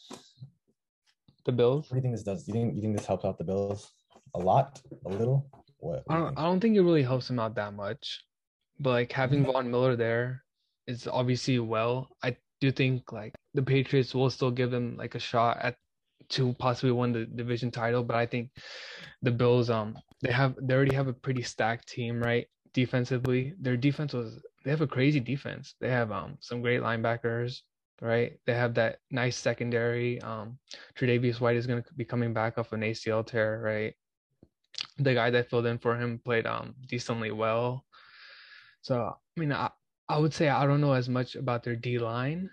the 1.48 1.52
Bills. 1.52 1.90
What 1.90 1.96
do 1.96 1.96
you 1.96 2.02
think 2.04 2.14
this 2.14 2.24
does? 2.24 2.44
Do 2.44 2.52
you 2.52 2.54
think 2.54 2.76
you 2.76 2.82
think 2.82 2.96
this 2.96 3.08
helps 3.08 3.26
out 3.26 3.40
the 3.40 3.44
Bills 3.44 3.90
a 4.36 4.40
lot, 4.40 4.80
a 5.06 5.10
little? 5.10 5.50
What? 5.80 6.04
I 6.08 6.18
don't. 6.18 6.38
I 6.38 6.44
don't 6.44 6.60
think 6.60 6.76
it 6.76 6.82
really 6.82 7.02
helps 7.02 7.28
him 7.30 7.40
out 7.40 7.56
that 7.56 7.74
much, 7.74 8.24
but 8.80 8.92
like 8.92 9.12
having 9.12 9.46
Von 9.46 9.72
Miller 9.72 9.96
there 9.96 10.44
is 10.86 11.08
obviously 11.08 11.58
well. 11.58 12.10
I 12.22 12.38
do 12.62 12.72
think 12.72 13.12
like 13.12 13.34
the 13.56 13.64
Patriots 13.64 14.14
will 14.14 14.30
still 14.30 14.52
give 14.52 14.70
them 14.70 14.98
like 14.98 15.16
a 15.16 15.20
shot 15.20 15.58
at 15.62 15.78
to 16.30 16.54
possibly 16.60 16.92
win 16.92 17.14
the 17.14 17.26
division 17.26 17.72
title, 17.72 18.04
but 18.04 18.18
I 18.18 18.26
think 18.26 18.52
the 19.22 19.32
Bills 19.32 19.70
um 19.70 19.98
they 20.22 20.32
have 20.32 20.56
they 20.62 20.76
already 20.76 20.96
have 20.96 21.08
a 21.08 21.14
pretty 21.14 21.42
stacked 21.42 21.88
team, 21.88 22.22
right? 22.22 22.48
Defensively, 22.74 23.54
their 23.60 23.78
defense 23.78 24.14
was 24.14 24.42
they 24.64 24.72
have 24.72 24.82
a 24.82 24.88
crazy 24.88 25.20
defense. 25.20 25.76
They 25.80 25.90
have 25.90 26.12
um 26.12 26.38
some 26.40 26.62
great 26.62 26.82
linebackers, 26.82 27.62
right? 28.02 28.40
They 28.46 28.54
have 28.54 28.74
that 28.76 29.00
nice 29.12 29.38
secondary. 29.38 30.22
Um, 30.22 30.58
Tre'Davious 30.98 31.40
White 31.40 31.56
is 31.56 31.68
going 31.68 31.82
to 31.82 31.94
be 31.94 32.06
coming 32.06 32.34
back 32.34 32.58
off 32.58 32.74
an 32.74 32.82
ACL 32.82 33.26
tear, 33.26 33.62
right? 33.64 33.94
The 34.98 35.14
guy 35.14 35.30
that 35.32 35.50
filled 35.50 35.66
in 35.66 35.80
for 35.80 35.98
him 35.98 36.20
played 36.24 36.46
um 36.46 36.76
decently 36.88 37.32
well. 37.32 37.86
So 38.82 39.16
I 39.16 39.40
mean, 39.40 39.52
I, 39.52 39.70
I 40.10 40.18
would 40.18 40.34
say 40.34 40.50
I 40.50 40.66
don't 40.66 40.82
know 40.82 40.94
as 40.94 41.10
much 41.10 41.36
about 41.36 41.64
their 41.64 41.76
D 41.76 42.00
line. 42.00 42.50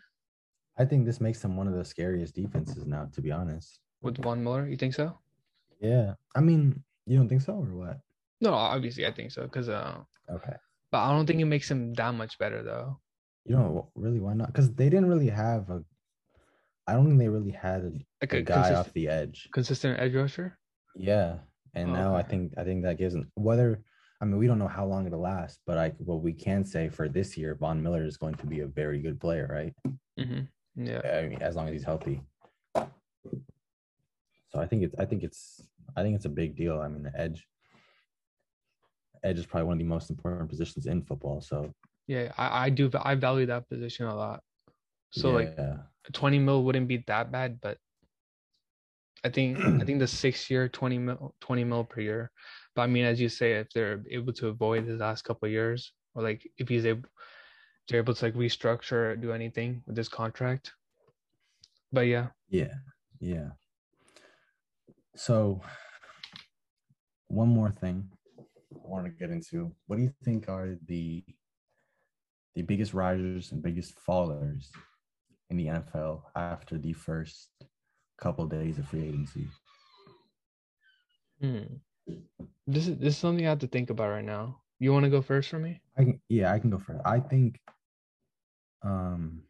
I 0.77 0.85
think 0.85 1.07
this 1.07 1.21
makes 1.21 1.41
them 1.41 1.57
one 1.57 1.69
of 1.69 1.75
the 1.75 1.85
scariest 1.85 2.35
defenses 2.35 2.87
now, 2.87 3.09
to 3.13 3.21
be 3.21 3.31
honest. 3.31 3.79
With 4.03 4.19
Von 4.23 4.43
Miller, 4.43 4.67
you 4.67 4.77
think 4.77 4.95
so? 4.95 5.19
Yeah, 5.81 6.15
I 6.35 6.41
mean, 6.41 6.83
you 7.07 7.17
don't 7.17 7.29
think 7.29 7.43
so, 7.43 7.53
or 7.53 7.75
what? 7.75 8.01
No, 8.41 8.53
obviously 8.55 9.07
I 9.07 9.13
think 9.13 9.31
so, 9.33 9.43
because 9.43 9.69
uh, 9.69 9.99
Okay. 10.31 10.55
but 10.91 10.99
I 10.99 11.11
don't 11.13 11.27
think 11.27 11.41
it 11.41 11.45
makes 11.47 11.71
him 11.71 11.95
that 11.95 12.15
much 12.15 12.39
better 12.39 12.63
though. 12.63 12.99
You 13.45 13.57
know, 13.57 13.91
really, 13.95 14.21
why 14.21 14.35
not? 14.35 14.49
Because 14.49 14.73
they 14.73 14.89
didn't 14.89 15.07
really 15.09 15.29
have 15.29 15.69
a. 15.71 15.83
I 16.87 16.93
don't 16.95 17.07
think 17.07 17.19
they 17.19 17.29
really 17.29 17.51
had 17.53 17.83
a, 17.85 17.93
Like 18.21 18.33
a 18.33 18.37
a 18.39 18.43
guy 18.43 18.55
consist- 18.55 18.77
off 18.89 18.93
the 18.93 19.09
edge. 19.09 19.49
consistent 19.53 20.01
edge 20.01 20.15
rusher. 20.15 20.59
Yeah, 20.97 21.39
and 21.75 21.91
Oh, 21.91 21.95
now 21.95 22.15
I 22.17 22.23
think 22.23 22.53
I 22.59 22.65
think 22.65 22.83
that 22.85 22.99
gives 22.99 23.15
them 23.15 23.31
whether. 23.35 23.81
I 24.21 24.25
mean, 24.27 24.39
we 24.39 24.47
don't 24.47 24.59
know 24.59 24.69
how 24.69 24.87
long 24.87 25.07
it'll 25.07 25.21
last, 25.21 25.61
but 25.67 25.77
I 25.77 25.89
what 25.99 26.23
we 26.23 26.33
can 26.33 26.65
say 26.65 26.89
for 26.89 27.09
this 27.09 27.37
year, 27.37 27.55
Von 27.55 27.83
Miller 27.83 28.05
is 28.05 28.17
going 28.17 28.35
to 28.37 28.47
be 28.47 28.61
a 28.61 28.67
very 28.67 29.01
good 29.03 29.21
player, 29.21 29.47
right? 29.51 29.75
Mm-hmm. 30.19 30.85
Yeah. 30.87 31.01
I 31.05 31.29
mean, 31.29 31.43
as 31.43 31.57
long 31.57 31.67
as 31.69 31.73
he's 31.73 31.85
healthy. 31.85 32.23
So 32.77 34.61
I 34.61 34.67
think 34.67 34.83
it's 34.85 34.95
I 34.99 35.05
think 35.05 35.23
it's 35.23 35.63
I 35.97 36.03
think 36.03 36.15
it's 36.17 36.25
a 36.25 36.31
big 36.31 36.57
deal. 36.57 36.81
I 36.81 36.89
mean, 36.89 37.03
the 37.03 37.13
edge 37.21 37.47
edge 39.25 39.39
is 39.39 39.47
probably 39.47 39.67
one 39.67 39.75
of 39.75 39.79
the 39.79 39.85
most 39.85 40.11
important 40.11 40.49
positions 40.49 40.87
in 40.87 41.03
football. 41.03 41.41
So 41.41 41.73
Yeah, 42.07 42.33
I, 42.37 42.67
I 42.67 42.71
do. 42.71 42.91
I 43.03 43.15
value 43.15 43.47
that 43.47 43.69
position 43.69 44.07
a 44.07 44.15
lot. 44.15 44.41
So 45.11 45.31
like 45.31 45.57
20 46.13 46.39
mil 46.41 46.65
wouldn't 46.65 46.89
be 46.89 47.05
that 47.07 47.31
bad, 47.31 47.61
but 47.61 47.79
I 49.25 49.31
think 49.31 49.59
I 49.59 49.85
think 49.85 50.01
the 50.01 50.07
six 50.07 50.51
year 50.51 50.69
20 50.69 50.99
mil 50.99 51.35
20 51.41 51.65
mil 51.65 51.85
per 51.85 52.01
year. 52.01 52.31
But 52.75 52.83
I 52.83 52.87
mean, 52.89 53.05
as 53.05 53.21
you 53.21 53.29
say, 53.29 53.53
if 53.53 53.71
they're 53.71 54.03
able 54.11 54.33
to 54.35 54.49
avoid 54.49 54.85
his 54.87 55.01
last 55.01 55.23
couple 55.23 55.47
of 55.47 55.53
years, 55.53 55.93
or 56.15 56.23
like 56.23 56.49
if 56.59 56.69
he's 56.69 56.85
able 56.85 57.09
they're 57.89 58.01
able 58.01 58.15
to 58.15 58.25
like 58.25 58.35
restructure 58.35 59.13
or 59.13 59.17
do 59.17 59.33
anything 59.33 59.83
with 59.87 59.97
this 59.97 60.09
contract. 60.09 60.73
But 61.93 62.03
yeah, 62.03 62.29
yeah, 62.49 62.75
yeah. 63.21 63.51
So 65.17 65.61
one 67.29 67.49
more 67.49 67.71
thing 67.71 68.11
I 68.85 68.89
want 68.89 69.07
to 69.07 69.11
get 69.11 69.31
into. 69.31 69.73
What 69.87 69.97
do 69.97 70.03
you 70.03 70.13
think 70.25 70.49
are 70.49 70.77
the 70.87 71.25
the 72.55 72.63
biggest 72.63 72.95
risers 72.95 73.53
and 73.53 73.63
biggest 73.63 73.95
fallers 74.07 74.69
in 75.51 75.57
the 75.57 75.67
NFL 75.67 76.23
after 76.37 76.79
the 76.79 76.93
first 76.93 77.51
couple 78.19 78.47
days 78.47 78.79
of 78.79 78.89
free 78.89 79.09
agency? 79.09 79.49
hmm. 81.41 81.63
this 82.67 82.89
is 82.89 82.99
this 82.99 83.15
is 83.15 83.19
something 83.19 83.47
I 83.47 83.51
have 83.51 83.59
to 83.61 83.67
think 83.67 83.91
about 83.91 84.11
right 84.11 84.25
now. 84.25 84.61
You 84.79 84.93
want 84.93 85.05
to 85.05 85.11
go 85.11 85.23
first 85.23 85.51
for 85.51 85.59
me? 85.59 85.81
I 85.97 86.05
can, 86.05 86.21
yeah, 86.29 86.53
I 86.53 86.59
can 86.59 86.71
go 86.71 86.79
first. 86.79 87.01
I 87.05 87.21
think 87.21 87.61
um 88.83 89.43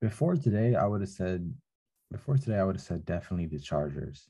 before 0.00 0.36
today, 0.36 0.74
I 0.74 0.86
would 0.86 1.00
have 1.02 1.10
said 1.10 1.52
before 2.10 2.36
today, 2.36 2.56
I 2.56 2.64
would 2.64 2.76
have 2.76 2.82
said 2.82 3.04
definitely 3.04 3.46
the 3.46 3.58
Chargers. 3.58 4.28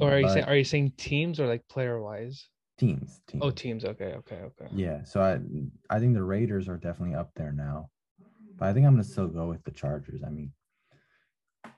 Or 0.00 0.12
are 0.12 0.20
you 0.20 0.28
saying 0.28 0.44
are 0.44 0.56
you 0.56 0.64
saying 0.64 0.92
teams 0.96 1.38
or 1.38 1.46
like 1.46 1.66
player 1.68 2.00
wise? 2.00 2.48
teams? 2.82 3.20
Teams. 3.28 3.42
Oh, 3.44 3.50
teams. 3.50 3.84
Okay, 3.84 4.14
okay, 4.18 4.40
okay. 4.44 4.66
Yeah, 4.72 5.04
so 5.04 5.20
I 5.20 5.38
I 5.94 5.98
think 5.98 6.14
the 6.14 6.22
Raiders 6.22 6.68
are 6.68 6.76
definitely 6.76 7.14
up 7.14 7.30
there 7.36 7.52
now, 7.52 7.90
but 8.58 8.68
I 8.68 8.72
think 8.72 8.86
I'm 8.86 8.94
gonna 8.94 9.04
still 9.04 9.28
go 9.28 9.46
with 9.46 9.62
the 9.64 9.70
Chargers. 9.70 10.22
I 10.26 10.30
mean, 10.30 10.52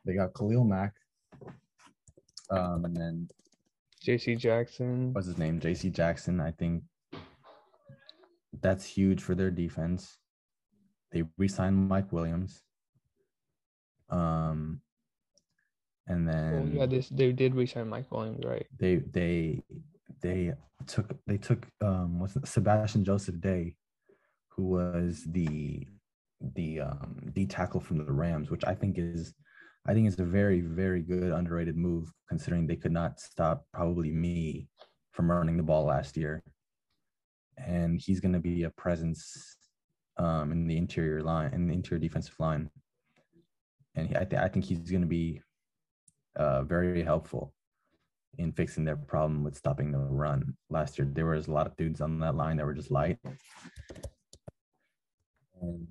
they 0.05 0.15
got 0.15 0.35
Khalil 0.35 0.65
Mack, 0.65 0.95
um, 2.51 2.85
and 2.85 2.97
then 2.97 3.29
J.C. 4.01 4.37
Jackson. 4.37 5.13
what's 5.13 5.27
his 5.27 5.39
name, 5.39 5.61
J.C. 5.61 5.91
Jackson. 5.91 6.41
I 6.41 6.53
think 6.53 6.85
that's 8.61 8.85
huge 8.85 9.23
for 9.23 9.35
their 9.35 9.51
defense. 9.51 10.19
They 11.11 11.23
re-signed 11.39 11.89
Mike 11.89 12.13
Williams, 12.13 12.63
um, 14.11 14.81
and 16.07 16.29
Oh, 16.29 16.33
then 16.33 16.73
yeah, 16.75 16.87
this 16.87 17.09
they 17.09 17.33
did 17.33 17.55
resign 17.55 17.89
Mike 17.89 18.11
Williams, 18.11 18.45
right? 18.45 18.67
they 18.79 18.97
they 18.97 19.63
they 20.21 20.53
took 20.87 21.15
they 21.27 21.39
took 21.39 21.67
um 21.81 22.19
what's 22.21 22.37
it, 22.37 22.47
Sebastian 22.47 23.05
Joseph 23.05 23.41
Day, 23.41 23.77
who 24.51 24.65
was 24.65 25.25
the 25.27 25.87
the 26.55 26.81
um 26.81 27.17
D 27.33 27.47
tackle 27.47 27.81
from 27.81 27.99
the 27.99 28.13
Rams, 28.13 28.51
which 28.51 28.65
I 28.65 28.75
think 28.75 28.99
is 28.99 29.35
I 29.87 29.95
think 29.95 30.07
is 30.09 30.19
a 30.19 30.25
very 30.25 30.61
very 30.61 31.01
good 31.03 31.33
underrated 31.33 31.77
move 31.77 32.11
considering 32.29 32.67
they 32.67 32.77
could 32.77 32.93
not 32.93 33.19
stop 33.21 33.65
probably 33.73 34.11
me 34.11 34.69
from 35.13 35.31
running 35.31 35.57
the 35.57 35.63
ball 35.63 35.85
last 35.85 36.17
year, 36.17 36.43
and 37.57 38.01
he's 38.01 38.21
going 38.21 38.33
to 38.33 38.41
be 38.41 38.65
a 38.65 38.71
presence 38.71 39.57
um 40.19 40.53
in 40.53 40.67
the 40.67 40.77
interior 40.77 41.23
line 41.23 41.53
in 41.55 41.67
the 41.67 41.75
interior 41.75 42.01
defensive 42.01 42.39
line, 42.39 42.71
and 43.95 44.09
he, 44.09 44.17
I 44.17 44.25
think 44.25 44.43
I 44.43 44.49
think 44.49 44.65
he's 44.67 44.91
going 44.91 45.03
to 45.03 45.09
be 45.09 45.41
uh 46.37 46.62
very 46.62 47.03
helpful 47.03 47.55
in 48.39 48.53
fixing 48.53 48.85
their 48.85 48.97
problem 48.97 49.45
with 49.45 49.57
stopping 49.57 49.93
the 49.93 49.99
run 49.99 50.57
last 50.68 50.99
year. 50.99 51.09
There 51.11 51.26
was 51.26 51.47
a 51.47 51.53
lot 51.53 51.66
of 51.68 51.76
dudes 51.76 52.01
on 52.01 52.18
that 52.20 52.35
line 52.35 52.57
that 52.57 52.66
were 52.66 52.74
just 52.74 52.91
light. 52.91 53.18
And 55.62 55.87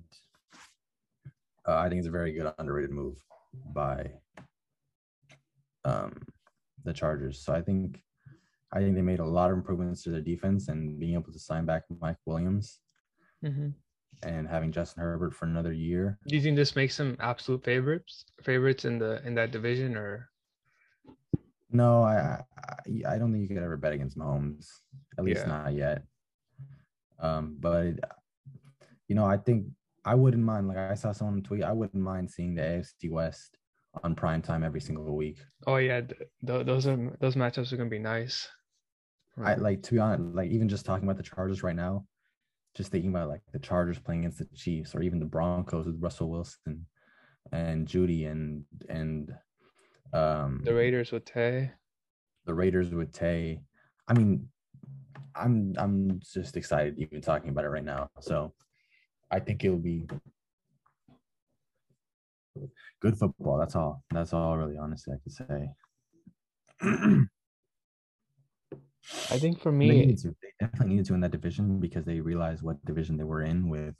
uh, 1.66 1.76
I 1.76 1.88
think 1.88 2.00
it's 2.00 2.08
a 2.08 2.10
very 2.12 2.32
good 2.32 2.52
underrated 2.58 2.90
move 2.90 3.16
by 3.72 4.10
um, 5.84 6.12
the 6.84 6.92
Chargers. 6.92 7.40
So 7.40 7.54
I 7.54 7.62
think 7.62 8.00
I 8.72 8.80
think 8.80 8.94
they 8.94 9.02
made 9.02 9.20
a 9.20 9.24
lot 9.24 9.50
of 9.50 9.56
improvements 9.56 10.02
to 10.02 10.10
their 10.10 10.20
defense 10.20 10.68
and 10.68 10.98
being 10.98 11.14
able 11.14 11.32
to 11.32 11.38
sign 11.38 11.64
back 11.64 11.84
Mike 12.00 12.18
Williams 12.26 12.80
Mm-hmm. 13.44 13.68
and 14.22 14.48
having 14.48 14.72
Justin 14.72 15.02
Herbert 15.02 15.34
for 15.34 15.44
another 15.44 15.72
year. 15.72 16.18
Do 16.28 16.34
you 16.34 16.40
think 16.40 16.56
this 16.56 16.74
makes 16.74 16.96
them 16.96 17.14
absolute 17.20 17.62
favorites, 17.62 18.24
favorites 18.42 18.86
in 18.86 18.98
the 18.98 19.20
in 19.26 19.34
that 19.34 19.50
division, 19.50 19.96
or 19.98 20.30
No, 21.74 22.02
I 22.02 22.40
I, 22.56 23.14
I 23.14 23.18
don't 23.18 23.32
think 23.32 23.42
you 23.42 23.48
could 23.48 23.62
ever 23.62 23.76
bet 23.76 23.92
against 23.92 24.16
Mahomes. 24.16 24.66
At 25.18 25.24
least 25.24 25.42
Yeah. 25.42 25.48
not 25.48 25.74
yet. 25.74 26.02
Um, 27.18 27.56
but 27.60 27.94
you 29.08 29.14
know, 29.14 29.26
I 29.26 29.36
think 29.36 29.66
I 30.04 30.14
wouldn't 30.14 30.42
mind. 30.42 30.68
Like 30.68 30.78
I 30.78 30.94
saw 30.94 31.12
someone 31.12 31.42
tweet, 31.42 31.62
I 31.64 31.72
wouldn't 31.72 32.02
mind 32.02 32.30
seeing 32.30 32.54
the 32.54 32.62
AFC 32.62 33.10
West 33.10 33.58
on 34.02 34.14
prime 34.14 34.42
time 34.42 34.64
every 34.64 34.80
single 34.80 35.14
week. 35.16 35.38
oh 35.66 35.76
yeah, 35.76 36.00
th- 36.00 36.20
th- 36.46 36.66
those 36.66 36.86
are 36.86 37.16
those 37.20 37.34
matchups 37.36 37.72
are 37.72 37.76
gonna 37.76 37.90
be 37.90 37.98
nice. 37.98 38.48
I 39.42 39.54
like 39.56 39.82
to 39.84 39.92
be 39.94 39.98
honest, 39.98 40.34
like 40.34 40.50
even 40.50 40.68
just 40.68 40.86
talking 40.86 41.04
about 41.08 41.16
the 41.16 41.22
Chargers 41.24 41.62
right 41.64 41.74
now, 41.74 42.06
just 42.76 42.92
thinking 42.92 43.10
about 43.10 43.28
like 43.28 43.42
the 43.52 43.58
Chargers 43.58 43.98
playing 43.98 44.20
against 44.20 44.38
the 44.38 44.46
Chiefs 44.54 44.94
or 44.94 45.02
even 45.02 45.18
the 45.18 45.26
Broncos 45.26 45.86
with 45.86 46.00
Russell 46.00 46.30
Wilson 46.30 46.86
and 47.52 47.86
Jeudy 47.88 48.30
and 48.30 48.64
and 48.88 49.34
um 50.14 50.62
the 50.64 50.72
Raiders 50.74 51.12
with 51.12 51.24
Tay. 51.24 51.72
the 52.46 52.54
Raiders 52.54 52.94
with 52.94 53.12
Tay. 53.12 53.60
I 54.08 54.14
mean, 54.14 54.48
I'm 55.34 55.74
I'm 55.76 56.20
just 56.20 56.56
excited 56.56 56.98
even 56.98 57.20
talking 57.20 57.50
about 57.50 57.64
it 57.64 57.68
right 57.68 57.84
now. 57.84 58.08
So 58.20 58.54
I 59.30 59.40
think 59.40 59.64
it'll 59.64 59.78
be 59.78 60.06
good 63.00 63.18
football. 63.18 63.58
That's 63.58 63.74
all. 63.74 64.02
That's 64.10 64.32
all 64.32 64.56
really 64.56 64.78
honestly 64.78 65.14
I 65.14 65.18
could 65.22 65.32
say. 65.32 65.68
I 69.30 69.38
think 69.38 69.60
for 69.60 69.72
They, 69.72 69.86
me, 69.86 70.06
needed 70.06 70.18
to, 70.18 70.28
they 70.42 70.52
definitely 70.60 70.88
needed 70.94 71.06
to 71.06 71.14
in 71.14 71.20
that 71.20 71.30
division 71.32 71.80
because 71.80 72.04
they 72.04 72.20
realized 72.20 72.62
what 72.62 72.84
division 72.84 73.16
they 73.16 73.24
were 73.24 73.42
in 73.42 73.68
with 73.68 73.94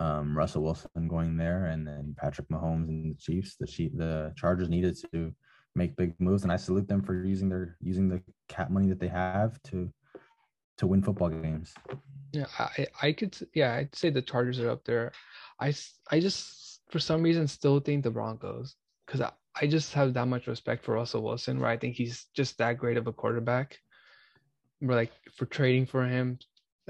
um, 0.00 0.36
Russell 0.36 0.62
Wilson 0.62 1.08
going 1.08 1.36
there 1.36 1.66
and 1.66 1.86
then 1.86 2.16
Patrick 2.18 2.48
Mahomes 2.48 2.88
and 2.88 3.14
the 3.14 3.18
Chiefs. 3.18 3.56
The 3.60 3.66
Chief, 3.66 3.92
the 3.94 4.32
Chargers 4.34 4.70
needed 4.70 4.98
to 5.12 5.32
make 5.76 5.94
big 5.96 6.14
moves, 6.18 6.42
and 6.42 6.50
I 6.50 6.56
salute 6.56 6.88
them 6.88 7.02
for 7.02 7.24
using 7.24 7.50
their 7.50 7.76
using 7.80 8.08
the 8.08 8.22
cap 8.48 8.70
money 8.70 8.88
that 8.88 8.98
they 8.98 9.08
have 9.08 9.62
to 9.64 9.92
to 10.78 10.86
win 10.86 11.02
football 11.02 11.28
games. 11.28 11.74
Yeah, 12.32 12.46
I 12.58 12.86
I 13.02 13.12
could 13.12 13.36
yeah 13.54 13.74
I'd 13.74 13.94
say 13.94 14.08
the 14.08 14.22
Chargers 14.22 14.58
are 14.58 14.70
up 14.70 14.84
there. 14.84 15.12
I 15.60 15.74
I 16.10 16.18
just 16.18 16.80
for 16.88 16.98
some 16.98 17.22
reason 17.22 17.46
still 17.46 17.78
think 17.78 18.02
the 18.02 18.10
Broncos 18.10 18.76
because 19.06 19.20
I, 19.20 19.32
I 19.60 19.66
just 19.66 19.92
have 19.92 20.14
that 20.14 20.26
much 20.26 20.46
respect 20.46 20.82
for 20.82 20.94
Russell 20.94 21.22
Wilson 21.22 21.60
where 21.60 21.68
I 21.68 21.76
think 21.76 21.94
he's 21.94 22.26
just 22.34 22.56
that 22.58 22.78
great 22.78 22.96
of 22.96 23.06
a 23.06 23.12
quarterback. 23.12 23.78
We're 24.80 24.94
like 24.94 25.12
for 25.36 25.44
trading 25.44 25.84
for 25.84 26.06
him, 26.06 26.38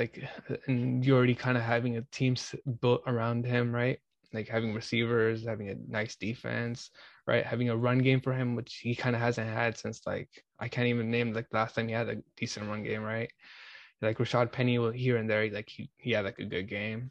like 0.01 0.27
and 0.67 1.05
you're 1.05 1.19
already 1.19 1.35
kind 1.35 1.59
of 1.59 1.63
having 1.63 1.99
a 1.99 2.03
team 2.11 2.35
built 2.81 3.03
around 3.07 3.45
him, 3.45 3.73
right? 3.73 3.99
Like 4.33 4.49
having 4.49 4.75
receivers, 4.75 5.45
having 5.45 5.69
a 5.69 5.77
nice 5.89 6.17
defense, 6.17 6.91
right? 7.27 7.45
Having 7.45 7.69
a 7.69 7.77
run 7.77 7.99
game 7.99 8.21
for 8.21 8.33
him, 8.33 8.57
which 8.57 8.77
he 8.77 8.95
kind 8.95 9.15
of 9.15 9.21
hasn't 9.21 9.49
had 9.49 9.77
since 9.77 10.01
like 10.07 10.29
I 10.59 10.69
can't 10.69 10.89
even 10.89 11.11
name 11.11 11.35
like 11.35 11.51
the 11.51 11.59
last 11.59 11.75
time 11.75 11.89
he 11.89 11.95
had 11.95 12.09
a 12.09 12.17
decent 12.37 12.67
run 12.67 12.83
game, 12.83 13.03
right? 13.03 13.31
Like 14.01 14.17
Rashaad 14.17 14.51
Penny 14.51 14.79
will 14.79 14.91
here 14.91 15.19
and 15.19 15.29
there, 15.29 15.51
like 15.51 15.69
he, 15.69 15.91
he 15.99 16.13
had 16.13 16.25
like 16.25 16.39
a 16.39 16.45
good 16.45 16.69
game. 16.69 17.11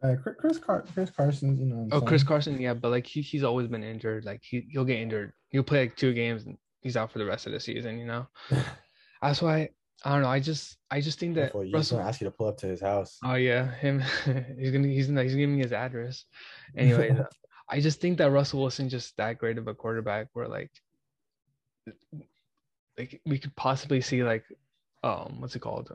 Uh, 0.00 0.14
Chris 0.14 0.58
Car- 0.58 0.84
Chris 0.94 1.10
Carson, 1.10 1.58
you 1.58 1.66
know. 1.66 1.88
Oh, 1.90 2.00
Chris 2.00 2.22
Carson, 2.22 2.60
yeah, 2.60 2.74
but 2.74 2.90
like 2.92 3.04
he, 3.04 3.20
he's 3.20 3.42
always 3.42 3.66
been 3.66 3.82
injured. 3.82 4.24
Like 4.24 4.42
he 4.44 4.68
he'll 4.70 4.84
get 4.84 5.00
injured. 5.00 5.32
He'll 5.48 5.64
play 5.64 5.80
like 5.80 5.96
two 5.96 6.14
games 6.14 6.44
and 6.44 6.56
he's 6.82 6.96
out 6.96 7.10
for 7.10 7.18
the 7.18 7.26
rest 7.26 7.46
of 7.46 7.52
the 7.52 7.58
season. 7.58 7.98
You 7.98 8.06
know. 8.06 8.28
That's 9.22 9.42
why 9.42 9.70
I 10.04 10.12
don't 10.12 10.22
know. 10.22 10.28
I 10.28 10.40
just 10.40 10.76
I 10.90 11.00
just 11.00 11.18
think 11.18 11.34
that 11.34 11.54
Russell 11.54 11.70
Russell 11.72 12.00
ask 12.00 12.20
you 12.20 12.26
to 12.26 12.30
pull 12.30 12.46
up 12.46 12.58
to 12.58 12.66
his 12.66 12.80
house. 12.80 13.18
Oh 13.24 13.34
yeah, 13.34 13.74
him. 13.74 14.00
he's 14.58 14.70
gonna 14.70 14.88
he's 14.88 15.06
gonna, 15.08 15.22
he's 15.22 15.34
giving 15.34 15.56
me 15.56 15.62
his 15.62 15.72
address. 15.72 16.24
Anyway, 16.76 17.16
I 17.68 17.80
just 17.80 18.00
think 18.00 18.18
that 18.18 18.30
Russell 18.30 18.60
Wilson 18.60 18.88
just 18.88 19.16
that 19.16 19.38
great 19.38 19.58
of 19.58 19.66
a 19.66 19.74
quarterback. 19.74 20.28
Where 20.32 20.46
like, 20.46 20.70
like 22.96 23.20
we 23.26 23.38
could 23.38 23.54
possibly 23.56 24.00
see 24.00 24.22
like, 24.22 24.44
um, 25.02 25.40
what's 25.40 25.56
it 25.56 25.60
called? 25.60 25.92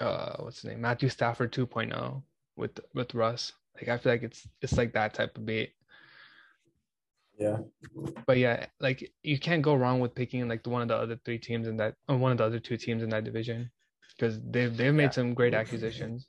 uh 0.00 0.36
what's 0.38 0.62
his 0.62 0.70
name 0.70 0.80
matthew 0.80 1.08
stafford 1.08 1.52
2.0 1.52 2.22
with 2.56 2.80
with 2.94 3.14
russ 3.14 3.52
like 3.76 3.88
i 3.88 3.96
feel 3.96 4.12
like 4.12 4.22
it's 4.22 4.46
it's 4.60 4.76
like 4.76 4.92
that 4.92 5.14
type 5.14 5.36
of 5.36 5.46
beat 5.46 5.72
yeah 7.38 7.56
but 8.26 8.38
yeah 8.38 8.66
like 8.80 9.10
you 9.22 9.38
can't 9.38 9.62
go 9.62 9.74
wrong 9.74 10.00
with 10.00 10.14
picking 10.14 10.48
like 10.48 10.62
the, 10.62 10.70
one 10.70 10.82
of 10.82 10.88
the 10.88 10.96
other 10.96 11.18
three 11.24 11.38
teams 11.38 11.66
in 11.66 11.76
that 11.76 11.94
or 12.08 12.16
one 12.16 12.32
of 12.32 12.38
the 12.38 12.44
other 12.44 12.60
two 12.60 12.76
teams 12.76 13.02
in 13.02 13.08
that 13.08 13.24
division 13.24 13.70
because 14.16 14.40
they've 14.50 14.76
they've 14.76 14.94
made 14.94 15.04
yeah. 15.04 15.10
some 15.10 15.34
great 15.34 15.54
acquisitions 15.54 16.28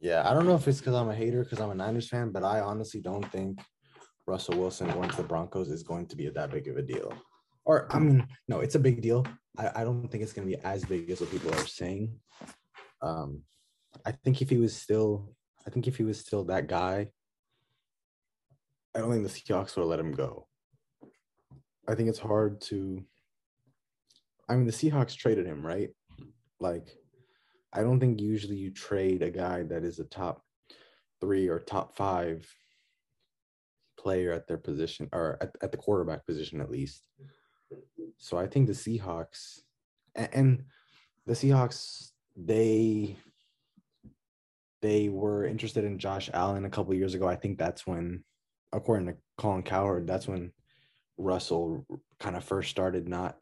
yeah 0.00 0.28
i 0.28 0.32
don't 0.32 0.46
know 0.46 0.54
if 0.54 0.68
it's 0.68 0.78
because 0.78 0.94
i'm 0.94 1.08
a 1.08 1.14
hater 1.14 1.42
because 1.42 1.60
i'm 1.60 1.70
a 1.70 1.74
niners 1.74 2.08
fan 2.08 2.30
but 2.30 2.44
i 2.44 2.60
honestly 2.60 3.00
don't 3.00 3.30
think 3.32 3.60
russell 4.26 4.56
wilson 4.56 4.88
going 4.90 5.10
to 5.10 5.16
the 5.16 5.22
broncos 5.22 5.68
is 5.68 5.82
going 5.82 6.06
to 6.06 6.16
be 6.16 6.28
that 6.28 6.50
big 6.50 6.68
of 6.68 6.76
a 6.76 6.82
deal 6.82 7.12
or 7.64 7.86
I 7.94 7.98
mean, 7.98 8.26
no, 8.48 8.60
it's 8.60 8.74
a 8.74 8.80
big 8.80 9.02
deal. 9.02 9.26
I, 9.56 9.70
I 9.76 9.84
don't 9.84 10.08
think 10.08 10.22
it's 10.22 10.32
going 10.32 10.48
to 10.48 10.56
be 10.56 10.62
as 10.64 10.84
big 10.84 11.10
as 11.10 11.20
what 11.20 11.30
people 11.30 11.54
are 11.54 11.66
saying. 11.66 12.12
Um, 13.00 13.42
I 14.04 14.12
think 14.12 14.42
if 14.42 14.50
he 14.50 14.56
was 14.56 14.74
still, 14.74 15.32
I 15.66 15.70
think 15.70 15.86
if 15.86 15.96
he 15.96 16.04
was 16.04 16.18
still 16.18 16.44
that 16.44 16.66
guy, 16.66 17.08
I 18.94 19.00
don't 19.00 19.10
think 19.10 19.22
the 19.22 19.28
Seahawks 19.28 19.74
have 19.74 19.84
let 19.84 19.98
him 19.98 20.12
go. 20.12 20.46
I 21.88 21.94
think 21.94 22.08
it's 22.08 22.18
hard 22.18 22.60
to. 22.62 23.02
I 24.48 24.54
mean, 24.54 24.66
the 24.66 24.72
Seahawks 24.72 25.16
traded 25.16 25.46
him, 25.46 25.64
right? 25.64 25.90
Like, 26.60 26.88
I 27.72 27.82
don't 27.82 27.98
think 27.98 28.20
usually 28.20 28.56
you 28.56 28.70
trade 28.70 29.22
a 29.22 29.30
guy 29.30 29.62
that 29.64 29.84
is 29.84 29.98
a 29.98 30.04
top 30.04 30.44
three 31.20 31.48
or 31.48 31.58
top 31.58 31.96
five 31.96 32.46
player 33.98 34.32
at 34.32 34.46
their 34.46 34.58
position 34.58 35.08
or 35.12 35.38
at, 35.40 35.54
at 35.62 35.70
the 35.70 35.78
quarterback 35.78 36.26
position 36.26 36.60
at 36.60 36.70
least 36.70 37.04
so 38.18 38.38
I 38.38 38.46
think 38.46 38.66
the 38.66 38.72
Seahawks 38.72 39.60
and 40.14 40.64
the 41.26 41.34
Seahawks 41.34 42.10
they 42.36 43.16
they 44.80 45.08
were 45.08 45.44
interested 45.44 45.84
in 45.84 45.98
Josh 45.98 46.28
Allen 46.32 46.64
a 46.64 46.70
couple 46.70 46.94
years 46.94 47.14
ago. 47.14 47.28
I 47.28 47.36
think 47.36 47.56
that's 47.56 47.86
when, 47.86 48.24
according 48.72 49.06
to 49.06 49.14
Colin 49.38 49.62
Cowherd, 49.62 50.06
that's 50.06 50.26
when 50.26 50.52
Russell 51.18 51.86
kind 52.18 52.36
of 52.36 52.44
first 52.44 52.70
started 52.70 53.08
not 53.08 53.36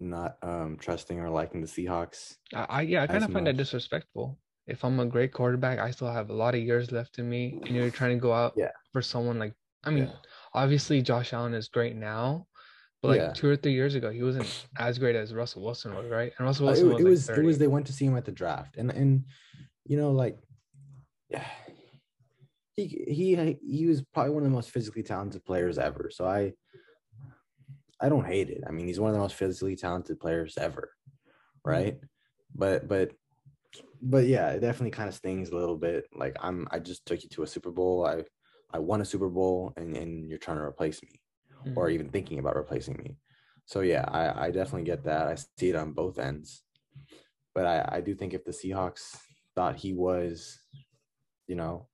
not 0.00 0.36
um 0.42 0.76
trusting 0.80 1.20
or 1.20 1.30
liking 1.30 1.60
the 1.60 1.66
Seahawks. 1.66 2.34
I, 2.54 2.66
I 2.68 2.80
yeah, 2.82 3.02
I 3.02 3.06
kind 3.06 3.24
of 3.24 3.32
find 3.32 3.46
that 3.46 3.56
disrespectful. 3.56 4.38
If 4.66 4.84
I'm 4.84 5.00
a 5.00 5.06
great 5.06 5.32
quarterback, 5.32 5.78
I 5.78 5.90
still 5.90 6.10
have 6.10 6.30
a 6.30 6.34
lot 6.34 6.54
of 6.54 6.60
years 6.60 6.92
left 6.92 7.18
in 7.18 7.28
me, 7.28 7.60
and 7.66 7.74
you're 7.74 7.90
trying 7.90 8.16
to 8.16 8.20
go 8.20 8.32
out 8.32 8.54
yeah. 8.56 8.70
for 8.92 9.02
someone 9.02 9.38
like 9.38 9.54
I 9.84 9.90
mean, 9.90 10.04
yeah. 10.04 10.12
obviously 10.54 11.02
Josh 11.02 11.32
Allen 11.32 11.54
is 11.54 11.68
great 11.68 11.96
now, 11.96 12.46
but 13.02 13.08
like 13.08 13.20
yeah. 13.20 13.32
two 13.32 13.48
or 13.48 13.56
three 13.56 13.72
years 13.72 13.94
ago, 13.94 14.10
he 14.10 14.22
wasn't 14.22 14.66
as 14.78 14.98
great 14.98 15.16
as 15.16 15.34
Russell 15.34 15.64
Wilson 15.64 15.94
was, 15.94 16.08
right? 16.08 16.32
And 16.38 16.46
Russell 16.46 16.66
Wilson 16.66 16.92
uh, 16.92 16.96
it, 16.96 17.04
was, 17.04 17.28
it 17.28 17.32
was 17.32 17.38
it 17.38 17.44
was 17.44 17.58
they 17.58 17.66
went 17.66 17.86
to 17.86 17.92
see 17.92 18.04
him 18.04 18.16
at 18.16 18.24
the 18.24 18.32
draft, 18.32 18.76
and 18.76 18.90
and 18.90 19.24
you 19.84 19.96
know 19.96 20.12
like 20.12 20.38
yeah, 21.28 21.44
he 22.86 23.36
he 23.36 23.58
he 23.62 23.86
was 23.86 24.02
probably 24.02 24.32
one 24.32 24.42
of 24.42 24.50
the 24.50 24.54
most 24.54 24.70
physically 24.70 25.02
talented 25.02 25.44
players 25.44 25.78
ever. 25.78 26.10
So 26.12 26.26
I 26.26 26.52
I 28.00 28.08
don't 28.08 28.26
hate 28.26 28.50
it. 28.50 28.62
I 28.66 28.72
mean, 28.72 28.86
he's 28.86 29.00
one 29.00 29.10
of 29.10 29.14
the 29.14 29.20
most 29.20 29.34
physically 29.34 29.76
talented 29.76 30.18
players 30.20 30.58
ever, 30.58 30.90
right? 31.64 31.98
But 32.54 32.88
but 32.88 33.12
but 34.00 34.26
yeah, 34.26 34.50
it 34.50 34.60
definitely 34.60 34.90
kind 34.90 35.08
of 35.08 35.14
stings 35.14 35.50
a 35.50 35.56
little 35.56 35.76
bit. 35.76 36.04
Like 36.14 36.36
I'm 36.40 36.66
I 36.70 36.78
just 36.78 37.06
took 37.06 37.22
you 37.22 37.28
to 37.30 37.44
a 37.44 37.46
Super 37.46 37.70
Bowl. 37.70 38.06
I 38.06 38.24
I 38.72 38.78
won 38.78 39.00
a 39.00 39.04
Super 39.04 39.28
Bowl, 39.28 39.72
and 39.76 39.96
and 39.96 40.28
you're 40.28 40.38
trying 40.38 40.58
to 40.58 40.64
replace 40.64 41.02
me 41.02 41.20
mm-hmm. 41.64 41.78
or 41.78 41.90
even 41.90 42.08
thinking 42.08 42.38
about 42.38 42.56
replacing 42.56 42.96
me. 42.96 43.16
So 43.66 43.80
yeah, 43.80 44.04
I, 44.08 44.46
I 44.46 44.50
definitely 44.50 44.84
get 44.84 45.04
that. 45.04 45.28
I 45.28 45.36
see 45.58 45.70
it 45.70 45.76
on 45.76 45.92
both 45.92 46.18
ends. 46.18 46.62
But 47.54 47.66
I, 47.66 47.96
I 47.96 48.00
do 48.00 48.14
think 48.14 48.34
if 48.34 48.44
the 48.44 48.50
Seahawks 48.50 49.16
thought 49.54 49.76
he 49.76 49.92
was, 49.92 50.58
you 51.46 51.54
know, 51.54 51.86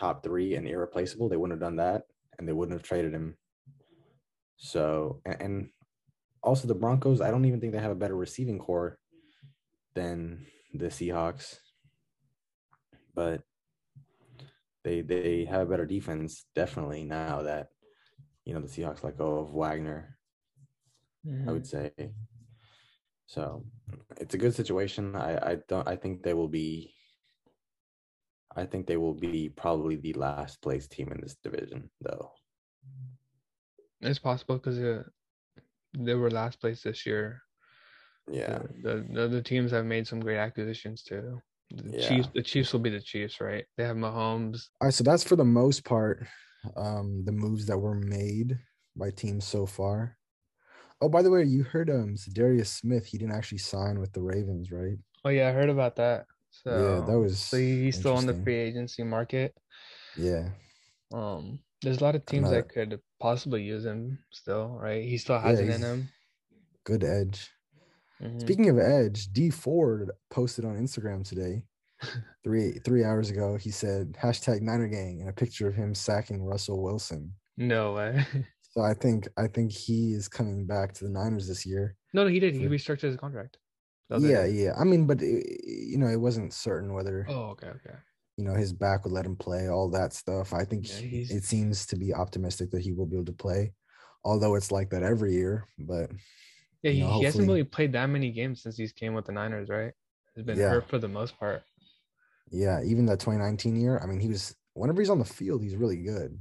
top 0.00 0.24
three 0.24 0.54
and 0.54 0.66
irreplaceable, 0.66 1.28
they 1.28 1.36
wouldn't 1.36 1.60
have 1.60 1.68
done 1.68 1.76
that 1.76 2.04
and 2.38 2.48
they 2.48 2.52
wouldn't 2.52 2.76
have 2.76 2.86
traded 2.86 3.12
him. 3.12 3.36
So 4.56 5.20
and, 5.26 5.40
and 5.40 5.68
also 6.42 6.66
the 6.66 6.74
Broncos, 6.74 7.20
I 7.20 7.30
don't 7.30 7.44
even 7.44 7.60
think 7.60 7.72
they 7.72 7.78
have 7.78 7.92
a 7.92 7.94
better 7.94 8.16
receiving 8.16 8.58
core 8.58 8.98
than 9.94 10.46
the 10.72 10.86
Seahawks. 10.86 11.58
But 13.14 13.42
they 14.82 15.02
they 15.02 15.44
have 15.44 15.62
a 15.62 15.70
better 15.70 15.86
defense 15.86 16.46
definitely 16.54 17.04
now 17.04 17.42
that 17.42 17.68
you 18.46 18.54
know 18.54 18.60
the 18.60 18.68
Seahawks 18.68 19.04
let 19.04 19.18
go 19.18 19.38
of 19.38 19.52
Wagner. 19.52 20.16
Mm-hmm. 21.26 21.48
I 21.48 21.52
would 21.52 21.66
say. 21.66 21.92
So 23.26 23.64
it's 24.16 24.34
a 24.34 24.38
good 24.38 24.54
situation. 24.54 25.14
I, 25.14 25.50
I 25.50 25.58
don't 25.68 25.86
I 25.86 25.96
think 25.96 26.22
they 26.22 26.34
will 26.34 26.48
be 26.48 26.94
I 28.56 28.64
think 28.64 28.86
they 28.86 28.96
will 28.96 29.14
be 29.14 29.48
probably 29.48 29.96
the 29.96 30.12
last 30.14 30.60
place 30.60 30.88
team 30.88 31.12
in 31.12 31.20
this 31.20 31.36
division 31.42 31.90
though. 32.00 32.32
It's 34.00 34.18
possible 34.18 34.56
because 34.56 34.78
uh, 34.78 35.04
they 35.96 36.14
were 36.14 36.30
last 36.30 36.60
place 36.60 36.82
this 36.82 37.06
year. 37.06 37.42
Yeah. 38.30 38.60
The, 38.82 39.06
the 39.12 39.28
the 39.28 39.42
teams 39.42 39.70
have 39.72 39.84
made 39.84 40.06
some 40.06 40.20
great 40.20 40.38
acquisitions 40.38 41.02
too. 41.02 41.40
The 41.70 41.96
yeah. 41.96 42.08
Chiefs 42.08 42.28
the 42.34 42.42
Chiefs 42.42 42.72
will 42.72 42.80
be 42.80 42.90
the 42.90 43.00
Chiefs, 43.00 43.40
right? 43.40 43.64
They 43.76 43.84
have 43.84 43.96
Mahomes. 43.96 44.68
All 44.80 44.86
right, 44.86 44.94
so 44.94 45.04
that's 45.04 45.24
for 45.24 45.36
the 45.36 45.44
most 45.44 45.84
part 45.84 46.26
um, 46.76 47.24
the 47.24 47.32
moves 47.32 47.66
that 47.66 47.78
were 47.78 47.94
made 47.94 48.58
by 48.96 49.10
teams 49.10 49.44
so 49.46 49.66
far. 49.66 50.16
Oh, 51.00 51.08
by 51.08 51.22
the 51.22 51.30
way, 51.30 51.44
you 51.44 51.62
heard 51.62 51.88
um 51.90 52.16
Darius 52.32 52.70
Smith. 52.70 53.06
He 53.06 53.18
didn't 53.18 53.34
actually 53.34 53.58
sign 53.58 54.00
with 54.00 54.12
the 54.12 54.22
Ravens, 54.22 54.70
right? 54.70 54.98
Oh 55.24 55.30
yeah, 55.30 55.48
I 55.48 55.52
heard 55.52 55.70
about 55.70 55.96
that. 55.96 56.26
So 56.50 56.70
yeah, 56.70 57.06
that 57.06 57.18
was 57.18 57.38
so 57.38 57.56
he's 57.56 57.98
still 57.98 58.16
on 58.16 58.26
the 58.26 58.34
free 58.34 58.56
agency 58.56 59.02
market. 59.02 59.54
Yeah. 60.16 60.50
Um, 61.12 61.60
there's 61.82 62.00
a 62.00 62.04
lot 62.04 62.14
of 62.14 62.26
teams 62.26 62.50
that 62.50 62.68
could 62.68 63.00
possibly 63.20 63.62
use 63.62 63.84
him 63.84 64.18
still, 64.30 64.78
right? 64.80 65.02
He 65.02 65.16
still 65.18 65.38
has 65.38 65.60
yeah, 65.60 65.66
it 65.66 65.74
in 65.76 65.80
him. 65.80 66.08
Good 66.84 67.04
edge. 67.04 67.50
Mm-hmm. 68.22 68.40
Speaking 68.40 68.68
of 68.68 68.78
edge, 68.78 69.32
Dee 69.32 69.50
Ford 69.50 70.10
posted 70.30 70.64
on 70.64 70.76
Instagram 70.76 71.26
today 71.26 71.62
three 72.44 72.78
three 72.84 73.04
hours 73.04 73.30
ago, 73.30 73.56
he 73.56 73.70
said 73.70 74.16
hashtag 74.22 74.60
Niner 74.60 74.88
Gang 74.88 75.18
and 75.20 75.30
a 75.30 75.32
picture 75.32 75.68
of 75.68 75.74
him 75.74 75.94
sacking 75.94 76.42
Russell 76.42 76.82
Wilson. 76.82 77.32
No 77.56 77.92
way. 77.92 78.24
so 78.70 78.82
I 78.82 78.94
think 78.94 79.28
I 79.36 79.46
think 79.46 79.72
he 79.72 80.12
is 80.12 80.28
coming 80.28 80.66
back 80.66 80.92
to 80.94 81.04
the 81.04 81.10
Niners 81.10 81.48
this 81.48 81.64
year. 81.64 81.96
No, 82.12 82.24
no, 82.24 82.30
he 82.30 82.40
did. 82.40 82.54
He 82.54 82.66
restructured 82.66 83.02
his 83.02 83.16
contract. 83.16 83.58
Yeah, 84.18 84.44
yeah. 84.44 84.72
I 84.78 84.84
mean, 84.84 85.06
but 85.06 85.22
it, 85.22 85.60
you 85.64 85.98
know, 85.98 86.08
it 86.08 86.20
wasn't 86.20 86.52
certain 86.52 86.92
whether. 86.92 87.26
Oh, 87.28 87.50
okay, 87.50 87.68
okay. 87.68 87.96
You 88.36 88.44
know, 88.44 88.54
his 88.54 88.72
back 88.72 89.04
would 89.04 89.12
let 89.12 89.26
him 89.26 89.36
play, 89.36 89.68
all 89.68 89.90
that 89.90 90.12
stuff. 90.12 90.54
I 90.54 90.64
think 90.64 90.88
yeah, 90.88 91.36
it 91.36 91.44
seems 91.44 91.86
to 91.86 91.96
be 91.96 92.14
optimistic 92.14 92.70
that 92.70 92.80
he 92.80 92.92
will 92.92 93.06
be 93.06 93.16
able 93.16 93.26
to 93.26 93.32
play, 93.32 93.72
although 94.24 94.54
it's 94.54 94.72
like 94.72 94.90
that 94.90 95.02
every 95.02 95.34
year. 95.34 95.66
But 95.78 96.10
yeah, 96.82 96.92
he, 96.92 97.00
know, 97.00 97.18
he 97.18 97.24
hasn't 97.24 97.46
really 97.46 97.64
played 97.64 97.92
that 97.92 98.06
many 98.06 98.30
games 98.30 98.62
since 98.62 98.76
he's 98.76 98.92
came 98.92 99.14
with 99.14 99.26
the 99.26 99.32
Niners, 99.32 99.68
right? 99.68 99.92
He's 100.34 100.44
been 100.44 100.58
yeah. 100.58 100.70
hurt 100.70 100.88
for 100.88 100.98
the 100.98 101.08
most 101.08 101.38
part. 101.38 101.62
Yeah, 102.50 102.82
even 102.82 103.06
that 103.06 103.20
2019 103.20 103.76
year. 103.76 104.00
I 104.02 104.06
mean, 104.06 104.20
he 104.20 104.28
was 104.28 104.56
whenever 104.74 105.00
he's 105.00 105.10
on 105.10 105.18
the 105.18 105.24
field, 105.24 105.62
he's 105.62 105.76
really 105.76 105.98
good. 105.98 106.40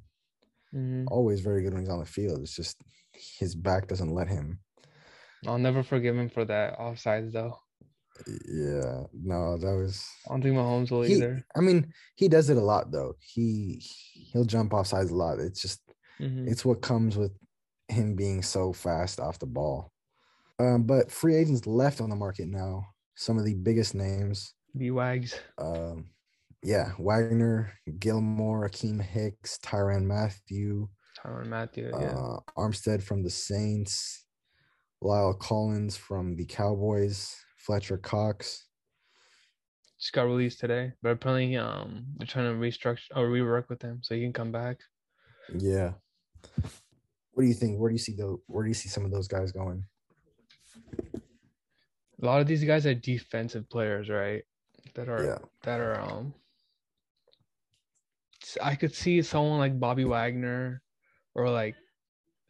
Mm-hmm. 0.73 1.05
Always 1.09 1.41
very 1.41 1.63
good 1.63 1.73
when 1.73 1.81
he's 1.81 1.91
on 1.91 1.99
the 1.99 2.05
field. 2.05 2.41
It's 2.41 2.55
just 2.55 2.77
his 3.13 3.55
back 3.55 3.87
doesn't 3.87 4.13
let 4.13 4.27
him. 4.27 4.59
I'll 5.47 5.57
never 5.57 5.83
forgive 5.83 6.17
him 6.17 6.29
for 6.29 6.45
that 6.45 6.77
offsides 6.77 7.31
though. 7.31 7.57
Yeah, 8.27 9.03
no, 9.13 9.57
that 9.57 9.75
was. 9.75 10.05
I 10.27 10.33
don't 10.33 10.41
think 10.41 10.55
Mahomes 10.55 10.91
will 10.91 11.03
He, 11.03 11.15
either. 11.15 11.41
I 11.55 11.61
mean, 11.61 11.93
he 12.15 12.27
does 12.27 12.49
it 12.49 12.57
a 12.57 12.61
lot 12.61 12.91
though. 12.91 13.13
He 13.19 13.81
he'll 14.33 14.43
jump 14.45 14.73
off 14.73 14.87
sides 14.87 15.11
a 15.11 15.15
lot. 15.15 15.39
It's 15.39 15.61
just 15.61 15.81
Mhm. 16.19 16.49
it's 16.49 16.65
what 16.65 16.81
comes 16.81 17.15
with 17.17 17.31
him 17.87 18.15
being 18.15 18.41
so 18.43 18.73
fast 18.73 19.19
off 19.19 19.39
the 19.39 19.45
ball. 19.45 19.93
Um, 20.59 20.83
but 20.83 21.09
free 21.11 21.35
agents 21.35 21.65
left 21.65 22.01
on 22.01 22.09
the 22.09 22.15
market 22.17 22.47
now. 22.49 22.87
Some 23.15 23.37
of 23.37 23.45
the 23.45 23.55
biggest 23.55 23.95
names. 23.95 24.53
B 24.77 24.91
wags. 24.91 25.39
Um, 25.57 26.09
yeah, 26.61 26.91
Wagner, 26.99 27.71
Gilmore, 27.99 28.67
Akiem 28.69 29.01
Hicks, 29.01 29.57
Tyrann 29.59 30.05
Mathieu, 30.05 30.89
Tyrann 31.17 31.47
Mathieu. 31.47 31.89
Yeah. 31.93 32.11
uh, 32.17 32.39
Armstead 32.57 33.01
from 33.01 33.23
the 33.23 33.29
Saints, 33.29 34.25
La'el 35.03 35.37
Collins 35.39 35.95
from 35.95 36.35
the 36.35 36.45
Cowboys, 36.45 37.35
Fletcher 37.57 37.97
Cox. 37.97 38.65
Just 39.99 40.13
got 40.13 40.23
released 40.23 40.59
today, 40.59 40.93
but 41.01 41.09
apparently 41.09 41.57
um 41.57 42.05
they're 42.17 42.27
trying 42.27 42.51
to 42.51 42.57
restructure 42.59 43.07
or 43.15 43.27
rework 43.27 43.67
with 43.69 43.81
him 43.81 43.99
so 44.01 44.15
he 44.15 44.21
can 44.21 44.33
come 44.33 44.51
back. 44.51 44.77
Yeah. 45.57 45.93
What 47.33 47.43
do 47.43 47.47
you 47.47 47.53
think? 47.53 47.79
Where 47.79 47.89
do 47.89 47.95
you 47.95 47.99
see 47.99 48.13
the 48.15 48.37
where 48.47 48.63
do 48.63 48.69
you 48.69 48.73
see 48.73 48.89
some 48.89 49.05
of 49.05 49.11
those 49.11 49.27
guys 49.27 49.51
going? 49.51 49.83
A 52.21 52.25
lot 52.25 52.41
of 52.41 52.47
these 52.47 52.63
guys 52.63 52.85
are 52.85 52.93
defensive 52.93 53.69
players, 53.69 54.09
right? 54.09 54.43
That 54.95 55.09
are 55.09 55.25
Yeah. 55.25 55.37
that 55.63 55.79
are 55.79 55.99
um 55.99 56.33
I 58.61 58.75
could 58.75 58.93
see 58.93 59.21
someone 59.21 59.59
like 59.59 59.79
Bobby 59.79 60.05
Wagner 60.05 60.81
or 61.35 61.49
like 61.49 61.75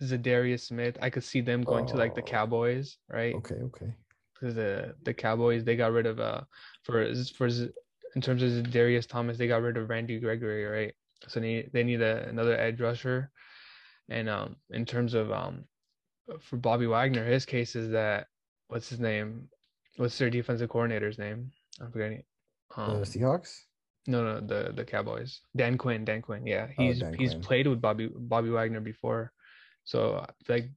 Za'Darius 0.01 0.61
Smith. 0.61 0.97
I 1.01 1.09
could 1.09 1.23
see 1.23 1.41
them 1.41 1.63
going 1.63 1.85
to 1.87 1.97
like 1.97 2.15
the 2.15 2.21
Oh. 2.21 2.25
Cowboys, 2.25 2.97
right? 3.09 3.35
Okay, 3.35 3.55
okay. 3.55 3.93
Because 4.33 4.55
the 4.55 4.95
the 5.03 5.13
Cowboys 5.13 5.63
they 5.63 5.75
got 5.75 5.91
rid 5.91 6.05
of 6.05 6.19
uh 6.19 6.41
for 6.83 7.13
for 7.35 7.47
in 8.15 8.21
terms 8.21 8.41
of 8.43 8.71
Darius 8.71 9.05
Thomas 9.05 9.37
they 9.37 9.47
got 9.47 9.61
rid 9.61 9.77
of 9.77 9.89
Randy 9.89 10.19
Gregory, 10.19 10.65
right? 10.65 10.93
So 11.27 11.39
they 11.39 11.69
they 11.73 11.83
need 11.83 12.01
a, 12.01 12.27
another 12.29 12.57
edge 12.57 12.79
rusher, 12.79 13.31
and 14.07 14.29
um 14.29 14.55
in 14.69 14.85
terms 14.85 15.13
of 15.13 15.31
um 15.31 15.65
for 16.39 16.57
Bobby 16.57 16.87
Wagner, 16.87 17.25
his 17.25 17.45
case 17.45 17.75
is 17.75 17.91
that 17.91 18.27
what's 18.67 18.87
his 18.89 18.99
name? 18.99 19.49
What's 19.97 20.17
their 20.17 20.29
defensive 20.29 20.69
coordinator's 20.69 21.17
name? 21.17 21.51
I'm 21.81 21.91
forgetting. 21.91 22.23
The 22.75 22.81
Um, 22.81 23.01
Seahawks? 23.03 23.63
no, 24.07 24.23
no, 24.23 24.39
the 24.39 24.71
the 24.71 24.85
Cowboys. 24.85 25.41
Dan 25.55 25.77
Quinn, 25.77 26.05
Dan 26.05 26.21
Quinn. 26.21 26.45
Yeah, 26.47 26.67
Oh, 26.77 26.83
he's 26.83 26.99
Dan 26.99 27.13
he's 27.15 27.31
Quinn. 27.31 27.43
played 27.43 27.67
with 27.67 27.81
Bobby 27.81 28.07
Bobby 28.13 28.49
Wagner 28.49 28.79
before, 28.79 29.33
so 29.83 30.25
like 30.47 30.69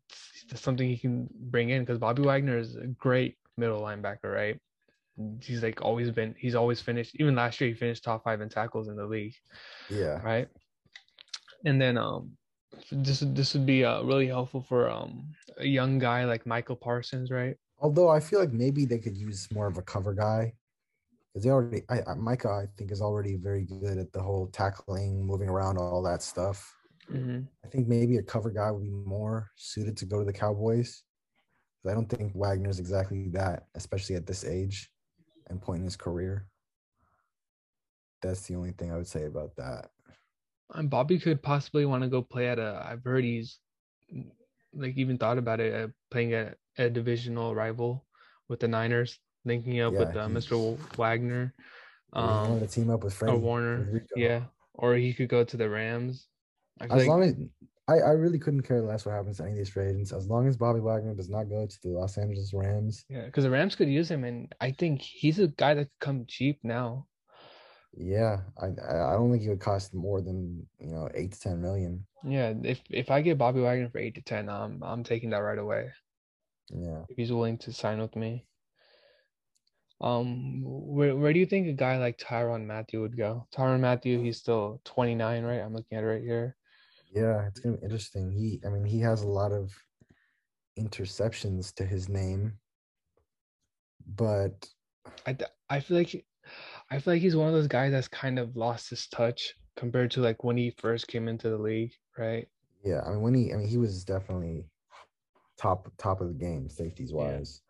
that's 0.49 0.63
something 0.63 0.89
he 0.89 0.97
can 0.97 1.29
bring 1.33 1.71
in 1.71 1.83
because 1.83 1.99
Bobby 1.99 2.23
Wagner 2.23 2.59
is 2.59 2.77
a 2.77 2.87
great 2.87 3.37
middle 3.57 3.81
linebacker, 3.81 4.33
right? 4.33 4.59
He's 5.41 5.63
like 5.63 5.83
always 5.83 6.11
been. 6.11 6.35
He's 6.39 6.55
always 6.55 6.81
finished. 6.81 7.15
Even 7.21 7.35
last 7.35 7.61
year, 7.61 7.69
he 7.69 7.75
finished 7.75 8.03
top 8.05 8.25
five 8.25 8.41
in 8.41 8.49
tackles 8.49 8.89
in 8.89 8.97
the 8.97 9.07
league, 9.07 9.35
Yeah. 9.91 10.21
right? 10.23 10.49
And 11.65 11.81
then 11.81 11.99
um, 11.99 12.33
this 12.91 13.21
this 13.21 13.55
would 13.55 13.67
be 13.67 13.85
uh, 13.85 14.03
really 14.03 14.27
helpful 14.27 14.63
for 14.63 14.91
um 14.91 15.29
a 15.59 15.67
young 15.67 15.99
guy 15.99 16.25
like 16.25 16.47
Micah 16.47 16.75
Parsons, 16.75 17.31
right? 17.31 17.57
Although 17.79 18.09
I 18.09 18.21
feel 18.21 18.41
like 18.41 18.53
maybe 18.53 18.85
they 18.87 18.99
could 18.99 19.17
use 19.17 19.49
more 19.53 19.67
of 19.67 19.77
a 19.77 19.83
cover 19.83 20.15
guy. 20.15 20.55
Because 21.33 21.45
they 21.45 21.51
already 21.51 21.83
I, 21.89 22.01
I 22.07 22.15
Micah, 22.15 22.49
I 22.51 22.67
think, 22.77 22.91
is 22.91 23.01
already 23.01 23.37
very 23.37 23.65
good 23.65 23.99
at 23.99 24.13
the 24.13 24.21
whole 24.23 24.49
tackling, 24.49 25.25
moving 25.27 25.49
around, 25.49 25.79
all 25.79 26.03
that 26.03 26.23
stuff. 26.23 26.75
Hmm 27.09 27.41
I 27.65 27.69
think 27.69 27.89
maybe 27.89 28.17
a 28.17 28.23
cover 28.23 28.51
guy 28.51 28.71
would 28.71 28.83
be 28.83 28.91
more 28.91 29.51
suited 29.57 29.97
to 29.99 30.05
go 30.05 30.19
to 30.19 30.25
the 30.25 30.33
Cowboys. 30.33 31.05
I 31.89 31.95
don't 31.95 32.09
think 32.09 32.33
Wagner's 32.35 32.79
exactly 32.79 33.29
that, 33.31 33.67
especially 33.75 34.15
at 34.15 34.27
this 34.27 34.45
age 34.45 34.91
and 35.49 35.61
point 35.61 35.79
in 35.79 35.85
his 35.85 35.97
career. 35.97 36.47
That's 38.21 38.47
the 38.47 38.55
only 38.55 38.71
thing 38.73 38.93
I 38.93 38.97
would 38.97 39.07
say 39.09 39.25
about 39.25 39.57
that. 39.57 39.91
And 40.75 40.89
Bobby 40.89 41.19
could 41.19 41.43
possibly 41.43 41.85
want 41.85 42.03
to 42.03 42.09
go 42.09 42.23
play 42.23 42.49
at 42.49 42.59
a. 42.59 42.83
I've 42.87 43.05
heard 43.05 43.25
he's 43.25 43.59
like 44.73 44.97
even 44.97 45.19
thought 45.19 45.39
about 45.39 45.61
it, 45.61 45.75
uh, 45.75 45.89
playing 46.11 46.35
at 46.35 46.57
a 46.79 46.89
divisional 46.89 47.55
rival 47.55 48.07
with 48.49 48.61
the 48.61 48.69
Niners, 48.69 49.19
linking 49.45 49.81
up 49.81 49.93
with 49.93 50.17
uh, 50.17 50.29
Mr. 50.29 50.79
Wagner, 50.97 51.53
um, 52.13 52.61
to 52.61 52.67
team 52.67 52.91
up 52.91 53.05
with 53.05 53.21
or 53.23 53.37
Warner. 53.37 54.07
Yeah, 54.17 54.45
or 54.75 54.95
he 54.95 55.13
could 55.13 55.29
go 55.29 55.45
to 55.45 55.57
the 55.57 55.69
Rams. 55.69 56.29
I 56.81 56.87
As 56.87 57.07
long 57.07 57.23
as 57.23 57.35
I, 57.89 57.95
I 57.95 58.11
really 58.11 58.39
couldn't 58.39 58.63
care 58.63 58.81
less 58.81 59.05
what 59.05 59.13
happens 59.13 59.39
to 59.39 59.43
any 59.43 59.53
of 59.53 59.59
these 59.59 59.69
free 59.69 59.89
agents. 59.89 60.13
As 60.13 60.29
long 60.29 60.47
as 60.47 60.57
Bobby 60.57 60.81
Wagner 60.81 61.15
does 61.15 61.29
not 61.29 61.45
go 61.45 61.67
to 61.67 61.79
the 61.83 61.91
Los 61.91 62.17
Angeles 62.17 62.53
Rams, 62.55 63.05
yeah, 63.09 63.27
because 63.27 63.45
the 63.45 63.51
Rams 63.51 63.75
could 63.75 63.89
use 63.89 64.11
him, 64.11 64.25
and 64.25 64.55
I 64.61 64.71
think 64.71 65.03
he's 65.03 65.39
a 65.39 65.49
guy 65.49 65.75
that 65.75 65.85
could 65.85 66.01
come 66.01 66.25
cheap 66.29 66.61
now. 66.63 67.07
yeah, 67.97 68.41
I 68.61 68.67
I 68.67 69.11
I 69.11 69.13
don't 69.15 69.31
think 69.31 69.43
he 69.43 69.49
would 69.49 69.61
cost 69.61 69.95
more 69.95 70.21
than 70.21 70.67
you 70.79 70.93
know 70.93 71.09
eight 71.15 71.33
to 71.33 71.41
ten 71.41 71.61
million. 71.61 72.07
Yeah, 72.25 72.55
if 72.63 72.81
if 72.89 73.11
I 73.11 73.21
get 73.21 73.39
Bobby 73.39 73.61
Wagner 73.61 73.91
for 73.91 73.99
eight 73.99 74.15
to 74.15 74.23
ten, 74.23 74.49
I'm 74.49 74.83
I'm 74.83 75.03
taking 75.03 75.31
that 75.31 75.39
right 75.39 75.59
away. 75.59 75.91
Yeah, 76.71 77.03
if 77.09 77.17
he's 77.17 77.33
willing 77.33 77.59
to 77.59 77.73
sign 77.73 78.01
with 78.01 78.15
me. 78.17 78.47
Um, 80.01 80.63
where 80.65 81.15
where 81.17 81.33
do 81.33 81.39
you 81.39 81.47
think 81.47 81.69
a 81.69 81.73
guy 81.73 81.99
like 81.99 82.19
Tyrann 82.19 82.67
Mathieu 82.67 83.01
would 83.01 83.17
go? 83.17 83.47
Tyrann 83.55 83.81
Mathieu, 83.81 84.21
he's 84.21 84.39
still 84.39 84.81
29, 84.85 85.45
right? 85.45 85.61
I'm 85.61 85.75
looking 85.75 85.97
at 85.97 86.03
it 86.03 86.07
right 86.09 86.23
here. 86.23 86.57
Yeah, 87.13 87.47
it's 87.47 87.61
gonna 87.61 87.77
be 87.77 87.85
interesting. 87.85 88.31
He, 88.33 88.61
I 88.67 88.71
mean, 88.71 88.85
he 88.85 89.01
has 89.01 89.23
a 89.23 89.29
lot 89.29 89.53
of 89.53 89.73
interceptions 90.79 91.75
to 91.75 91.85
his 91.87 92.09
name, 92.09 92.59
but 94.07 94.69
I 95.27 95.37
I 95.69 95.81
feel 95.81 95.97
like 95.97 96.27
I 96.91 96.99
feel 96.99 97.15
like 97.15 97.23
he's 97.23 97.37
one 97.37 97.49
of 97.49 97.55
those 97.55 97.69
guys 97.69 97.93
that's 97.93 98.09
kind 98.09 98.39
of 98.39 98.57
lost 98.57 98.91
his 98.91 99.09
touch 99.09 99.55
compared 99.77 100.11
to 100.13 100.21
like 100.21 100.45
when 100.45 100.57
he 100.57 100.71
first 100.71 101.09
came 101.09 101.29
into 101.29 101.49
the 101.51 101.59
league, 101.59 101.93
right? 102.19 102.49
yeah, 102.85 103.03
I 103.07 103.11
mean, 103.11 103.23
when 103.23 103.35
he, 103.35 103.53
I 103.53 103.57
mean, 103.57 103.69
he 103.69 103.79
was 103.79 104.05
definitely 104.05 104.67
top 105.59 105.93
top 105.99 106.21
of 106.21 106.29
the 106.29 106.35
game 106.35 106.69
safeties 106.69 107.13
Yeah. 107.17 107.39
wise. 107.39 107.63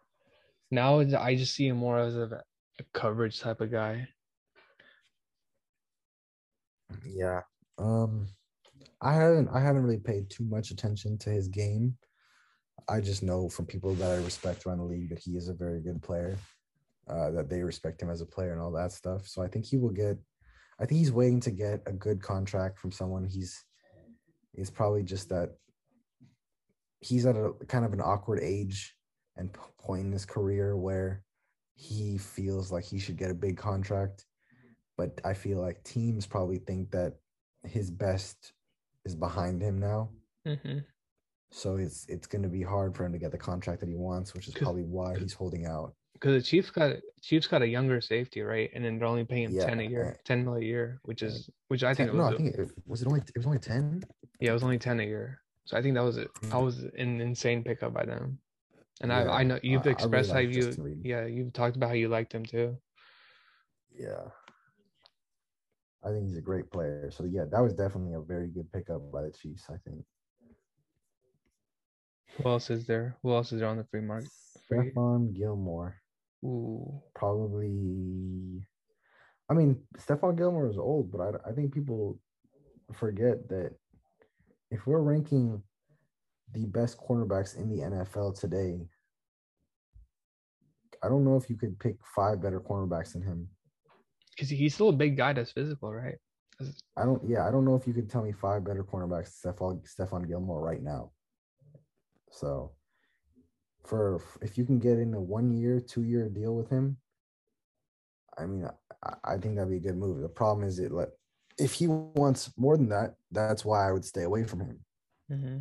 Now 0.71 1.01
I 1.01 1.37
just 1.37 1.55
see 1.55 1.69
him 1.69 1.77
more 1.77 1.99
as 1.99 2.17
a, 2.17 2.43
a 2.81 2.85
coverage 2.95 3.41
type 3.41 3.61
of 3.61 3.71
guy. 3.71 4.09
Yeah. 7.05 7.43
Um 7.79 8.29
I 9.03 9.15
haven't 9.15 9.49
I 9.53 9.61
haven't 9.61 9.83
really 9.83 9.99
paid 9.99 10.31
too 10.31 10.45
much 10.45 10.71
attention 10.71 11.19
to 11.19 11.31
his 11.31 11.49
game. 11.49 11.97
I 12.89 13.01
just 13.01 13.23
know 13.23 13.49
from 13.49 13.67
people 13.67 13.95
that 13.95 14.11
I 14.11 14.23
respect 14.23 14.65
around 14.65 14.79
the 14.79 14.85
league 14.85 15.11
that 15.11 15.19
he 15.19 15.33
is 15.33 15.49
a 15.49 15.55
very 15.55 15.81
good 15.81 16.03
player. 16.03 16.39
Uh, 17.09 17.33
that 17.33 17.51
they 17.51 17.63
respect 17.65 18.01
him 18.01 18.11
as 18.11 18.21
a 18.21 18.27
player 18.27 18.53
and 18.53 18.63
all 18.63 18.71
that 18.71 18.93
stuff. 18.93 19.27
So 19.27 19.43
I 19.43 19.49
think 19.49 19.67
he 19.67 19.77
will 19.77 19.91
get 19.91 20.17
I 20.79 20.87
think 20.87 20.99
he's 20.99 21.13
waiting 21.13 21.41
to 21.41 21.51
get 21.51 21.83
a 21.87 21.93
good 21.93 22.23
contract 22.23 22.79
from 22.79 22.93
someone. 22.93 23.27
He's 23.27 23.65
it's 24.55 24.71
probably 24.71 25.03
just 25.03 25.29
that 25.31 25.51
he's 27.01 27.27
at 27.27 27.37
a 27.37 27.53
kind 27.67 27.85
of 27.85 27.93
an 27.93 28.01
awkward 28.01 28.39
age 28.41 28.95
and 29.37 29.53
point 29.81 30.07
in 30.07 30.13
his 30.13 30.25
career 30.25 30.77
where 30.77 31.23
he 31.75 32.19
feels 32.19 32.71
like 32.71 32.85
he 32.85 32.99
should 32.99 33.17
get 33.17 33.31
a 33.31 33.35
big 33.35 33.57
contract 33.57 34.27
but 34.97 35.21
I 35.25 35.35
feel 35.35 35.59
like 35.61 35.83
teams 35.85 36.27
probably 36.27 36.59
think 36.59 36.91
that 36.91 37.15
his 37.65 37.91
best 37.91 38.53
is 39.05 39.15
behind 39.15 39.61
him 39.63 39.79
now. 39.79 40.11
hmm 40.47 40.79
So 41.51 41.77
it's 41.77 42.07
it's 42.09 42.27
going 42.27 42.43
to 42.43 42.49
be 42.49 42.63
hard 42.63 42.97
for 42.97 43.05
him 43.05 43.13
to 43.13 43.19
get 43.19 43.33
the 43.33 43.39
contract 43.39 43.81
that 43.81 43.89
he 43.89 43.95
wants, 43.97 44.35
which 44.35 44.49
is 44.49 44.55
probably 44.55 44.83
why 44.83 45.19
he's 45.19 45.33
holding 45.35 45.67
out. 45.67 45.95
Because 46.15 46.35
the 46.43 46.43
Chiefs 46.43 46.71
got 46.71 46.97
Chiefs 47.21 47.47
got 47.47 47.63
a 47.63 47.67
younger 47.67 48.01
safety, 48.01 48.43
right? 48.43 48.71
And 48.75 48.85
then 48.85 48.99
they're 48.99 49.09
only 49.09 49.25
paying 49.25 49.45
him 49.45 49.59
10 49.59 49.81
a 49.81 49.83
year, 49.85 50.15
uh, 50.19 50.23
10 50.25 50.45
mil 50.45 50.55
a 50.55 50.61
year, 50.63 51.01
which 51.05 51.23
is 51.23 51.51
which 51.69 51.83
I 51.83 51.95
think 51.95 52.09
Ten- 52.11 52.17
it 52.17 52.19
no, 52.19 52.25
was 52.27 52.35
I 52.35 52.37
think 52.37 52.55
it 52.55 52.71
was 52.87 53.03
it 53.03 53.09
only 53.09 53.21
it 53.21 53.37
was 53.37 53.47
only 53.47 53.59
ten. 53.59 54.03
Yeah, 54.41 54.51
it 54.51 54.55
was 54.55 54.63
only 54.63 54.79
10 54.79 55.01
a 55.01 55.05
year. 55.05 55.41
So 55.65 55.77
I 55.77 55.83
think 55.83 55.95
that 55.95 56.03
was 56.05 56.17
it. 56.17 56.31
That 56.43 56.57
Mm. 56.59 56.65
was 56.65 56.79
an 56.83 57.21
insane 57.21 57.63
pickup 57.65 57.93
by 57.95 58.05
them. 58.05 58.39
And 59.01 59.11
Yeah, 59.11 59.31
I 59.31 59.41
I 59.41 59.43
know 59.45 59.55
I- 59.55 59.59
I 59.59 59.61
you've 59.63 59.85
really 59.85 59.93
expressed 59.95 60.31
how 60.33 60.39
you 60.39 60.97
yeah, 61.03 61.27
you've 61.27 61.53
talked 61.53 61.77
about 61.77 61.89
how 61.89 61.95
you 61.95 62.09
liked 62.09 62.33
him 62.35 62.45
too. 62.45 62.77
Yeah, 63.95 64.31
I 66.05 66.11
think 66.11 66.27
he's 66.27 66.37
a 66.37 66.43
great 66.43 66.71
player. 66.71 67.11
So 67.11 67.25
yeah, 67.25 67.45
that 67.51 67.61
was 67.61 67.75
definitely 67.75 68.15
a 68.15 68.21
very 68.21 68.49
good 68.49 68.71
pickup 68.73 69.11
by 69.13 69.23
the 69.23 69.31
Chiefs. 69.31 69.67
I 69.69 69.77
think. 69.89 70.05
Who 72.37 72.49
else 72.49 72.71
is 72.71 72.87
there? 72.87 73.17
Who 73.23 73.33
else 73.33 73.53
is 73.53 73.61
there 73.61 73.69
on 73.69 73.77
the 73.77 73.85
free 73.85 74.01
market? 74.01 74.31
Free? 74.67 74.91
Stephon 74.91 75.35
Gilmore, 75.35 75.97
Ooh. 76.45 77.03
probably. 77.15 78.67
I 79.51 79.55
mean, 79.55 79.77
Stephon 79.99 80.37
Gilmore 80.37 80.71
is 80.71 80.79
old, 80.79 81.13
but 81.13 81.21
I, 81.21 81.51
I 81.51 81.53
think 81.53 81.75
people 81.75 82.19
forget 82.93 83.49
that 83.49 83.73
if 84.71 84.87
we're 84.87 85.03
ranking 85.03 85.63
the 86.55 86.67
best 86.67 86.99
cornerbacks 86.99 87.57
in 87.57 87.69
the 87.69 87.83
NFL 87.83 88.39
today, 88.39 88.81
I 91.03 91.09
don't 91.09 91.25
know 91.25 91.37
if 91.37 91.51
you 91.51 91.57
could 91.57 91.79
pick 91.79 91.97
five 92.15 92.41
better 92.41 92.61
cornerbacks 92.61 93.13
than 93.13 93.23
him. 93.23 93.49
Because 94.35 94.51
he's 94.51 94.75
still 94.75 94.89
a 94.89 94.95
big 94.95 95.17
guy 95.17 95.33
that's 95.33 95.53
physical, 95.53 95.93
right? 95.93 96.17
I 96.97 97.05
don't. 97.05 97.23
Yeah, 97.27 97.47
I 97.47 97.51
don't 97.51 97.65
know 97.65 97.75
if 97.75 97.87
you 97.87 97.93
could 97.93 98.11
tell 98.11 98.23
me 98.23 98.33
five 98.33 98.65
better 98.65 98.85
cornerbacks. 98.85 99.41
Stephon 99.45 99.83
Stephon 99.89 100.29
Gilmore 100.29 100.63
right 100.63 100.83
now. 100.83 101.11
So, 102.31 102.73
for 103.85 104.21
if 104.41 104.57
you 104.57 104.65
can 104.65 104.79
get 104.79 104.99
in 104.99 105.15
a 105.15 105.21
one 105.21 105.51
year, 105.51 105.81
two 105.81 106.03
year 106.03 106.29
deal 106.29 106.55
with 106.55 106.71
him, 106.71 106.99
I 108.39 108.47
mean, 108.47 108.69
I, 109.05 109.15
I 109.25 109.37
think 109.39 109.57
that'd 109.57 109.71
be 109.71 109.77
a 109.77 109.81
good 109.81 109.97
move. 109.97 110.21
The 110.21 110.29
problem 110.29 110.67
is 110.67 110.79
it 110.79 110.93
like 110.93 111.11
if 111.59 111.73
he 111.73 111.87
wants 111.89 112.53
more 112.57 112.77
than 112.77 112.89
that, 112.91 113.15
that's 113.31 113.65
why 113.65 113.89
I 113.89 113.93
would 113.93 114.05
stay 114.05 114.23
away 114.23 114.45
from 114.45 114.61
him. 114.61 114.81
Mm-hmm. 115.31 115.59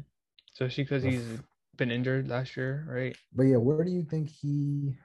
Especially 0.54 0.84
because 0.84 1.04
he's 1.04 1.26
been 1.78 1.92
injured 1.92 2.28
last 2.28 2.58
year, 2.58 2.86
right? 2.88 3.16
But 3.34 3.44
yeah, 3.44 3.58
where 3.58 3.84
do 3.84 3.92
you 3.92 4.04
think 4.04 4.30
he? 4.30 4.96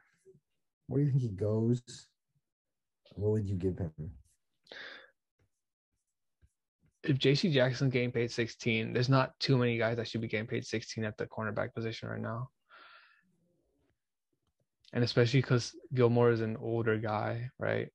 Where 0.88 1.00
do 1.00 1.06
you 1.06 1.10
think 1.10 1.22
he 1.22 1.28
goes? 1.28 1.82
What 3.16 3.32
would 3.32 3.46
you 3.46 3.56
give 3.56 3.78
him? 3.78 3.92
If 7.02 7.18
JC 7.18 7.52
Jackson 7.52 7.88
getting 7.88 8.12
paid 8.12 8.30
16, 8.30 8.92
there's 8.92 9.08
not 9.08 9.38
too 9.38 9.56
many 9.56 9.78
guys 9.78 9.96
that 9.96 10.08
should 10.08 10.20
be 10.20 10.28
getting 10.28 10.46
paid 10.46 10.66
16 10.66 11.04
at 11.04 11.16
the 11.16 11.26
cornerback 11.26 11.72
position 11.72 12.08
right 12.08 12.20
now. 12.20 12.48
And 14.92 15.04
especially 15.04 15.40
because 15.40 15.74
Gilmore 15.94 16.30
is 16.30 16.40
an 16.40 16.56
older 16.56 16.98
guy, 16.98 17.50
right? 17.58 17.88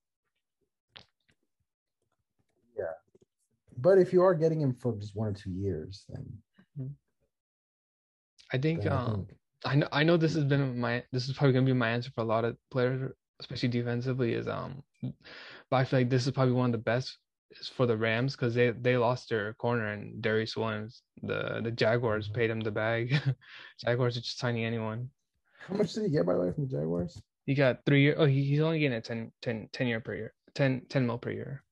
Yeah. 2.77 2.85
But 3.77 3.97
if 3.97 4.13
you 4.13 4.21
are 4.23 4.33
getting 4.33 4.61
him 4.61 4.73
for 4.73 4.95
just 4.97 5.15
one 5.15 5.29
or 5.29 5.33
two 5.33 5.51
years, 5.51 6.05
then, 6.09 6.91
I 8.53 8.57
think 8.57 8.83
then 8.83 8.91
I 8.91 8.95
um, 8.95 9.27
I 9.63 9.75
know 9.75 9.87
I 9.91 10.03
know 10.03 10.17
this 10.17 10.33
has 10.35 10.43
been 10.43 10.79
my 10.79 11.03
this 11.11 11.27
is 11.27 11.35
probably 11.35 11.53
gonna 11.53 11.65
be 11.65 11.73
my 11.73 11.89
answer 11.89 12.11
for 12.13 12.21
a 12.21 12.25
lot 12.25 12.45
of 12.45 12.57
players, 12.71 13.11
especially 13.41 13.69
defensively, 13.69 14.33
is 14.33 14.47
um 14.47 14.81
but 15.69 15.77
I 15.77 15.83
feel 15.83 15.99
like 15.99 16.09
this 16.09 16.25
is 16.25 16.31
probably 16.31 16.53
one 16.53 16.67
of 16.67 16.71
the 16.71 16.77
best 16.93 17.17
is 17.59 17.67
for 17.67 17.85
the 17.85 17.97
Rams 17.97 18.35
because 18.35 18.53
they 18.55 18.71
they 18.71 18.95
lost 18.97 19.27
their 19.29 19.53
corner 19.55 19.87
and 19.91 20.23
Darious 20.23 20.55
Williams. 20.55 21.03
The 21.23 21.59
the 21.63 21.71
Jaguars 21.71 22.29
Mhm. 22.29 22.33
paid 22.35 22.49
him 22.49 22.61
the 22.61 22.71
bag. 22.71 23.11
Jaguars 23.83 24.15
are 24.17 24.21
just 24.21 24.39
signing 24.39 24.63
anyone. 24.65 25.09
how 25.67 25.75
much 25.75 25.93
did 25.93 26.03
he 26.05 26.09
get 26.09 26.25
by 26.25 26.33
the 26.33 26.39
way 26.41 26.51
from 26.53 26.67
the 26.67 26.77
Jaguars? 26.77 27.21
He 27.45 27.55
got 27.55 27.83
three 27.85 28.01
year 28.03 28.15
oh 28.17 28.25
he, 28.25 28.43
he's 28.43 28.61
only 28.61 28.79
getting 28.79 28.97
a 28.97 29.01
10, 29.01 29.31
10, 29.41 29.69
10 29.73 29.87
year 29.87 29.99
per 29.99 30.15
year. 30.15 30.33
10, 30.55 30.85
10 30.87 31.05
mil 31.07 31.17
per 31.17 31.31
year. 31.31 31.63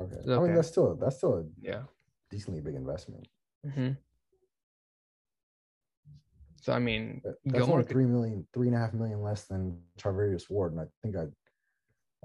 Okay, 0.00 0.16
It's 0.16 0.28
I 0.28 0.38
mean 0.40 0.54
that's 0.54 0.68
still 0.68 0.96
that's 0.96 1.16
still 1.16 1.34
a 1.38 1.44
Yeah. 1.60 1.82
decently 2.30 2.60
big 2.60 2.74
investment. 2.74 3.28
hmm 3.64 3.92
So 6.66 6.72
I 6.72 6.80
mean 6.80 7.20
That- 7.22 7.36
That's 7.44 7.58
Gilmore 7.58 7.78
only 7.78 7.88
three 7.92 8.06
million, 8.06 8.44
three 8.52 8.66
and 8.66 8.74
a 8.76 8.80
half 8.80 8.92
million 8.92 9.22
less 9.22 9.46
than 9.46 9.80
Charvarius 9.98 10.50
Ward, 10.50 10.72
and 10.72 10.80
I 10.80 10.86
think 11.00 11.16
I'd 11.16 11.32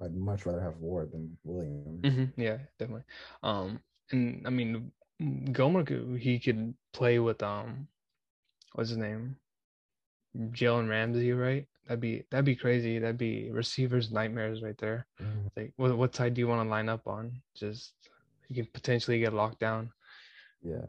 I'd 0.01 0.15
much 0.15 0.47
rather 0.47 0.61
have 0.61 0.77
Ward 0.77 1.11
than 1.11 1.37
Williams. 1.43 2.01
Mhm, 2.03 2.33
yeah, 2.37 2.57
definitely. 2.79 3.03
Um, 3.43 3.79
and 4.11 4.41
I 4.47 4.49
mean, 4.49 4.91
Gomer 5.51 5.83
could 5.83 6.17
he 6.19 6.39
could 6.39 6.73
play 6.91 7.19
with 7.19 7.43
um, 7.43 7.87
what's 8.73 8.89
his 8.89 8.97
name, 8.97 9.35
Jalen 10.35 10.89
Ramsey, 10.89 11.33
right? 11.33 11.67
That'd 11.85 11.99
be 12.01 12.25
that'd 12.31 12.43
be 12.45 12.55
crazy. 12.55 12.97
That'd 12.97 13.19
be 13.19 13.51
receivers 13.51 14.11
nightmares 14.11 14.63
right 14.63 14.77
there. 14.79 15.05
Mhm. 15.21 15.51
Like, 15.55 15.73
what 15.75 15.95
what 15.95 16.15
side 16.15 16.33
do 16.33 16.41
you 16.41 16.47
want 16.47 16.65
to 16.65 16.69
line 16.71 16.89
up 16.89 17.05
on? 17.07 17.43
Just 17.53 17.93
you 18.49 18.55
can 18.55 18.71
potentially 18.73 19.19
get 19.19 19.33
locked 19.33 19.59
down. 19.59 19.91
Yeah. 20.63 20.87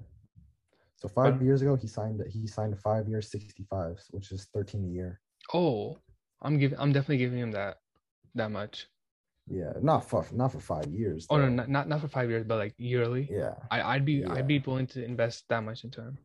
So 1.02 1.08
five 1.08 1.38
But- 1.38 1.44
years 1.44 1.62
ago, 1.62 1.74
he 1.74 1.88
signed 1.88 2.22
he 2.30 2.46
signed 2.46 2.72
a 2.74 2.76
five 2.76 3.08
year, 3.08 3.20
sixty 3.20 3.64
five, 3.64 4.00
which 4.12 4.30
is 4.30 4.44
thirteen 4.54 4.84
a 4.84 4.92
year. 4.98 5.20
Oh, 5.52 5.98
I'm 6.42 6.58
giving 6.58 6.78
I'm 6.78 6.92
definitely 6.92 7.16
giving 7.18 7.40
him 7.40 7.50
that 7.50 7.78
that 8.36 8.52
much. 8.52 8.86
Yeah, 9.48 9.72
not 9.82 10.08
for 10.08 10.24
not 10.30 10.52
for 10.52 10.60
five 10.60 10.86
years. 10.86 11.26
Oh 11.28 11.38
no, 11.38 11.48
not 11.48 11.68
not, 11.68 11.88
not 11.88 12.00
for 12.02 12.06
five 12.06 12.30
years, 12.30 12.44
but 12.46 12.58
like 12.58 12.74
yearly. 12.78 13.26
Yeah, 13.28 13.54
I 13.68 13.82
I'd 13.82 14.04
be 14.04 14.12
Yeah. 14.22 14.32
I'd 14.32 14.46
be 14.46 14.60
willing 14.60 14.86
to 14.94 15.04
invest 15.04 15.42
that 15.48 15.64
much 15.64 15.82
into 15.82 16.00
him. 16.02 16.18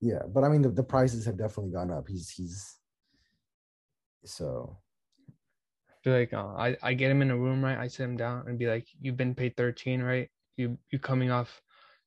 yeah, 0.00 0.22
but 0.32 0.44
I 0.44 0.48
mean 0.48 0.62
the, 0.62 0.70
the 0.70 0.84
prices 0.84 1.24
have 1.26 1.36
definitely 1.36 1.72
gone 1.72 1.90
up. 1.90 2.06
He's 2.06 2.30
he's 2.30 2.78
so 4.24 4.78
I 5.90 5.94
feel 6.04 6.12
like 6.12 6.32
uh, 6.32 6.54
I 6.66 6.76
I 6.84 6.94
get 6.94 7.10
him 7.10 7.20
in 7.22 7.32
a 7.32 7.36
room 7.36 7.64
right. 7.64 7.76
I 7.84 7.88
sit 7.88 8.04
him 8.04 8.16
down 8.16 8.46
and 8.46 8.60
be 8.62 8.68
like, 8.68 8.86
"You've 9.00 9.16
been 9.16 9.34
paid 9.34 9.56
13, 9.56 10.02
right? 10.02 10.30
You 10.56 10.78
you 10.92 11.00
coming 11.00 11.32
off, 11.32 11.60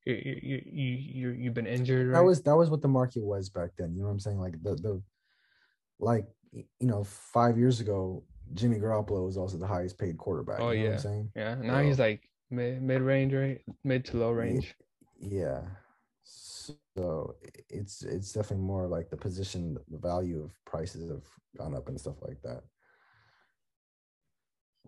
you 0.05 0.13
you 0.41 0.61
you 0.65 0.85
you 0.85 1.29
you've 1.29 1.53
been 1.53 1.67
injured, 1.67 2.07
right?" 2.07 2.19
that 2.19 2.25
was 2.25 2.41
that 2.43 2.55
was 2.55 2.69
what 2.69 2.81
the 2.81 2.87
market 2.87 3.23
was 3.23 3.49
back 3.49 3.69
then. 3.77 3.93
You 3.93 4.01
know 4.01 4.07
what 4.07 4.13
I'm 4.13 4.19
saying? 4.19 4.39
Like 4.39 4.61
the 4.61 4.75
the 4.75 5.01
like 5.99 6.25
you 6.51 6.87
know 6.87 7.03
five 7.03 7.57
years 7.57 7.79
ago, 7.79 8.23
Jimmy 8.53 8.77
Garoppolo 8.77 9.25
was 9.25 9.37
also 9.37 9.57
the 9.57 9.67
highest 9.67 9.97
paid 9.97 10.17
quarterback. 10.17 10.59
Oh, 10.59 10.71
you 10.71 10.79
know 10.79 10.83
yeah. 10.83 10.89
what 10.89 10.95
I'm 10.95 11.01
saying? 11.01 11.31
yeah. 11.35 11.55
Now 11.55 11.81
he's 11.81 11.99
like 11.99 12.27
mid 12.49 12.81
mid 12.81 13.01
range, 13.01 13.33
right? 13.33 13.61
Mid 13.83 14.05
to 14.05 14.17
low 14.17 14.31
range. 14.31 14.75
Yeah. 15.19 15.61
So 16.23 17.35
it's 17.69 18.03
it's 18.03 18.33
definitely 18.33 18.65
more 18.65 18.87
like 18.87 19.09
the 19.09 19.17
position, 19.17 19.77
the 19.89 19.97
value 19.97 20.43
of 20.43 20.51
prices 20.65 21.09
have 21.09 21.25
gone 21.57 21.75
up 21.75 21.87
and 21.87 21.99
stuff 21.99 22.15
like 22.21 22.41
that. 22.43 22.63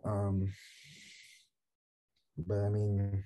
Um, 0.04 0.52
but 2.38 2.60
I 2.60 2.70
mean, 2.70 3.24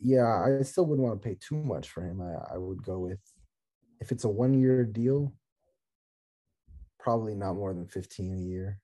yeah, 0.00 0.44
I 0.44 0.62
still 0.62 0.86
wouldn't 0.86 1.06
want 1.06 1.20
to 1.20 1.28
pay 1.28 1.36
too 1.40 1.56
much 1.56 1.90
for 1.90 2.02
him. 2.02 2.20
I, 2.20 2.54
I 2.54 2.58
would 2.58 2.82
go 2.82 2.98
with 2.98 3.20
if 4.00 4.12
it's 4.12 4.24
a 4.24 4.28
one 4.28 4.54
year 4.54 4.84
deal, 4.84 5.32
probably 6.98 7.34
not 7.34 7.54
more 7.54 7.72
than 7.72 7.86
15 7.86 8.34
a 8.34 8.40
year. 8.40 8.80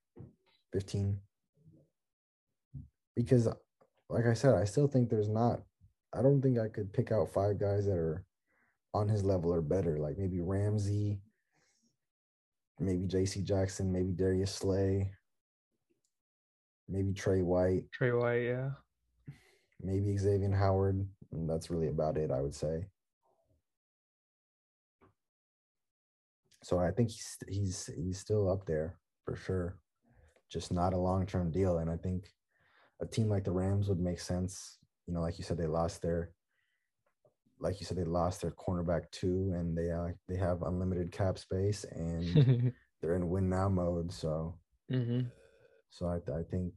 15. 0.72 1.18
Because 3.14 3.46
like 4.08 4.26
I 4.26 4.32
said, 4.32 4.54
I 4.54 4.64
still 4.64 4.86
think 4.86 5.10
there's 5.10 5.28
not 5.28 5.60
I 6.14 6.20
don't 6.22 6.42
think 6.42 6.58
I 6.58 6.68
could 6.68 6.92
pick 6.92 7.10
out 7.10 7.32
five 7.32 7.58
guys 7.58 7.86
that 7.86 7.96
are 7.96 8.24
on 8.94 9.08
his 9.08 9.24
level 9.24 9.52
or 9.52 9.62
better. 9.62 9.98
Like 9.98 10.18
maybe 10.18 10.40
Ramsey, 10.40 11.20
maybe 12.78 13.06
JC 13.06 13.42
Jackson, 13.44 13.90
maybe 13.90 14.12
Darius 14.12 14.54
Slay, 14.54 15.10
maybe 16.88 17.14
Trey 17.14 17.40
White, 17.42 17.84
Trey 17.92 18.12
White, 18.12 18.42
yeah. 18.42 18.70
Maybe 19.83 20.14
Xavien 20.14 20.57
Howard. 20.57 21.07
And 21.33 21.49
that's 21.49 21.70
really 21.70 21.89
about 21.89 22.16
it, 22.16 22.30
I 22.30 22.41
would 22.41 22.55
say. 22.55 22.87
So 26.62 26.78
I 26.78 26.91
think 26.93 27.11
he's 27.11 27.39
he's 27.49 27.91
he's 27.97 28.18
still 28.18 28.51
up 28.51 28.66
there 28.66 28.99
for 29.24 29.37
sure. 29.37 29.78
Just 30.51 30.72
not 30.72 30.93
a 30.93 30.99
long-term 30.99 31.51
deal. 31.51 31.78
And 31.78 31.91
I 31.91 31.97
think 31.97 32.28
a 33.01 33.07
team 33.07 33.28
like 33.28 33.45
the 33.45 33.51
Rams 33.53 33.89
would 33.89 33.99
make 33.99 34.20
sense. 34.20 34.78
You 35.07 35.14
know, 35.14 35.20
like 35.20 35.39
you 35.39 35.45
said, 35.45 35.59
they 35.59 35.66
lost 35.66 36.03
their 36.03 36.30
like 37.59 37.78
you 37.80 37.87
said, 37.87 37.97
they 37.97 38.05
lost 38.05 38.43
their 38.43 38.51
cornerback 38.51 39.11
too, 39.11 39.53
and 39.55 39.76
they 39.76 39.91
uh, 39.91 40.09
they 40.28 40.37
have 40.37 40.62
unlimited 40.62 41.12
cap 41.12 41.39
space 41.39 41.85
and 41.93 42.72
they're 43.01 43.14
in 43.14 43.28
win 43.28 43.49
now 43.49 43.68
mode. 43.68 44.12
So 44.12 44.59
hmm 44.91 45.20
so 45.91 46.07
I 46.07 46.16
I 46.33 46.43
think 46.51 46.72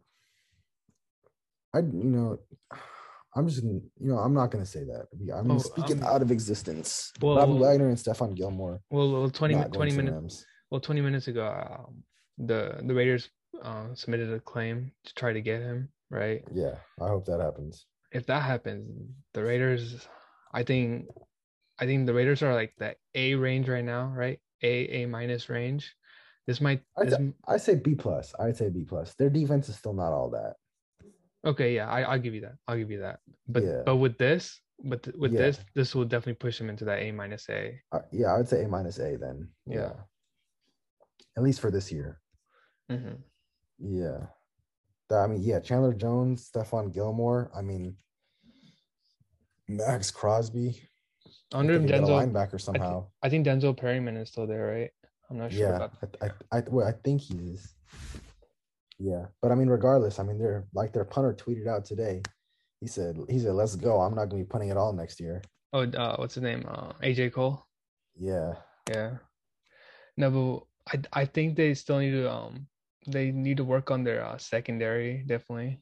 I 1.73 1.79
you 1.79 2.11
know 2.15 2.39
I'm 3.35 3.47
just 3.47 3.63
you 3.63 3.81
know 3.99 4.17
I'm 4.17 4.33
not 4.33 4.49
gonna 4.51 4.65
say 4.65 4.83
that. 4.85 5.07
I'm 5.35 5.51
Oh, 5.51 5.57
speaking 5.57 6.01
um, 6.03 6.09
out 6.09 6.21
of 6.21 6.31
existence. 6.31 7.11
well- 7.21 7.35
Bobby 7.35 7.59
Wagner 7.59 7.89
and 7.89 7.97
Stephon 7.97 8.33
Gilmore. 8.35 8.81
Well, 8.89 9.11
well, 9.11 9.29
20, 9.29 9.55
20 9.55 9.69
going 9.69 9.89
to 9.89 9.95
the 9.97 10.03
minutes. 10.03 10.45
Well, 10.71 10.81
20 10.81 11.01
minutes 11.01 11.27
ago, 11.27 11.45
um, 11.45 12.03
the 12.37 12.81
the 12.85 12.93
Raiders 12.93 13.29
uh, 13.61 13.93
submitted 13.93 14.31
a 14.33 14.39
claim 14.39 14.91
to 15.05 15.13
try 15.15 15.33
to 15.33 15.41
get 15.41 15.61
him, 15.61 15.89
right? 16.09 16.43
Yeah, 16.53 16.75
I 17.01 17.07
hope 17.07 17.25
that 17.25 17.39
happens. 17.41 17.85
If 18.11 18.25
that 18.27 18.43
happens, 18.43 18.89
the 19.33 19.43
Raiders, 19.43 20.07
I 20.53 20.63
think, 20.63 21.07
I 21.79 21.85
think 21.85 22.05
the 22.05 22.13
Raiders 22.13 22.41
are 22.41 22.53
like 22.53 22.73
the 22.77 22.95
A 23.15 23.35
range 23.35 23.67
right 23.67 23.83
now, 23.83 24.07
right? 24.15 24.39
A 24.63 25.03
A 25.03 25.05
minus 25.07 25.49
range. 25.49 25.93
This 26.47 26.61
might. 26.61 26.81
I'd, 26.97 27.07
This, 27.07 27.15
say- 27.17 27.33
I'd 27.47 27.61
say 27.61 27.75
B 27.75 27.95
plus. 27.95 28.33
I'd 28.39 28.55
say 28.55 28.69
B 28.69 28.85
plus. 28.85 29.13
Their 29.15 29.29
defense 29.29 29.67
is 29.67 29.75
still 29.75 29.93
not 29.93 30.13
all 30.13 30.29
that. 30.31 30.55
Okay, 31.45 31.75
yeah, 31.75 31.89
I, 31.89 32.01
I'll 32.01 32.19
give 32.19 32.33
you 32.33 32.41
that. 32.41 32.55
I'll 32.67 32.77
give 32.77 32.89
you 32.91 32.99
that. 33.01 33.19
But 33.47 33.63
Yeah. 33.63 33.81
but 33.85 33.97
with 33.97 34.17
this, 34.17 34.59
but 34.83 35.03
th- 35.03 35.15
with 35.15 35.31
Yeah. 35.33 35.41
this, 35.41 35.59
this 35.75 35.93
will 35.95 36.05
definitely 36.05 36.35
push 36.35 36.59
him 36.59 36.69
into 36.69 36.85
that 36.85 36.99
A 36.99 37.11
minus 37.11 37.47
A. 37.49 37.79
Uh, 37.91 37.99
yeah, 38.11 38.33
I 38.33 38.37
would 38.37 38.47
say 38.49 38.63
A 38.63 38.67
minus 38.67 38.99
A 38.99 39.15
then. 39.17 39.49
Yeah. 39.67 39.75
Yeah. 39.75 39.93
At 41.37 41.43
least 41.43 41.59
for 41.61 41.69
this 41.71 41.91
year. 41.91 42.19
hmm 42.89 43.15
Yeah. 43.77 44.27
That- 45.09 45.23
I 45.23 45.27
mean, 45.27 45.41
yeah, 45.43 45.59
Chandler 45.59 45.93
Jones, 45.93 46.49
Stephon 46.49 46.91
Gilmore. 46.93 47.51
I 47.55 47.61
mean, 47.61 47.97
Maxx 49.67 50.11
Crosby. 50.11 50.81
Under 51.53 51.73
If 51.75 51.81
they 51.83 51.87
get 51.89 52.01
Denzel, 52.01 52.21
linebacker 52.33 52.59
somehow. 52.59 53.07
I 53.21 53.29
think 53.29 53.45
Denzel 53.45 53.77
Perryman 53.77 54.17
is 54.17 54.29
still 54.29 54.47
there, 54.47 54.65
right? 54.67 54.91
I'm 55.29 55.37
not 55.37 55.51
sure 55.51 55.61
yeah, 55.69 55.75
about. 55.75 55.91
I, 56.21 56.25
I, 56.25 56.57
I, 56.57 56.63
well, 56.69 56.87
I 56.87 56.91
think 57.03 57.21
he 57.21 57.35
is. 57.53 57.73
Yeah, 58.99 59.25
but 59.41 59.51
I 59.51 59.55
mean, 59.55 59.67
regardless, 59.67 60.19
I 60.19 60.23
mean, 60.23 60.37
they're 60.37 60.65
like 60.73 60.93
their 60.93 61.03
punter 61.05 61.33
tweeted 61.33 61.67
out 61.67 61.85
today. 61.85 62.21
He 62.79 62.87
said, 62.87 63.17
"He 63.29 63.39
said, 63.39 63.53
let's 63.53 63.75
go. 63.75 63.99
I'm 64.01 64.15
not 64.15 64.29
gonna 64.29 64.43
be 64.43 64.47
punting 64.47 64.71
at 64.71 64.77
all 64.77 64.93
next 64.93 65.19
year." 65.19 65.41
Oh, 65.73 65.83
uh, 65.83 66.15
what's 66.17 66.35
his 66.35 66.43
name? 66.43 66.65
Uh, 66.67 66.93
AJ 67.03 67.33
Cole. 67.33 67.65
Yeah, 68.17 68.55
Yeah. 68.89 69.17
No, 70.17 70.31
but 70.87 71.03
I 71.13 71.21
I 71.21 71.25
think 71.25 71.55
they 71.55 71.73
still 71.73 71.99
need 71.99 72.11
to 72.11 72.31
um 72.31 72.67
they 73.07 73.31
need 73.31 73.57
to 73.57 73.63
work 73.63 73.91
on 73.91 74.03
their 74.03 74.23
uh, 74.23 74.37
secondary 74.37 75.23
definitely. 75.27 75.81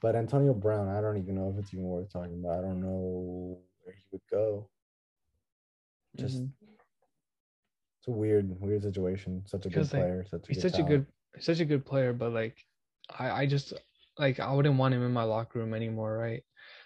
but 0.00 0.14
Antonio 0.16 0.54
Brown, 0.54 0.88
I 0.88 1.00
don't 1.00 1.16
even 1.18 1.34
know 1.34 1.50
if 1.52 1.58
it's 1.58 1.72
even 1.74 1.84
worth 1.86 2.10
talking 2.12 2.40
about. 2.44 2.58
I 2.58 2.62
don't 2.68 2.80
know 2.80 3.58
where 3.82 3.94
he 3.94 4.02
would 4.12 4.22
go. 4.30 4.68
Just 6.16 6.42
Mhm. 6.42 6.52
it's 7.98 8.08
a 8.08 8.10
weird, 8.10 8.60
weird 8.60 8.82
situation. 8.82 9.42
Such 9.46 9.66
a 9.66 9.68
good 9.68 9.70
Because, 9.70 9.92
like, 9.92 10.02
player, 10.02 10.24
such 10.30 10.48
a 10.48 10.52
He's 10.52 10.62
such 10.62 10.78
a 10.78 10.82
good 10.82 11.06
such 11.40 11.60
a 11.60 11.64
good 11.64 11.84
player, 11.84 12.12
but 12.12 12.32
like 12.32 12.56
I, 13.18 13.42
I 13.42 13.46
just 13.46 13.72
like 14.18 14.40
I 14.40 14.52
wouldn't 14.52 14.76
want 14.78 14.94
him 14.94 15.04
in 15.04 15.12
my 15.12 15.22
locker 15.22 15.58
room 15.58 15.74
anymore, 15.74 16.16
right? 16.16 16.42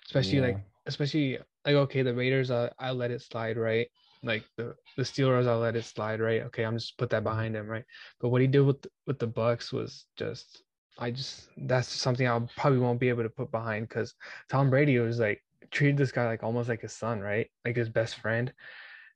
Especially 0.06 0.40
like 0.40 0.58
especially 0.86 1.38
like 1.64 1.74
okay, 1.74 2.02
the 2.02 2.14
Raiders 2.14 2.50
I 2.50 2.70
I 2.78 2.90
let 2.92 3.10
it 3.10 3.22
slide, 3.22 3.56
right? 3.56 3.88
Like 4.22 4.44
the 4.56 4.74
the 4.96 5.02
Steelers 5.02 5.46
I 5.46 5.54
let 5.54 5.76
it 5.76 5.84
slide, 5.84 6.20
right? 6.20 6.42
Okay, 6.42 6.64
I'm 6.64 6.76
just 6.76 6.98
put 6.98 7.10
that 7.10 7.24
behind 7.24 7.54
him, 7.56 7.66
right? 7.66 7.84
But 8.20 8.28
what 8.30 8.40
he 8.40 8.46
did 8.46 8.60
with 8.60 8.86
with 9.06 9.18
the 9.18 9.28
Bucs 9.28 9.72
was 9.72 10.06
just 10.16 10.62
I 10.98 11.10
just 11.10 11.48
that's 11.56 11.88
something 11.88 12.26
I 12.26 12.38
probably 12.56 12.78
won't 12.78 13.00
be 13.00 13.08
able 13.08 13.22
to 13.22 13.30
put 13.30 13.50
behind 13.50 13.88
because 13.88 14.14
Tom 14.48 14.70
Brady 14.70 14.98
was 14.98 15.18
like 15.18 15.42
treated 15.70 15.96
this 15.96 16.12
guy 16.12 16.26
like 16.26 16.42
almost 16.42 16.68
like 16.68 16.82
his 16.82 16.92
son, 16.92 17.20
right? 17.20 17.48
Like 17.64 17.76
his 17.76 17.88
best 17.88 18.16
friend. 18.16 18.52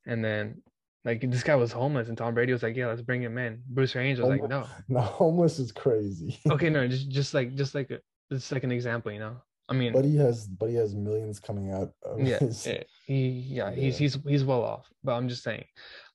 And 0.07 0.25
then 0.25 0.63
like 1.05 1.21
this 1.31 1.43
guy 1.43 1.55
was 1.55 1.73
homeless 1.73 2.09
and 2.09 2.17
Tom 2.17 2.35
Brady 2.35 2.53
was 2.53 2.63
like, 2.63 2.77
Yeah, 2.77 2.87
let's 2.87 3.03
bring 3.03 3.23
him 3.23 3.37
in. 3.39 3.63
Bruce 3.69 3.95
Arians 3.97 4.21
was 4.21 4.29
like, 4.29 4.49
No. 4.49 4.67
No, 4.89 5.01
homeless 5.01 5.59
is 5.59 5.73
crazy. 5.73 6.39
Okay, 6.51 6.71
no, 6.71 6.87
just 6.95 7.09
just 7.11 7.35
like 7.35 7.55
just 7.55 7.75
like 7.75 7.91
a, 7.91 8.01
just 8.33 8.51
like 8.53 8.65
an 8.65 8.73
example, 8.73 9.13
you 9.13 9.19
know. 9.21 9.37
I 9.69 9.73
mean, 9.73 9.93
but 9.95 10.05
he 10.05 10.17
has, 10.17 10.47
but 10.47 10.69
he 10.69 10.75
has 10.77 10.95
millions 10.95 11.41
coming 11.41 11.71
out. 11.73 11.91
Of 12.03 12.21
yeah, 12.21 12.39
his, 12.39 12.67
he 13.07 13.29
yeah, 13.29 13.71
he's 13.71 13.95
Yeah. 13.95 14.05
he's 14.05 14.19
he's 14.27 14.45
well 14.45 14.63
off. 14.63 14.87
But 15.03 15.13
I'm 15.15 15.27
just 15.29 15.43
saying, 15.43 15.65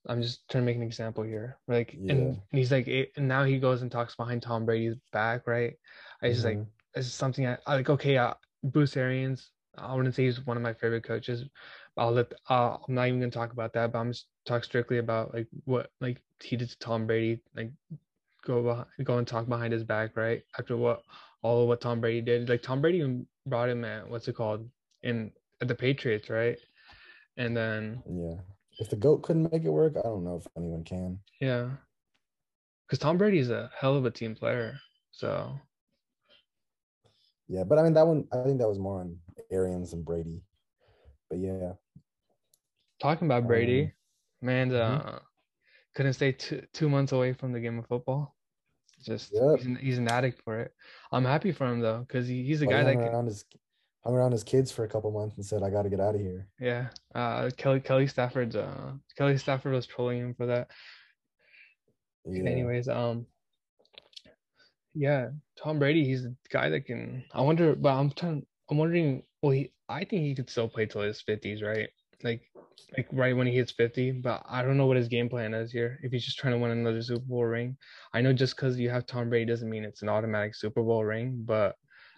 I'm 0.07 0.21
just 0.21 0.47
trying 0.49 0.63
to 0.63 0.65
make 0.67 0.75
an 0.75 0.83
example 0.83 1.23
here. 1.23 1.57
Like, 1.67 1.95
Yeah. 1.99 2.13
and 2.13 2.41
he's 2.51 2.71
like, 2.71 2.87
and 2.87 3.27
now 3.27 3.43
he 3.43 3.57
goes 3.57 3.81
and 3.81 3.91
talks 3.91 4.15
behind 4.15 4.43
Tom 4.43 4.65
Brady's 4.65 4.97
back, 5.11 5.47
right? 5.47 5.73
I 6.21 6.29
just 6.29 6.45
like 6.45 6.57
Mhm. 6.59 6.67
it's 6.93 7.07
something 7.07 7.47
I, 7.47 7.57
I 7.65 7.75
like. 7.75 7.89
Okay, 7.89 8.17
uh, 8.17 8.35
Bruce 8.63 8.95
Arians. 8.95 9.49
I 9.77 9.95
wouldn't 9.95 10.13
say 10.13 10.25
he's 10.25 10.45
one 10.45 10.57
of 10.57 10.61
my 10.63 10.73
favorite 10.73 11.03
coaches. 11.03 11.45
I'll 11.97 12.11
let. 12.11 12.31
Uh, 12.49 12.77
I'm 12.87 12.93
not 12.93 13.07
even 13.07 13.19
gonna 13.19 13.31
talk 13.31 13.51
about 13.51 13.73
that. 13.73 13.91
But 13.93 13.99
I'm 13.99 14.11
just 14.11 14.27
talk 14.49 14.63
strictly 14.63 14.97
about 14.97 15.33
like 15.33 15.47
what 15.65 15.91
like 16.01 16.21
he 16.41 16.57
did 16.57 16.69
to 16.69 16.79
Tom 16.79 17.05
Brady. 17.05 17.39
Like 17.55 17.71
go 18.45 18.63
behind, 18.63 18.87
go 19.03 19.17
and 19.17 19.27
talk 19.27 19.47
behind 19.47 19.71
his 19.73 19.83
back, 19.83 20.17
right? 20.17 20.43
After 20.57 20.75
what 20.75 21.03
all 21.41 21.61
of 21.61 21.67
what 21.67 21.81
Tom 21.81 22.01
Brady 22.01 22.21
did. 22.21 22.49
Like 22.49 22.61
Tom 22.61 22.81
Brady 22.81 23.25
brought 23.45 23.69
him 23.69 23.85
at 23.85 24.09
what's 24.09 24.27
it 24.27 24.35
called 24.35 24.67
in 25.03 25.31
at 25.61 25.67
the 25.67 25.75
Patriots, 25.75 26.29
right? 26.29 26.57
And 27.37 27.55
then 27.55 28.03
yeah. 28.09 28.35
If 28.81 28.89
the 28.89 28.95
goat 28.95 29.23
couldn't 29.23 29.51
make 29.51 29.65
it 29.65 29.69
work, 29.69 29.95
I 29.97 30.03
don't 30.03 30.23
know 30.23 30.37
if 30.37 30.47
anyone 30.55 30.85
can. 30.85 31.19
yeah, 31.41 31.69
because 32.87 32.99
Tom 32.99 33.17
Brady 33.17 33.39
is 33.39 33.49
a 33.49 33.69
hell 33.77 33.95
of 33.97 34.05
a 34.05 34.11
team 34.11 34.35
player. 34.35 34.79
So 35.11 35.59
Yeah, 37.47 37.63
but 37.65 37.77
I 37.77 37.83
mean 37.83 37.93
that 37.93 38.07
one. 38.07 38.25
I 38.31 38.41
think 38.43 38.59
that 38.59 38.69
was 38.69 38.79
more 38.79 39.01
on 39.01 39.17
Arians 39.51 39.93
and 39.93 40.05
Brady. 40.05 40.41
But 41.29 41.39
yeah, 41.39 41.73
talking 43.01 43.27
about 43.27 43.47
Brady, 43.47 43.83
Um, 43.83 43.91
man, 44.41 44.71
mhm. 44.71 45.05
uh, 45.05 45.19
couldn't 45.95 46.13
stay 46.13 46.31
two 46.31 46.61
two 46.73 46.89
months 46.89 47.11
away 47.11 47.33
from 47.33 47.51
the 47.51 47.59
game 47.59 47.79
of 47.79 47.87
football. 47.87 48.35
Just 49.03 49.31
Yep. 49.33 49.57
he's, 49.57 49.65
an, 49.65 49.75
he's 49.77 49.97
an 49.97 50.07
addict 50.09 50.41
for 50.43 50.59
it. 50.59 50.73
I'm 51.11 51.25
happy 51.25 51.51
for 51.51 51.65
him 51.67 51.79
though, 51.79 51.99
because 51.99 52.27
he, 52.27 52.43
he's 52.43 52.61
a 52.61 52.65
guy 52.65 52.83
that 52.83 52.95
hung 52.95 53.03
can, 53.03 53.13
around 53.13 53.25
his 53.27 53.45
hung 54.03 54.13
around 54.13 54.31
his 54.31 54.43
kids 54.43 54.71
for 54.71 54.83
a 54.83 54.87
couple 54.87 55.11
months 55.11 55.37
and 55.37 55.45
said, 55.45 55.63
"I 55.63 55.69
got 55.69 55.83
to 55.83 55.89
get 55.89 55.99
out 55.99 56.15
of 56.15 56.21
here." 56.21 56.47
yeah. 56.59 56.87
Uh, 57.15 57.49
Kelly 57.57 57.79
Kelly 57.79 58.07
Stafford's 58.07 58.55
uh 58.55 58.93
Kelly 59.17 59.37
Stafford 59.37 59.73
was 59.73 59.87
trolling 59.87 60.19
him 60.19 60.33
for 60.33 60.45
that. 60.47 60.69
Yeah. 62.25 62.49
Anyways, 62.49 62.87
um, 62.89 63.25
yeah, 64.93 65.29
Tom 65.61 65.79
Brady, 65.79 66.03
he's 66.03 66.25
a 66.25 66.33
guy 66.51 66.69
that 66.69 66.85
can. 66.85 67.23
I 67.33 67.41
wonder, 67.41 67.75
but 67.75 67.93
I'm 67.93 68.11
trying. 68.11 68.45
I'm 68.69 68.77
wondering. 68.77 69.23
Well, 69.41 69.51
he, 69.51 69.71
I 69.87 70.03
think 70.03 70.23
he 70.23 70.35
could 70.35 70.49
still 70.49 70.67
play 70.67 70.85
till 70.85 71.01
his 71.01 71.21
fifties, 71.21 71.61
right? 71.61 71.89
Like, 72.23 72.41
like 72.97 73.07
right 73.11 73.35
when 73.35 73.47
he 73.47 73.55
hits 73.55 73.71
fifty. 73.71 74.11
But 74.11 74.43
I 74.47 74.61
don't 74.61 74.77
know 74.77 74.85
what 74.85 74.97
his 74.97 75.07
game 75.07 75.29
plan 75.29 75.53
is 75.53 75.71
here. 75.71 75.99
If 76.03 76.11
he's 76.11 76.25
just 76.25 76.37
trying 76.37 76.53
to 76.53 76.59
win 76.59 76.71
another 76.71 77.01
Super 77.01 77.25
Bowl 77.25 77.45
ring, 77.45 77.77
I 78.13 78.21
know 78.21 78.33
just 78.33 78.55
because 78.55 78.79
you 78.79 78.89
have 78.89 79.05
Tom 79.05 79.29
Brady 79.29 79.45
doesn't 79.45 79.69
mean 79.69 79.83
it's 79.83 80.01
an 80.01 80.09
automatic 80.09 80.55
Super 80.55 80.81
Bowl 80.83 81.03
ring. 81.03 81.41
But 81.45 81.75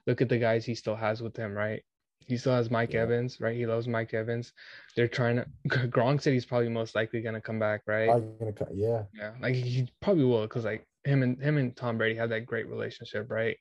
look 0.07 0.21
at 0.21 0.29
the 0.29 0.37
guys 0.37 0.65
he 0.65 0.75
still 0.75 0.95
has 0.95 1.21
with 1.21 1.35
him, 1.35 1.53
right? 1.53 1.81
He 2.27 2.37
still 2.37 2.53
has 2.53 2.69
Mike 2.71 2.93
Yeah. 2.93 3.01
Evans, 3.01 3.41
right? 3.41 3.55
He 3.55 3.65
loves 3.65 3.87
Mike 3.87 4.13
Evans. 4.13 4.53
They're 4.95 5.07
trying 5.07 5.37
to. 5.37 5.45
Gronk 5.67 6.21
said 6.21 6.33
he's 6.33 6.45
probably 6.45 6.69
most 6.69 6.95
likely 6.95 7.21
gonna 7.21 7.41
come 7.41 7.59
back, 7.59 7.81
right? 7.87 8.07
Probably 8.07 8.29
gonna 8.39 8.53
co- 8.53 8.67
yeah. 8.73 9.03
Yeah, 9.13 9.33
like 9.41 9.55
he 9.55 9.89
probably 10.01 10.23
will 10.25 10.43
because 10.43 10.65
like 10.65 10.85
him 11.03 11.23
and 11.23 11.41
him 11.41 11.57
and 11.57 11.75
Tom 11.75 11.97
Brady 11.97 12.15
have 12.15 12.29
that 12.29 12.45
great 12.45 12.67
relationship, 12.67 13.29
right? 13.31 13.57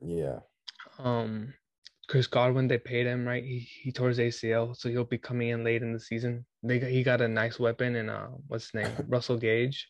Yeah. 0.00 0.38
Um, 0.98 1.54
Chris 2.12 2.26
Godwin, 2.26 2.68
they 2.68 2.76
paid 2.76 3.06
him 3.06 3.26
right. 3.26 3.42
He 3.42 3.60
he 3.60 3.90
tore 3.90 4.10
his 4.10 4.18
ACL, 4.18 4.76
so 4.76 4.90
he'll 4.90 5.02
be 5.02 5.16
coming 5.16 5.48
in 5.48 5.64
late 5.64 5.80
in 5.80 5.94
the 5.94 5.98
season. 5.98 6.44
They 6.62 6.78
he 6.78 7.02
got 7.02 7.22
a 7.22 7.26
nice 7.26 7.58
weapon 7.58 7.96
and 7.96 8.10
uh, 8.10 8.26
what's 8.48 8.66
his 8.66 8.74
name, 8.74 8.94
Russell 9.08 9.38
Gage, 9.38 9.88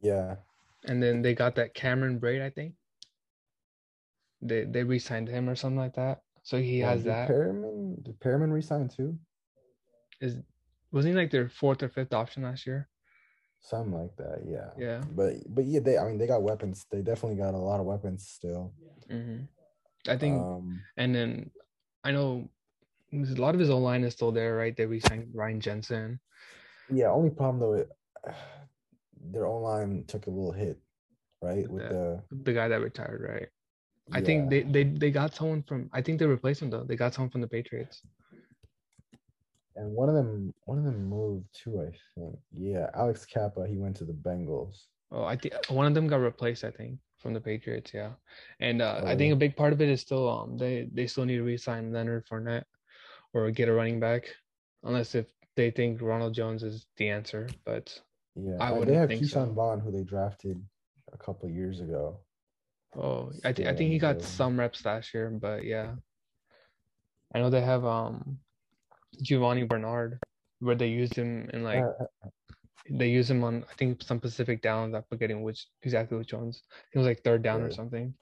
Yeah. 0.00 0.36
and 0.84 1.02
then 1.02 1.20
they 1.20 1.34
got 1.34 1.56
that 1.56 1.74
Cameron 1.74 2.20
Brate, 2.20 2.40
I 2.40 2.50
think. 2.50 2.74
They 4.40 4.62
they 4.62 4.84
re-signed 4.84 5.26
him 5.28 5.50
or 5.50 5.56
something 5.56 5.80
like 5.80 5.96
that, 5.96 6.20
so 6.44 6.58
he 6.58 6.78
Yeah, 6.78 6.90
has 6.90 7.02
did 7.02 7.10
that. 7.10 7.28
Perriman, 7.28 8.04
did 8.04 8.20
Perriman 8.20 8.52
resign 8.52 8.88
too? 8.88 9.18
Is 10.20 10.36
wasn't 10.92 11.14
he 11.14 11.20
like 11.20 11.32
their 11.32 11.48
fourth 11.48 11.82
or 11.82 11.88
fifth 11.88 12.14
option 12.14 12.44
last 12.44 12.68
year? 12.68 12.88
Something 13.58 13.94
like 13.94 14.14
that. 14.16 14.44
Yeah. 14.46 14.70
Yeah. 14.78 15.02
But 15.10 15.42
but 15.52 15.64
yeah, 15.64 15.80
they 15.80 15.98
I 15.98 16.04
mean 16.06 16.18
they 16.18 16.28
got 16.28 16.44
weapons. 16.44 16.86
They 16.88 17.02
definitely 17.02 17.38
got 17.38 17.54
a 17.54 17.58
lot 17.58 17.80
of 17.80 17.86
weapons 17.86 18.28
still. 18.28 18.72
hmm 19.10 19.50
I 20.08 20.16
think 20.16 20.40
Um, 20.40 20.80
And 20.96 21.14
then 21.14 21.50
I 22.04 22.12
know 22.12 22.48
a 23.12 23.16
lot 23.34 23.54
of 23.54 23.60
his 23.60 23.70
own 23.70 23.82
line 23.82 24.04
is 24.04 24.12
still 24.14 24.32
there, 24.32 24.56
right? 24.56 24.76
They 24.76 24.86
re-signed 24.86 25.34
Ryan 25.34 25.60
Jensen. 25.60 26.20
yeah. 26.88 27.10
Only 27.10 27.30
problem 27.30 27.58
though, 27.60 27.74
it, 27.74 27.88
their 29.32 29.46
own 29.46 29.62
line 29.62 30.04
took 30.06 30.26
a 30.26 30.30
little 30.30 30.52
hit, 30.52 30.80
right? 31.42 31.68
With 31.68 31.82
Yeah. 31.82 31.88
the 31.88 32.22
the 32.30 32.52
guy 32.52 32.68
that 32.68 32.80
retired, 32.80 33.20
right? 33.20 33.48
I 34.12 34.20
think 34.20 34.50
they, 34.50 34.62
they 34.62 34.84
they 34.84 35.10
got 35.10 35.34
someone 35.34 35.62
from 35.62 35.88
I 35.92 36.02
think 36.02 36.18
they 36.18 36.26
replaced 36.26 36.62
him 36.62 36.70
though. 36.70 36.84
They 36.84 36.96
got 36.96 37.14
someone 37.14 37.30
from 37.30 37.42
the 37.42 37.48
Patriots. 37.48 38.02
and 39.76 39.92
one 39.94 40.08
of 40.08 40.14
them 40.16 40.52
one 40.64 40.78
of 40.78 40.84
them 40.84 41.04
moved 41.06 41.46
too. 41.54 41.80
I 41.80 41.92
think 42.14 42.38
yeah. 42.52 42.90
Alex 42.94 43.24
Cappa 43.24 43.66
he 43.68 43.76
went 43.78 43.96
to 43.98 44.04
the 44.04 44.12
Bengals. 44.12 44.86
Oh, 45.12 45.24
I 45.24 45.36
think 45.36 45.54
one 45.68 45.86
of 45.86 45.94
them 45.94 46.06
got 46.08 46.16
replaced, 46.20 46.64
I 46.64 46.70
think, 46.70 46.98
from 47.20 47.34
the 47.34 47.40
Patriots, 47.40 47.92
yeah. 47.94 48.14
And 48.60 48.82
uh, 48.82 49.02
I 49.06 49.14
Oh. 49.14 49.16
think 49.16 49.32
a 49.32 49.36
big 49.36 49.56
part 49.56 49.72
of 49.72 49.80
it 49.80 49.88
is 49.88 50.00
still 50.00 50.28
um 50.28 50.58
they 50.58 50.88
they 50.92 51.06
still 51.06 51.24
need 51.26 51.36
to 51.36 51.42
re-sign 51.44 51.92
Leonard 51.92 52.26
Fournette 52.26 52.64
or 53.34 53.50
get 53.50 53.68
a 53.68 53.72
running 53.74 54.00
back, 54.00 54.34
unless 54.84 55.14
if 55.14 55.32
they 55.56 55.70
think 55.70 56.02
Ronald 56.02 56.34
Jones 56.34 56.62
is 56.62 56.86
the 56.96 57.10
answer. 57.10 57.48
But 57.64 58.02
Yeah, 58.34 58.60
I 58.60 58.72
uh, 58.72 58.80
wouldn't 58.80 58.96
they 58.96 58.96
have 58.96 59.12
think 59.14 59.24
Keyshawn 59.24 59.54
so. 59.54 59.54
Vaughn 59.54 59.80
who 59.80 59.92
they 59.92 60.02
drafted 60.04 60.68
a 61.12 61.18
couple 61.18 61.48
years 61.48 61.80
ago. 61.80 62.24
oh, 62.96 63.32
I 63.44 63.52
think 63.52 63.68
I 63.68 63.74
think 63.74 63.90
he 63.92 63.98
got 63.98 64.22
some 64.22 64.58
reps 64.58 64.84
last 64.84 65.14
year, 65.14 65.30
but 65.30 65.64
yeah. 65.64 65.96
I 67.34 67.38
know 67.40 67.50
they 67.50 67.60
have 67.62 67.84
um 67.84 68.40
Giovani 69.22 69.64
Bernard, 69.68 70.20
where 70.60 70.76
they 70.76 70.88
used 70.88 71.16
him 71.16 71.50
in 71.52 71.64
like 71.64 71.88
Uh, 71.88 72.30
they 72.88 73.08
use 73.08 73.30
him 73.30 73.44
on 73.44 73.64
I 73.70 73.74
think 73.74 74.02
some 74.02 74.18
specific 74.18 74.62
downs. 74.62 74.94
I'm 74.94 75.04
forgetting 75.08 75.42
which 75.42 75.66
exactly 75.82 76.16
which 76.18 76.32
ones. 76.32 76.62
It 76.92 76.98
was 76.98 77.06
like 77.06 77.22
third 77.22 77.42
down 77.42 77.62
or 77.62 77.70
something. 77.70 78.14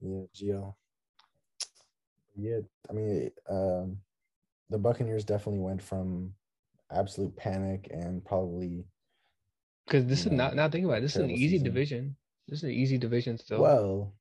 Yeah, 0.00 0.22
Gio. 0.34 0.74
Yeah, 2.36 2.60
I 2.88 2.92
mean, 2.92 3.30
um, 3.48 3.98
the 4.70 4.78
Buccaneers 4.78 5.24
definitely 5.24 5.60
went 5.60 5.82
from 5.82 6.32
absolute 6.92 7.36
panic 7.36 7.88
and 7.92 8.24
probably 8.24 8.84
Because 9.86 10.06
this 10.06 10.20
is 10.20 10.26
No, 10.32 10.36
not 10.44 10.56
now 10.56 10.68
think 10.68 10.84
about 10.86 10.98
it. 10.98 11.02
This 11.02 11.16
is 11.16 11.22
an 11.22 11.30
easy 11.30 11.56
season. 11.58 11.64
division. 11.64 12.16
This 12.48 12.58
is 12.60 12.64
an 12.64 12.70
easy 12.70 12.98
division 12.98 13.36
still. 13.38 13.60
well, 13.60 14.14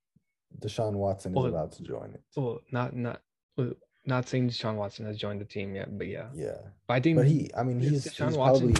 Deshaun 0.59 0.93
Watson 0.93 1.37
is 1.37 1.45
about 1.45 1.71
to 1.73 1.83
join 1.83 2.11
it. 2.13 2.21
well, 2.35 2.59
not 2.71 2.95
not 2.95 3.21
well, 3.55 3.73
not 4.09 4.27
saying 4.27 4.49
Deshaun 4.49 4.75
Watson 4.75 5.05
has 5.05 5.17
joined 5.17 5.39
the 5.39 5.45
team 5.45 5.75
yet, 5.75 5.97
but 5.97 6.07
yeah. 6.07 6.27
Yeah, 6.33 6.57
But 6.87 6.95
I 6.95 6.99
think 6.99 7.17
but 7.17 7.27
he, 7.27 7.49
I 7.57 7.63
mean, 7.63 7.79
he's, 7.79 8.03
he's 8.03 8.35
probably 8.35 8.75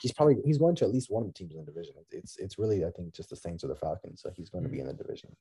he's 0.00 0.12
probably 0.12 0.36
he's 0.44 0.58
going 0.58 0.74
to 0.76 0.84
at 0.84 0.92
least 0.92 1.10
one 1.10 1.22
of 1.22 1.28
the 1.28 1.32
teams 1.32 1.52
in 1.54 1.64
the 1.64 1.72
division. 1.72 1.94
It's 2.10 2.36
it's, 2.38 2.58
really 2.58 2.84
I 2.84 2.90
think 2.90 3.14
just 3.14 3.30
the 3.30 3.36
Saints 3.36 3.64
or 3.64 3.68
the 3.68 3.76
Falcons, 3.76 4.20
so 4.22 4.30
he's 4.36 4.50
going 4.50 4.64
to 4.64 4.70
be 4.70 4.80
in 4.80 4.86
the 4.86 4.92
division. 4.92 5.34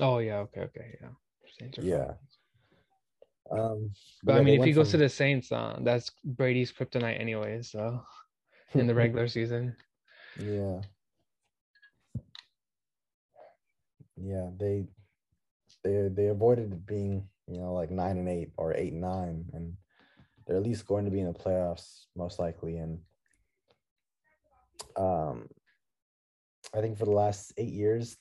oh 0.00 0.18
yeah, 0.18 0.36
okay, 0.38 0.60
okay, 0.62 0.96
yeah. 1.00 1.08
Saints 1.58 1.78
are 1.78 1.82
Yeah. 1.82 1.96
Falcons. 1.98 2.38
Um, 3.50 3.90
But 4.22 4.34
yeah, 4.34 4.40
I 4.40 4.44
mean, 4.44 4.60
if 4.60 4.66
he 4.66 4.72
goes 4.72 4.90
to 4.92 4.96
the 4.96 5.08
Saints, 5.08 5.50
uh, 5.50 5.78
that's 5.82 6.10
Brady's 6.24 6.72
kryptonite 6.72 7.20
anyway. 7.20 7.62
So 7.62 8.02
in 8.74 8.86
the 8.86 8.94
regular 8.94 9.28
season, 9.28 9.74
Yeah. 10.38 10.80
Yeah, 14.16 14.50
they 14.58 14.86
they 15.84 16.08
they 16.12 16.26
avoided 16.28 16.86
being, 16.86 17.28
you 17.46 17.58
know, 17.60 17.72
like 17.74 17.90
nine 17.90 18.18
and 18.18 18.28
eight 18.28 18.52
or 18.56 18.74
eight 18.74 18.92
and 18.92 19.00
nine, 19.02 19.44
and 19.52 19.76
they're 20.46 20.56
at 20.56 20.62
least 20.62 20.86
going 20.86 21.04
to 21.04 21.10
be 21.10 21.20
in 21.20 21.26
the 21.26 21.38
playoffs 21.38 22.06
most 22.16 22.38
likely. 22.38 22.78
And 22.78 22.98
um 24.96 25.48
I 26.74 26.80
think 26.80 26.96
for 26.98 27.04
the 27.04 27.12
last 27.12 27.52
eight 27.58 27.72
years, 27.72 28.16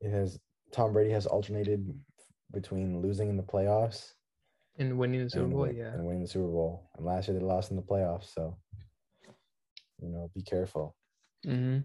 it 0.00 0.10
has 0.10 0.38
Tom 0.72 0.92
Brady 0.92 1.10
has 1.10 1.26
alternated 1.26 1.86
between 2.52 3.00
losing 3.00 3.28
in 3.28 3.36
the 3.36 3.42
playoffs 3.42 4.12
and 4.78 4.98
winning 4.98 5.24
the 5.24 5.30
Super 5.30 5.44
and, 5.44 5.52
Bowl, 5.52 5.62
win- 5.62 5.76
yeah. 5.76 5.92
and 5.92 6.04
winning 6.04 6.22
the 6.22 6.28
Super 6.28 6.48
Bowl. 6.48 6.90
And 6.96 7.06
last 7.06 7.28
year 7.28 7.38
they 7.38 7.44
lost 7.44 7.70
in 7.70 7.76
the 7.76 7.82
playoffs, 7.82 8.32
so 8.34 8.56
you 10.00 10.08
know, 10.08 10.30
be 10.34 10.42
careful. 10.42 10.96
hmm 11.44 11.78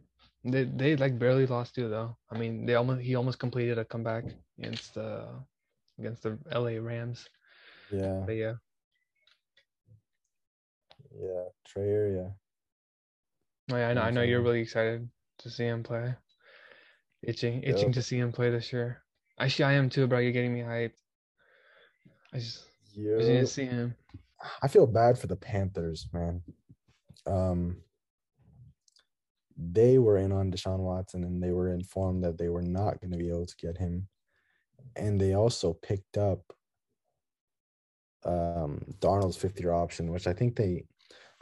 They 0.51 0.63
they 0.65 0.95
like 0.95 1.19
barely 1.19 1.45
lost 1.45 1.75
too 1.75 1.89
though. 1.89 2.17
I 2.31 2.37
mean, 2.37 2.65
they 2.65 2.75
almost 2.75 3.01
he 3.01 3.15
almost 3.15 3.39
completed 3.39 3.77
a 3.77 3.85
comeback 3.85 4.25
against 4.57 4.95
the 4.95 5.27
against 5.99 6.23
the 6.23 6.39
LA 6.51 6.79
Rams. 6.79 7.29
Yeah, 7.91 8.25
But 8.25 8.33
yeah, 8.35 8.55
yeah. 11.11 11.49
Trey 11.65 11.89
Area. 11.89 12.35
Oh, 13.71 13.77
yeah, 13.77 13.89
I 13.89 13.93
know. 13.93 14.01
I 14.01 14.11
know 14.11 14.21
you're 14.21 14.41
really 14.41 14.61
excited 14.61 15.09
to 15.39 15.49
see 15.49 15.65
him 15.65 15.83
play. 15.83 16.15
Itching, 17.21 17.61
itching 17.63 17.91
Yep. 17.91 17.93
to 17.93 18.01
see 18.01 18.17
him 18.17 18.31
play 18.31 18.49
this 18.49 18.73
year. 18.73 19.03
Actually, 19.39 19.65
I 19.65 19.73
am 19.73 19.89
too, 19.89 20.07
bro. 20.07 20.19
You're 20.19 20.31
getting 20.31 20.53
me 20.53 20.61
hyped. 20.61 20.95
I 22.33 22.39
just, 22.39 22.65
I 23.15 23.19
just 23.19 23.29
need 23.29 23.39
to 23.39 23.47
see 23.47 23.65
him. 23.65 23.95
I 24.61 24.67
feel 24.67 24.87
bad 24.87 25.17
for 25.17 25.27
the 25.27 25.35
Panthers, 25.35 26.07
man. 26.13 26.41
Um, 27.25 27.77
they 29.57 29.97
were 29.97 30.17
in 30.17 30.31
on 30.31 30.51
Deshaun 30.51 30.79
Watson 30.79 31.23
and 31.23 31.41
they 31.41 31.51
were 31.51 31.73
informed 31.73 32.23
that 32.23 32.37
they 32.37 32.49
were 32.49 32.61
not 32.61 33.01
going 33.01 33.11
to 33.11 33.17
be 33.17 33.29
able 33.29 33.45
to 33.45 33.55
get 33.57 33.77
him. 33.77 34.07
And 34.95 35.19
they 35.19 35.33
also 35.33 35.73
picked 35.73 36.17
up 36.17 36.41
um 38.25 38.81
Darnold's 38.99 39.37
50 39.37 39.61
year 39.61 39.73
option, 39.73 40.11
which 40.11 40.27
I 40.27 40.33
think 40.33 40.55
they 40.55 40.83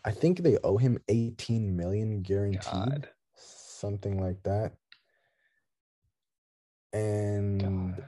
I 0.05 0.11
think 0.11 0.39
they 0.39 0.57
owe 0.63 0.78
him 0.78 0.99
18 1.09 1.76
million 1.76 2.22
guaranteed, 2.22 2.61
God, 2.63 3.09
something 3.36 4.22
like 4.22 4.41
that. 4.43 4.74
And 6.93 7.61
God. 7.61 8.05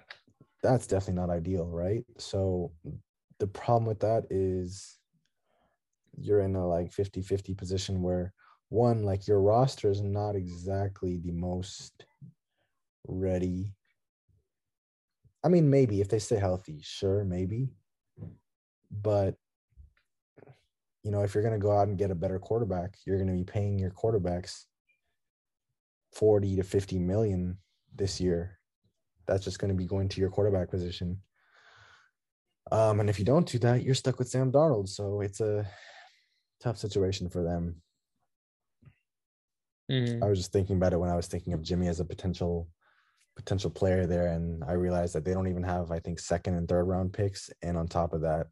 that's 0.61 0.87
definitely 0.87 1.15
not 1.21 1.31
ideal, 1.31 1.65
right? 1.65 2.05
So 2.17 2.71
the 3.39 3.47
problem 3.47 3.85
with 3.85 3.99
that 4.01 4.25
is 4.29 4.99
you're 6.19 6.41
in 6.41 6.55
a 6.55 6.67
like 6.67 6.91
50-50 6.91 7.57
position 7.57 8.01
where 8.01 8.33
one, 8.69 9.03
like 9.03 9.27
your 9.27 9.41
roster 9.41 9.89
is 9.89 10.01
not 10.01 10.35
exactly 10.35 11.17
the 11.17 11.31
most 11.31 12.05
ready. 13.07 13.73
I 15.43 15.49
mean, 15.49 15.69
maybe 15.69 16.01
if 16.01 16.09
they 16.09 16.19
stay 16.19 16.37
healthy, 16.37 16.79
sure, 16.81 17.23
maybe. 17.23 17.69
But 18.91 19.35
you 21.03 21.11
know, 21.11 21.23
if 21.23 21.33
you're 21.33 21.43
gonna 21.43 21.59
go 21.59 21.77
out 21.77 21.87
and 21.87 21.97
get 21.97 22.11
a 22.11 22.15
better 22.15 22.39
quarterback, 22.39 22.97
you're 23.05 23.19
gonna 23.19 23.33
be 23.33 23.43
paying 23.43 23.79
your 23.79 23.91
quarterbacks 23.91 24.65
40 26.13 26.55
to 26.57 26.63
50 26.63 26.99
million 26.99 27.57
this 27.95 28.19
year. 28.19 28.57
That's 29.27 29.43
just 29.43 29.59
going 29.59 29.69
to 29.69 29.75
be 29.75 29.85
going 29.85 30.09
to 30.09 30.21
your 30.21 30.29
quarterback 30.29 30.69
position. 30.69 31.21
Um, 32.71 32.99
and 32.99 33.09
if 33.09 33.19
you 33.19 33.25
don't 33.25 33.47
do 33.47 33.59
that, 33.59 33.83
you're 33.83 33.95
stuck 33.95 34.19
with 34.19 34.29
Sam 34.29 34.51
Darnold. 34.51 34.89
So 34.89 35.21
it's 35.21 35.41
a 35.41 35.65
tough 36.61 36.77
situation 36.77 37.29
for 37.29 37.43
them. 37.43 37.81
Mhm. 39.89 40.23
I 40.23 40.27
was 40.29 40.39
just 40.39 40.51
thinking 40.51 40.75
about 40.77 40.93
it 40.93 40.97
when 40.97 41.09
I 41.09 41.15
was 41.15 41.27
thinking 41.27 41.53
of 41.53 41.61
Jimmy 41.61 41.87
as 41.87 41.99
a 41.99 42.05
potential 42.05 42.69
potential 43.35 43.69
player 43.69 44.07
there, 44.07 44.27
and 44.27 44.63
I 44.63 44.71
realized 44.73 45.13
that 45.13 45.23
they 45.23 45.33
don't 45.33 45.47
even 45.47 45.61
have, 45.63 45.91
I 45.91 45.99
think, 45.99 46.19
second 46.19 46.55
and 46.55 46.67
third 46.67 46.85
round 46.85 47.13
picks, 47.13 47.51
and 47.61 47.77
on 47.77 47.87
top 47.87 48.13
of 48.13 48.21
that, 48.21 48.47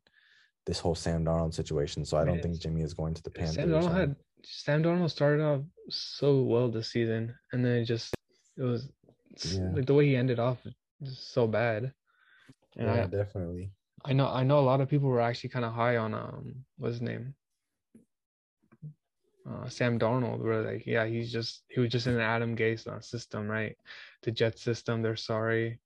this 0.68 0.80
whole 0.80 0.94
Sam 0.96 1.26
Darnold 1.26 1.54
situation. 1.56 2.06
So 2.06 2.18
I 2.18 2.24
don't 2.24 2.36
Man, 2.36 2.44
think 2.44 2.60
Jimmy 2.60 2.82
is 2.84 2.94
going 2.94 3.16
to 3.16 3.24
the 3.24 3.32
Panthers. 3.32 3.56
Sam 3.56 3.70
Darnold 3.70 3.94
had 3.96 4.16
Sam 4.44 4.84
Darnold 4.84 5.10
started 5.10 5.44
off 5.44 5.64
so 5.90 6.44
well 6.44 6.70
this 6.70 6.92
season, 6.92 7.36
and 7.52 7.66
then 7.66 7.78
it 7.78 7.86
just 7.86 8.14
it 8.58 8.62
was 8.64 8.90
Yeah. 9.44 9.72
like 9.74 9.86
the 9.88 9.94
way 9.96 10.06
he 10.06 10.16
ended 10.16 10.40
off 10.40 10.66
so 11.04 11.48
bad. 11.48 11.94
And 12.78 12.88
yeah, 12.88 13.04
I, 13.04 13.08
definitely. 13.08 13.72
I 14.06 14.14
know 14.14 14.28
I 14.28 14.44
know 14.44 14.60
a 14.60 14.62
lot 14.70 14.82
of 14.82 14.88
people 14.90 15.10
were 15.10 15.22
actually 15.22 15.50
kind 15.50 15.66
of 15.66 15.74
high 15.74 15.98
on 15.98 16.14
um 16.14 16.64
what's 16.78 16.96
his 16.96 17.02
name 17.02 17.36
uh, 19.50 19.70
Sam 19.70 20.00
Darnold 20.00 20.40
were 20.40 20.62
like 20.62 20.86
yeah 20.86 21.06
he's 21.06 21.32
just 21.32 21.64
he 21.70 21.80
was 21.80 21.92
just 21.92 22.08
in 22.08 22.16
an 22.16 22.22
Adam 22.22 22.56
Gase 22.56 22.88
uh, 22.88 23.00
system 23.00 23.48
right 23.48 23.76
the 24.24 24.32
Jets 24.32 24.62
system 24.62 25.02
they're 25.02 25.16
sorry 25.16 25.80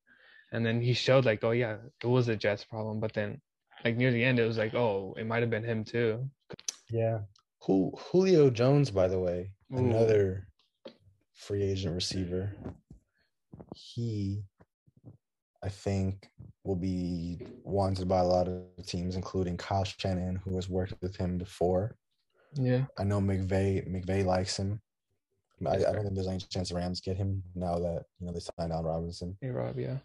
and 0.52 0.66
then 0.66 0.82
he 0.82 0.94
showed 0.94 1.26
like 1.26 1.44
oh 1.44 1.52
yeah 1.52 1.78
it 2.04 2.08
was 2.08 2.28
a 2.30 2.36
Jets 2.36 2.64
problem 2.64 3.00
but 3.00 3.14
then 3.14 3.42
like 3.86 3.98
near 3.98 4.12
the 4.12 4.24
end 4.24 4.40
it 4.40 4.48
was 4.48 4.58
like 4.58 4.74
oh 4.76 5.14
it 5.18 5.26
might 5.28 5.42
have 5.42 5.50
been 5.50 5.64
him 5.64 5.84
too 5.84 6.30
Yeah. 6.90 7.20
Jul- 7.66 8.00
Julio 8.12 8.50
Jones, 8.50 8.90
by 8.90 9.08
the 9.08 9.20
way, 9.20 9.52
Ooh. 9.74 9.78
another 9.78 10.48
free 11.34 11.62
agent 11.62 11.94
receiver. 11.94 12.56
He, 13.76 14.44
I 15.64 15.70
think, 15.70 16.30
will 16.64 16.76
be 16.78 17.46
wanted 17.64 18.08
by 18.08 18.20
a 18.20 18.26
lot 18.26 18.48
of 18.48 18.64
teams, 18.86 19.16
including 19.16 19.58
Kyle 19.58 19.84
Shanahan, 19.84 20.38
who 20.44 20.56
has 20.56 20.70
worked 20.70 20.96
with 21.02 21.16
him 21.18 21.38
before. 21.38 21.96
Yeah 22.56 22.86
I 22.98 23.04
know 23.04 23.20
McVay. 23.22 23.88
McVay 23.88 24.26
likes 24.26 24.58
him. 24.58 24.82
I, 25.66 25.72
I 25.72 25.78
don't 25.78 26.04
think 26.04 26.16
there's 26.16 26.28
any 26.28 26.40
chance 26.40 26.70
the 26.70 26.76
Rams 26.76 27.02
get 27.02 27.18
him 27.18 27.44
now 27.54 27.76
that 27.80 28.06
you 28.20 28.26
know 28.28 28.32
they 28.34 28.40
signed 28.40 28.72
Allen 28.72 28.86
Robinson. 28.86 29.38
hey 29.42 29.50
Rob 29.50 29.78
yeah 29.78 29.98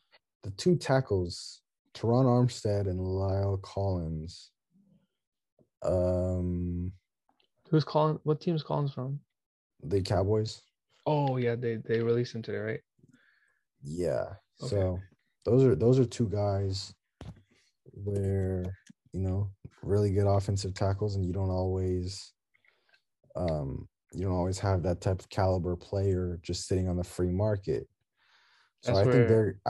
The 0.42 0.50
two 0.50 0.76
tackles, 0.76 1.60
Terron 1.94 2.24
Armstead 2.26 2.88
and 2.88 2.98
La'el 2.98 3.62
Collins. 3.62 4.50
Um, 5.82 6.92
who's 7.70 7.84
calling 7.84 8.18
what 8.24 8.40
team's 8.40 8.62
Collins 8.62 8.92
from 8.92 9.20
the 9.82 10.00
Cowboys. 10.02 10.60
oh 11.06 11.36
yeah 11.36 11.54
they 11.54 11.76
they 11.76 12.00
released 12.00 12.34
him 12.34 12.42
today 12.42 12.58
right 12.58 12.80
Yeah. 13.82 14.26
Okay. 14.62 14.70
So 14.70 14.98
those 15.44 15.62
are 15.64 15.74
those 15.76 15.98
are 15.98 16.04
two 16.06 16.28
guys 16.28 16.94
where 17.92 18.64
you 19.12 19.20
know 19.20 19.50
really 19.82 20.10
good 20.10 20.26
offensive 20.26 20.74
tackles, 20.74 21.14
and 21.16 21.24
you 21.24 21.32
don't 21.32 21.50
always 21.50 22.32
um 23.36 23.88
you 24.12 24.22
don't 24.22 24.36
always 24.36 24.58
have 24.60 24.82
that 24.82 25.00
type 25.00 25.18
of 25.18 25.28
caliber 25.28 25.74
player 25.74 26.38
just 26.42 26.68
sitting 26.68 26.88
on 26.88 26.96
the 26.96 27.02
free 27.04 27.32
market. 27.32 27.88
So 28.82 28.92
That's 28.94 29.08
I 29.08 29.12
think 29.12 29.28
they're 29.28 29.60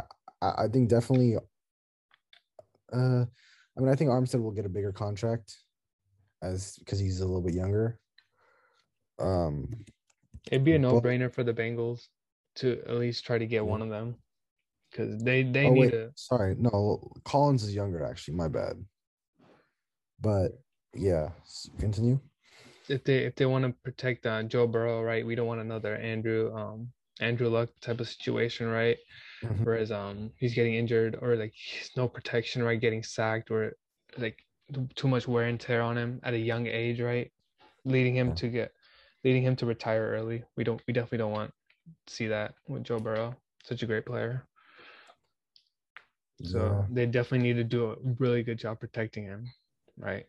I, 0.43 0.65
I 0.65 0.69
think 0.69 0.89
definitely 0.89 1.37
uh 2.93 3.25
I 3.25 3.81
mean 3.81 3.89
I 3.89 3.95
think 3.95 4.11
Armstead 4.11 4.43
will 4.43 4.51
get 4.51 4.67
a 4.67 4.71
bigger 4.71 4.93
contract 4.93 5.57
as 6.43 6.77
because 6.79 6.99
he's 6.99 7.21
a 7.21 7.27
little 7.27 7.43
bit 7.43 7.55
younger. 7.55 7.99
Um 9.19 9.71
It'd 10.51 10.65
be 10.65 10.75
a 10.75 10.79
no-brainer 10.79 11.33
for 11.33 11.43
the 11.43 11.55
Bengals 11.55 12.09
to 12.57 12.83
at 12.87 12.97
least 12.97 13.25
try 13.25 13.39
to 13.39 13.47
get 13.47 13.65
Yeah. 13.65 13.71
one 13.71 13.81
of 13.83 13.89
them 13.89 14.17
because 14.91 15.23
they 15.23 15.43
they 15.43 15.69
oh 15.69 15.73
need 15.73 15.81
wait, 15.81 15.91
to. 15.93 16.11
sorry, 16.15 16.55
no, 16.59 17.11
Collins 17.25 17.63
is 17.63 17.75
younger 17.75 18.05
actually, 18.05 18.35
my 18.35 18.49
bad. 18.49 18.85
But 20.21 20.53
yeah, 20.95 21.31
continue. 21.79 22.21
If 22.89 23.05
they 23.05 23.19
if 23.25 23.35
they 23.37 23.47
want 23.47 23.65
to 23.65 23.73
protect 23.83 24.27
uh, 24.27 24.43
Joe 24.45 24.67
Burrow, 24.67 25.03
right? 25.03 25.25
We 25.27 25.35
don't 25.35 25.47
want 25.47 25.61
another 25.61 25.97
Andrew 25.97 26.55
um 26.57 26.93
Andrew 27.21 27.49
Luck 27.49 27.71
type 27.81 28.01
of 28.01 28.09
situation, 28.09 28.69
right? 28.69 28.99
Mhm. 29.43 29.65
Whereas 29.65 29.91
um 29.93 30.33
he's 30.39 30.55
getting 30.55 30.75
injured 30.75 31.19
or 31.21 31.37
like 31.37 31.53
he's 31.55 31.91
no 31.97 32.09
protection, 32.09 32.63
right? 32.63 32.81
Getting 32.81 33.03
sacked 33.03 33.51
or 33.51 33.73
like 34.19 34.39
too 34.97 35.09
much 35.09 35.29
wear 35.29 35.47
and 35.47 35.61
tear 35.61 35.83
on 35.83 35.97
him 35.99 36.21
at 36.25 36.35
a 36.35 36.39
young 36.39 36.67
age, 36.67 37.01
right? 37.01 37.31
Leading 37.85 38.17
him 38.17 38.33
to 38.35 38.49
get 38.49 38.73
leading 39.25 39.43
him 39.43 39.57
to 39.57 39.67
retire 39.67 40.09
early. 40.11 40.45
We 40.57 40.65
don't 40.65 40.83
we 40.87 40.93
definitely 40.95 41.19
don't 41.19 41.33
want 41.33 41.53
to 42.07 42.15
see 42.15 42.29
that 42.29 42.55
with 42.69 42.85
Joe 42.85 43.01
Burrow, 43.01 43.37
such 43.65 43.83
a 43.83 43.87
great 43.87 44.07
player. 44.07 44.47
So 46.43 46.79
Yeah. 46.79 46.87
they 46.89 47.07
definitely 47.07 47.47
need 47.49 47.55
to 47.55 47.65
do 47.65 47.91
a 47.93 47.97
really 48.19 48.43
good 48.45 48.59
job 48.59 48.79
protecting 48.81 49.25
him, 49.25 49.53
right? 49.97 50.27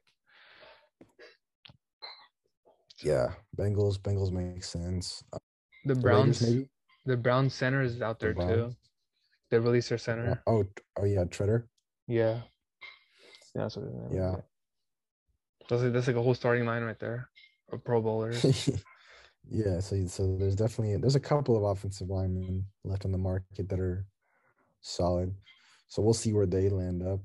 Yeah, 3.04 3.34
Bengals. 3.58 4.00
Bengals 4.00 4.32
make 4.32 4.64
sense. 4.64 5.24
Uh, 5.34 5.40
The 5.86 5.96
the 5.96 6.00
Browns, 6.02 6.42
Raiders, 6.42 6.68
the 7.06 7.18
Browns 7.18 7.54
center 7.54 7.82
is 7.82 8.02
out 8.02 8.20
The 8.20 8.28
there 8.28 8.34
too. 8.34 8.56
Browns. 8.56 8.76
They 9.52 9.60
released 9.60 9.90
their 9.90 9.98
center. 9.98 10.42
Oh, 10.48 10.64
t- 10.64 10.70
oh 10.98 11.06
yeah, 11.06 11.24
Tretter. 11.26 11.64
Yeah, 12.08 12.42
yeah, 13.54 13.62
that's 13.64 13.78
what 13.78 13.86
his 13.86 13.94
Yeah. 14.14 14.36
That's 15.70 15.82
like, 15.82 15.94
that's 15.94 16.08
like 16.08 16.16
a 16.16 16.22
whole 16.22 16.34
starting 16.36 16.66
line 16.66 16.84
right 16.84 17.00
there 17.00 17.30
of 17.72 17.84
Pro 17.84 18.02
Bowlers. 18.02 18.44
yeah. 19.50 19.80
So 19.80 20.06
so 20.08 20.38
there's 20.38 20.56
definitely 20.56 20.98
there's 20.98 21.16
a 21.16 21.20
couple 21.20 21.58
of 21.58 21.64
offensive 21.64 22.10
linemen 22.10 22.66
left 22.84 23.06
on 23.06 23.12
the 23.12 23.18
market 23.18 23.70
that 23.70 23.80
are 23.80 24.06
solid. 24.82 25.34
So 25.88 26.02
we'll 26.02 26.14
see 26.14 26.34
where 26.34 26.46
they 26.46 26.70
land 26.70 27.04
up 27.04 27.22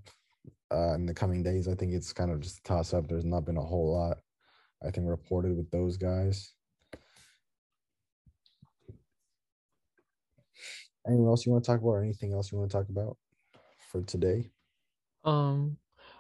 uh, 0.72 0.94
in 0.94 1.06
the 1.06 1.14
coming 1.14 1.42
days. 1.42 1.68
I 1.68 1.74
think 1.74 1.92
it's 1.92 2.12
kind 2.12 2.30
of 2.30 2.40
just 2.40 2.58
a 2.58 2.62
toss 2.62 2.94
up. 2.94 3.08
There's 3.08 3.24
not 3.24 3.44
been 3.44 3.56
a 3.56 3.62
whole 3.62 3.92
lot, 3.94 4.18
I 4.84 4.90
think, 4.90 5.06
reported 5.08 5.56
with 5.56 5.70
those 5.70 5.96
guys. 5.96 6.52
Anyone 11.06 11.28
else 11.28 11.46
you 11.46 11.52
want 11.52 11.64
to 11.64 11.70
talk 11.70 11.80
about? 11.80 11.90
Or 11.90 12.02
anything 12.02 12.32
else 12.32 12.52
you 12.52 12.58
want 12.58 12.70
to 12.70 12.76
talk 12.76 12.88
about 12.88 13.16
for 13.90 14.02
today? 14.02 14.50
um, 15.24 15.76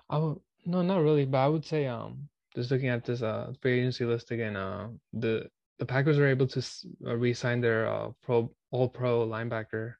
I 0.08 0.18
would 0.18 0.40
no, 0.66 0.82
not 0.82 1.02
really, 1.02 1.24
but 1.24 1.38
I 1.38 1.48
would 1.48 1.64
say 1.64 1.86
um, 1.86 2.28
just 2.54 2.70
looking 2.70 2.88
at 2.88 3.04
this 3.04 3.22
uh 3.22 3.52
free 3.60 3.80
agency 3.80 4.04
list 4.04 4.30
again, 4.30 4.56
uh, 4.56 4.88
the 5.12 5.48
the 5.78 5.86
Packers 5.86 6.18
were 6.18 6.28
able 6.28 6.46
to 6.48 6.62
uh, 7.06 7.16
re-sign 7.16 7.60
their 7.60 7.88
uh 7.88 8.10
pro 8.22 8.52
all 8.70 8.88
pro 8.88 9.26
linebacker 9.26 9.94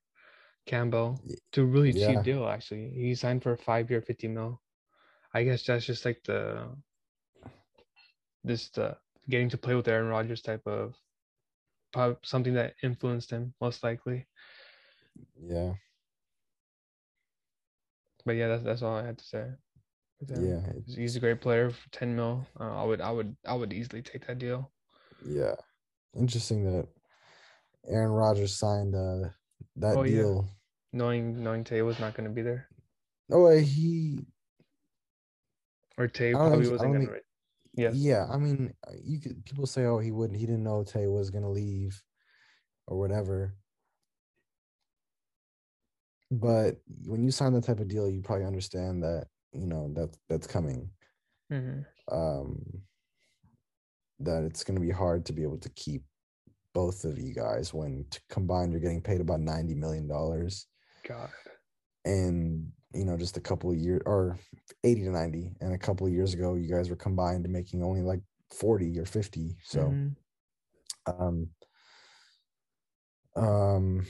Campbell 0.67 1.21
to 1.53 1.63
a 1.63 1.65
really 1.65 1.93
yeah. 1.93 2.15
cheap 2.15 2.23
deal. 2.23 2.47
Actually, 2.47 2.91
he 2.91 3.15
signed 3.15 3.43
for 3.43 3.53
a 3.53 3.59
five-year, 3.59 4.03
fifty 4.03 4.29
mil. 4.29 4.61
I 5.33 5.45
guess 5.45 5.63
that's 5.65 5.87
just 5.87 6.05
like 6.05 6.21
the 6.25 6.69
this 8.45 8.71
the 8.71 8.97
getting 9.29 9.49
to 9.51 9.59
play 9.59 9.75
with 9.75 9.89
Aaron 9.89 10.09
Rodgers 10.09 10.43
type 10.43 10.67
of 10.67 10.95
something 12.23 12.55
that 12.55 12.75
influenced 12.83 13.31
him 13.31 13.53
most 13.61 13.83
likely. 13.83 14.27
Yeah, 15.43 15.75
But 18.25 18.33
yeah, 18.37 18.49
that's 18.49 18.63
that's 18.65 18.83
all 18.83 18.97
I 18.97 19.05
had 19.05 19.19
to 19.19 19.25
say. 19.25 19.47
yeah, 20.29 20.61
He's- 20.87 21.17
a 21.17 21.21
great 21.21 21.41
player 21.41 21.71
for 21.71 21.89
10 21.91 22.15
mil. 22.15 22.47
Uh, 22.59 22.83
I 22.83 22.85
would 22.85 23.01
I 23.01 23.11
would 23.11 23.37
I 23.47 23.55
would 23.55 23.73
easily 23.73 24.03
take 24.03 24.27
that 24.27 24.39
deal. 24.39 24.71
yeah. 25.25 25.55
Interesting 26.15 26.65
that 26.65 26.89
Aaron 27.87 28.11
Rodgers 28.11 28.59
signed 28.59 28.95
uh, 28.95 29.31
that 29.77 29.97
Oh, 29.97 30.03
yeah. 30.03 30.17
deal. 30.17 30.49
Knowing 30.93 31.43
knowing 31.43 31.65
Tay 31.65 31.83
was 31.83 31.99
not 32.01 32.15
going 32.15 32.29
to 32.29 32.35
be 32.35 32.43
there, 32.43 32.69
No 33.29 33.41
way. 33.43 33.63
He 33.63 34.27
or 35.97 36.09
Tay 36.09 36.33
probably 36.33 36.69
wasn't 36.69 36.95
going 36.95 37.07
to. 37.07 37.21
Yes. 37.75 37.95
Yeah, 37.95 38.27
I 38.31 38.37
mean, 38.37 38.75
uh, 38.87 38.93
you 39.03 39.21
could 39.21 39.45
people 39.45 39.67
say, 39.67 39.85
"Oh, 39.85 39.99
he 39.99 40.11
wouldn't. 40.11 40.39
He 40.39 40.47
didn't 40.47 40.65
know 40.65 40.83
Tay 40.85 41.07
was 41.07 41.31
gonna 41.31 41.51
leave, 41.51 42.03
or 42.87 42.99
whatever." 42.99 43.55
But 46.31 46.81
when 47.07 47.25
you 47.25 47.31
sign 47.31 47.53
that 47.55 47.65
type 47.65 47.81
of 47.81 47.89
deal, 47.89 48.09
you 48.09 48.23
probably 48.23 48.45
understand 48.45 49.03
that 49.03 49.27
you 49.53 49.67
know 49.67 49.93
that 49.95 50.17
that's 50.29 50.47
coming. 50.47 50.91
hmm 51.51 51.81
Um, 52.11 52.83
that 54.21 54.43
it's 54.45 54.65
gonna 54.65 54.81
be 54.81 54.91
hard 54.91 55.25
to 55.27 55.33
be 55.33 55.43
able 55.43 55.59
to 55.59 55.69
keep 55.71 56.03
both 56.73 57.05
of 57.05 57.19
you 57.19 57.35
guys 57.35 57.75
when 57.75 58.07
combined 58.29 58.73
you're 58.73 58.81
getting 58.81 59.01
paid 59.03 59.21
about 59.21 59.41
ninety 59.41 59.75
million 59.75 60.07
dollars, 60.07 60.67
God. 61.07 61.31
and 62.05 62.71
you 62.95 63.05
know 63.05 63.17
just 63.17 63.37
a 63.37 63.41
couple 63.41 63.71
of 63.71 63.77
years 63.79 64.03
or 64.07 64.39
eighty 64.85 65.03
to 65.05 65.11
ninety, 65.11 65.53
and 65.61 65.73
a 65.75 65.79
couple 65.79 66.07
of 66.07 66.13
years 66.13 66.35
ago 66.35 66.55
you 66.55 66.69
guys 66.69 66.91
were 66.91 66.97
combined 66.97 67.49
making 67.49 67.83
only 67.83 68.03
like 68.03 68.21
forty 68.51 68.99
or 68.99 69.05
fifty. 69.07 69.57
So. 69.65 69.81
Mhm. 69.81 70.17
um 71.07 71.51
um 73.37 74.07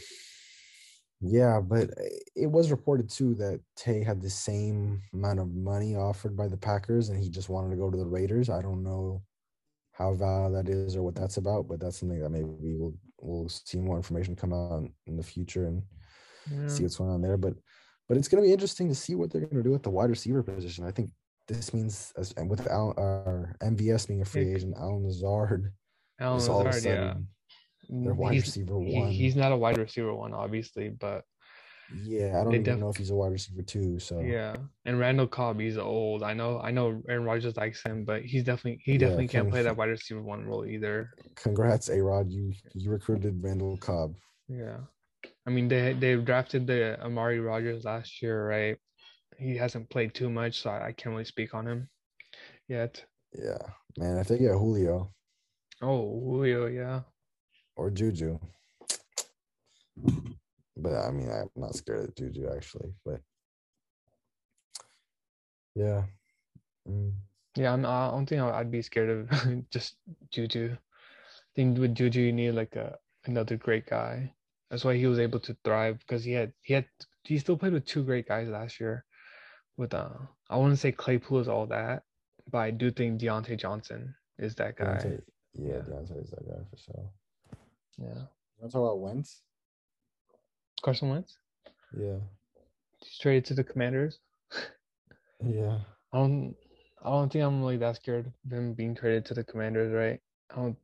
yeah 1.20 1.60
but 1.60 1.90
it 2.34 2.46
was 2.46 2.70
reported 2.70 3.08
too 3.10 3.34
that 3.34 3.60
tay 3.76 4.02
had 4.02 4.20
the 4.22 4.30
same 4.30 5.02
amount 5.12 5.38
of 5.38 5.52
money 5.54 5.94
offered 5.94 6.36
by 6.36 6.48
the 6.48 6.56
packers 6.56 7.10
and 7.10 7.22
he 7.22 7.28
just 7.28 7.48
wanted 7.50 7.70
to 7.70 7.76
go 7.76 7.90
to 7.90 7.98
the 7.98 8.06
raiders 8.06 8.48
i 8.48 8.62
don't 8.62 8.82
know 8.82 9.22
how 9.92 10.14
valid 10.14 10.54
that 10.54 10.70
is 10.72 10.96
or 10.96 11.02
what 11.02 11.14
that's 11.14 11.36
about 11.36 11.68
but 11.68 11.80
that's 11.80 11.98
something 12.00 12.20
that 12.20 12.30
maybe 12.30 12.46
we'll 12.76 12.94
we'll 13.20 13.48
see 13.48 13.78
more 13.78 13.96
information 13.96 14.34
come 14.36 14.52
out 14.54 14.88
in 15.06 15.16
the 15.16 15.22
future 15.22 15.66
and 15.66 15.82
Yeah. 16.50 16.66
see 16.68 16.82
what's 16.82 16.96
going 16.96 17.10
on 17.10 17.20
there 17.22 17.36
but 17.36 17.54
but 18.10 18.16
it's 18.18 18.26
going 18.28 18.42
to 18.42 18.46
be 18.48 18.52
interesting 18.52 18.88
to 18.88 18.94
see 18.94 19.14
what 19.14 19.30
they're 19.30 19.40
going 19.46 19.62
to 19.62 19.68
do 19.70 19.74
at 19.76 19.84
the 19.84 19.88
wide 19.98 20.10
receiver 20.10 20.42
position 20.42 20.84
i 20.84 20.90
think 20.90 21.08
this 21.46 21.72
means 21.72 22.12
as 22.16 22.32
and 22.36 22.48
with 22.50 22.66
Al, 22.68 22.90
uh, 22.96 23.42
MVS 23.64 24.06
being 24.08 24.22
a 24.22 24.24
free 24.24 24.46
Yeah. 24.48 24.56
agent, 24.56 24.74
Allen 24.78 25.04
Lazard, 25.04 25.72
Alan 26.20 26.38
is 26.38 26.48
all 26.48 26.60
of 26.60 26.66
a 26.66 26.70
Lazard, 26.70 26.98
yeah. 27.88 28.02
their 28.04 28.14
wide 28.14 28.34
He's- 28.34 28.46
receiver 28.46 28.80
he- 28.84 28.94
one. 28.98 29.10
he's 29.10 29.34
not 29.34 29.50
a 29.50 29.56
wide 29.56 29.78
receiver 29.78 30.14
one, 30.14 30.32
obviously, 30.32 30.90
but 30.90 31.24
Yeah, 32.04 32.38
I 32.38 32.44
don't 32.44 32.52
even 32.54 32.62
def- 32.62 32.78
know 32.78 32.88
if 32.90 32.96
he's 32.98 33.10
a 33.10 33.16
wide 33.16 33.32
receiver 33.32 33.62
too. 33.62 33.98
So 33.98 34.20
yeah. 34.20 34.54
And 34.84 35.00
Randall 35.00 35.26
Cobb, 35.26 35.58
he's 35.58 35.76
old. 35.76 36.22
I 36.22 36.34
know, 36.34 36.60
I 36.60 36.70
know. 36.70 37.02
Aaron 37.08 37.24
Rodgers 37.24 37.56
likes 37.56 37.82
him, 37.82 38.04
but 38.04 38.22
he's 38.22 38.44
definitely 38.44 38.80
he 38.84 38.92
Yeah, 38.92 38.98
definitely 38.98 39.26
can't 39.26 39.50
play 39.50 39.62
that 39.64 39.76
wide 39.76 39.88
receiver 39.88 40.22
one 40.22 40.46
role 40.46 40.64
either. 40.64 41.10
congrats, 41.34 41.88
A 41.88 42.00
Rod. 42.00 42.30
You 42.30 42.52
you 42.74 42.92
recruited 42.92 43.42
Randall 43.42 43.76
Cobb. 43.78 44.14
Yeah. 44.46 44.78
I 45.50 45.52
mean, 45.52 45.66
they 45.66 45.94
they 45.94 46.14
drafted 46.14 46.68
the 46.68 46.96
Amari 47.02 47.40
Rodgers 47.40 47.82
last 47.84 48.22
year, 48.22 48.46
right? 48.46 48.78
He 49.36 49.56
hasn't 49.56 49.90
played 49.90 50.14
too 50.14 50.30
much, 50.30 50.60
so 50.62 50.70
I, 50.70 50.88
I 50.88 50.92
can't 50.92 51.12
really 51.12 51.24
speak 51.24 51.54
on 51.54 51.66
him 51.66 51.88
yet. 52.68 53.04
Yeah, 53.34 53.58
man. 53.98 54.18
If 54.18 54.28
they 54.28 54.38
get 54.38 54.52
Julio 54.52 55.12
Oh, 55.82 56.20
Julio, 56.20 56.66
yeah. 56.66 57.02
or 57.74 57.90
Juju, 57.90 58.38
but 60.76 60.94
I 60.94 61.10
mean, 61.10 61.28
I'm 61.30 61.50
not 61.56 61.74
scared 61.74 62.10
of 62.10 62.14
Juju 62.14 62.48
actually. 62.54 62.94
But 63.04 63.20
yeah, 65.74 66.04
Mm, 66.88 67.12
Yeah, 67.56 67.72
I'm, 67.72 67.84
I 67.84 68.10
don't 68.10 68.26
think 68.26 68.40
I'd 68.42 68.70
be 68.70 68.82
scared 68.82 69.10
of 69.10 69.66
just 69.70 69.96
Juju. 70.30 70.76
I 70.76 71.52
think 71.56 71.78
with 71.78 71.96
Juju, 71.96 72.20
you 72.20 72.32
need 72.32 72.52
like 72.52 72.76
a 72.76 72.98
another 73.24 73.56
great 73.56 73.86
guy. 73.86 74.34
That's 74.70 74.84
why 74.84 74.96
he 74.96 75.06
was 75.06 75.18
able 75.18 75.40
to 75.40 75.56
thrive 75.64 75.98
because 76.00 76.22
he 76.24 76.32
had 76.32 76.52
he 76.62 76.74
had 76.74 76.86
he 77.24 77.38
still 77.38 77.56
played 77.56 77.72
with 77.72 77.84
two 77.86 78.04
great 78.04 78.28
guys 78.28 78.48
last 78.48 78.80
year. 78.80 79.04
With 79.76 79.94
uh, 79.94 80.10
I 80.48 80.56
wouldn't 80.56 80.78
say 80.78 80.92
Claypool 80.92 81.40
is 81.40 81.48
all 81.48 81.66
that, 81.66 82.02
but 82.50 82.58
I 82.58 82.70
do 82.70 82.90
think 82.90 83.20
Diontae 83.20 83.58
Johnson 83.58 84.14
is 84.38 84.54
that 84.56 84.76
guy. 84.76 84.84
Diontae, 84.84 85.22
yeah, 85.54 85.68
Yeah. 85.68 85.80
Diontae 85.82 86.22
is 86.22 86.30
that 86.30 86.48
guy 86.48 86.58
for 86.70 86.76
sure. 86.76 87.10
Yeah, 87.98 88.06
You 88.14 88.60
want 88.60 88.70
to 88.70 88.76
talk 88.78 88.82
about 88.82 89.00
Wentz? 89.00 89.42
Carson 90.82 91.08
Wentz. 91.10 91.36
Yeah, 91.96 92.18
He's 93.02 93.18
traded 93.18 93.44
to 93.46 93.54
the 93.54 93.64
Commanders. 93.64 94.18
yeah. 95.44 95.78
I 96.12 96.18
don't 96.18 96.54
I 97.02 97.10
don't 97.10 97.32
think 97.32 97.44
I'm 97.44 97.60
really 97.60 97.78
that 97.78 97.96
scared 97.96 98.26
of 98.26 98.52
him 98.52 98.74
being 98.74 98.94
traded 98.94 99.24
to 99.26 99.34
the 99.34 99.44
Commanders, 99.44 99.92
right? 99.92 100.20
I 100.50 100.56
don't. 100.56 100.76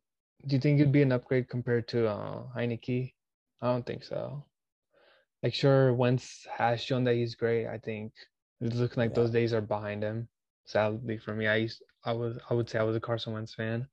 Do 0.46 0.54
you 0.54 0.60
think 0.60 0.80
it'd 0.80 0.92
be 0.92 1.02
an 1.02 1.12
upgrade 1.12 1.48
compared 1.48 1.88
to 1.88 2.08
uh, 2.08 2.42
Heinicke? 2.56 3.12
I 3.60 3.72
don't 3.72 3.86
think 3.86 4.04
so. 4.04 4.44
Like, 5.42 5.54
sure, 5.54 5.94
Wentz 5.94 6.46
has 6.46 6.82
shown 6.82 7.04
that 7.04 7.14
he's 7.14 7.34
great. 7.34 7.66
I 7.66 7.78
think 7.78 8.12
it's 8.60 8.76
looking 8.76 9.00
like 9.00 9.10
Yeah. 9.10 9.16
those 9.16 9.30
days 9.30 9.52
are 9.52 9.60
behind 9.60 10.02
him. 10.02 10.28
Sadly 10.64 11.18
for 11.18 11.34
me, 11.34 11.46
I 11.46 11.56
used 11.56 11.82
I 12.04 12.12
was 12.12 12.38
I 12.50 12.54
would 12.54 12.68
say 12.68 12.78
I 12.78 12.82
was 12.82 12.96
a 12.96 13.00
Carson 13.00 13.32
Wentz 13.32 13.54
fan, 13.54 13.88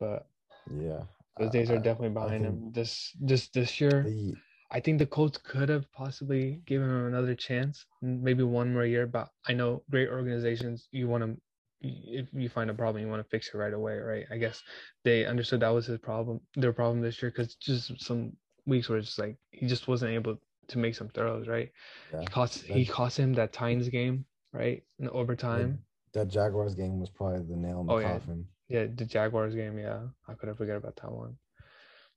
but 0.00 0.26
Yeah, 0.70 1.04
those 1.38 1.48
I- 1.48 1.52
days 1.52 1.70
are 1.70 1.78
definitely 1.78 2.14
behind 2.14 2.44
him. 2.44 2.72
This 2.72 3.12
just 3.24 3.52
this 3.52 3.80
year, 3.80 4.02
The, 4.02 4.34
I 4.70 4.80
think 4.80 4.98
the 4.98 5.06
Colts 5.06 5.38
could 5.38 5.68
have 5.68 5.90
possibly 5.92 6.62
given 6.66 6.88
him 6.88 7.06
another 7.06 7.34
chance, 7.34 7.84
maybe 8.02 8.42
one 8.42 8.72
more 8.72 8.84
year. 8.86 9.06
But 9.06 9.30
I 9.46 9.52
know 9.52 9.84
great 9.90 10.08
organizations, 10.08 10.88
you 10.92 11.08
want 11.08 11.24
to, 11.24 11.36
if 11.82 12.32
you 12.32 12.48
find 12.48 12.70
a 12.70 12.74
problem, 12.74 13.02
you 13.04 13.10
want 13.10 13.22
to 13.22 13.28
fix 13.28 13.48
it 13.52 13.58
right 13.58 13.72
away, 13.74 13.98
right? 13.98 14.26
I 14.30 14.38
guess 14.38 14.62
they 15.04 15.26
understood 15.26 15.60
that 15.60 15.68
was 15.68 15.86
his 15.86 15.98
problem, 15.98 16.40
their 16.54 16.72
problem 16.72 17.00
this 17.02 17.20
year, 17.22 17.30
because 17.30 17.54
just 17.56 18.00
some 18.00 18.32
weeks 18.66 18.88
where 18.88 18.98
it's 18.98 19.08
just 19.08 19.18
like 19.18 19.36
he 19.50 19.66
just 19.66 19.88
wasn't 19.88 20.12
able 20.12 20.38
to 20.68 20.78
make 20.78 20.94
some 20.94 21.08
throws, 21.08 21.48
right? 21.48 21.70
yeah, 22.12 22.20
He 22.20 22.26
cost 22.26 22.62
he 22.62 22.84
cost 22.84 23.16
him 23.18 23.32
that 23.34 23.52
Titans 23.52 23.88
game, 23.88 24.24
right, 24.52 24.82
in 24.98 25.08
overtime. 25.08 25.78
that 26.12 26.28
Jaguars 26.28 26.74
game 26.74 26.98
was 26.98 27.10
probably 27.10 27.42
the 27.46 27.56
nail 27.56 27.80
in 27.80 27.86
the 27.86 27.94
Oh, 27.94 27.98
yeah. 27.98 28.12
coffin. 28.18 28.44
Yeah, 28.68 28.86
the 28.94 29.04
Jaguars 29.04 29.54
game. 29.54 29.78
Yeah, 29.78 30.00
I 30.28 30.34
could 30.34 30.48
have 30.48 30.58
forget 30.58 30.76
about 30.76 30.96
that 30.96 31.12
one. 31.12 31.36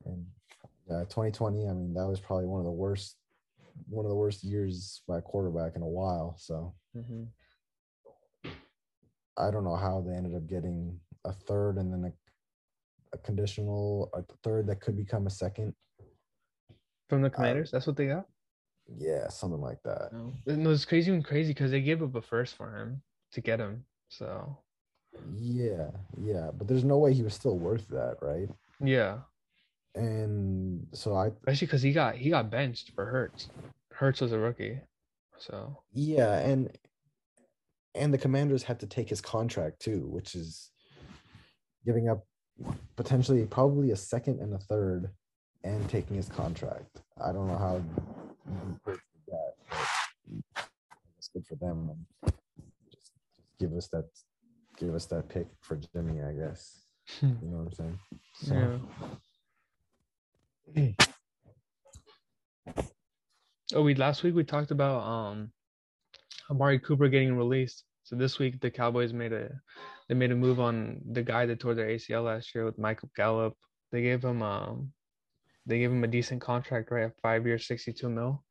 And 0.05 0.25
yeah, 0.89 1.01
2020. 1.01 1.67
I 1.67 1.73
mean, 1.73 1.93
that 1.93 2.07
was 2.07 2.19
probably 2.19 2.47
one 2.47 2.59
of 2.59 2.65
the 2.65 2.71
worst, 2.71 3.17
one 3.87 4.05
of 4.05 4.09
the 4.09 4.15
worst 4.15 4.43
years 4.43 5.01
by 5.07 5.19
a 5.19 5.21
quarterback 5.21 5.75
in 5.75 5.81
a 5.83 5.87
while. 5.87 6.35
So 6.37 6.73
hmm 6.93 7.25
I 9.37 9.51
don't 9.51 9.63
know 9.63 9.75
how 9.75 10.01
they 10.01 10.13
ended 10.15 10.35
up 10.35 10.47
getting 10.47 10.99
a 11.23 11.31
third 11.31 11.77
and 11.77 11.93
then 11.93 12.11
a, 12.11 13.15
a 13.15 13.17
conditional, 13.19 14.09
a 14.13 14.23
third 14.43 14.67
that 14.67 14.81
could 14.81 14.97
become 14.97 15.27
a 15.27 15.29
second. 15.29 15.73
From 17.09 17.21
the 17.21 17.29
Commanders, 17.29 17.71
that's 17.71 17.87
what 17.87 17.97
they 17.97 18.07
got. 18.07 18.25
Yeah, 18.97 19.27
something 19.29 19.61
like 19.61 19.81
that. 19.83 20.11
No, 20.13 20.33
no, 20.45 20.69
it's 20.71 20.85
crazy 20.85 21.11
and 21.11 21.23
crazy 21.23 21.53
because 21.53 21.71
they 21.71 21.81
gave 21.81 22.01
up 22.01 22.15
a 22.15 22.21
first 22.21 22.55
for 22.55 22.75
him 22.75 23.01
to 23.33 23.41
get 23.41 23.59
him. 23.59 23.85
So 24.09 24.57
Yeah, 25.35 25.89
yeah, 26.21 26.51
but 26.55 26.67
there's 26.67 26.83
no 26.83 26.97
way 26.97 27.13
he 27.13 27.23
was 27.23 27.33
still 27.33 27.57
worth 27.57 27.87
that, 27.89 28.17
right? 28.21 28.49
yeah, 28.79 29.19
And 29.95 30.87
so 30.93 31.15
I, 31.15 31.27
especially 31.27 31.67
because 31.67 31.81
he 31.81 31.91
got 31.93 32.15
he 32.15 32.29
got 32.29 32.49
benched 32.49 32.91
for 32.95 33.05
Hurts. 33.05 33.49
Hurts 33.91 34.21
was 34.21 34.31
a 34.31 34.39
rookie, 34.39 34.79
so 35.37 35.83
yeah, 35.91 36.39
and 36.39 36.75
and 37.95 38.13
the 38.13 38.17
Commanders 38.17 38.63
had 38.63 38.79
to 38.79 38.87
take 38.87 39.09
his 39.09 39.21
contract 39.21 39.81
too, 39.81 40.07
which 40.07 40.35
is 40.35 40.71
giving 41.85 42.07
up 42.07 42.25
potentially 42.95 43.45
probably 43.45 43.91
a 43.91 43.95
second 43.95 44.39
and 44.39 44.53
a 44.53 44.59
third, 44.59 45.09
and 45.63 45.89
taking 45.89 46.15
his 46.15 46.29
contract. 46.29 47.01
I 47.23 47.31
don't 47.31 47.47
know 47.47 47.57
how 47.57 47.75
you 47.75 48.79
that. 49.27 49.53
But 50.55 50.69
it's 51.17 51.29
good 51.33 51.45
for 51.45 51.55
them. 51.55 51.89
And 51.91 52.33
just, 52.91 53.11
just 53.35 53.49
give 53.59 53.73
us 53.73 53.87
that, 53.89 54.05
give 54.77 54.95
us 54.95 55.05
that 55.07 55.29
pick 55.29 55.47
for 55.61 55.75
Jimmy, 55.93 56.21
I 56.21 56.33
guess. 56.33 56.85
You 57.21 57.29
know 57.43 57.57
what 57.57 57.67
I'm 57.67 57.73
saying? 57.73 57.99
So, 58.33 58.81
yeah. 60.75 60.91
Oh, 63.73 63.83
we 63.83 63.93
last 63.95 64.23
week 64.23 64.35
we 64.35 64.43
talked 64.43 64.71
about 64.71 65.03
um 65.03 65.51
Amari 66.49 66.79
Cooper 66.79 67.07
getting 67.07 67.35
released. 67.35 67.83
So 68.03 68.15
this 68.15 68.39
week 68.39 68.59
the 68.61 68.71
Cowboys 68.71 69.13
made 69.13 69.33
a 69.33 69.49
they 70.07 70.15
made 70.15 70.31
a 70.31 70.35
move 70.35 70.59
on 70.59 71.01
the 71.11 71.21
guy 71.21 71.45
that 71.45 71.59
tore 71.59 71.75
their 71.75 71.87
ACL 71.87 72.25
last 72.25 72.55
year 72.55 72.65
with 72.65 72.79
Michael 72.79 73.11
Gallup. 73.15 73.55
They 73.91 74.01
gave 74.01 74.23
him 74.23 74.41
um 74.41 74.91
they 75.69 75.79
gave 75.79 75.91
him 75.91 76.03
a 76.03 76.07
decent 76.07 76.41
contract, 76.41 76.91
right? 76.91 77.11
Five 77.21 77.45
years, 77.45 77.65
sixty 77.67 77.93
two 77.93 78.09
mil. 78.09 78.43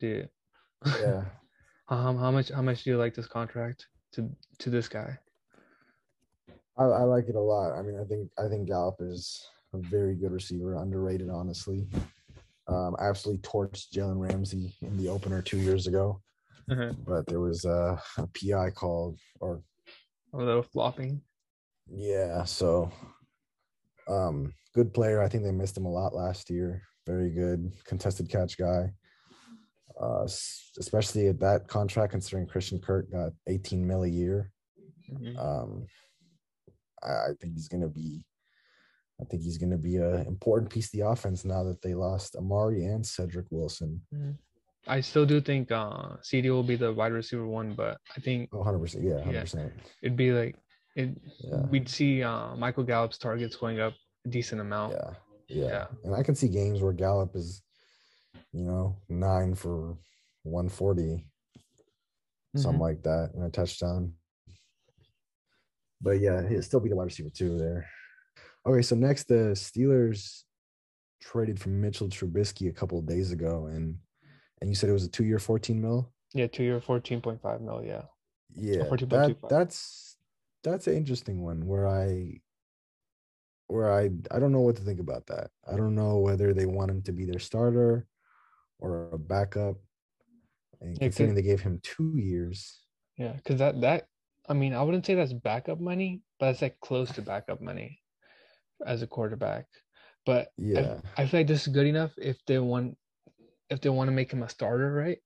Dude, 0.00 0.28
yeah. 0.86 1.24
um, 1.88 2.16
how 2.18 2.30
much 2.30 2.48
how 2.50 2.62
much 2.62 2.84
do 2.84 2.90
you 2.90 2.96
like 2.98 3.14
this 3.14 3.26
contract 3.26 3.86
to 4.12 4.30
to 4.60 4.70
this 4.70 4.88
guy? 4.88 5.18
I, 6.78 6.84
I 6.84 7.02
like 7.02 7.28
it 7.28 7.34
a 7.34 7.40
lot. 7.40 7.72
I 7.76 7.82
mean, 7.82 7.98
I 8.00 8.04
think 8.04 8.30
I 8.38 8.48
think 8.48 8.68
Gallup 8.68 8.96
is 9.00 9.44
a 9.74 9.78
very 9.78 10.14
good 10.14 10.32
receiver, 10.32 10.76
underrated, 10.76 11.28
honestly. 11.28 11.88
Um, 12.68 12.96
absolutely 13.00 13.42
torched 13.42 13.90
Jalen 13.92 14.18
Ramsey 14.18 14.74
in 14.82 14.96
the 14.96 15.08
opener 15.08 15.40
two 15.40 15.58
years 15.58 15.86
ago, 15.86 16.20
Uh-huh. 16.70 16.92
but 17.06 17.24
there 17.26 17.38
was 17.40 17.64
a, 17.64 18.00
a 18.18 18.26
PI 18.26 18.70
called, 18.70 19.18
or 19.40 19.62
A 20.34 20.36
little 20.36 20.62
flopping. 20.64 21.20
yeah, 21.88 22.42
so 22.44 22.90
um, 24.08 24.52
good 24.74 24.92
player. 24.94 25.22
I 25.22 25.28
think 25.28 25.42
they 25.44 25.52
missed 25.52 25.76
him 25.76 25.86
a 25.86 25.90
lot 25.90 26.14
last 26.14 26.50
year. 26.50 26.82
Very 27.06 27.30
good 27.30 27.72
contested 27.84 28.28
catch 28.28 28.56
guy. 28.58 28.92
Uh, 30.00 30.24
especially 30.78 31.28
at 31.28 31.40
that 31.40 31.68
contract, 31.68 32.12
considering 32.12 32.46
Christian 32.46 32.78
Kirk 32.78 33.10
got 33.10 33.32
18 33.48 33.86
mil 33.86 34.02
a 34.02 34.08
year. 34.08 34.50
Mhm. 35.10 35.38
Um, 35.38 35.86
I, 37.02 37.08
I 37.08 37.28
think 37.40 37.54
he's 37.54 37.68
gonna 37.68 37.88
be. 37.88 38.22
I 39.18 39.24
think 39.24 39.42
he's 39.42 39.56
gonna 39.56 39.78
be 39.78 39.96
an 39.96 40.26
important 40.26 40.70
piece 40.70 40.86
of 40.86 40.92
the 40.92 41.06
offense 41.06 41.44
now 41.46 41.62
that 41.64 41.80
they 41.80 41.94
lost 41.94 42.36
Amari 42.36 42.84
and 42.84 43.06
Cedric 43.06 43.46
Wilson. 43.50 44.02
I 44.86 45.00
still 45.00 45.24
do 45.24 45.40
think 45.40 45.72
uh 45.72 46.16
CeeDee 46.22 46.50
will 46.50 46.62
be 46.62 46.76
the 46.76 46.92
wide 46.92 47.12
receiver 47.12 47.46
one, 47.46 47.72
but 47.72 47.96
I 48.14 48.20
think 48.20 48.50
Oh, 48.52 48.58
100 48.58 48.78
percent. 48.78 49.04
Yeah, 49.04 49.14
100 49.14 49.32
Yeah. 49.34 49.40
percent. 49.40 49.72
it'd 50.02 50.16
be 50.18 50.32
like 50.32 50.56
it 50.96 51.16
Yeah. 51.38 51.66
we'd 51.66 51.88
see 51.88 52.22
uh 52.22 52.56
Michael 52.56 52.84
Gallup's 52.84 53.18
targets 53.18 53.54
going 53.56 53.78
up 53.80 53.94
a 54.24 54.28
decent 54.28 54.60
amount. 54.60 54.94
Yeah, 54.94 55.10
yeah, 55.48 55.66
Yeah. 55.66 55.86
And 56.04 56.14
I 56.14 56.22
can 56.22 56.34
see 56.34 56.48
games 56.48 56.80
where 56.82 56.92
Gallup 56.92 57.36
is, 57.36 57.62
you 58.52 58.64
know, 58.64 58.96
nine 59.08 59.54
for 59.54 59.98
140, 60.42 61.28
something 62.56 62.78
Mhm. 62.78 62.88
like 62.88 63.02
that, 63.02 63.32
and 63.34 63.44
a 63.44 63.50
touchdown. 63.50 64.14
But 66.00 66.20
yeah, 66.20 66.46
he'll 66.48 66.62
still 66.62 66.80
be 66.80 66.88
the 66.88 66.96
wide 66.96 67.04
receiver 67.04 67.30
two 67.30 67.58
there. 67.58 67.88
Okay, 68.66 68.82
so 68.82 68.96
next 68.96 69.24
the 69.28 69.52
Steelers 69.54 70.42
traded 71.20 71.60
for 71.60 71.68
Mitchell 71.70 72.08
Trubisky 72.08 72.68
a 72.68 72.72
couple 72.72 72.98
of 72.98 73.06
days 73.06 73.32
ago, 73.32 73.66
and 73.66 73.98
and 74.60 74.70
you 74.70 74.74
said 74.76 74.88
it 74.90 74.92
was 74.94 75.04
a 75.04 75.08
two 75.10 75.24
year 75.24 75.38
14 75.38 75.80
mil. 75.80 76.12
Yeah, 76.32 76.46
two 76.48 76.64
year 76.64 76.80
fourteen 76.80 77.20
point 77.22 77.40
five 77.40 77.60
mil, 77.60 77.82
yeah. 77.84 78.02
Yeah, 78.54 78.84
that, 78.84 79.36
that's 79.48 80.15
that's 80.70 80.86
an 80.86 80.96
interesting 80.96 81.42
one 81.42 81.66
where 81.66 81.86
I 81.86 82.40
where 83.68 83.92
I 83.92 84.10
I 84.30 84.38
don't 84.38 84.52
know 84.52 84.60
what 84.60 84.76
to 84.76 84.82
think 84.82 85.00
about 85.00 85.26
that. 85.26 85.50
I 85.70 85.76
don't 85.76 85.94
know 85.94 86.18
whether 86.18 86.52
they 86.54 86.66
want 86.66 86.90
him 86.90 87.02
to 87.02 87.12
be 87.12 87.24
their 87.24 87.38
starter 87.38 88.06
or 88.78 89.10
a 89.12 89.18
backup. 89.18 89.76
And 90.80 90.94
Yeah, 90.94 91.06
considering 91.06 91.34
they 91.34 91.42
gave 91.42 91.60
him 91.60 91.80
two 91.82 92.16
years, 92.16 92.80
Yeah, 93.16 93.32
because 93.32 93.58
that 93.58 93.80
that 93.80 94.08
I 94.48 94.52
mean 94.52 94.74
I 94.74 94.82
wouldn't 94.82 95.06
say 95.06 95.14
that's 95.14 95.32
backup 95.32 95.80
money, 95.80 96.22
but 96.38 96.50
it's 96.50 96.62
like 96.62 96.78
close 96.80 97.10
to 97.12 97.22
backup 97.22 97.60
money 97.60 98.02
as 98.84 99.02
a 99.02 99.06
quarterback. 99.06 99.66
But 100.24 100.48
I- 100.76 100.80
yeah, 100.80 101.00
I, 101.16 101.26
feel 101.26 101.40
like 101.40 101.46
this 101.46 101.66
is 101.66 101.72
good 101.72 101.86
enough 101.86 102.12
if 102.18 102.36
they 102.46 102.58
want 102.58 102.96
if 103.70 103.80
they 103.80 103.88
want 103.88 104.08
to 104.08 104.12
make 104.12 104.32
him 104.32 104.42
a 104.42 104.48
starter, 104.48 104.92
right? 104.92 105.18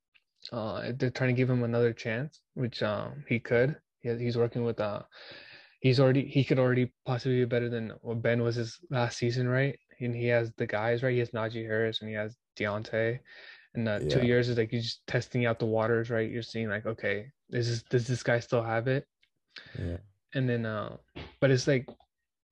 Uh, 0.52 0.82
if 0.84 0.98
they're 0.98 1.10
trying 1.10 1.34
to 1.34 1.36
give 1.36 1.50
him 1.50 1.62
another 1.62 1.92
chance, 1.92 2.40
which 2.54 2.82
um 2.82 3.24
he 3.28 3.38
could. 3.40 3.76
He 4.00 4.08
has, 4.08 4.20
he's 4.20 4.36
working 4.36 4.64
with 4.64 4.80
uh 4.80 5.02
he's 5.80 6.00
already 6.00 6.26
he 6.26 6.44
could 6.44 6.58
already 6.58 6.92
possibly 7.06 7.38
be 7.38 7.44
better 7.44 7.68
than 7.68 7.92
what 8.02 8.22
Ben 8.22 8.42
was 8.42 8.56
his 8.56 8.78
last 8.90 9.18
season, 9.18 9.48
right? 9.48 9.78
And 10.00 10.14
he 10.14 10.26
has 10.28 10.52
the 10.56 10.66
guys, 10.66 11.02
right? 11.02 11.12
He 11.12 11.18
has 11.18 11.30
Najee 11.30 11.66
Harris 11.66 12.00
and 12.00 12.08
he 12.08 12.16
has 12.16 12.36
Diontae. 12.58 13.18
And 13.74 13.88
uh, 13.88 14.00
two 14.00 14.22
years 14.26 14.48
is 14.48 14.58
like 14.58 14.72
you're 14.72 14.82
just 14.82 15.06
testing 15.06 15.46
out 15.46 15.58
the 15.58 15.66
waters, 15.66 16.10
right? 16.10 16.28
You're 16.30 16.42
seeing 16.42 16.68
like, 16.68 16.86
okay, 16.86 17.26
is 17.50 17.68
this 17.68 17.68
is 17.68 17.82
does 17.84 18.06
this 18.06 18.22
guy 18.22 18.40
still 18.40 18.62
have 18.62 18.88
it? 18.88 19.06
yeah, 19.78 19.98
and 20.34 20.48
then 20.48 20.66
uh 20.66 20.96
but 21.40 21.50
it's 21.50 21.66
like 21.66 21.88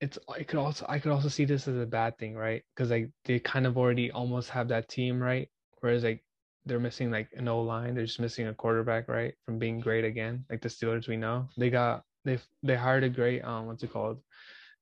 it's 0.00 0.18
i 0.28 0.42
could 0.42 0.58
also 0.58 0.84
i 0.88 0.98
could 0.98 1.12
also 1.12 1.28
see 1.28 1.44
this 1.44 1.66
as 1.68 1.76
a 1.76 1.86
bad 1.86 2.16
thing 2.18 2.34
right 2.34 2.62
because 2.74 2.90
like 2.90 3.10
they 3.24 3.38
kind 3.40 3.66
of 3.66 3.76
already 3.76 4.10
almost 4.10 4.50
have 4.50 4.68
that 4.68 4.88
team 4.88 5.20
right 5.20 5.48
whereas 5.80 6.04
like 6.04 6.22
they're 6.68 6.78
missing 6.78 7.10
like 7.10 7.28
an 7.34 7.48
o 7.48 7.60
line 7.62 7.94
they're 7.94 8.06
just 8.06 8.20
missing 8.20 8.48
a 8.48 8.54
quarterback 8.54 9.08
right 9.08 9.34
from 9.44 9.58
being 9.58 9.80
great 9.80 10.04
again 10.04 10.44
like 10.50 10.60
the 10.60 10.68
steelers 10.68 11.08
we 11.08 11.16
know. 11.16 11.48
They 11.56 11.70
got 11.70 12.04
they 12.24 12.38
they 12.62 12.76
hired 12.76 13.04
a 13.04 13.08
great 13.08 13.42
um 13.42 13.66
what's 13.66 13.82
it 13.82 13.92
called 13.92 14.20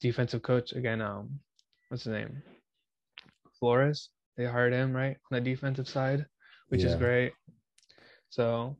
defensive 0.00 0.42
coach 0.42 0.72
again 0.72 1.00
um 1.00 1.38
what's 1.88 2.04
his 2.04 2.12
name? 2.12 2.42
Flores? 3.58 4.10
They 4.36 4.44
hired 4.44 4.72
him 4.72 4.92
right 4.92 5.16
on 5.30 5.32
the 5.36 5.40
defensive 5.40 5.88
side 5.88 6.26
which 6.68 6.82
is 6.82 6.94
great. 6.96 7.32
So 8.30 8.76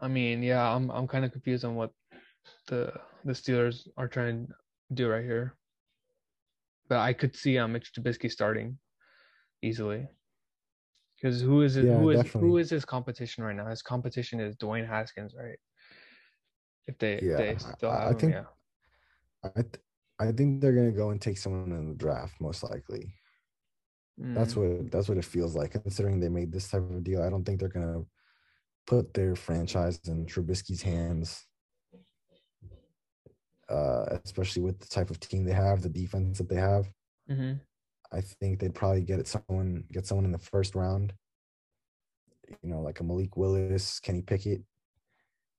i 0.00 0.08
mean 0.08 0.42
yeah 0.42 0.74
i'm 0.74 0.90
i'm 0.90 1.06
kind 1.06 1.24
of 1.24 1.32
confused 1.32 1.64
on 1.64 1.74
what 1.76 1.90
the 2.66 2.92
the 3.24 3.32
Steelers 3.32 3.88
are 3.96 4.08
trying 4.08 4.46
to 4.46 4.54
do 4.94 5.08
right 5.08 5.24
here. 5.24 5.54
But 6.88 6.98
I 6.98 7.12
could 7.14 7.34
see 7.34 7.58
um 7.58 7.72
Mitch 7.72 7.92
Trubisky 7.92 8.30
starting 8.30 8.78
easily. 9.62 10.08
Because 11.24 11.40
who 11.40 11.62
is 11.62 11.78
it, 11.78 11.86
Yeah, 11.86 11.96
who 11.96 12.10
is 12.10 12.22
definitely. 12.22 12.60
is 12.60 12.68
his 12.68 12.84
competition 12.84 13.44
right 13.44 13.56
now? 13.56 13.66
His 13.66 13.80
competition 13.80 14.40
is 14.40 14.56
Dwayne 14.56 14.86
Haskins, 14.86 15.34
right? 15.34 15.58
If 16.86 16.98
they 16.98 17.14
Yeah, 17.14 17.38
if 17.38 17.38
they 17.38 17.56
I- 17.64 17.72
still 17.72 17.90
I- 17.92 17.94
have 17.94 18.10
I 18.10 18.12
him, 18.12 18.18
think- 18.20 18.32
yeah. 18.34 18.44
I 19.42 19.62
th- 19.62 19.84
I 20.18 20.32
think 20.32 20.60
they're 20.60 20.74
gonna 20.74 20.92
go 20.92 21.10
and 21.10 21.20
take 21.20 21.38
someone 21.38 21.72
in 21.72 21.88
the 21.88 21.94
draft, 21.94 22.38
most 22.42 22.62
likely. 22.62 23.14
That's 24.18 24.54
Mm, 24.54 24.58
what 24.58 24.90
that's 24.92 25.08
what 25.08 25.16
it 25.16 25.24
feels 25.24 25.56
like. 25.56 25.70
Considering 25.70 26.20
they 26.20 26.28
made 26.28 26.52
this 26.52 26.68
type 26.68 26.82
of 26.90 27.02
deal, 27.02 27.22
I 27.22 27.30
don't 27.30 27.44
think 27.44 27.58
they're 27.58 27.68
gonna 27.70 28.04
put 28.86 29.14
their 29.14 29.34
franchise 29.34 29.98
in 30.04 30.26
Trubisky's 30.26 30.82
hands. 30.82 31.46
Uh, 33.70 34.18
especially 34.26 34.60
with 34.60 34.78
the 34.78 34.86
type 34.86 35.08
of 35.08 35.18
team 35.20 35.44
they 35.44 35.54
have, 35.54 35.80
the 35.80 35.88
defense 35.88 36.36
that 36.36 36.50
they 36.50 36.56
have. 36.56 36.92
mhm. 37.30 37.60
I 38.14 38.20
think 38.20 38.60
they'd 38.60 38.74
probably 38.74 39.02
get 39.02 39.18
it 39.18 39.26
someone 39.26 39.84
get 39.92 40.06
someone 40.06 40.24
in 40.24 40.32
the 40.32 40.38
first 40.38 40.74
round. 40.74 41.12
You 42.62 42.70
know, 42.70 42.80
like 42.80 43.00
a 43.00 43.04
Malik 43.04 43.36
Willis, 43.36 43.98
Kenny 44.00 44.22
Pickett, 44.22 44.62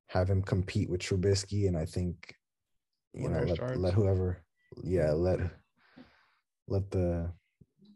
have 0.08 0.30
him 0.30 0.42
compete 0.42 0.90
with 0.90 1.02
Trubisky, 1.02 1.68
and 1.68 1.78
I 1.78 1.86
think 1.86 2.36
you 3.14 3.30
know 3.30 3.42
let, 3.42 3.78
let 3.78 3.94
whoever, 3.94 4.38
yeah, 4.84 5.12
let 5.12 5.40
let 6.68 6.90
the 6.92 7.30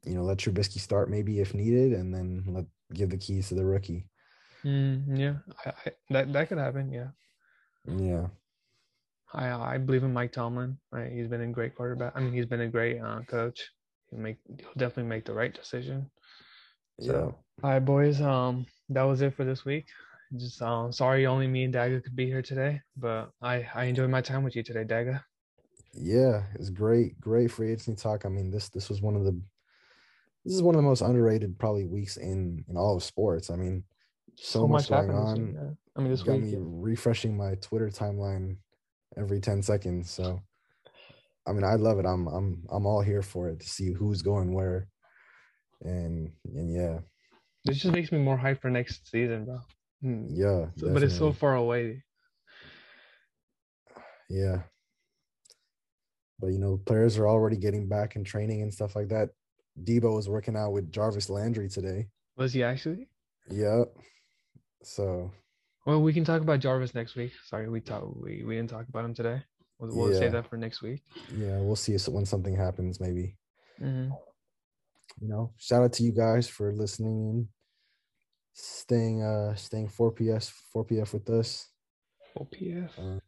you 0.04 0.16
know 0.16 0.24
let 0.24 0.40
Trubisky 0.40 0.80
start 0.80 1.10
maybe 1.10 1.40
if 1.40 1.54
needed, 1.54 1.94
and 1.94 2.14
then 2.14 2.44
let 2.48 2.66
give 2.94 3.10
the 3.10 3.18
keys 3.18 3.50
to 3.50 3.56
the 3.56 3.66
rookie. 3.66 4.08
Mm, 4.66 5.18
yeah, 5.18 5.36
I, 5.66 5.70
I, 5.70 5.92
that 6.10 6.34
that 6.34 6.50
could 6.50 6.58
happen. 6.58 6.92
Yeah, 6.92 7.10
Yeah, 7.88 8.28
I 9.34 9.52
I 9.52 9.78
believe 9.78 10.04
in 10.04 10.12
Mike 10.12 10.34
Tomlin. 10.34 10.78
Right, 10.92 11.12
he's 11.12 11.28
been 11.28 11.42
a 11.42 11.48
great 11.48 11.76
quarterback. 11.76 12.14
I 12.16 12.20
mean, 12.20 12.34
he's 12.34 12.48
been 12.48 12.62
a 12.62 12.68
great 12.68 13.00
uh, 13.00 13.22
coach. 13.22 13.70
He'll 14.10 14.20
make 14.20 14.38
he'll 14.58 14.74
definitely 14.78 15.10
make 15.10 15.26
the 15.26 15.34
right 15.34 15.54
decision. 15.54 16.10
yeah. 16.98 17.12
So, 17.12 17.36
all 17.64 17.70
right, 17.70 17.80
boys. 17.80 18.22
Um, 18.22 18.66
that 18.90 19.04
was 19.04 19.22
it 19.22 19.34
for 19.36 19.46
this 19.46 19.66
week. 19.66 19.88
Just 20.38 20.62
um, 20.62 20.92
sorry, 20.92 21.26
only 21.26 21.48
me 21.48 21.64
and 21.64 21.74
Daga 21.74 22.04
could 22.04 22.16
be 22.16 22.28
here 22.28 22.42
today, 22.42 22.82
but 22.96 23.32
I 23.42 23.68
I 23.74 23.86
enjoyed 23.86 24.10
my 24.10 24.22
time 24.22 24.44
with 24.44 24.56
you 24.56 24.64
today, 24.64 24.84
Daga. 24.84 25.24
Yeah, 25.94 26.44
it's 26.56 26.70
great, 26.70 27.20
great 27.20 27.52
free 27.52 27.72
agency 27.72 27.96
talk. 27.96 28.26
I 28.26 28.30
mean, 28.30 28.52
this 28.52 28.70
this 28.70 28.90
was 28.90 29.02
one 29.02 29.16
of 29.16 29.24
the 29.24 29.40
this 30.46 30.54
is 30.54 30.62
one 30.62 30.76
of 30.76 30.82
the 30.82 30.88
most 30.88 31.02
underrated 31.02 31.58
probably 31.58 31.86
weeks 31.86 32.18
in 32.18 32.64
in 32.68 32.78
all 32.78 32.96
of 32.96 33.04
sports. 33.04 33.50
I 33.50 33.56
mean, 33.56 33.84
so, 34.36 34.68
much, 34.68 34.90
going 34.90 35.10
on. 35.12 35.48
week, 35.48 35.56
yeah. 35.56 35.70
I 35.96 36.00
mean, 36.02 36.12
this 36.12 36.24
got 36.24 36.34
week. 36.34 36.44
me 36.44 36.52
yeah. 36.52 36.58
refreshing 36.62 37.36
my 37.36 37.56
Twitter 37.56 37.90
timeline 37.90 38.58
every 39.18 39.40
10 39.40 39.62
seconds. 39.62 40.10
So 40.10 40.42
I 41.50 41.52
mean 41.54 41.64
I 41.64 41.74
love 41.76 41.98
it. 42.00 42.06
I'm 42.06 42.28
I'm 42.28 42.64
I'm 42.70 42.86
all 42.86 43.02
here 43.02 43.24
for 43.24 43.50
it 43.50 43.60
to 43.62 43.68
see 43.68 43.92
who's 43.92 44.22
going 44.22 44.54
where. 44.54 44.88
And 45.82 46.32
and 46.54 46.72
yeah, 46.72 47.00
This 47.66 47.78
just 47.80 47.94
makes 47.94 48.12
me 48.12 48.20
more 48.20 48.38
hyped 48.38 48.62
for 48.62 48.70
next 48.70 49.10
season, 49.10 49.46
bro. 49.46 49.60
Hmm. 50.02 50.28
yeah. 50.30 50.66
So- 50.78 50.94
but 50.94 51.04
it's 51.04 51.18
so 51.18 51.34
far 51.34 51.56
away. 51.56 52.04
yeah. 54.30 54.62
But 56.40 56.48
you 56.48 56.60
know, 56.60 56.78
players 56.86 57.18
are 57.18 57.28
already 57.28 57.58
getting 57.58 57.88
back 57.90 58.16
in 58.16 58.24
training 58.24 58.62
and 58.62 58.74
stuff 58.74 58.96
like 58.96 59.10
that. 59.10 59.30
Debo 59.84 60.16
was 60.16 60.30
working 60.30 60.56
out 60.56 60.72
with 60.72 60.92
Jarvis 60.92 61.30
Landry 61.30 61.68
today. 61.70 62.08
Was 62.38 62.54
he 62.54 62.64
actually? 62.64 63.10
Yep. 63.50 63.88
So 64.84 65.32
Well, 65.86 66.02
we 66.02 66.14
can 66.14 66.24
talk 66.24 66.42
about 66.42 66.60
Jarvis 66.60 66.94
next 66.96 67.16
week. 67.16 67.32
Sorry, 67.46 67.68
we 67.70 67.82
talk 67.82 68.04
we, 68.16 68.44
we 68.44 68.56
didn't 68.56 68.70
talk 68.70 68.88
about 68.88 69.06
him 69.06 69.14
today. 69.14 69.42
We'll, 69.80 69.96
we'll 69.96 70.14
Yeah. 70.14 70.20
save 70.20 70.32
that 70.34 70.48
for 70.50 70.58
next 70.58 70.82
week. 70.82 71.02
yeah, 71.32 71.58
we'll 71.60 71.76
see 71.76 71.98
when 72.12 72.26
something 72.26 72.56
happens, 72.56 73.00
maybe. 73.00 73.38
Mhm. 73.82 74.12
you 75.22 75.28
know 75.28 75.52
shout 75.58 75.84
out 75.84 75.94
to 75.94 76.04
you 76.04 76.12
guys 76.12 76.48
for 76.48 76.72
listening 76.74 77.48
staying 78.54 79.24
uh 79.24 79.56
staying 79.56 79.88
4ps 79.88 80.52
4pf 80.76 81.14
with 81.14 81.30
us 81.30 81.68
OPF. 82.38 82.92
uh, 82.98 83.20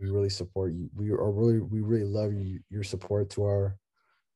we 0.00 0.10
really 0.10 0.28
support 0.28 0.72
you 0.74 0.90
we 0.94 1.10
are 1.10 1.30
really 1.32 1.60
we 1.60 1.80
really 1.80 2.04
love 2.04 2.32
you, 2.34 2.60
your 2.68 2.82
support 2.82 3.30
to 3.30 3.44
our 3.44 3.78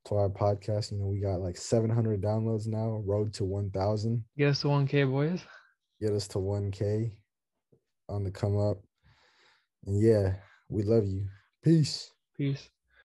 to 0.07 0.15
our 0.15 0.31
podcast 0.31 0.91
you 0.93 0.99
know 0.99 1.07
we 1.07 1.21
got 1.21 1.41
like 1.41 1.57
700 1.57 2.23
downloads 2.23 2.67
now 2.67 3.03
road 3.05 3.33
to 3.35 3.45
1000 3.45 4.25
Get 4.39 4.49
us 4.49 4.61
to 4.63 4.69
1K, 4.69 5.05
boys. 5.11 5.43
get 6.01 6.13
us 6.13 6.27
to 6.29 6.39
1k 6.39 7.13
on 8.09 8.25
the 8.25 8.31
come 8.31 8.57
up 8.59 8.79
and 9.87 10.01
yeah 10.01 10.37
we 10.71 10.83
love 10.83 11.07
you 11.07 11.27
peace 11.63 12.11
Peace. 12.37 12.71